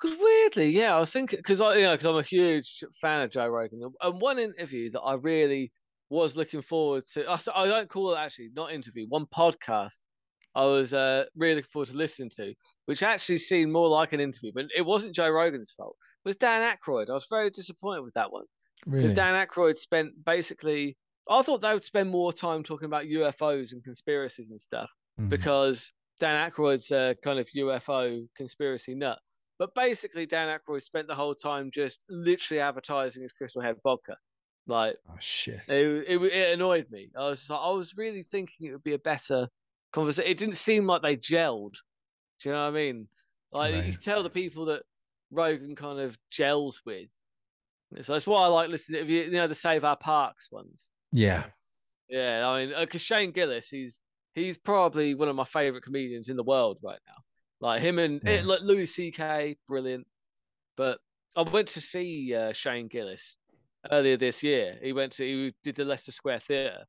Because 0.00 0.16
weirdly, 0.20 0.70
yeah, 0.70 0.94
I 0.96 1.00
was 1.00 1.10
thinking 1.12 1.38
because 1.38 1.60
I, 1.60 1.76
you 1.76 1.82
know, 1.82 1.92
because 1.92 2.06
I'm 2.06 2.16
a 2.16 2.22
huge 2.22 2.84
fan 3.00 3.22
of 3.22 3.30
Joe 3.30 3.48
Rogan, 3.48 3.82
and 4.00 4.20
one 4.20 4.38
interview 4.38 4.90
that 4.92 5.00
I 5.00 5.14
really 5.14 5.72
was 6.10 6.36
looking 6.36 6.62
forward 6.62 7.04
to, 7.12 7.28
I 7.30 7.66
don't 7.66 7.88
call 7.88 8.14
it 8.14 8.18
actually 8.18 8.50
not 8.54 8.72
interview, 8.72 9.06
one 9.08 9.26
podcast. 9.26 9.98
I 10.54 10.64
was 10.64 10.92
uh, 10.92 11.24
really 11.36 11.56
looking 11.56 11.68
forward 11.72 11.88
to 11.88 11.96
listening 11.96 12.30
to, 12.36 12.54
which 12.86 13.02
actually 13.02 13.38
seemed 13.38 13.72
more 13.72 13.88
like 13.88 14.12
an 14.12 14.20
interview, 14.20 14.50
but 14.54 14.66
it 14.76 14.82
wasn't 14.82 15.14
Joe 15.14 15.30
Rogan's 15.30 15.70
fault. 15.76 15.96
It 16.24 16.28
was 16.28 16.36
Dan 16.36 16.62
Aykroyd. 16.68 17.08
I 17.10 17.12
was 17.12 17.26
very 17.30 17.50
disappointed 17.50 18.02
with 18.02 18.14
that 18.14 18.32
one 18.32 18.44
because 18.84 19.02
Really? 19.02 19.14
Dan 19.14 19.46
Aykroyd 19.46 19.76
spent 19.78 20.12
basically. 20.24 20.96
I 21.30 21.42
thought 21.42 21.60
they 21.60 21.72
would 21.74 21.84
spend 21.84 22.10
more 22.10 22.32
time 22.32 22.62
talking 22.62 22.86
about 22.86 23.04
UFOs 23.04 23.72
and 23.72 23.84
conspiracies 23.84 24.48
and 24.50 24.60
stuff 24.60 24.88
Mhm. 25.20 25.28
because 25.28 25.92
Dan 26.20 26.50
Aykroyd's 26.50 26.90
a 26.90 27.14
kind 27.22 27.38
of 27.38 27.46
UFO 27.54 28.26
conspiracy 28.36 28.94
nut. 28.94 29.18
But 29.58 29.74
basically, 29.74 30.24
Dan 30.26 30.48
Aykroyd 30.58 30.82
spent 30.82 31.06
the 31.08 31.14
whole 31.14 31.34
time 31.34 31.70
just 31.72 32.00
literally 32.08 32.60
advertising 32.60 33.22
his 33.22 33.32
Crystal 33.32 33.60
Head 33.60 33.76
vodka. 33.84 34.16
Like 34.66 34.96
Oh 35.08 35.16
shit. 35.20 35.60
it, 35.68 36.04
it, 36.08 36.22
it 36.22 36.54
annoyed 36.54 36.86
me. 36.90 37.10
I 37.16 37.28
was 37.28 37.48
like, 37.50 37.60
I 37.60 37.70
was 37.70 37.94
really 37.96 38.22
thinking 38.22 38.66
it 38.68 38.72
would 38.72 38.82
be 38.84 38.94
a 38.94 38.98
better 38.98 39.48
conversation. 39.92 40.30
It 40.30 40.38
didn't 40.38 40.56
seem 40.56 40.86
like 40.86 41.02
they 41.02 41.16
gelled. 41.16 41.74
Do 42.42 42.48
you 42.48 42.52
know 42.52 42.62
what 42.62 42.68
I 42.68 42.70
mean? 42.70 43.08
Like 43.52 43.74
you 43.74 43.80
Right. 43.80 43.92
could 43.92 44.02
tell 44.02 44.22
the 44.22 44.30
people 44.30 44.66
that 44.66 44.82
Rogan 45.30 45.74
kind 45.76 45.98
of 46.00 46.16
gels 46.30 46.82
with. 46.84 47.10
So 48.02 48.12
that's 48.12 48.26
why 48.26 48.42
I 48.42 48.46
like 48.46 48.68
listening. 48.68 49.06
To, 49.06 49.12
you 49.12 49.30
know 49.30 49.48
the 49.48 49.54
Save 49.54 49.84
Our 49.84 49.96
Parks 49.96 50.50
ones. 50.52 50.90
Yeah. 51.12 51.44
Yeah, 52.08 52.48
I 52.48 52.66
mean, 52.66 52.74
because 52.78 53.02
Shane 53.02 53.32
Gillis, 53.32 53.68
he's 53.68 54.00
he's 54.34 54.56
probably 54.58 55.14
one 55.14 55.28
of 55.28 55.36
my 55.36 55.44
favorite 55.44 55.82
comedians 55.82 56.28
in 56.28 56.36
the 56.36 56.42
world 56.44 56.78
right 56.82 57.00
now. 57.06 57.14
Like 57.60 57.82
him 57.82 57.98
and 57.98 58.20
Yeah. 58.24 58.30
it, 58.32 58.44
like 58.46 58.60
Louis 58.60 58.86
C.K. 58.86 59.56
brilliant. 59.66 60.06
But 60.76 61.00
I 61.36 61.42
went 61.42 61.68
to 61.68 61.80
see 61.80 62.34
uh, 62.34 62.52
Shane 62.52 62.88
Gillis 62.88 63.36
earlier 63.90 64.16
this 64.16 64.42
year. 64.42 64.78
He 64.82 64.92
went 64.92 65.12
to 65.14 65.24
he 65.24 65.54
did 65.62 65.74
the 65.76 65.84
Leicester 65.84 66.12
Square 66.12 66.40
Theatre. 66.46 66.84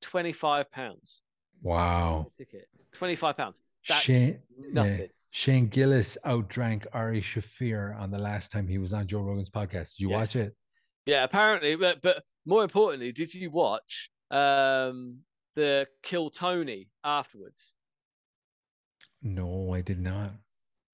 Twenty 0.00 0.32
five 0.32 0.70
pounds 0.70 1.22
Wow. 1.62 2.26
ticket. 2.36 2.68
Twenty 2.92 3.16
five 3.16 3.36
pounds. 3.36 3.60
That's 3.88 4.02
Shane, 4.02 4.38
nothing. 4.70 5.00
yeah. 5.00 5.06
Shane 5.30 5.66
Gillis 5.68 6.18
outdrank 6.26 6.86
Ari 6.92 7.20
Shaffir 7.20 7.98
on 7.98 8.10
the 8.10 8.18
last 8.18 8.52
time 8.52 8.68
he 8.68 8.78
was 8.78 8.92
on 8.92 9.06
Joe 9.06 9.20
Rogan's 9.22 9.50
podcast. 9.50 9.96
Did 9.96 10.00
you 10.00 10.10
watch 10.10 10.36
it? 10.36 10.54
Yeah, 11.06 11.24
apparently, 11.24 11.74
but 11.76 12.02
but 12.02 12.22
more 12.46 12.62
importantly, 12.64 13.12
did 13.12 13.32
you 13.34 13.50
watch 13.50 14.10
um 14.30 15.18
the 15.56 15.86
Kill 16.02 16.30
Tony 16.30 16.88
afterwards? 17.04 17.74
No, 19.22 19.72
I 19.72 19.80
did 19.80 20.00
not. 20.00 20.32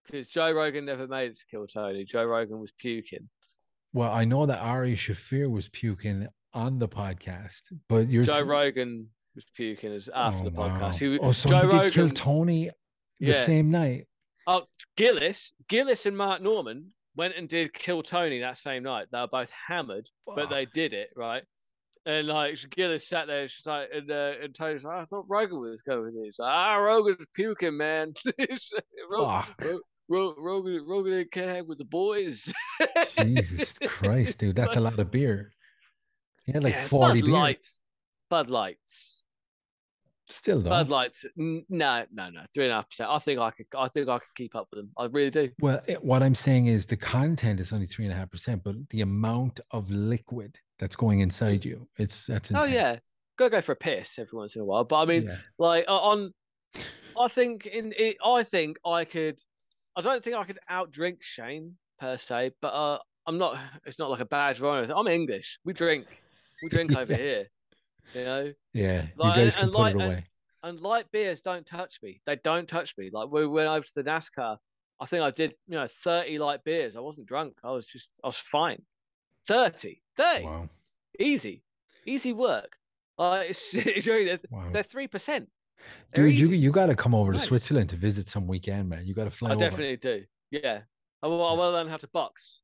Because 0.07 0.29
Joe 0.29 0.53
Rogan 0.53 0.85
never 0.85 1.07
made 1.07 1.31
it 1.33 1.39
to 1.39 1.45
Kill 1.51 1.67
Tony. 1.67 2.05
Joe 2.05 2.25
Rogan 2.25 2.59
was 2.59 2.73
puking. 2.73 3.29
Well, 3.93 4.11
I 4.13 4.25
know 4.25 4.47
that 4.47 4.59
Ari 4.61 4.95
Shaffir 4.95 5.51
was 5.51 5.69
puking 5.69 6.29
on 6.55 6.79
the 6.79 6.89
podcast, 6.89 7.73
but 7.89 8.09
you're 8.09 8.25
Joe 8.25 8.43
Rogan 8.43 9.09
was 9.35 9.45
puking 9.57 9.93
as 9.93 10.09
after 10.15 10.41
Oh, 10.41 10.45
the 10.45 10.51
podcast. 10.51 10.81
wow. 10.81 10.91
He, 10.93 11.19
oh, 11.21 11.33
so 11.33 11.49
Joe 11.49 11.57
he 11.57 11.63
did 11.63 11.73
Rogan, 11.73 11.91
kill 11.91 12.11
Tony 12.11 12.71
the 13.21 13.27
Yeah. 13.29 13.35
same 13.43 13.71
night. 13.71 14.07
oh 14.47 14.65
Gillis, 14.97 15.53
Gillis 15.69 16.07
and 16.07 16.17
Mark 16.17 16.43
Normand 16.43 16.87
went 17.17 17.35
and 17.37 17.49
did 17.49 17.73
Kill 17.73 18.03
Tony 18.03 18.41
that 18.41 18.59
same 18.59 18.83
night. 18.85 19.07
They 19.13 19.19
were 19.21 19.27
both 19.29 19.51
hammered, 19.51 20.09
but 20.27 20.49
they 20.51 20.67
did 20.67 20.93
it 20.93 21.11
right. 21.17 21.43
And 22.07 22.27
like 22.29 22.57
Gillis 22.71 23.07
sat 23.09 23.27
there, 23.27 23.43
and 23.43 23.51
she's 23.51 23.67
like, 23.67 23.89
and, 23.93 24.11
uh, 24.11 24.33
and 24.43 24.55
Tony's 24.55 24.85
like, 24.85 24.99
I 24.99 25.05
thought 25.05 25.27
Rogan 25.29 25.61
was 25.61 25.83
going 25.83 26.03
with 26.05 26.15
this. 26.15 26.39
Like, 26.39 26.51
ah, 26.53 26.77
Rogan's 26.77 27.27
puking, 27.35 27.77
man. 27.77 28.15
Rogan, 29.11 29.43
Fuck. 29.43 29.61
Ro- 29.63 29.81
Ro- 30.09 30.35
Rogan, 30.39 30.85
Rogan 30.87 31.29
can't 31.31 31.51
hang 31.51 31.67
with 31.69 31.79
the 31.79 31.85
boys. 31.85 32.51
Jesus 33.19 33.75
Christ, 33.87 34.39
dude, 34.39 34.55
that's 34.57 34.77
a 34.77 34.81
lot 34.81 34.99
of 34.99 35.11
beer. 35.11 35.53
He 36.45 36.53
had 36.53 36.65
like 36.65 36.75
Yeah, 36.75 36.87
40 36.87 37.21
Bud 37.21 37.27
beer. 37.27 37.35
Lights. 37.35 37.81
Bud 38.31 38.49
Lights. 38.51 39.18
Still 40.31 40.61
though. 40.61 40.71
Bud 40.71 40.89
Lights. 40.91 41.25
n- 41.39 41.65
No, 41.69 42.05
no, 42.13 42.29
no. 42.31 42.43
Three 42.53 42.65
and 42.65 42.73
a 42.73 42.77
half 42.77 42.89
percent. 42.91 43.09
I 43.11 43.19
think 43.19 43.41
I 43.41 43.51
could. 43.51 43.67
I 43.77 43.89
think 43.89 44.09
I 44.09 44.19
could 44.19 44.35
keep 44.37 44.55
up 44.55 44.69
with 44.71 44.81
them. 44.81 44.91
I 44.99 45.07
really 45.07 45.31
do. 45.31 45.51
Well, 45.61 45.81
it- 45.87 46.05
what 46.05 46.23
I'm 46.23 46.35
saying 46.35 46.67
is 46.67 46.87
the 46.87 46.97
content 46.97 47.61
is 47.61 47.73
only 47.73 47.87
three 47.87 48.05
and 48.05 48.13
a 48.13 48.17
half 48.17 48.31
percent, 48.31 48.63
but 48.63 48.77
the 48.91 49.01
amount 49.01 49.61
of 49.71 49.91
liquid 49.91 50.59
that's 50.79 50.97
going 50.97 51.21
inside 51.21 51.65
you, 51.65 51.89
it's 51.99 52.27
that's 52.27 52.53
Oh 52.53 52.57
intense. 52.65 52.73
yeah, 52.75 52.97
go 53.39 53.49
go 53.49 53.61
for 53.63 53.73
a 53.73 53.77
piss 53.77 54.19
every 54.19 54.37
once 54.37 54.55
in 54.57 54.63
a 54.63 54.65
while. 54.65 54.85
But 54.85 54.97
I 55.01 55.05
mean, 55.07 55.23
Yeah. 55.25 55.37
like 55.59 55.85
on, 55.89 56.33
I 57.19 57.29
think 57.29 57.67
in 57.67 57.93
it, 57.97 58.17
I 58.25 58.43
think 58.43 58.79
I 58.85 59.05
could. 59.05 59.41
I 59.97 60.01
don't 60.03 60.23
think 60.23 60.37
I 60.37 60.45
could 60.45 60.59
outdrink 60.71 61.23
Shane 61.23 61.77
per 61.99 62.17
se, 62.19 62.53
but 62.61 62.69
uh, 62.69 62.99
I'm 63.27 63.39
not. 63.39 63.59
It's 63.87 63.99
not 63.99 64.11
like 64.11 64.21
a 64.21 64.27
badge 64.27 64.61
honor. 64.61 64.93
I'm 64.95 65.09
English. 65.09 65.59
We 65.65 65.73
drink. 65.73 66.07
We 66.63 66.69
drink 66.69 66.93
over 66.97 67.13
Yeah. 67.13 67.19
here. 67.19 67.47
You 68.15 68.25
know, 68.25 68.53
Yeah, 68.73 69.07
Like, 69.17 69.37
you 69.37 69.43
guys 69.45 69.55
and- 69.55 69.55
can 69.55 69.63
and 69.65 69.73
put 69.73 69.79
like- 69.81 69.95
it 69.95 70.01
away. 70.03 70.27
and 70.63 70.81
light 70.81 71.11
beers 71.13 71.41
don't 71.43 71.67
touch 71.67 71.99
me. 72.03 72.21
They 72.27 72.37
don't 72.37 72.69
touch 72.69 72.95
me. 72.99 73.11
Like 73.13 73.31
we 73.31 73.47
went 73.47 73.69
over 73.69 73.85
to 73.87 73.95
the 73.95 74.05
NASCAR. 74.05 74.57
I 75.01 75.07
think 75.07 75.23
I 75.23 75.31
did, 75.31 75.55
you 75.69 75.77
know, 75.77 75.87
30 76.03 76.39
light 76.39 76.65
beers. 76.65 76.97
I 76.97 77.01
wasn't 77.01 77.27
drunk. 77.29 77.59
I 77.63 77.71
was 77.71 77.87
just, 77.87 78.19
I 78.25 78.29
was 78.29 78.37
fine. 78.37 78.83
30, 79.47 80.03
30, 80.17 80.45
Wow, 80.45 80.69
easy, 81.19 81.63
easy 82.07 82.33
work. 82.33 82.77
Uh, 83.19 83.45
it's, 83.47 83.75
it's 83.75 84.07
really- 84.07 84.25
they're, 84.25 84.41
wow. 84.51 84.71
they're 84.73 84.83
3%. 84.83 85.47
They're 86.13 86.27
Dude, 86.27 86.39
you 86.39 86.47
easy. 86.49 86.59
you 86.59 86.73
got 86.73 86.87
to 86.87 86.97
come 86.97 87.15
over 87.15 87.33
to 87.33 87.39
Switzerland 87.39 87.91
to 87.91 87.97
visit 87.97 88.27
some 88.27 88.47
weekend, 88.49 88.89
man. 88.89 89.07
You 89.07 89.15
got 89.15 89.25
to 89.25 89.31
fly 89.31 89.51
I 89.51 89.53
over. 89.55 89.61
definitely 89.61 89.97
do. 89.99 90.25
Yeah. 90.51 90.81
I 91.23 91.27
will, 91.29 91.45
I 91.47 91.53
will 91.53 91.71
learn 91.73 91.89
how 91.89 91.97
to 91.99 92.09
box. 92.09 92.63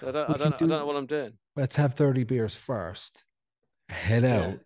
So 0.00 0.08
I 0.08 0.12
don't, 0.12 0.30
I 0.30 0.32
don't, 0.36 0.54
I 0.54 0.56
don't 0.56 0.68
know 0.68 0.86
what 0.86 0.96
I'm 0.96 1.06
doing. 1.06 1.32
Let's 1.54 1.76
have 1.76 1.94
30 1.94 2.24
beers 2.24 2.54
first, 2.54 3.24
head 3.88 4.22
Yeah. 4.24 4.40
out, 4.40 4.60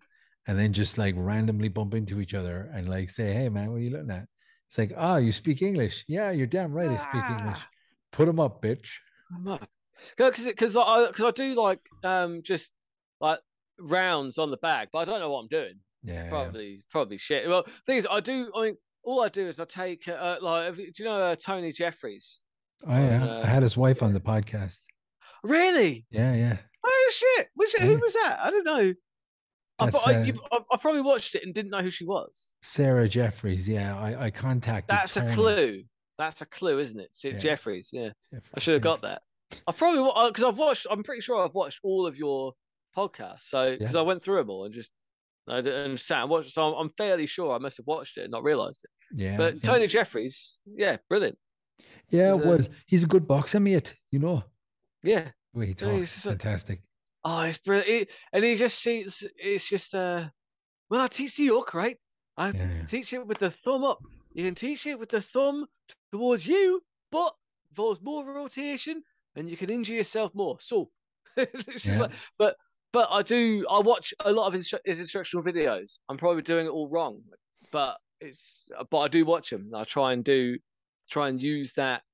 and 0.47 0.59
then 0.59 0.73
just 0.73 0.99
like 0.99 1.14
randomly 1.16 1.68
bump 1.68 1.95
into 1.95 2.21
each 2.21 2.35
other 2.35 2.71
and 2.75 2.89
like 2.89 3.11
say, 3.11 3.33
hey, 3.33 3.49
man, 3.49 3.71
what 3.71 3.77
are 3.77 3.81
you 3.81 3.91
looking 3.91 4.11
at? 4.11 4.27
It's 4.68 4.79
like, 4.79 4.93
oh, 4.97 5.16
you 5.16 5.33
speak 5.33 5.62
English. 5.62 6.05
Yeah, 6.09 6.31
you're 6.31 6.47
damn 6.47 6.73
right. 6.73 6.89
I 6.89 6.97
speak 6.97 7.25
English. 7.29 7.59
Ah. 7.59 7.68
Put 8.12 8.27
them 8.27 8.39
up, 8.41 8.62
bitch. 8.62 8.99
Because 10.16 10.45
because 10.45 10.77
I 10.77 11.09
because 11.09 11.25
I 11.25 11.31
do 11.33 11.55
like 11.55 11.81
um 12.05 12.43
just 12.43 12.71
like 13.21 13.39
rounds 13.79 14.39
on 14.39 14.51
the 14.51 14.57
bag, 14.59 14.89
but 14.93 15.01
I 15.01 15.05
don't 15.05 15.21
know 15.21 15.31
what 15.31 15.41
I'm 15.41 15.49
doing. 15.49 15.75
Yeah. 16.03 16.25
yeah. 16.25 16.29
Probably 16.31 16.83
probably 16.91 17.18
shit. 17.18 17.49
Well, 17.49 17.66
thing 17.87 17.99
is, 17.99 18.07
I 18.11 18.21
do. 18.21 18.51
I 18.57 18.62
mean, 18.62 18.77
all 19.03 19.23
I 19.23 19.29
do 19.29 19.47
is 19.47 19.61
I 19.61 19.64
take 19.64 20.09
uh, 20.09 20.37
like 20.41 20.75
do 20.77 20.83
you 20.99 21.05
know 21.05 21.16
uh, 21.16 21.37
Tony 21.37 21.73
Jeffries? 21.73 22.41
Oh, 22.87 22.93
yeah. 22.99 23.25
uh, 23.25 23.43
I 23.45 23.47
had 23.47 23.62
his 23.62 23.77
wife 23.77 24.03
on 24.03 24.14
the 24.14 24.21
podcast. 24.21 24.79
Really? 25.45 26.07
Yeah, 26.11 26.35
yeah. 26.35 26.57
Oh 26.85 27.11
shit! 27.12 27.49
Which 27.55 27.75
Yeah. 27.79 27.87
who 27.87 27.99
was 27.99 28.14
that? 28.14 28.39
I 28.43 28.51
don't 28.51 28.64
know. 28.64 28.95
I, 29.81 29.85
That's, 29.87 30.07
I, 30.07 30.22
you, 30.22 30.35
uh, 30.53 30.59
I, 30.70 30.74
I 30.74 30.76
probably 30.76 31.01
watched 31.03 31.35
it 31.35 31.45
and 31.45 31.55
didn't 31.55 31.70
know 31.70 31.81
who 31.83 31.91
she 31.91 32.05
was. 32.05 32.55
Sarah 32.62 33.09
Jeffries. 33.09 33.68
Yeah, 33.68 33.99
I, 33.99 34.26
I 34.26 34.31
contacted. 34.31 34.89
That's 34.89 35.16
a 35.16 35.33
clue. 35.35 35.83
That's 36.18 36.43
a 36.43 36.47
clue, 36.47 36.78
isn't 36.78 37.01
it? 37.01 37.11
Yeah. 37.24 37.39
Jeffries. 37.39 37.91
Yeah, 37.93 38.11
I 38.55 38.61
should 38.61 38.74
have 38.74 38.81
yeah. 38.83 38.85
got 38.85 39.03
that. 39.03 39.22
I 39.66 39.72
probably 39.72 40.28
because 40.28 40.45
I've 40.45 40.59
watched. 40.59 40.87
I'm 40.91 41.03
pretty 41.03 41.22
sure 41.22 41.43
I've 41.43 41.55
watched 41.55 41.81
all 41.83 42.07
of 42.07 42.16
your 42.16 42.53
podcasts. 42.97 43.43
So 43.43 43.76
because 43.76 43.95
Yeah. 43.95 44.01
I 44.01 44.03
went 44.03 44.22
through 44.22 44.37
them 44.37 44.51
all 44.51 44.64
and 44.64 44.74
just 44.74 44.91
I 45.49 45.61
didn't 45.61 45.99
sat 45.99 46.22
and 46.22 46.31
watched. 46.31 46.53
So 46.53 46.62
I'm, 46.62 46.74
I'm 46.74 46.91
fairly 46.97 47.26
sure 47.26 47.55
I 47.55 47.59
must 47.59 47.78
have 47.78 47.87
watched 47.87 48.18
it 48.18 48.22
and 48.22 48.31
not 48.31 48.45
realized 48.45 48.85
it. 48.85 48.91
Yeah. 49.20 49.37
But. 49.37 49.62
Tony 49.62 49.87
Jeffries, 49.87 50.61
yeah, 50.66 50.99
brilliant. 51.09 51.39
Yeah, 52.11 52.35
he's 52.35 52.45
a- 52.45 52.49
well, 52.49 52.59
he's 52.87 53.05
a 53.05 53.07
good 53.07 53.26
boxer, 53.26 53.59
mate. 53.61 53.95
You 54.11 54.18
know, 54.18 54.45
Yeah. 55.03 55.28
way 55.55 55.68
he 55.68 55.74
talks 55.74 56.24
a- 56.26 56.28
fantastic. 56.28 56.83
Oh, 57.25 57.43
it's 57.43 57.59
brilliant. 57.59 58.11
And 58.33 58.45
he 58.45 58.57
just 58.57 58.79
sees 58.81 59.27
it's 59.37 59.68
just 59.68 59.95
uh 59.95 60.31
well 60.91 61.03
I 61.03 61.09
teach 61.09 61.37
the 61.37 61.49
hook, 61.49 61.75
right? 61.75 61.99
I 62.37 62.55
Yeah, 62.55 62.87
teach 62.87 63.12
it 63.14 63.27
with 63.27 63.39
the 63.39 63.51
thumb 63.51 63.85
up. 63.85 64.03
You 64.35 64.45
can 64.45 64.55
teach 64.57 64.87
it 64.87 64.99
with 64.99 65.11
the 65.11 65.23
thumb 65.23 65.68
towards 66.12 66.47
you, 66.47 66.83
but 67.11 67.37
involves 67.71 68.03
more 68.03 68.25
rotation 68.27 69.05
and 69.37 69.51
you 69.51 69.57
can 69.57 69.71
injure 69.71 69.95
yourself 69.95 70.35
more. 70.35 70.61
So 70.61 70.93
it's 71.39 71.64
just 71.64 71.99
Yeah. 71.99 72.01
like 72.01 72.12
but 72.39 72.59
but 72.93 73.09
I 73.11 73.23
do 73.23 73.66
I 73.71 73.81
watch 73.81 74.14
a 74.21 74.33
lot 74.33 74.49
of 74.49 74.61
instru- 74.61 74.81
his 74.87 75.01
instructional 75.01 75.45
videos. 75.45 76.01
I'm 76.09 76.18
probably 76.18 76.43
doing 76.43 76.66
it 76.66 76.71
all 76.71 76.89
wrong, 76.91 77.25
but 77.73 78.01
it's 78.21 78.71
but 78.91 78.99
I 79.01 79.09
do 79.09 79.25
watch 79.27 79.51
them. 79.51 79.75
I 79.75 79.85
try 79.85 80.12
and 80.14 80.25
do 80.25 80.59
try 81.11 81.29
and 81.29 81.41
use 81.43 81.75
that 81.75 82.05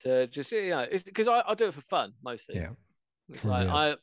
to 0.00 0.26
just 0.28 0.52
you 0.52 0.70
know 0.70 0.80
it's 0.80 1.04
because 1.04 1.28
I, 1.28 1.42
I 1.48 1.54
do 1.54 1.66
it 1.66 1.74
for 1.74 1.82
fun 1.82 2.14
mostly. 2.22 2.60
Yeah. 2.60 2.74
It's 3.28 3.44
for 3.44 3.48
like 3.48 3.66
real. 3.66 3.70
I, 3.70 3.96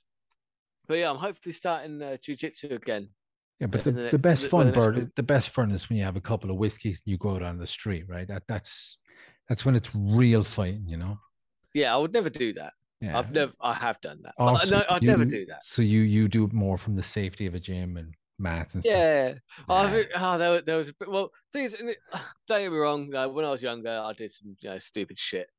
but 0.90 0.96
yeah, 0.98 1.10
I'm 1.10 1.16
hopefully 1.18 1.54
starting 1.54 2.02
uh, 2.02 2.18
jujitsu 2.22 2.72
again. 2.72 3.08
Yeah, 3.60 3.68
but 3.68 3.84
the, 3.84 3.92
the 3.92 4.10
the 4.12 4.20
best 4.20 4.44
with 4.44 4.52
fun, 4.52 4.66
the 4.68 4.72
Bert, 4.74 4.96
group. 4.96 5.16
the 5.16 5.24
best 5.24 5.50
fun 5.52 5.72
is 5.72 5.88
when 5.90 5.98
you 5.98 6.04
have 6.04 6.16
a 6.16 6.22
couple 6.22 6.50
of 6.50 6.58
whiskeys 6.58 7.02
and 7.06 7.12
you 7.12 7.18
go 7.18 7.36
out 7.36 7.44
on 7.44 7.58
the 7.58 7.68
street, 7.68 8.06
right? 8.10 8.28
That 8.28 8.44
that's 8.48 8.98
that's 9.48 9.64
when 9.66 9.76
it's 9.76 9.92
real 9.96 10.44
fighting, 10.44 10.86
you 10.88 10.98
know. 10.98 11.20
Yeah, 11.74 11.94
I 11.94 11.98
would 11.98 12.14
never 12.14 12.30
do 12.30 12.54
that. 12.54 12.74
Yeah. 13.02 13.18
I've 13.18 13.32
never, 13.32 13.54
I 13.62 13.74
have 13.74 14.02
done 14.02 14.20
that. 14.24 14.34
Oh, 14.38 14.54
But 14.54 14.58
so 14.64 14.78
no, 14.80 14.86
I'd 14.90 15.04
never 15.04 15.24
do 15.26 15.46
that. 15.46 15.64
So 15.64 15.82
you 15.82 16.02
you 16.02 16.28
do 16.28 16.50
more 16.52 16.78
from 16.78 16.96
the 16.96 17.04
safety 17.04 17.46
of 17.46 17.54
a 17.54 17.60
gym 17.60 17.98
and 17.98 18.14
mats 18.40 18.76
and 18.76 18.84
stuff. 18.84 18.94
Yeah. 18.96 19.34
Oh. 19.68 19.76
I've- 19.76 20.08
oh, 20.16 20.38
there, 20.38 20.62
there 20.62 20.78
was 20.78 20.90
a 20.90 20.94
bit, 20.94 21.10
well, 21.10 21.30
things. 21.54 21.74
Don't 22.48 22.62
get 22.62 22.72
me 22.72 22.78
wrong. 22.78 23.06
You 23.06 23.12
know, 23.12 23.30
when 23.30 23.46
I 23.46 23.52
was 23.52 23.62
younger, 23.62 23.90
I 24.04 24.14
did 24.14 24.32
some 24.32 24.56
you 24.62 24.70
know 24.70 24.80
stupid 24.80 25.20
shit, 25.20 25.50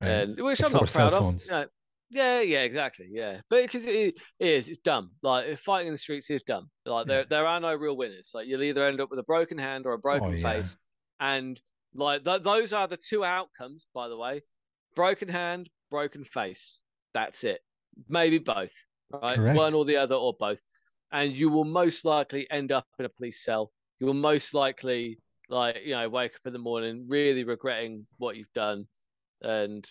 and 0.00 0.36
which 0.40 0.62
I'm 0.62 0.72
not 0.72 0.90
proud 0.90 1.12
of. 1.14 1.42
You 1.44 1.50
know, 1.50 1.66
yeah, 2.10 2.40
yeah, 2.40 2.62
exactly, 2.62 3.08
yeah. 3.10 3.40
But 3.48 3.62
because 3.62 3.84
it, 3.86 4.14
it 4.38 4.48
is, 4.48 4.68
it's 4.68 4.78
dumb. 4.78 5.12
Like 5.22 5.46
if 5.46 5.60
fighting 5.60 5.88
in 5.88 5.94
the 5.94 5.98
streets 5.98 6.28
is 6.30 6.42
dumb. 6.42 6.68
Like 6.84 7.06
Yeah. 7.06 7.14
there, 7.14 7.24
there 7.24 7.46
are 7.46 7.60
no 7.60 7.74
real 7.74 7.96
winners. 7.96 8.30
Like 8.34 8.46
you'll 8.48 8.62
either 8.62 8.84
end 8.86 9.00
up 9.00 9.10
with 9.10 9.18
a 9.20 9.24
broken 9.24 9.58
hand 9.58 9.86
or 9.86 9.92
a 9.92 9.96
oh, 9.96 10.00
broken 10.00 10.28
Oh, 10.28 10.36
yeah. 10.36 10.52
face, 10.52 10.76
and 11.20 11.60
like 11.94 12.24
th- 12.24 12.42
those 12.42 12.72
are 12.72 12.88
the 12.88 12.96
two 12.96 13.24
outcomes. 13.24 13.86
By 13.94 14.08
the 14.08 14.16
way, 14.16 14.42
broken 14.94 15.28
hand, 15.28 15.68
broken 15.90 16.24
face. 16.24 16.82
That's 17.14 17.44
it. 17.44 17.60
Maybe 18.08 18.38
both. 18.38 18.72
Right, 19.12 19.36
Correct. 19.36 19.56
one 19.56 19.74
or 19.74 19.84
the 19.84 19.96
other, 19.96 20.14
or 20.14 20.34
both. 20.38 20.60
And 21.12 21.32
you 21.32 21.48
will 21.50 21.64
most 21.64 22.04
likely 22.04 22.48
end 22.50 22.70
up 22.70 22.86
in 22.98 23.04
a 23.04 23.08
police 23.08 23.42
cell. 23.44 23.72
You 23.98 24.06
will 24.06 24.14
most 24.14 24.54
likely, 24.54 25.18
like 25.48 25.78
you 25.84 25.90
know, 25.92 26.08
wake 26.08 26.34
up 26.36 26.46
in 26.46 26.52
the 26.52 26.58
morning 26.60 27.06
really 27.08 27.42
regretting 27.44 28.06
what 28.18 28.36
you've 28.36 28.52
done, 28.52 28.86
and 29.42 29.84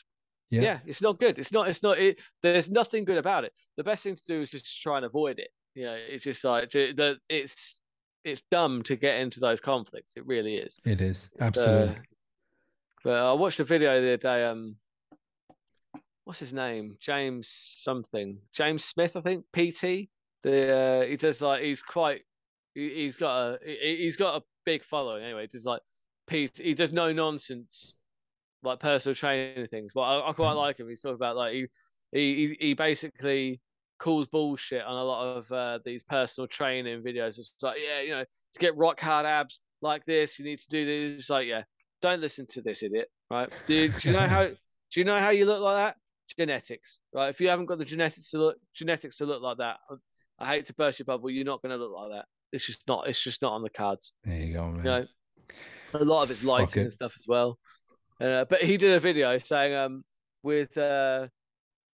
Yeah. 0.50 0.62
yeah. 0.62 0.80
it's 0.86 1.02
not 1.02 1.20
good. 1.20 1.38
It's 1.38 1.52
not. 1.52 1.68
It's 1.68 1.84
not. 1.84 2.00
It, 2.00 2.20
there's 2.42 2.70
nothing 2.70 3.06
good 3.06 3.18
about 3.18 3.44
it. 3.44 3.54
The 3.78 3.84
best 3.84 4.04
thing 4.04 4.16
to 4.16 4.24
do 4.26 4.42
is 4.42 4.52
just 4.52 4.82
try 4.82 4.98
and 4.98 5.06
avoid 5.06 5.40
it. 5.40 5.50
You 5.76 5.86
know, 5.86 5.98
it's 6.10 6.24
just 6.24 6.44
like 6.44 6.72
the 6.72 7.18
it's 7.30 7.82
it's 8.24 8.42
dumb 8.52 8.84
to 8.84 8.96
get 8.96 9.20
into 9.20 9.40
those 9.40 9.60
conflicts. 9.60 10.14
It 10.18 10.26
really 10.26 10.56
is. 10.56 10.80
It 10.86 11.02
is 11.02 11.30
uh, 11.40 11.46
absolutely. 11.46 11.98
but 13.04 13.20
I 13.20 13.34
watched 13.34 13.60
a 13.60 13.64
video 13.64 14.02
the 14.02 14.08
other 14.08 14.18
day. 14.18 14.46
Um, 14.46 14.76
what's 16.26 16.40
his 16.40 16.54
name? 16.54 16.98
James 17.00 17.50
something. 17.50 18.40
James 18.54 18.84
Smith, 18.84 19.16
I 19.16 19.22
think. 19.22 19.46
PT. 19.54 20.10
The 20.44 20.76
uh, 20.76 21.06
he 21.06 21.18
does 21.18 21.42
like 21.42 21.62
he's 21.62 21.82
quite. 21.82 22.22
He, 22.76 23.06
has 23.06 23.16
got 23.16 23.38
a 23.38 23.60
he, 23.64 23.98
he's 23.98 24.16
got 24.16 24.42
a 24.42 24.44
big 24.66 24.84
following 24.84 25.24
anyway. 25.24 25.48
Just 25.48 25.66
like 25.66 25.82
PT. 26.28 26.58
He 26.58 26.74
does 26.74 26.92
no 26.92 27.12
nonsense 27.12 27.98
like 28.64 28.80
personal 28.80 29.16
training 29.16 29.68
things. 29.68 29.92
But 29.94 30.02
I, 30.02 30.30
I 30.30 30.34
quite 30.34 30.54
mm. 30.54 30.58
like 30.58 30.80
him. 30.80 30.90
He's 30.90 31.02
talking 31.02 31.16
about 31.16 31.36
like 31.36 31.54
he 31.54 31.68
he 32.12 32.58
he 32.60 32.74
basically 32.74 33.62
calls 34.00 34.28
bullshit 34.28 34.84
on 34.84 34.96
a 34.96 35.04
lot 35.04 35.38
of 35.38 35.52
uh, 35.52 35.80
these 35.86 36.04
personal 36.04 36.48
training 36.48 37.04
videos. 37.04 37.38
It's 37.38 37.54
like, 37.62 37.78
yeah, 37.84 38.02
you 38.02 38.12
know, 38.12 38.24
to 38.24 38.60
get 38.60 38.78
rock 38.78 39.00
hard 39.00 39.26
abs 39.26 39.60
like 39.82 40.06
this, 40.06 40.40
you 40.40 40.46
need 40.46 40.60
to 40.60 40.70
do 40.70 40.86
this. 40.86 41.22
It's 41.22 41.30
like, 41.30 41.48
yeah, 41.48 41.64
don't 42.02 42.22
listen 42.22 42.48
to 42.52 42.62
this 42.62 42.82
idiot, 42.84 43.10
right? 43.30 43.50
Do, 43.68 43.90
do 43.90 44.10
you 44.10 44.14
know 44.14 44.28
how? 44.28 44.48
Do 44.92 45.00
you 45.00 45.04
know 45.04 45.20
how 45.20 45.30
you 45.30 45.46
look 45.46 45.62
like 45.62 45.76
that? 45.76 45.98
Genetics, 46.36 47.00
right? 47.14 47.30
If 47.30 47.40
you 47.40 47.48
haven't 47.48 47.68
got 47.68 47.78
the 47.78 47.86
genetics 47.86 48.32
to 48.32 48.40
look 48.40 48.58
genetics 48.74 49.18
to 49.18 49.26
look 49.28 49.40
like 49.40 49.58
that, 49.58 49.78
I 50.40 50.48
hate 50.48 50.66
to 50.66 50.74
burst 50.74 50.98
your 50.98 51.06
bubble, 51.06 51.30
you're 51.30 51.46
not 51.46 51.62
going 51.62 51.70
to 51.70 51.78
look 51.78 51.92
like 51.96 52.12
that. 52.12 52.26
It's 52.52 52.66
just 52.66 52.82
not. 52.88 53.08
It's 53.08 53.22
just 53.22 53.44
not 53.44 53.54
on 53.54 53.62
the 53.62 53.70
cards. 53.70 54.14
There 54.24 54.36
you 54.36 54.54
go, 54.54 54.68
man. 54.72 54.78
You 54.78 54.84
know, 54.84 55.06
a 55.94 56.04
lot 56.04 56.24
of 56.24 56.32
it's 56.32 56.44
lighting 56.44 56.82
it. 56.82 56.86
and 56.86 56.92
stuff 56.92 57.14
as 57.16 57.26
well. 57.28 57.60
Uh, 58.20 58.46
but 58.46 58.62
he 58.62 58.78
did 58.78 58.92
a 58.92 59.00
video 59.00 59.38
saying, 59.38 59.74
um, 59.76 60.04
with 60.44 60.78
uh, 60.78 61.28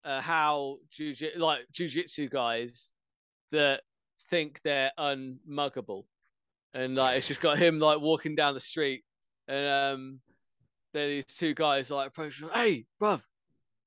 uh, 0.04 0.22
how 0.22 0.78
jiu 0.92 1.16
like 1.38 1.62
jujitsu 1.74 2.30
guys 2.30 2.94
that 3.52 3.82
think 4.30 4.60
they're 4.64 4.92
unmuggable, 4.98 6.04
and 6.74 6.96
like 6.96 7.18
it's 7.18 7.28
just 7.28 7.42
got 7.42 7.58
him 7.58 7.80
like 7.80 8.00
walking 8.00 8.36
down 8.36 8.54
the 8.54 8.60
street, 8.60 9.04
and 9.48 9.68
um, 9.68 10.20
there 10.94 11.08
these 11.08 11.26
two 11.26 11.54
guys 11.54 11.92
like 11.92 12.08
approaching, 12.08 12.50
hey, 12.54 12.86
bruv, 13.02 13.22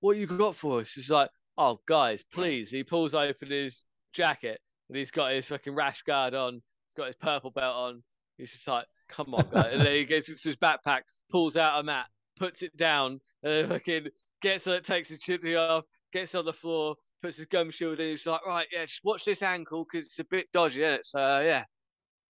what 0.00 0.16
you 0.16 0.26
got 0.26 0.56
for 0.56 0.80
us? 0.80 0.92
He's 0.92 1.10
like, 1.10 1.30
oh, 1.56 1.80
guys, 1.86 2.24
please. 2.32 2.70
He 2.70 2.84
pulls 2.84 3.14
open 3.14 3.50
his 3.50 3.84
jacket 4.12 4.60
and 4.88 4.96
he's 4.98 5.10
got 5.10 5.32
his 5.32 5.48
fucking 5.48 5.74
rash 5.74 6.02
guard 6.02 6.34
on. 6.34 6.54
He's 6.54 6.96
got 6.96 7.06
his 7.06 7.16
purple 7.16 7.50
belt 7.50 7.74
on. 7.74 8.02
He's 8.36 8.52
just 8.52 8.66
like, 8.68 8.86
come 9.08 9.34
on, 9.34 9.46
guys. 9.52 9.72
and 9.72 9.80
then 9.80 9.94
he 9.94 10.04
gets 10.04 10.28
into 10.28 10.48
his 10.48 10.56
backpack, 10.56 11.02
pulls 11.30 11.56
out 11.56 11.80
a 11.80 11.82
mat, 11.82 12.06
puts 12.36 12.62
it 12.62 12.76
down, 12.76 13.20
and 13.42 13.52
then 13.52 13.68
fucking 13.68 14.08
gets 14.42 14.66
it, 14.66 14.84
takes 14.84 15.08
his 15.08 15.20
chimney 15.20 15.54
off, 15.56 15.84
gets 16.12 16.34
on 16.34 16.44
the 16.44 16.52
floor, 16.52 16.96
puts 17.22 17.36
his 17.36 17.46
gum 17.46 17.70
shield 17.70 18.00
in. 18.00 18.10
He's 18.10 18.26
like, 18.26 18.44
right, 18.46 18.66
yeah, 18.72 18.84
just 18.84 19.00
watch 19.04 19.24
this 19.24 19.42
ankle 19.42 19.86
because 19.90 20.06
it's 20.06 20.18
a 20.18 20.24
bit 20.24 20.46
dodgy, 20.52 20.82
isn't 20.82 20.94
it? 20.94 21.06
So, 21.06 21.18
yeah. 21.40 21.64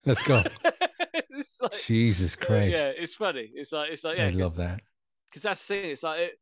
Let's 0.07 0.23
go. 0.23 0.43
like, 1.63 1.83
Jesus 1.85 2.37
Christ. 2.37 2.77
Yeah, 2.77 2.93
it's 2.97 3.15
funny. 3.15 3.51
It's 3.55 3.73
like, 3.73 3.91
it's 3.91 4.05
like, 4.05 4.19
yeah. 4.19 4.27
I 4.27 4.31
love 4.31 4.57
that. 4.57 4.81
Because 5.31 5.43
that's 5.43 5.61
the 5.67 5.75
thing. 5.75 5.91
It's 5.91 6.03
like, 6.03 6.21
it, 6.21 6.39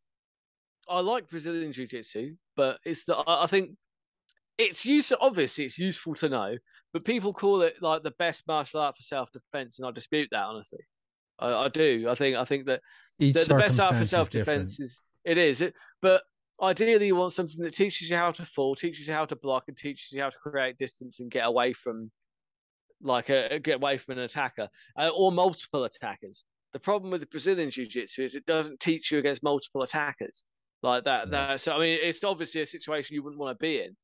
I 0.89 1.01
like 1.01 1.31
Brazilian 1.31 1.73
Jiu 1.73 1.87
Jitsu, 1.87 2.35
but 2.57 2.79
it's 2.85 3.05
the, 3.05 3.17
I, 3.17 3.45
I 3.45 3.47
think 3.47 3.71
it's 4.59 4.85
useful. 4.85 5.19
Obviously, 5.21 5.65
it's 5.65 5.79
useful 5.79 6.15
to 6.17 6.29
know, 6.29 6.57
but 6.93 7.05
people 7.05 7.33
call 7.33 7.63
it 7.63 7.77
like 7.81 8.03
the 8.03 8.13
best 8.19 8.45
martial 8.47 8.81
art 8.81 8.97
for 8.97 9.03
self 9.03 9.31
defense, 9.33 9.79
and 9.79 9.87
I 9.87 9.93
dispute 9.93 10.29
that 10.33 10.45
honestly. 10.45 10.81
I, 11.39 11.65
I, 11.65 11.69
do. 11.69 12.07
I 12.09 12.15
think 12.15 12.37
I 12.37 12.45
think 12.45 12.67
that 12.67 12.83
the, 13.31 13.45
the 13.45 13.55
best 13.55 13.79
art 13.79 13.97
for 13.97 14.05
self 14.05 14.31
defense 14.31 14.81
is, 14.81 14.91
is, 14.91 15.03
it 15.25 15.39
is. 15.39 15.61
It, 15.61 15.75
but 16.01 16.23
ideally, 16.61 17.07
you 17.07 17.17
want 17.17 17.33
something 17.33 17.61
that 17.63 17.75
teaches 17.75 18.11
you 18.11 18.17
how 18.17 18.33
to 18.33 18.45
fall, 18.45 18.75
teaches 18.75 19.07
you 19.07 19.15
how 19.15 19.25
to 19.27 19.37
block, 19.37 19.65
and 19.69 19.77
teaches 19.77 20.13
you 20.13 20.21
how 20.21 20.31
to 20.31 20.39
create 20.39 20.79
distance 20.79 21.21
and 21.21 21.31
get 21.31 21.47
away 21.47 21.73
from, 21.73 22.11
like 23.01 23.29
a 23.29 23.59
get 23.59 23.77
away 23.77 23.99
from 23.99 24.19
an 24.19 24.25
attacker 24.25 24.69
uh, 24.97 25.11
or 25.15 25.31
multiple 25.33 25.85
attackers. 25.85 26.45
The 26.73 26.81
problem 26.81 27.11
with 27.11 27.21
the 27.21 27.27
Brazilian 27.27 27.71
Jiu 27.71 27.87
Jitsu 27.87 28.25
is 28.25 28.35
it 28.35 28.47
doesn't 28.47 28.81
teach 28.81 29.11
you 29.11 29.19
against 29.19 29.43
multiple 29.43 29.83
attackers 29.83 30.45
like 30.83 31.05
that. 31.05 31.27
Yeah. 31.27 31.31
That 31.31 31.61
so 31.61 31.77
I 31.77 31.79
mean, 31.79 31.99
it's 32.03 32.25
obviously 32.25 32.63
a 32.63 32.67
situation 32.67 33.15
you 33.15 33.23
wouldn't 33.23 33.41
want 33.41 33.59
to 33.59 33.63
be 33.63 33.81
in. 33.81 33.97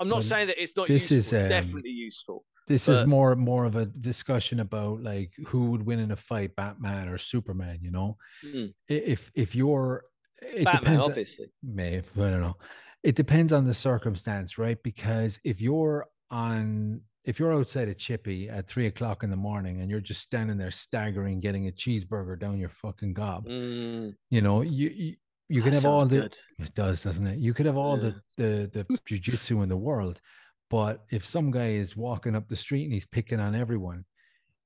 I'm 0.00 0.08
not 0.08 0.24
saying 0.24 0.46
that 0.48 0.62
it's 0.62 0.76
not 0.76 0.88
this 0.88 1.10
useful. 1.10 1.38
Is, 1.38 1.42
um, 1.42 1.48
definitely 1.48 1.90
useful. 1.90 2.44
This 2.66 2.86
but... 2.86 2.92
is 2.92 3.06
more 3.06 3.34
more 3.34 3.64
of 3.64 3.76
a 3.76 3.86
discussion 3.86 4.60
about 4.60 5.02
like 5.02 5.32
who 5.46 5.70
would 5.70 5.84
win 5.84 5.98
in 5.98 6.12
a 6.12 6.16
fight, 6.16 6.54
Batman 6.56 7.08
or 7.08 7.18
Superman. 7.18 7.78
You 7.82 7.90
know, 7.90 8.16
mm. 8.44 8.72
if 8.88 9.30
if 9.34 9.54
you're 9.54 10.04
it 10.42 10.64
Batman, 10.64 10.82
depends, 10.82 11.06
obviously. 11.08 11.46
May 11.62 11.98
I 11.98 12.02
don't 12.16 12.40
know. 12.40 12.56
It 13.02 13.14
depends 13.14 13.52
on 13.52 13.64
the 13.64 13.74
circumstance, 13.74 14.58
right? 14.58 14.80
Because 14.82 15.40
if 15.44 15.60
you're 15.60 16.06
on 16.30 17.00
if 17.24 17.38
you're 17.38 17.52
outside 17.52 17.88
a 17.88 17.94
chippy 17.94 18.48
at 18.48 18.66
three 18.66 18.86
o'clock 18.86 19.22
in 19.22 19.28
the 19.28 19.36
morning 19.36 19.82
and 19.82 19.90
you're 19.90 20.00
just 20.00 20.22
standing 20.22 20.56
there 20.56 20.70
staggering, 20.70 21.40
getting 21.40 21.68
a 21.68 21.70
cheeseburger 21.70 22.38
down 22.38 22.58
your 22.58 22.70
fucking 22.70 23.12
gob, 23.12 23.46
mm. 23.46 24.14
you 24.30 24.40
know, 24.40 24.62
you, 24.62 24.88
you 24.88 25.16
you 25.48 25.62
can 25.62 25.72
have 25.72 25.86
all 25.86 26.06
the 26.06 26.20
good. 26.20 26.38
it 26.58 26.74
does 26.74 27.02
doesn't 27.02 27.26
it? 27.26 27.38
You 27.38 27.54
could 27.54 27.66
have 27.66 27.76
all 27.76 27.98
yeah. 27.98 28.10
the 28.36 28.70
the 28.72 28.84
the 28.84 28.98
jiu-jitsu 29.06 29.62
in 29.62 29.68
the 29.68 29.76
world 29.76 30.20
but 30.70 31.04
if 31.10 31.24
some 31.24 31.50
guy 31.50 31.68
is 31.68 31.96
walking 31.96 32.36
up 32.36 32.48
the 32.48 32.56
street 32.56 32.84
and 32.84 32.92
he's 32.92 33.06
picking 33.06 33.40
on 33.40 33.54
everyone 33.54 34.04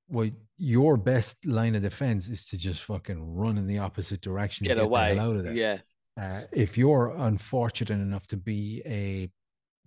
well 0.09 0.29
your 0.59 0.97
best 0.97 1.45
line 1.47 1.75
of 1.75 1.83
defense 1.83 2.29
is 2.29 2.47
to 2.47 2.57
just 2.57 2.85
fucking 2.85 3.35
run 3.35 3.59
in 3.59 3.67
the 3.67 3.79
opposite 3.79 4.21
direction 4.21 4.67
get, 4.67 4.77
get 4.77 4.85
away. 4.85 5.19
out 5.19 5.37
of 5.37 5.43
there. 5.43 5.55
Yeah. 5.55 5.79
Uh, 6.21 6.43
if 6.53 6.77
you're 6.77 7.15
unfortunate 7.19 7.95
enough 7.95 8.27
to 8.27 8.37
be 8.37 8.83
a 8.85 9.31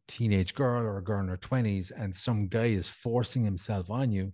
teenage 0.07 0.53
girl 0.53 0.81
or 0.81 0.97
a 0.97 1.03
girl 1.03 1.21
in 1.21 1.27
her 1.27 1.37
20s 1.37 1.91
and 1.97 2.13
some 2.15 2.47
guy 2.47 2.65
is 2.65 2.87
forcing 2.87 3.43
himself 3.43 3.89
on 3.89 4.11
you 4.11 4.31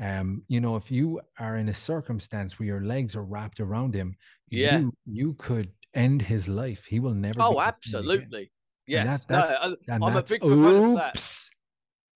um 0.00 0.42
you 0.48 0.58
know 0.58 0.74
if 0.74 0.90
you 0.90 1.20
are 1.38 1.58
in 1.58 1.68
a 1.68 1.74
circumstance 1.74 2.58
where 2.58 2.66
your 2.66 2.82
legs 2.82 3.14
are 3.14 3.24
wrapped 3.24 3.60
around 3.60 3.94
him 3.94 4.14
yeah. 4.48 4.78
you, 4.78 4.92
you 5.04 5.34
could 5.34 5.70
end 5.94 6.22
his 6.22 6.48
life. 6.48 6.84
He 6.84 7.00
will 7.00 7.14
never. 7.14 7.40
Oh, 7.40 7.60
absolutely. 7.60 8.50
Yes, 8.86 9.26
that, 9.26 9.46
that's, 9.46 9.76
no, 9.88 10.06
I, 10.06 10.10
am 10.10 10.16
a 10.16 10.22
big 10.22 10.44
oops. 10.44 10.84
of 10.84 10.94
that. 10.94 11.48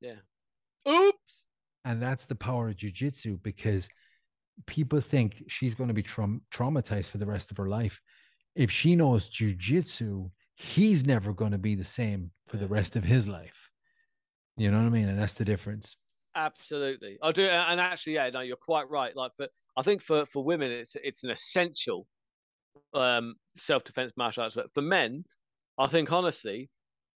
Yeah. 0.00 0.92
Oops. 0.92 1.46
And 1.84 2.02
that's 2.02 2.26
the 2.26 2.34
power 2.34 2.68
of 2.68 2.76
jujitsu 2.76 3.40
because 3.42 3.88
people 4.66 5.00
think 5.00 5.44
she's 5.48 5.74
going 5.74 5.88
to 5.88 5.94
be 5.94 6.02
tra- 6.02 6.40
traumatized 6.52 7.06
for 7.06 7.18
the 7.18 7.26
rest 7.26 7.50
of 7.50 7.56
her 7.56 7.68
life. 7.68 8.00
If 8.54 8.70
she 8.70 8.96
knows 8.96 9.30
jujitsu, 9.30 10.30
he's 10.56 11.06
never 11.06 11.32
going 11.32 11.52
to 11.52 11.58
be 11.58 11.74
the 11.74 11.84
same 11.84 12.32
for 12.48 12.56
the 12.56 12.66
rest 12.66 12.96
of 12.96 13.04
his 13.04 13.28
life. 13.28 13.70
You 14.56 14.70
know 14.70 14.78
what 14.78 14.86
I 14.86 14.90
mean? 14.90 15.08
And 15.08 15.18
that's 15.18 15.34
the 15.34 15.44
difference. 15.44 15.96
Absolutely, 16.34 17.18
I 17.22 17.32
do. 17.32 17.46
And 17.46 17.80
actually, 17.80 18.14
yeah, 18.14 18.28
no, 18.30 18.40
you're 18.40 18.56
quite 18.56 18.90
right. 18.90 19.14
Like 19.16 19.32
for, 19.36 19.48
I 19.76 19.82
think 19.82 20.02
for 20.02 20.26
for 20.26 20.44
women, 20.44 20.70
it's 20.70 20.96
it's 21.02 21.24
an 21.24 21.30
essential 21.30 22.06
um, 22.92 23.36
self 23.56 23.84
defense 23.84 24.12
martial 24.16 24.42
arts. 24.42 24.56
But 24.56 24.72
for 24.74 24.82
men, 24.82 25.24
I 25.78 25.86
think 25.86 26.12
honestly, 26.12 26.70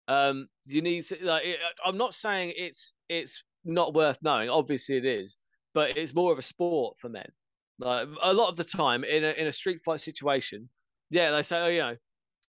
um, 0.09 0.49
you 0.65 0.83
need 0.83 1.05
to 1.07 1.17
like. 1.23 1.45
It, 1.45 1.59
I'm 1.85 1.97
not 1.97 2.15
saying 2.15 2.55
it's 2.57 2.93
it's 3.09 3.45
not 3.65 3.95
worth 3.95 4.19
knowing. 4.23 4.49
Obviously, 4.49 4.97
it 4.97 5.05
is, 5.05 5.37
but 5.75 5.97
it's 5.97 6.15
more 6.15 6.33
of 6.33 6.39
a 6.39 6.43
sport 6.43 6.97
for 6.99 7.09
men. 7.09 7.29
Like 7.79 8.09
a 8.23 8.33
lot 8.33 8.49
of 8.49 8.57
the 8.57 8.65
time 8.65 9.05
in 9.05 9.25
a 9.25 9.31
in 9.31 9.47
a 9.47 9.53
street 9.53 9.81
fight 9.85 10.01
situation, 10.01 10.69
yeah, 11.11 11.31
they 11.31 11.43
say, 11.43 11.61
oh, 11.61 11.69
you 11.69 11.79
know, 11.81 11.97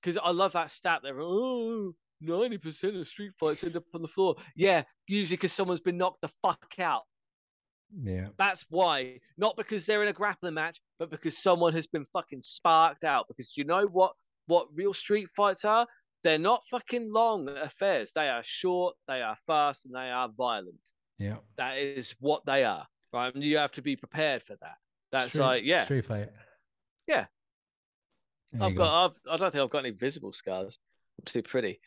because 0.02 0.18
I 0.18 0.32
love 0.32 0.54
that 0.54 0.72
stat 0.72 1.02
there. 1.04 1.20
Oh, 1.20 1.94
90% 2.24 3.00
of 3.00 3.08
street 3.08 3.32
fights 3.40 3.64
end 3.64 3.78
up 3.78 3.84
on 3.94 4.02
the 4.02 4.08
floor. 4.08 4.36
Yeah, 4.56 4.84
usually 5.08 5.38
because 5.38 5.54
someone's 5.54 5.80
been 5.80 5.98
knocked 5.98 6.22
the 6.22 6.32
fuck 6.42 6.74
out. 6.80 7.04
Yeah. 8.04 8.28
That's 8.38 8.66
why. 8.70 9.20
Not 9.38 9.58
because 9.58 9.86
they're 9.86 10.02
in 10.02 10.10
a 10.10 10.14
grappling 10.14 10.54
match, 10.54 10.82
but 11.00 11.10
because 11.10 11.38
someone 11.38 11.74
has 11.74 11.88
been 11.88 12.06
fucking 12.14 12.42
sparked 12.42 13.04
out. 13.04 13.28
Because 13.28 13.54
you 13.56 13.64
know 13.64 13.86
what 13.86 14.14
what 14.48 14.68
real 14.74 14.94
street 14.94 15.30
fights 15.36 15.66
are? 15.66 15.88
They're 16.24 16.38
not 16.38 16.64
fucking 16.70 17.12
long 17.12 17.48
affairs. 17.48 18.12
They 18.14 18.28
are 18.28 18.44
short, 18.44 18.96
they 19.08 19.22
are 19.22 19.38
fast, 19.48 19.86
and 19.86 19.96
they 19.96 20.12
are 20.12 20.30
violent. 20.38 20.76
Yeah. 21.18 21.38
That 21.58 21.78
is 21.78 22.14
what 22.20 22.46
they 22.46 22.66
are. 22.66 22.86
Right. 23.14 23.34
And 23.34 23.44
you 23.44 23.58
have 23.58 23.72
to 23.74 23.82
be 23.82 23.96
prepared 23.96 24.44
for 24.44 24.56
that. 24.62 24.76
That's 25.12 25.34
street, 25.34 25.44
like, 25.44 25.64
yeah. 25.64 25.86
Street 25.86 26.06
fight. 26.06 26.30
Yeah. 27.08 27.26
There 28.52 28.64
I've 28.64 28.76
got 28.76 29.14
go. 29.24 29.32
I've 29.32 29.34
I 29.34 29.38
don't 29.38 29.52
think 29.52 29.64
I've 29.64 29.70
got 29.70 29.86
any 29.86 29.92
visible 29.92 30.32
scars. 30.32 30.78
I'm 31.20 31.26
too 31.26 31.42
pretty. 31.42 31.80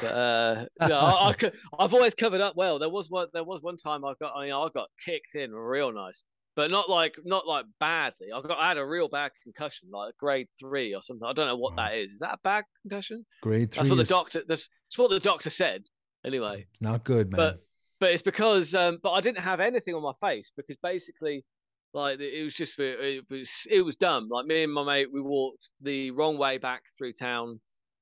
But 0.00 0.12
uh, 0.12 0.66
no, 0.88 0.98
I, 0.98 1.34
have 1.80 1.94
always 1.94 2.14
covered 2.14 2.40
up 2.40 2.56
well. 2.56 2.78
There 2.78 2.88
was 2.88 3.10
one. 3.10 3.28
There 3.32 3.44
was 3.44 3.62
one 3.62 3.76
time 3.76 4.04
I 4.04 4.14
got. 4.20 4.32
I 4.36 4.44
mean, 4.44 4.52
I 4.52 4.68
got 4.72 4.88
kicked 5.04 5.34
in 5.34 5.52
real 5.52 5.92
nice, 5.92 6.24
but 6.60 6.70
not 6.70 6.90
like 6.90 7.16
not 7.24 7.46
like 7.46 7.64
badly. 7.78 8.26
I 8.36 8.42
got. 8.42 8.58
I 8.58 8.68
had 8.68 8.76
a 8.76 8.84
real 8.84 9.08
bad 9.08 9.30
concussion, 9.42 9.88
like 9.90 10.14
grade 10.18 10.46
three 10.58 10.94
or 10.94 11.02
something. 11.02 11.26
I 11.26 11.32
don't 11.32 11.46
know 11.46 11.56
what 11.56 11.74
wow. 11.74 11.88
that 11.88 11.94
is. 11.96 12.10
Is 12.10 12.18
that 12.18 12.34
a 12.34 12.38
bad 12.44 12.64
concussion? 12.82 13.24
Grade 13.40 13.72
three. 13.72 13.78
That's 13.80 13.88
what 13.88 13.96
the 13.96 14.04
doctor. 14.04 14.42
That's, 14.46 14.68
that's 14.86 14.98
what 14.98 15.08
the 15.08 15.20
doctor 15.20 15.48
said. 15.48 15.84
Anyway, 16.22 16.66
not 16.82 17.02
good, 17.02 17.30
man. 17.30 17.38
But 17.38 17.62
but 17.98 18.12
it's 18.12 18.20
because 18.20 18.74
um, 18.74 18.98
but 19.02 19.12
I 19.12 19.22
didn't 19.22 19.40
have 19.40 19.60
anything 19.60 19.94
on 19.94 20.02
my 20.02 20.12
face 20.20 20.52
because 20.54 20.76
basically 20.82 21.46
like 21.94 22.20
it 22.20 22.44
was 22.44 22.52
just 22.52 22.78
it 22.78 23.24
was 23.30 23.50
it 23.70 23.82
was 23.82 23.96
dumb. 23.96 24.28
Like 24.30 24.44
me 24.44 24.64
and 24.64 24.72
my 24.74 24.84
mate, 24.84 25.08
we 25.10 25.22
walked 25.22 25.70
the 25.80 26.10
wrong 26.10 26.36
way 26.36 26.58
back 26.58 26.82
through 26.98 27.14
town 27.14 27.58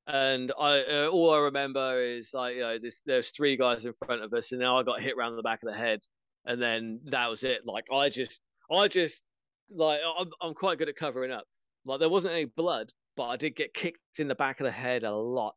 and 0.09 0.51
I 0.59 0.81
uh, 0.81 1.09
all 1.13 1.33
I 1.33 1.39
remember 1.39 2.03
is 2.03 2.31
like 2.35 2.57
you 2.57 2.63
know 2.63 2.79
this, 2.83 3.03
there's 3.07 3.29
three 3.29 3.57
guys 3.57 3.85
in 3.85 3.93
front 4.05 4.25
of 4.25 4.33
us, 4.33 4.51
and 4.51 4.61
now 4.61 4.81
I 4.81 4.83
got 4.83 5.01
hit 5.01 5.15
around 5.17 5.37
the 5.37 5.43
back 5.43 5.61
of 5.63 5.71
the 5.71 5.79
head, 5.79 6.01
and 6.45 6.61
then 6.61 6.99
that 7.05 7.31
was 7.31 7.45
it. 7.45 7.61
Like 7.65 7.85
I 7.93 8.09
just 8.09 8.41
I 8.71 8.89
just 8.89 9.23
like 9.71 10.01
I'm 10.19 10.31
I'm 10.41 10.55
quite 10.55 10.79
good 10.79 10.89
at 10.89 10.97
covering 10.97 11.31
up. 11.31 11.45
Like 11.85 12.01
there 12.01 12.09
wasn't 12.09 12.35
any 12.35 12.45
blood, 12.45 12.91
but 13.17 13.29
I 13.29 13.37
did 13.37 13.57
get 13.57 13.75
kicked 13.75 14.19
in 14.19 14.29
the 14.29 14.35
back 14.35 14.61
of 14.61 14.65
the 14.65 14.71
head 14.71 15.05
a 15.05 15.15
lot. 15.15 15.57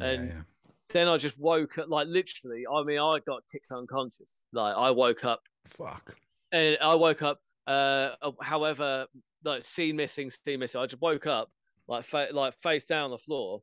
And 0.00 0.28
yeah, 0.28 0.34
yeah. 0.34 0.42
then 0.90 1.08
I 1.08 1.16
just 1.16 1.38
woke 1.38 1.78
up, 1.78 1.88
like 1.88 2.06
literally. 2.06 2.64
I 2.72 2.82
mean, 2.82 2.98
I 2.98 3.18
got 3.26 3.42
kicked 3.50 3.70
unconscious. 3.72 4.44
Like 4.52 4.74
I 4.76 4.90
woke 4.90 5.24
up, 5.24 5.40
Fuck. 5.66 6.16
and 6.52 6.76
I 6.80 6.94
woke 6.94 7.22
up. 7.22 7.38
Uh, 7.66 8.10
however, 8.40 9.06
like 9.44 9.64
scene 9.64 9.96
missing, 9.96 10.30
scene 10.30 10.60
missing. 10.60 10.80
I 10.80 10.86
just 10.86 11.02
woke 11.02 11.26
up 11.26 11.50
like 11.88 12.04
fa- 12.04 12.28
like 12.32 12.54
face 12.62 12.84
down 12.84 13.04
on 13.06 13.10
the 13.10 13.18
floor, 13.18 13.60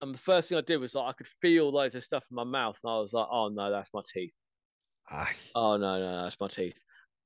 and 0.00 0.14
the 0.14 0.18
first 0.18 0.48
thing 0.48 0.58
I 0.58 0.62
did 0.62 0.78
was 0.78 0.94
like 0.94 1.08
I 1.08 1.12
could 1.12 1.28
feel 1.40 1.70
loads 1.70 1.94
of 1.94 2.04
stuff 2.04 2.26
in 2.30 2.34
my 2.34 2.44
mouth, 2.44 2.78
and 2.82 2.92
I 2.92 2.98
was 2.98 3.12
like, 3.12 3.26
"Oh 3.30 3.48
no, 3.48 3.70
that's 3.70 3.92
my 3.94 4.02
teeth." 4.12 4.34
Oh 5.54 5.76
no, 5.76 5.98
no, 5.98 6.00
no, 6.00 6.22
that's 6.24 6.38
my 6.40 6.48
teeth. 6.48 6.78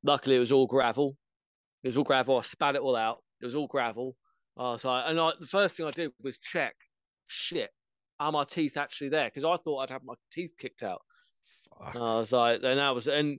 Luckily, 0.04 0.36
it 0.36 0.40
was 0.40 0.52
all 0.52 0.66
gravel. 0.66 1.16
It 1.82 1.88
was 1.88 1.96
all 1.96 2.04
gravel. 2.04 2.38
I 2.38 2.42
spat 2.42 2.74
it 2.74 2.82
all 2.82 2.96
out. 2.96 3.18
It 3.40 3.46
was 3.46 3.54
all 3.54 3.66
gravel. 3.66 4.16
Oh, 4.56 4.76
so 4.76 4.90
I, 4.90 5.10
and 5.10 5.18
I, 5.18 5.32
the 5.38 5.46
first 5.46 5.76
thing 5.76 5.86
I 5.86 5.90
did 5.90 6.10
was 6.22 6.38
check. 6.38 6.74
Shit, 7.26 7.70
are 8.20 8.32
my 8.32 8.44
teeth 8.44 8.76
actually 8.76 9.08
there? 9.08 9.26
Because 9.26 9.44
I 9.44 9.56
thought 9.62 9.78
I'd 9.78 9.90
have 9.90 10.04
my 10.04 10.14
teeth 10.32 10.52
kicked 10.58 10.82
out. 10.82 11.02
fuck. 11.78 11.94
And 11.94 12.04
I 12.04 12.16
was 12.16 12.32
like, 12.32 12.60
and 12.62 12.80
I 12.80 12.90
was, 12.90 13.06
and 13.06 13.38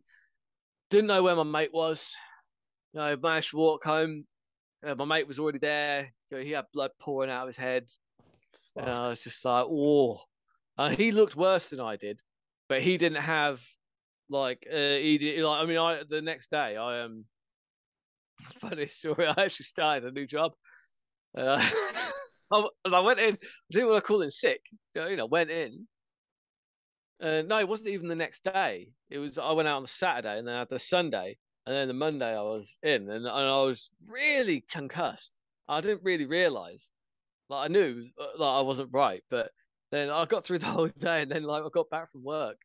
didn't 0.90 1.08
know 1.08 1.24
where 1.24 1.36
my 1.36 1.44
mate 1.44 1.74
was. 1.74 2.16
You 2.94 3.00
know, 3.02 3.18
managed 3.22 3.52
to 3.52 3.58
walk 3.58 3.84
home. 3.84 4.26
Uh, 4.86 4.96
my 4.96 5.06
mate 5.06 5.28
was 5.28 5.40
already 5.40 5.60
there. 5.60 6.12
So 6.28 6.42
he 6.42 6.52
had 6.52 6.66
blood 6.74 6.92
pouring 7.00 7.30
out 7.30 7.44
of 7.44 7.48
his 7.48 7.58
head. 7.58 7.86
And. 8.76 8.90
I 8.90 9.10
was 9.10 9.22
just 9.22 9.44
like, 9.46 9.66
oh. 9.68 10.20
And 10.78 10.98
he 10.98 11.12
looked 11.12 11.36
worse 11.36 11.70
than 11.70 11.80
I 11.80 11.96
did, 11.96 12.22
but 12.68 12.82
he 12.82 12.98
didn't 12.98 13.22
have 13.22 13.62
like 14.30 14.66
uh, 14.72 14.76
he 14.76 15.42
like 15.42 15.64
I 15.64 15.66
mean 15.66 15.78
I 15.78 16.02
the 16.10 16.22
next 16.22 16.52
day 16.52 16.76
I 16.78 17.02
um 17.02 17.26
funny 18.62 18.88
story 18.88 19.28
I 19.28 19.44
actually 19.44 19.66
started 19.66 20.06
a 20.06 20.12
new 20.12 20.28
job. 20.28 20.54
Uh, 21.38 21.58
I, 22.52 22.68
and 22.86 22.96
I 22.96 23.00
went 23.00 23.20
in. 23.20 23.36
I 23.36 23.38
didn't 23.72 23.90
want 23.90 24.04
to 24.04 24.08
call 24.08 24.22
in 24.22 24.30
sick. 24.32 24.62
You 24.96 25.16
know, 25.16 25.26
went 25.26 25.50
in. 25.50 25.88
Uh, 27.22 27.42
no, 27.48 27.60
it 27.60 27.68
wasn't 27.68 27.90
even 27.90 28.08
the 28.08 28.16
next 28.16 28.44
day. 28.44 28.90
It 29.10 29.18
was 29.18 29.38
I 29.38 29.52
went 29.54 29.68
out 29.68 29.78
on 29.78 29.84
the 29.84 29.90
Saturday 29.90 30.38
and 30.38 30.48
then 30.48 30.56
had 30.56 30.70
the 30.70 30.80
Sunday 30.80 31.38
and 31.66 31.76
then 31.76 31.88
the 31.88 31.94
Monday 31.94 32.36
I 32.36 32.42
was 32.42 32.78
in 32.84 33.10
and, 33.10 33.26
and 33.26 33.28
I 33.28 33.62
was 33.62 33.90
really 34.06 34.66
concussed. 34.70 35.34
I 35.68 35.82
didn't 35.82 36.04
really 36.04 36.26
realize. 36.26 36.92
Like 37.50 37.70
I 37.70 37.74
knew 37.74 38.06
uh, 38.20 38.38
like 38.38 38.60
I 38.60 38.62
wasn't 38.62 38.90
right, 38.92 39.24
but 39.30 39.52
then 39.92 40.10
I 40.10 40.26
got 40.26 40.44
through 40.44 40.60
the 40.60 40.66
whole 40.66 40.88
day 41.00 41.22
and 41.22 41.32
then 41.32 41.44
like 41.44 41.64
I 41.64 41.70
got 41.74 41.90
back 41.90 42.12
from 42.12 42.24
work 42.24 42.58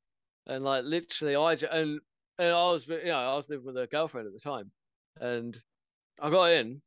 and 0.48 0.64
like 0.64 0.84
literally 0.84 1.36
I 1.36 1.54
ju- 1.54 1.68
and 1.70 2.00
and 2.38 2.48
I 2.48 2.70
was 2.70 2.86
you 2.88 3.04
know 3.04 3.18
I 3.18 3.36
was 3.36 3.48
living 3.48 3.66
with 3.66 3.76
a 3.76 3.86
girlfriend 3.86 4.26
at 4.26 4.32
the 4.32 4.40
time 4.40 4.70
and 5.20 5.56
I 6.20 6.30
got 6.30 6.50
in 6.50 6.80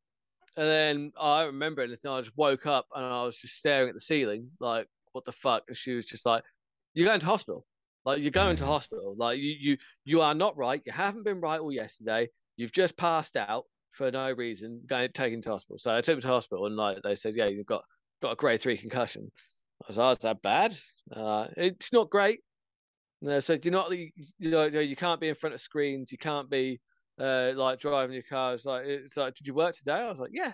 and 0.58 0.68
then 0.68 1.12
I 1.20 1.42
don't 1.42 1.54
remember 1.54 1.82
anything. 1.82 2.12
I 2.12 2.20
just 2.20 2.36
woke 2.36 2.66
up 2.66 2.88
and 2.94 3.06
I 3.06 3.24
was 3.24 3.38
just 3.38 3.56
staring 3.56 3.88
at 3.90 3.94
the 3.94 4.02
ceiling 4.02 4.50
like 4.60 4.88
what 5.14 5.26
the 5.26 5.32
fuck 5.32 5.64
and 5.68 5.78
she 5.78 5.94
was 5.94 6.06
just 6.06 6.26
like 6.26 6.44
you're 6.94 7.08
going 7.08 7.20
to 7.22 7.26
hospital. 7.26 7.66
Like 8.04 8.22
you're 8.22 8.32
going 8.32 8.58
to 8.58 8.66
hospital. 8.66 9.16
Like 9.18 9.38
you 9.38 9.56
you 9.60 9.78
you 10.04 10.22
are 10.22 10.34
not 10.34 10.58
right. 10.58 10.82
You 10.86 10.92
haven't 10.92 11.24
been 11.24 11.40
right 11.40 11.60
all 11.60 11.72
yesterday. 11.72 12.30
You've 12.58 12.72
just 12.72 12.98
passed 12.98 13.38
out 13.38 13.66
for 13.92 14.10
no 14.12 14.32
reason 14.32 14.82
going 14.88 15.10
taken 15.14 15.42
to 15.44 15.50
hospital. 15.50 15.78
So 15.78 15.96
I 15.96 16.02
took 16.02 16.16
him 16.16 16.22
to 16.22 16.28
hospital 16.28 16.66
and 16.66 16.76
like 16.76 16.98
they 17.04 17.16
said 17.16 17.36
yeah 17.36 17.48
you've 17.48 17.66
got 17.66 17.84
got 18.22 18.32
a 18.32 18.36
grade 18.36 18.62
three 18.62 18.78
concussion. 18.78 19.32
I 19.84 19.86
was 19.88 19.98
like 19.98 20.08
oh, 20.08 20.12
is 20.12 20.18
that 20.20 20.42
bad? 20.42 20.78
Uh, 21.16 21.48
it's 21.58 21.94
not 21.94 22.10
great 22.10 22.40
and 23.22 23.30
they 23.30 23.42
said, 23.42 23.64
"You're 23.64 23.72
not, 23.72 23.92
you, 23.92 24.10
you 24.40 24.52
know, 24.52 24.66
you 24.66 24.96
can't 24.96 25.22
be 25.22 25.30
in 25.30 25.36
front 25.36 25.54
of 25.54 25.62
screens. 25.62 26.12
You 26.12 26.18
can't 26.18 26.50
be 26.50 26.80
uh, 27.20 27.54
like 27.56 27.80
driving 27.80 28.14
your 28.14 28.24
car." 28.24 28.54
It's 28.54 28.66
like, 28.66 28.86
it's 28.86 29.18
like, 29.18 29.36
"Did 29.36 29.48
you 29.48 29.54
work 29.54 29.76
today?" 29.76 29.94
I 29.94 30.10
was 30.10 30.20
like, 30.20 30.32
"Yeah." 30.34 30.54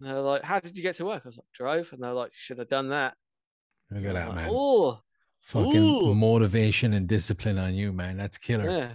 And 0.00 0.08
they're 0.08 0.20
like, 0.20 0.42
"How 0.42 0.60
did 0.60 0.76
you 0.76 0.82
get 0.82 0.96
to 0.96 1.04
work?" 1.04 1.22
I 1.24 1.28
was 1.28 1.36
like, 1.36 1.46
"Drove." 1.54 1.92
And 1.92 2.02
they're 2.02 2.12
like, 2.12 2.32
"Should 2.34 2.58
have 2.58 2.68
done 2.68 2.90
that." 2.90 3.14
Look 3.90 4.04
at 4.04 4.14
that, 4.14 4.28
like, 4.28 4.36
man. 4.36 4.50
Oh, 4.52 5.00
Fucking 5.42 5.76
ooh. 5.76 6.14
motivation 6.14 6.94
and 6.94 7.06
discipline 7.06 7.58
on 7.58 7.74
you, 7.74 7.92
man. 7.92 8.16
That's 8.16 8.38
killer. 8.38 8.70
yeah. 8.70 8.92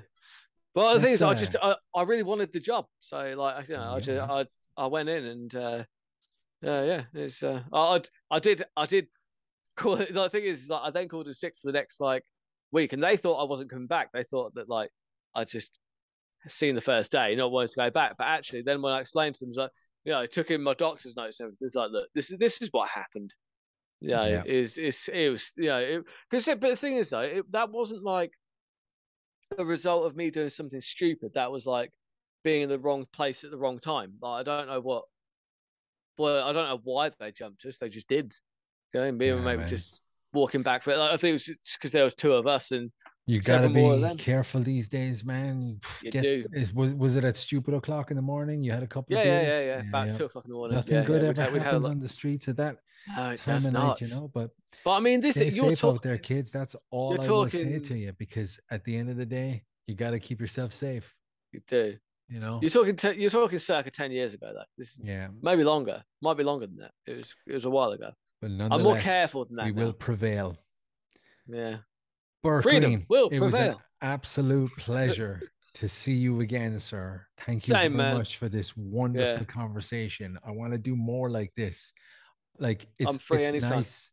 But 0.73 0.95
the 0.95 1.01
thing 1.01 1.13
is, 1.13 1.21
I 1.21 1.33
just, 1.33 1.55
I, 1.61 1.75
I 1.95 2.03
really 2.03 2.23
wanted 2.23 2.51
the 2.51 2.59
job, 2.59 2.85
so 2.99 3.17
like, 3.37 3.67
you 3.67 3.75
know, 3.75 3.93
I 3.95 3.99
just. 3.99 4.29
I, 4.29 4.45
I 4.77 4.87
went 4.87 5.09
in 5.09 5.25
and, 5.25 5.55
uh, 5.55 5.83
yeah, 6.61 6.83
yeah, 6.83 7.03
it's, 7.13 7.43
uh, 7.43 7.61
I, 7.73 8.01
I, 8.31 8.39
did, 8.39 8.63
I 8.77 8.85
did 8.85 9.07
call 9.75 9.95
it. 9.95 10.13
The 10.13 10.29
thing 10.29 10.45
is, 10.45 10.69
like, 10.69 10.81
I 10.83 10.91
then 10.91 11.07
called 11.07 11.27
in 11.27 11.33
sick 11.33 11.55
for 11.61 11.67
the 11.67 11.77
next 11.77 11.99
like 11.99 12.23
week, 12.71 12.93
and 12.93 13.03
they 13.03 13.17
thought 13.17 13.41
I 13.41 13.49
wasn't 13.49 13.69
coming 13.69 13.87
back. 13.87 14.11
They 14.11 14.23
thought 14.23 14.55
that 14.55 14.69
like 14.69 14.91
I 15.35 15.43
just 15.45 15.77
seen 16.47 16.75
the 16.75 16.81
first 16.81 17.11
day, 17.11 17.35
not 17.35 17.51
wanting 17.51 17.69
to 17.69 17.75
go 17.75 17.89
back. 17.91 18.17
But 18.17 18.25
actually, 18.27 18.63
then 18.63 18.81
when 18.81 18.93
I 18.93 18.99
explained 19.01 19.35
to 19.35 19.45
them, 19.45 19.53
like, 19.55 19.71
you 20.05 20.11
know, 20.13 20.21
I 20.21 20.25
took 20.27 20.51
in 20.51 20.63
my 20.63 20.73
doctor's 20.73 21.15
notes 21.15 21.39
and 21.39 21.47
everything. 21.47 21.65
It's 21.65 21.75
like, 21.75 21.91
look, 21.91 22.09
this 22.15 22.31
is 22.31 22.37
this 22.39 22.61
is 22.61 22.69
what 22.71 22.89
happened. 22.89 23.33
You 24.01 24.09
know, 24.09 24.25
Yeah. 24.25 24.43
is 24.45 24.77
is 24.77 25.09
it 25.11 25.29
was 25.29 25.53
you 25.57 25.67
know 25.67 26.03
because 26.29 26.45
but 26.45 26.61
the 26.61 26.75
thing 26.75 26.95
is 26.95 27.09
though 27.09 27.21
it, 27.21 27.51
that 27.51 27.69
wasn't 27.71 28.03
like 28.03 28.31
a 29.57 29.65
result 29.65 30.05
of 30.05 30.15
me 30.15 30.31
doing 30.31 30.49
something 30.49 30.81
stupid. 30.81 31.33
That 31.33 31.51
was 31.51 31.65
like 31.65 31.91
being 32.43 32.61
in 32.63 32.69
the 32.69 32.79
wrong 32.79 33.05
place 33.11 33.43
at 33.43 33.51
the 33.51 33.57
wrong 33.57 33.79
time. 33.79 34.13
Like 34.21 34.41
I 34.41 34.43
don't 34.43 34.67
know 34.67 34.81
what, 34.81 35.05
well 36.17 36.47
I 36.47 36.53
don't 36.53 36.67
know 36.69 36.81
why 36.83 37.09
they 37.19 37.31
jumped 37.31 37.65
us. 37.65 37.77
They 37.77 37.89
just 37.89 38.07
did. 38.07 38.33
You 38.93 38.99
know, 39.01 39.05
and 39.07 39.17
me 39.17 39.29
and 39.29 39.37
Yeah, 39.37 39.43
my 39.43 39.51
mate 39.51 39.57
were 39.57 39.63
man. 39.63 39.69
just 39.69 40.01
walking 40.33 40.61
back. 40.61 40.85
Like, 40.85 40.97
I 40.97 41.17
think 41.17 41.29
it 41.29 41.33
was 41.33 41.45
just 41.45 41.77
because 41.79 41.91
there 41.91 42.03
was 42.03 42.15
two 42.15 42.33
of 42.33 42.47
us 42.47 42.71
and 42.71 42.91
You 43.25 43.41
gotta 43.41 43.63
several 43.63 43.81
more 43.81 43.93
of 43.93 44.17
be 44.17 44.23
careful 44.23 44.61
these 44.61 44.87
days, 44.87 45.23
man. 45.23 45.79
You 46.01 46.11
get, 46.11 46.23
do. 46.23 46.45
Is 46.53 46.73
was 46.73 46.93
was 46.93 47.15
it 47.15 47.23
at 47.23 47.37
stupid 47.37 47.73
o'clock 47.73 48.11
in 48.11 48.15
the 48.15 48.23
morning? 48.23 48.61
You 48.61 48.71
had 48.71 48.83
a 48.83 48.87
couple 48.87 49.15
yeah, 49.15 49.21
of 49.21 49.25
yeah, 49.25 49.41
beers. 49.41 49.65
yeah, 49.65 49.81
yeah, 49.81 49.89
About 49.89 50.15
two 50.15 50.25
o'clock 50.25 50.45
in 50.45 50.51
the 50.51 50.55
morning. 50.55 50.75
Nothing 50.75 50.95
yeah, 50.95 51.03
good 51.03 51.21
yeah. 51.21 51.43
Ever 51.43 51.53
we'd 51.53 51.61
happens 51.61 51.85
on 51.85 51.99
the 51.99 52.09
streets 52.09 52.47
at 52.47 52.57
that 52.57 52.77
No, 53.15 53.35
time 53.35 53.65
of 53.65 53.73
night, 53.73 54.01
you 54.01 54.09
know. 54.09 54.31
But 54.33 54.51
But 54.83 54.91
I 54.91 54.99
mean, 54.99 55.21
this 55.21 55.37
is 55.37 55.55
you're 55.55 55.69
safe 55.69 55.85
out 55.85 56.01
there, 56.01 56.17
kids. 56.17 56.51
That's 56.51 56.75
all 56.91 57.21
I 57.21 57.27
will 57.27 57.49
say 57.49 57.79
to 57.79 57.97
you 57.97 58.13
because 58.17 58.59
at 58.71 58.83
the 58.83 58.95
end 58.95 59.09
of 59.09 59.17
the 59.17 59.25
day, 59.25 59.63
you 59.87 59.95
got 59.95 60.11
to 60.11 60.19
keep 60.19 60.39
yourself 60.41 60.73
safe. 60.73 61.15
You 61.51 61.61
do. 61.67 61.95
You 62.27 62.39
know. 62.39 62.59
You're 62.61 62.69
talking. 62.69 62.95
Te- 62.95 63.19
you're 63.19 63.31
talking 63.31 63.57
circa 63.57 63.89
ten 63.89 64.11
years 64.11 64.35
ago. 64.35 64.51
Though 64.53 64.63
this 64.77 64.89
is 64.95 65.03
yeah, 65.03 65.29
maybe 65.41 65.63
longer. 65.63 66.03
Might 66.21 66.37
be 66.37 66.43
longer 66.43 66.67
than 66.67 66.77
that. 66.77 66.91
It 67.07 67.15
was. 67.15 67.35
It 67.47 67.53
was 67.55 67.65
a 67.65 67.69
while 67.71 67.91
ago. 67.91 68.11
But 68.41 68.47
I'm 68.47 68.57
nonetheless, 68.57 68.83
more 68.83 68.97
careful 68.97 69.45
than 69.45 69.55
that. 69.57 69.65
we 69.65 69.71
now. 69.73 69.85
will 69.85 69.93
prevail. 69.93 70.57
Yeah. 71.47 71.77
Bert 72.43 72.63
Freedom 72.63 72.91
Green, 72.91 73.05
will 73.09 73.29
it 73.29 73.39
was 73.39 73.53
an 73.53 73.59
prevail. 73.59 73.81
absolute 74.01 74.71
pleasure 74.77 75.41
to 75.73 75.89
see 75.89 76.13
you 76.13 76.39
again, 76.41 76.79
sir. 76.79 77.25
Thank 77.39 77.67
you 77.67 77.73
Same, 77.73 77.93
very 77.93 78.09
man. 78.09 78.17
much 78.17 78.37
for 78.37 78.49
this 78.49 78.75
wonderful 78.77 79.39
Yeah. 79.39 79.43
conversation. 79.43 80.37
I 80.45 80.51
want 80.51 80.71
to 80.73 80.77
do 80.77 80.95
more 80.95 81.29
like 81.29 81.53
this. 81.55 81.91
Like 82.57 82.87
it's, 82.97 83.19
it's 83.31 83.69
nice 83.69 84.09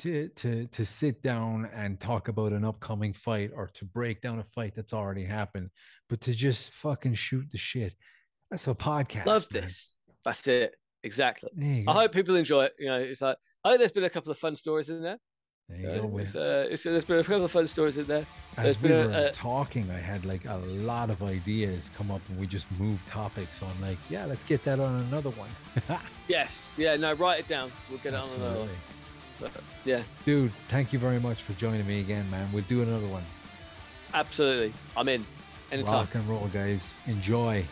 to 0.00 0.28
to 0.36 0.66
to 0.66 0.84
sit 0.84 1.22
down 1.22 1.68
and 1.74 1.98
talk 1.98 2.28
about 2.28 2.52
an 2.52 2.64
upcoming 2.64 3.12
fight 3.12 3.50
or 3.54 3.68
to 3.74 3.84
break 3.84 4.20
down 4.20 4.38
a 4.38 4.44
fight 4.44 4.74
that's 4.76 4.92
already 4.92 5.24
happened, 5.24 5.70
but 6.08 6.20
to 6.22 6.32
just 6.34 6.70
fucking 6.70 7.14
shoot 7.14 7.46
the 7.50 7.58
shit. 7.58 7.94
That's 8.50 8.68
a 8.68 8.74
podcast. 8.74 9.26
Love 9.26 9.50
man. 9.52 9.62
this. 9.64 9.96
That's 10.24 10.46
it. 10.46 10.76
Exactly. 11.06 11.84
I 11.86 11.92
hope 11.92 12.12
people 12.12 12.34
enjoy 12.34 12.64
it. 12.64 12.74
You 12.78 12.86
know, 12.86 12.98
it's 12.98 13.22
like 13.22 13.36
I 13.64 13.70
hope 13.70 13.78
there's 13.78 13.92
been 13.92 14.04
a 14.04 14.10
couple 14.10 14.32
of 14.32 14.38
fun 14.38 14.56
stories 14.56 14.90
in 14.90 15.02
there. 15.02 15.18
There 15.68 15.78
you 15.80 15.88
uh, 15.88 15.98
go. 16.06 16.18
It's, 16.18 16.36
uh, 16.36 16.66
it's, 16.70 16.82
there's 16.84 17.04
been 17.04 17.18
a 17.18 17.24
couple 17.24 17.44
of 17.44 17.50
fun 17.50 17.66
stories 17.66 17.96
in 17.96 18.04
there. 18.04 18.26
As 18.56 18.64
there's 18.64 18.82
we 18.82 18.88
been 18.88 19.10
were 19.10 19.16
a- 19.16 19.30
talking, 19.30 19.90
I 19.90 19.98
had 19.98 20.24
like 20.24 20.44
a 20.48 20.56
lot 20.56 21.10
of 21.10 21.22
ideas 21.22 21.90
come 21.96 22.10
up, 22.10 22.20
and 22.28 22.38
we 22.38 22.46
just 22.46 22.66
moved 22.78 23.06
topics. 23.06 23.60
So 23.60 23.66
I'm 23.66 23.80
like, 23.80 23.98
yeah, 24.08 24.26
let's 24.26 24.44
get 24.44 24.64
that 24.64 24.80
on 24.80 25.02
another 25.04 25.30
one. 25.30 25.50
Yes. 26.28 26.74
Yeah. 26.76 26.96
No. 26.96 27.12
Write 27.12 27.38
it 27.38 27.48
down. 27.48 27.70
We'll 27.88 28.00
get 28.00 28.12
it 28.12 28.16
on 28.16 28.28
another 28.30 28.60
one. 28.60 28.68
But, 29.38 29.52
yeah. 29.84 30.02
Dude, 30.24 30.52
thank 30.68 30.92
you 30.92 30.98
very 30.98 31.20
much 31.20 31.42
for 31.42 31.52
joining 31.52 31.86
me 31.86 32.00
again, 32.00 32.28
man. 32.30 32.50
We'll 32.52 32.64
do 32.64 32.82
another 32.82 33.06
one. 33.06 33.24
Absolutely. 34.12 34.72
I'm 34.96 35.08
in. 35.08 35.24
Anytime. 35.70 35.92
Rock 35.94 36.14
and 36.16 36.28
roll, 36.28 36.48
guys. 36.52 36.96
Enjoy. 37.06 37.64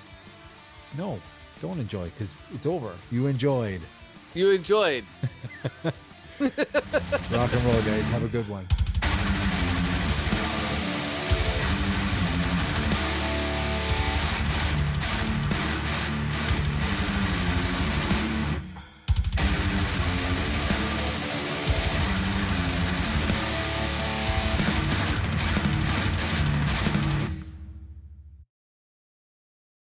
No, 0.96 1.18
don't 1.60 1.78
enjoy 1.78 2.04
because 2.04 2.32
it's 2.52 2.66
over. 2.66 2.92
You 3.10 3.26
enjoyed. 3.26 3.80
You 4.34 4.50
enjoyed. 4.50 5.04
Rock 5.84 5.92
and 6.40 7.64
roll, 7.64 7.82
guys. 7.82 8.08
Have 8.10 8.24
a 8.24 8.28
good 8.28 8.48
one. 8.48 8.66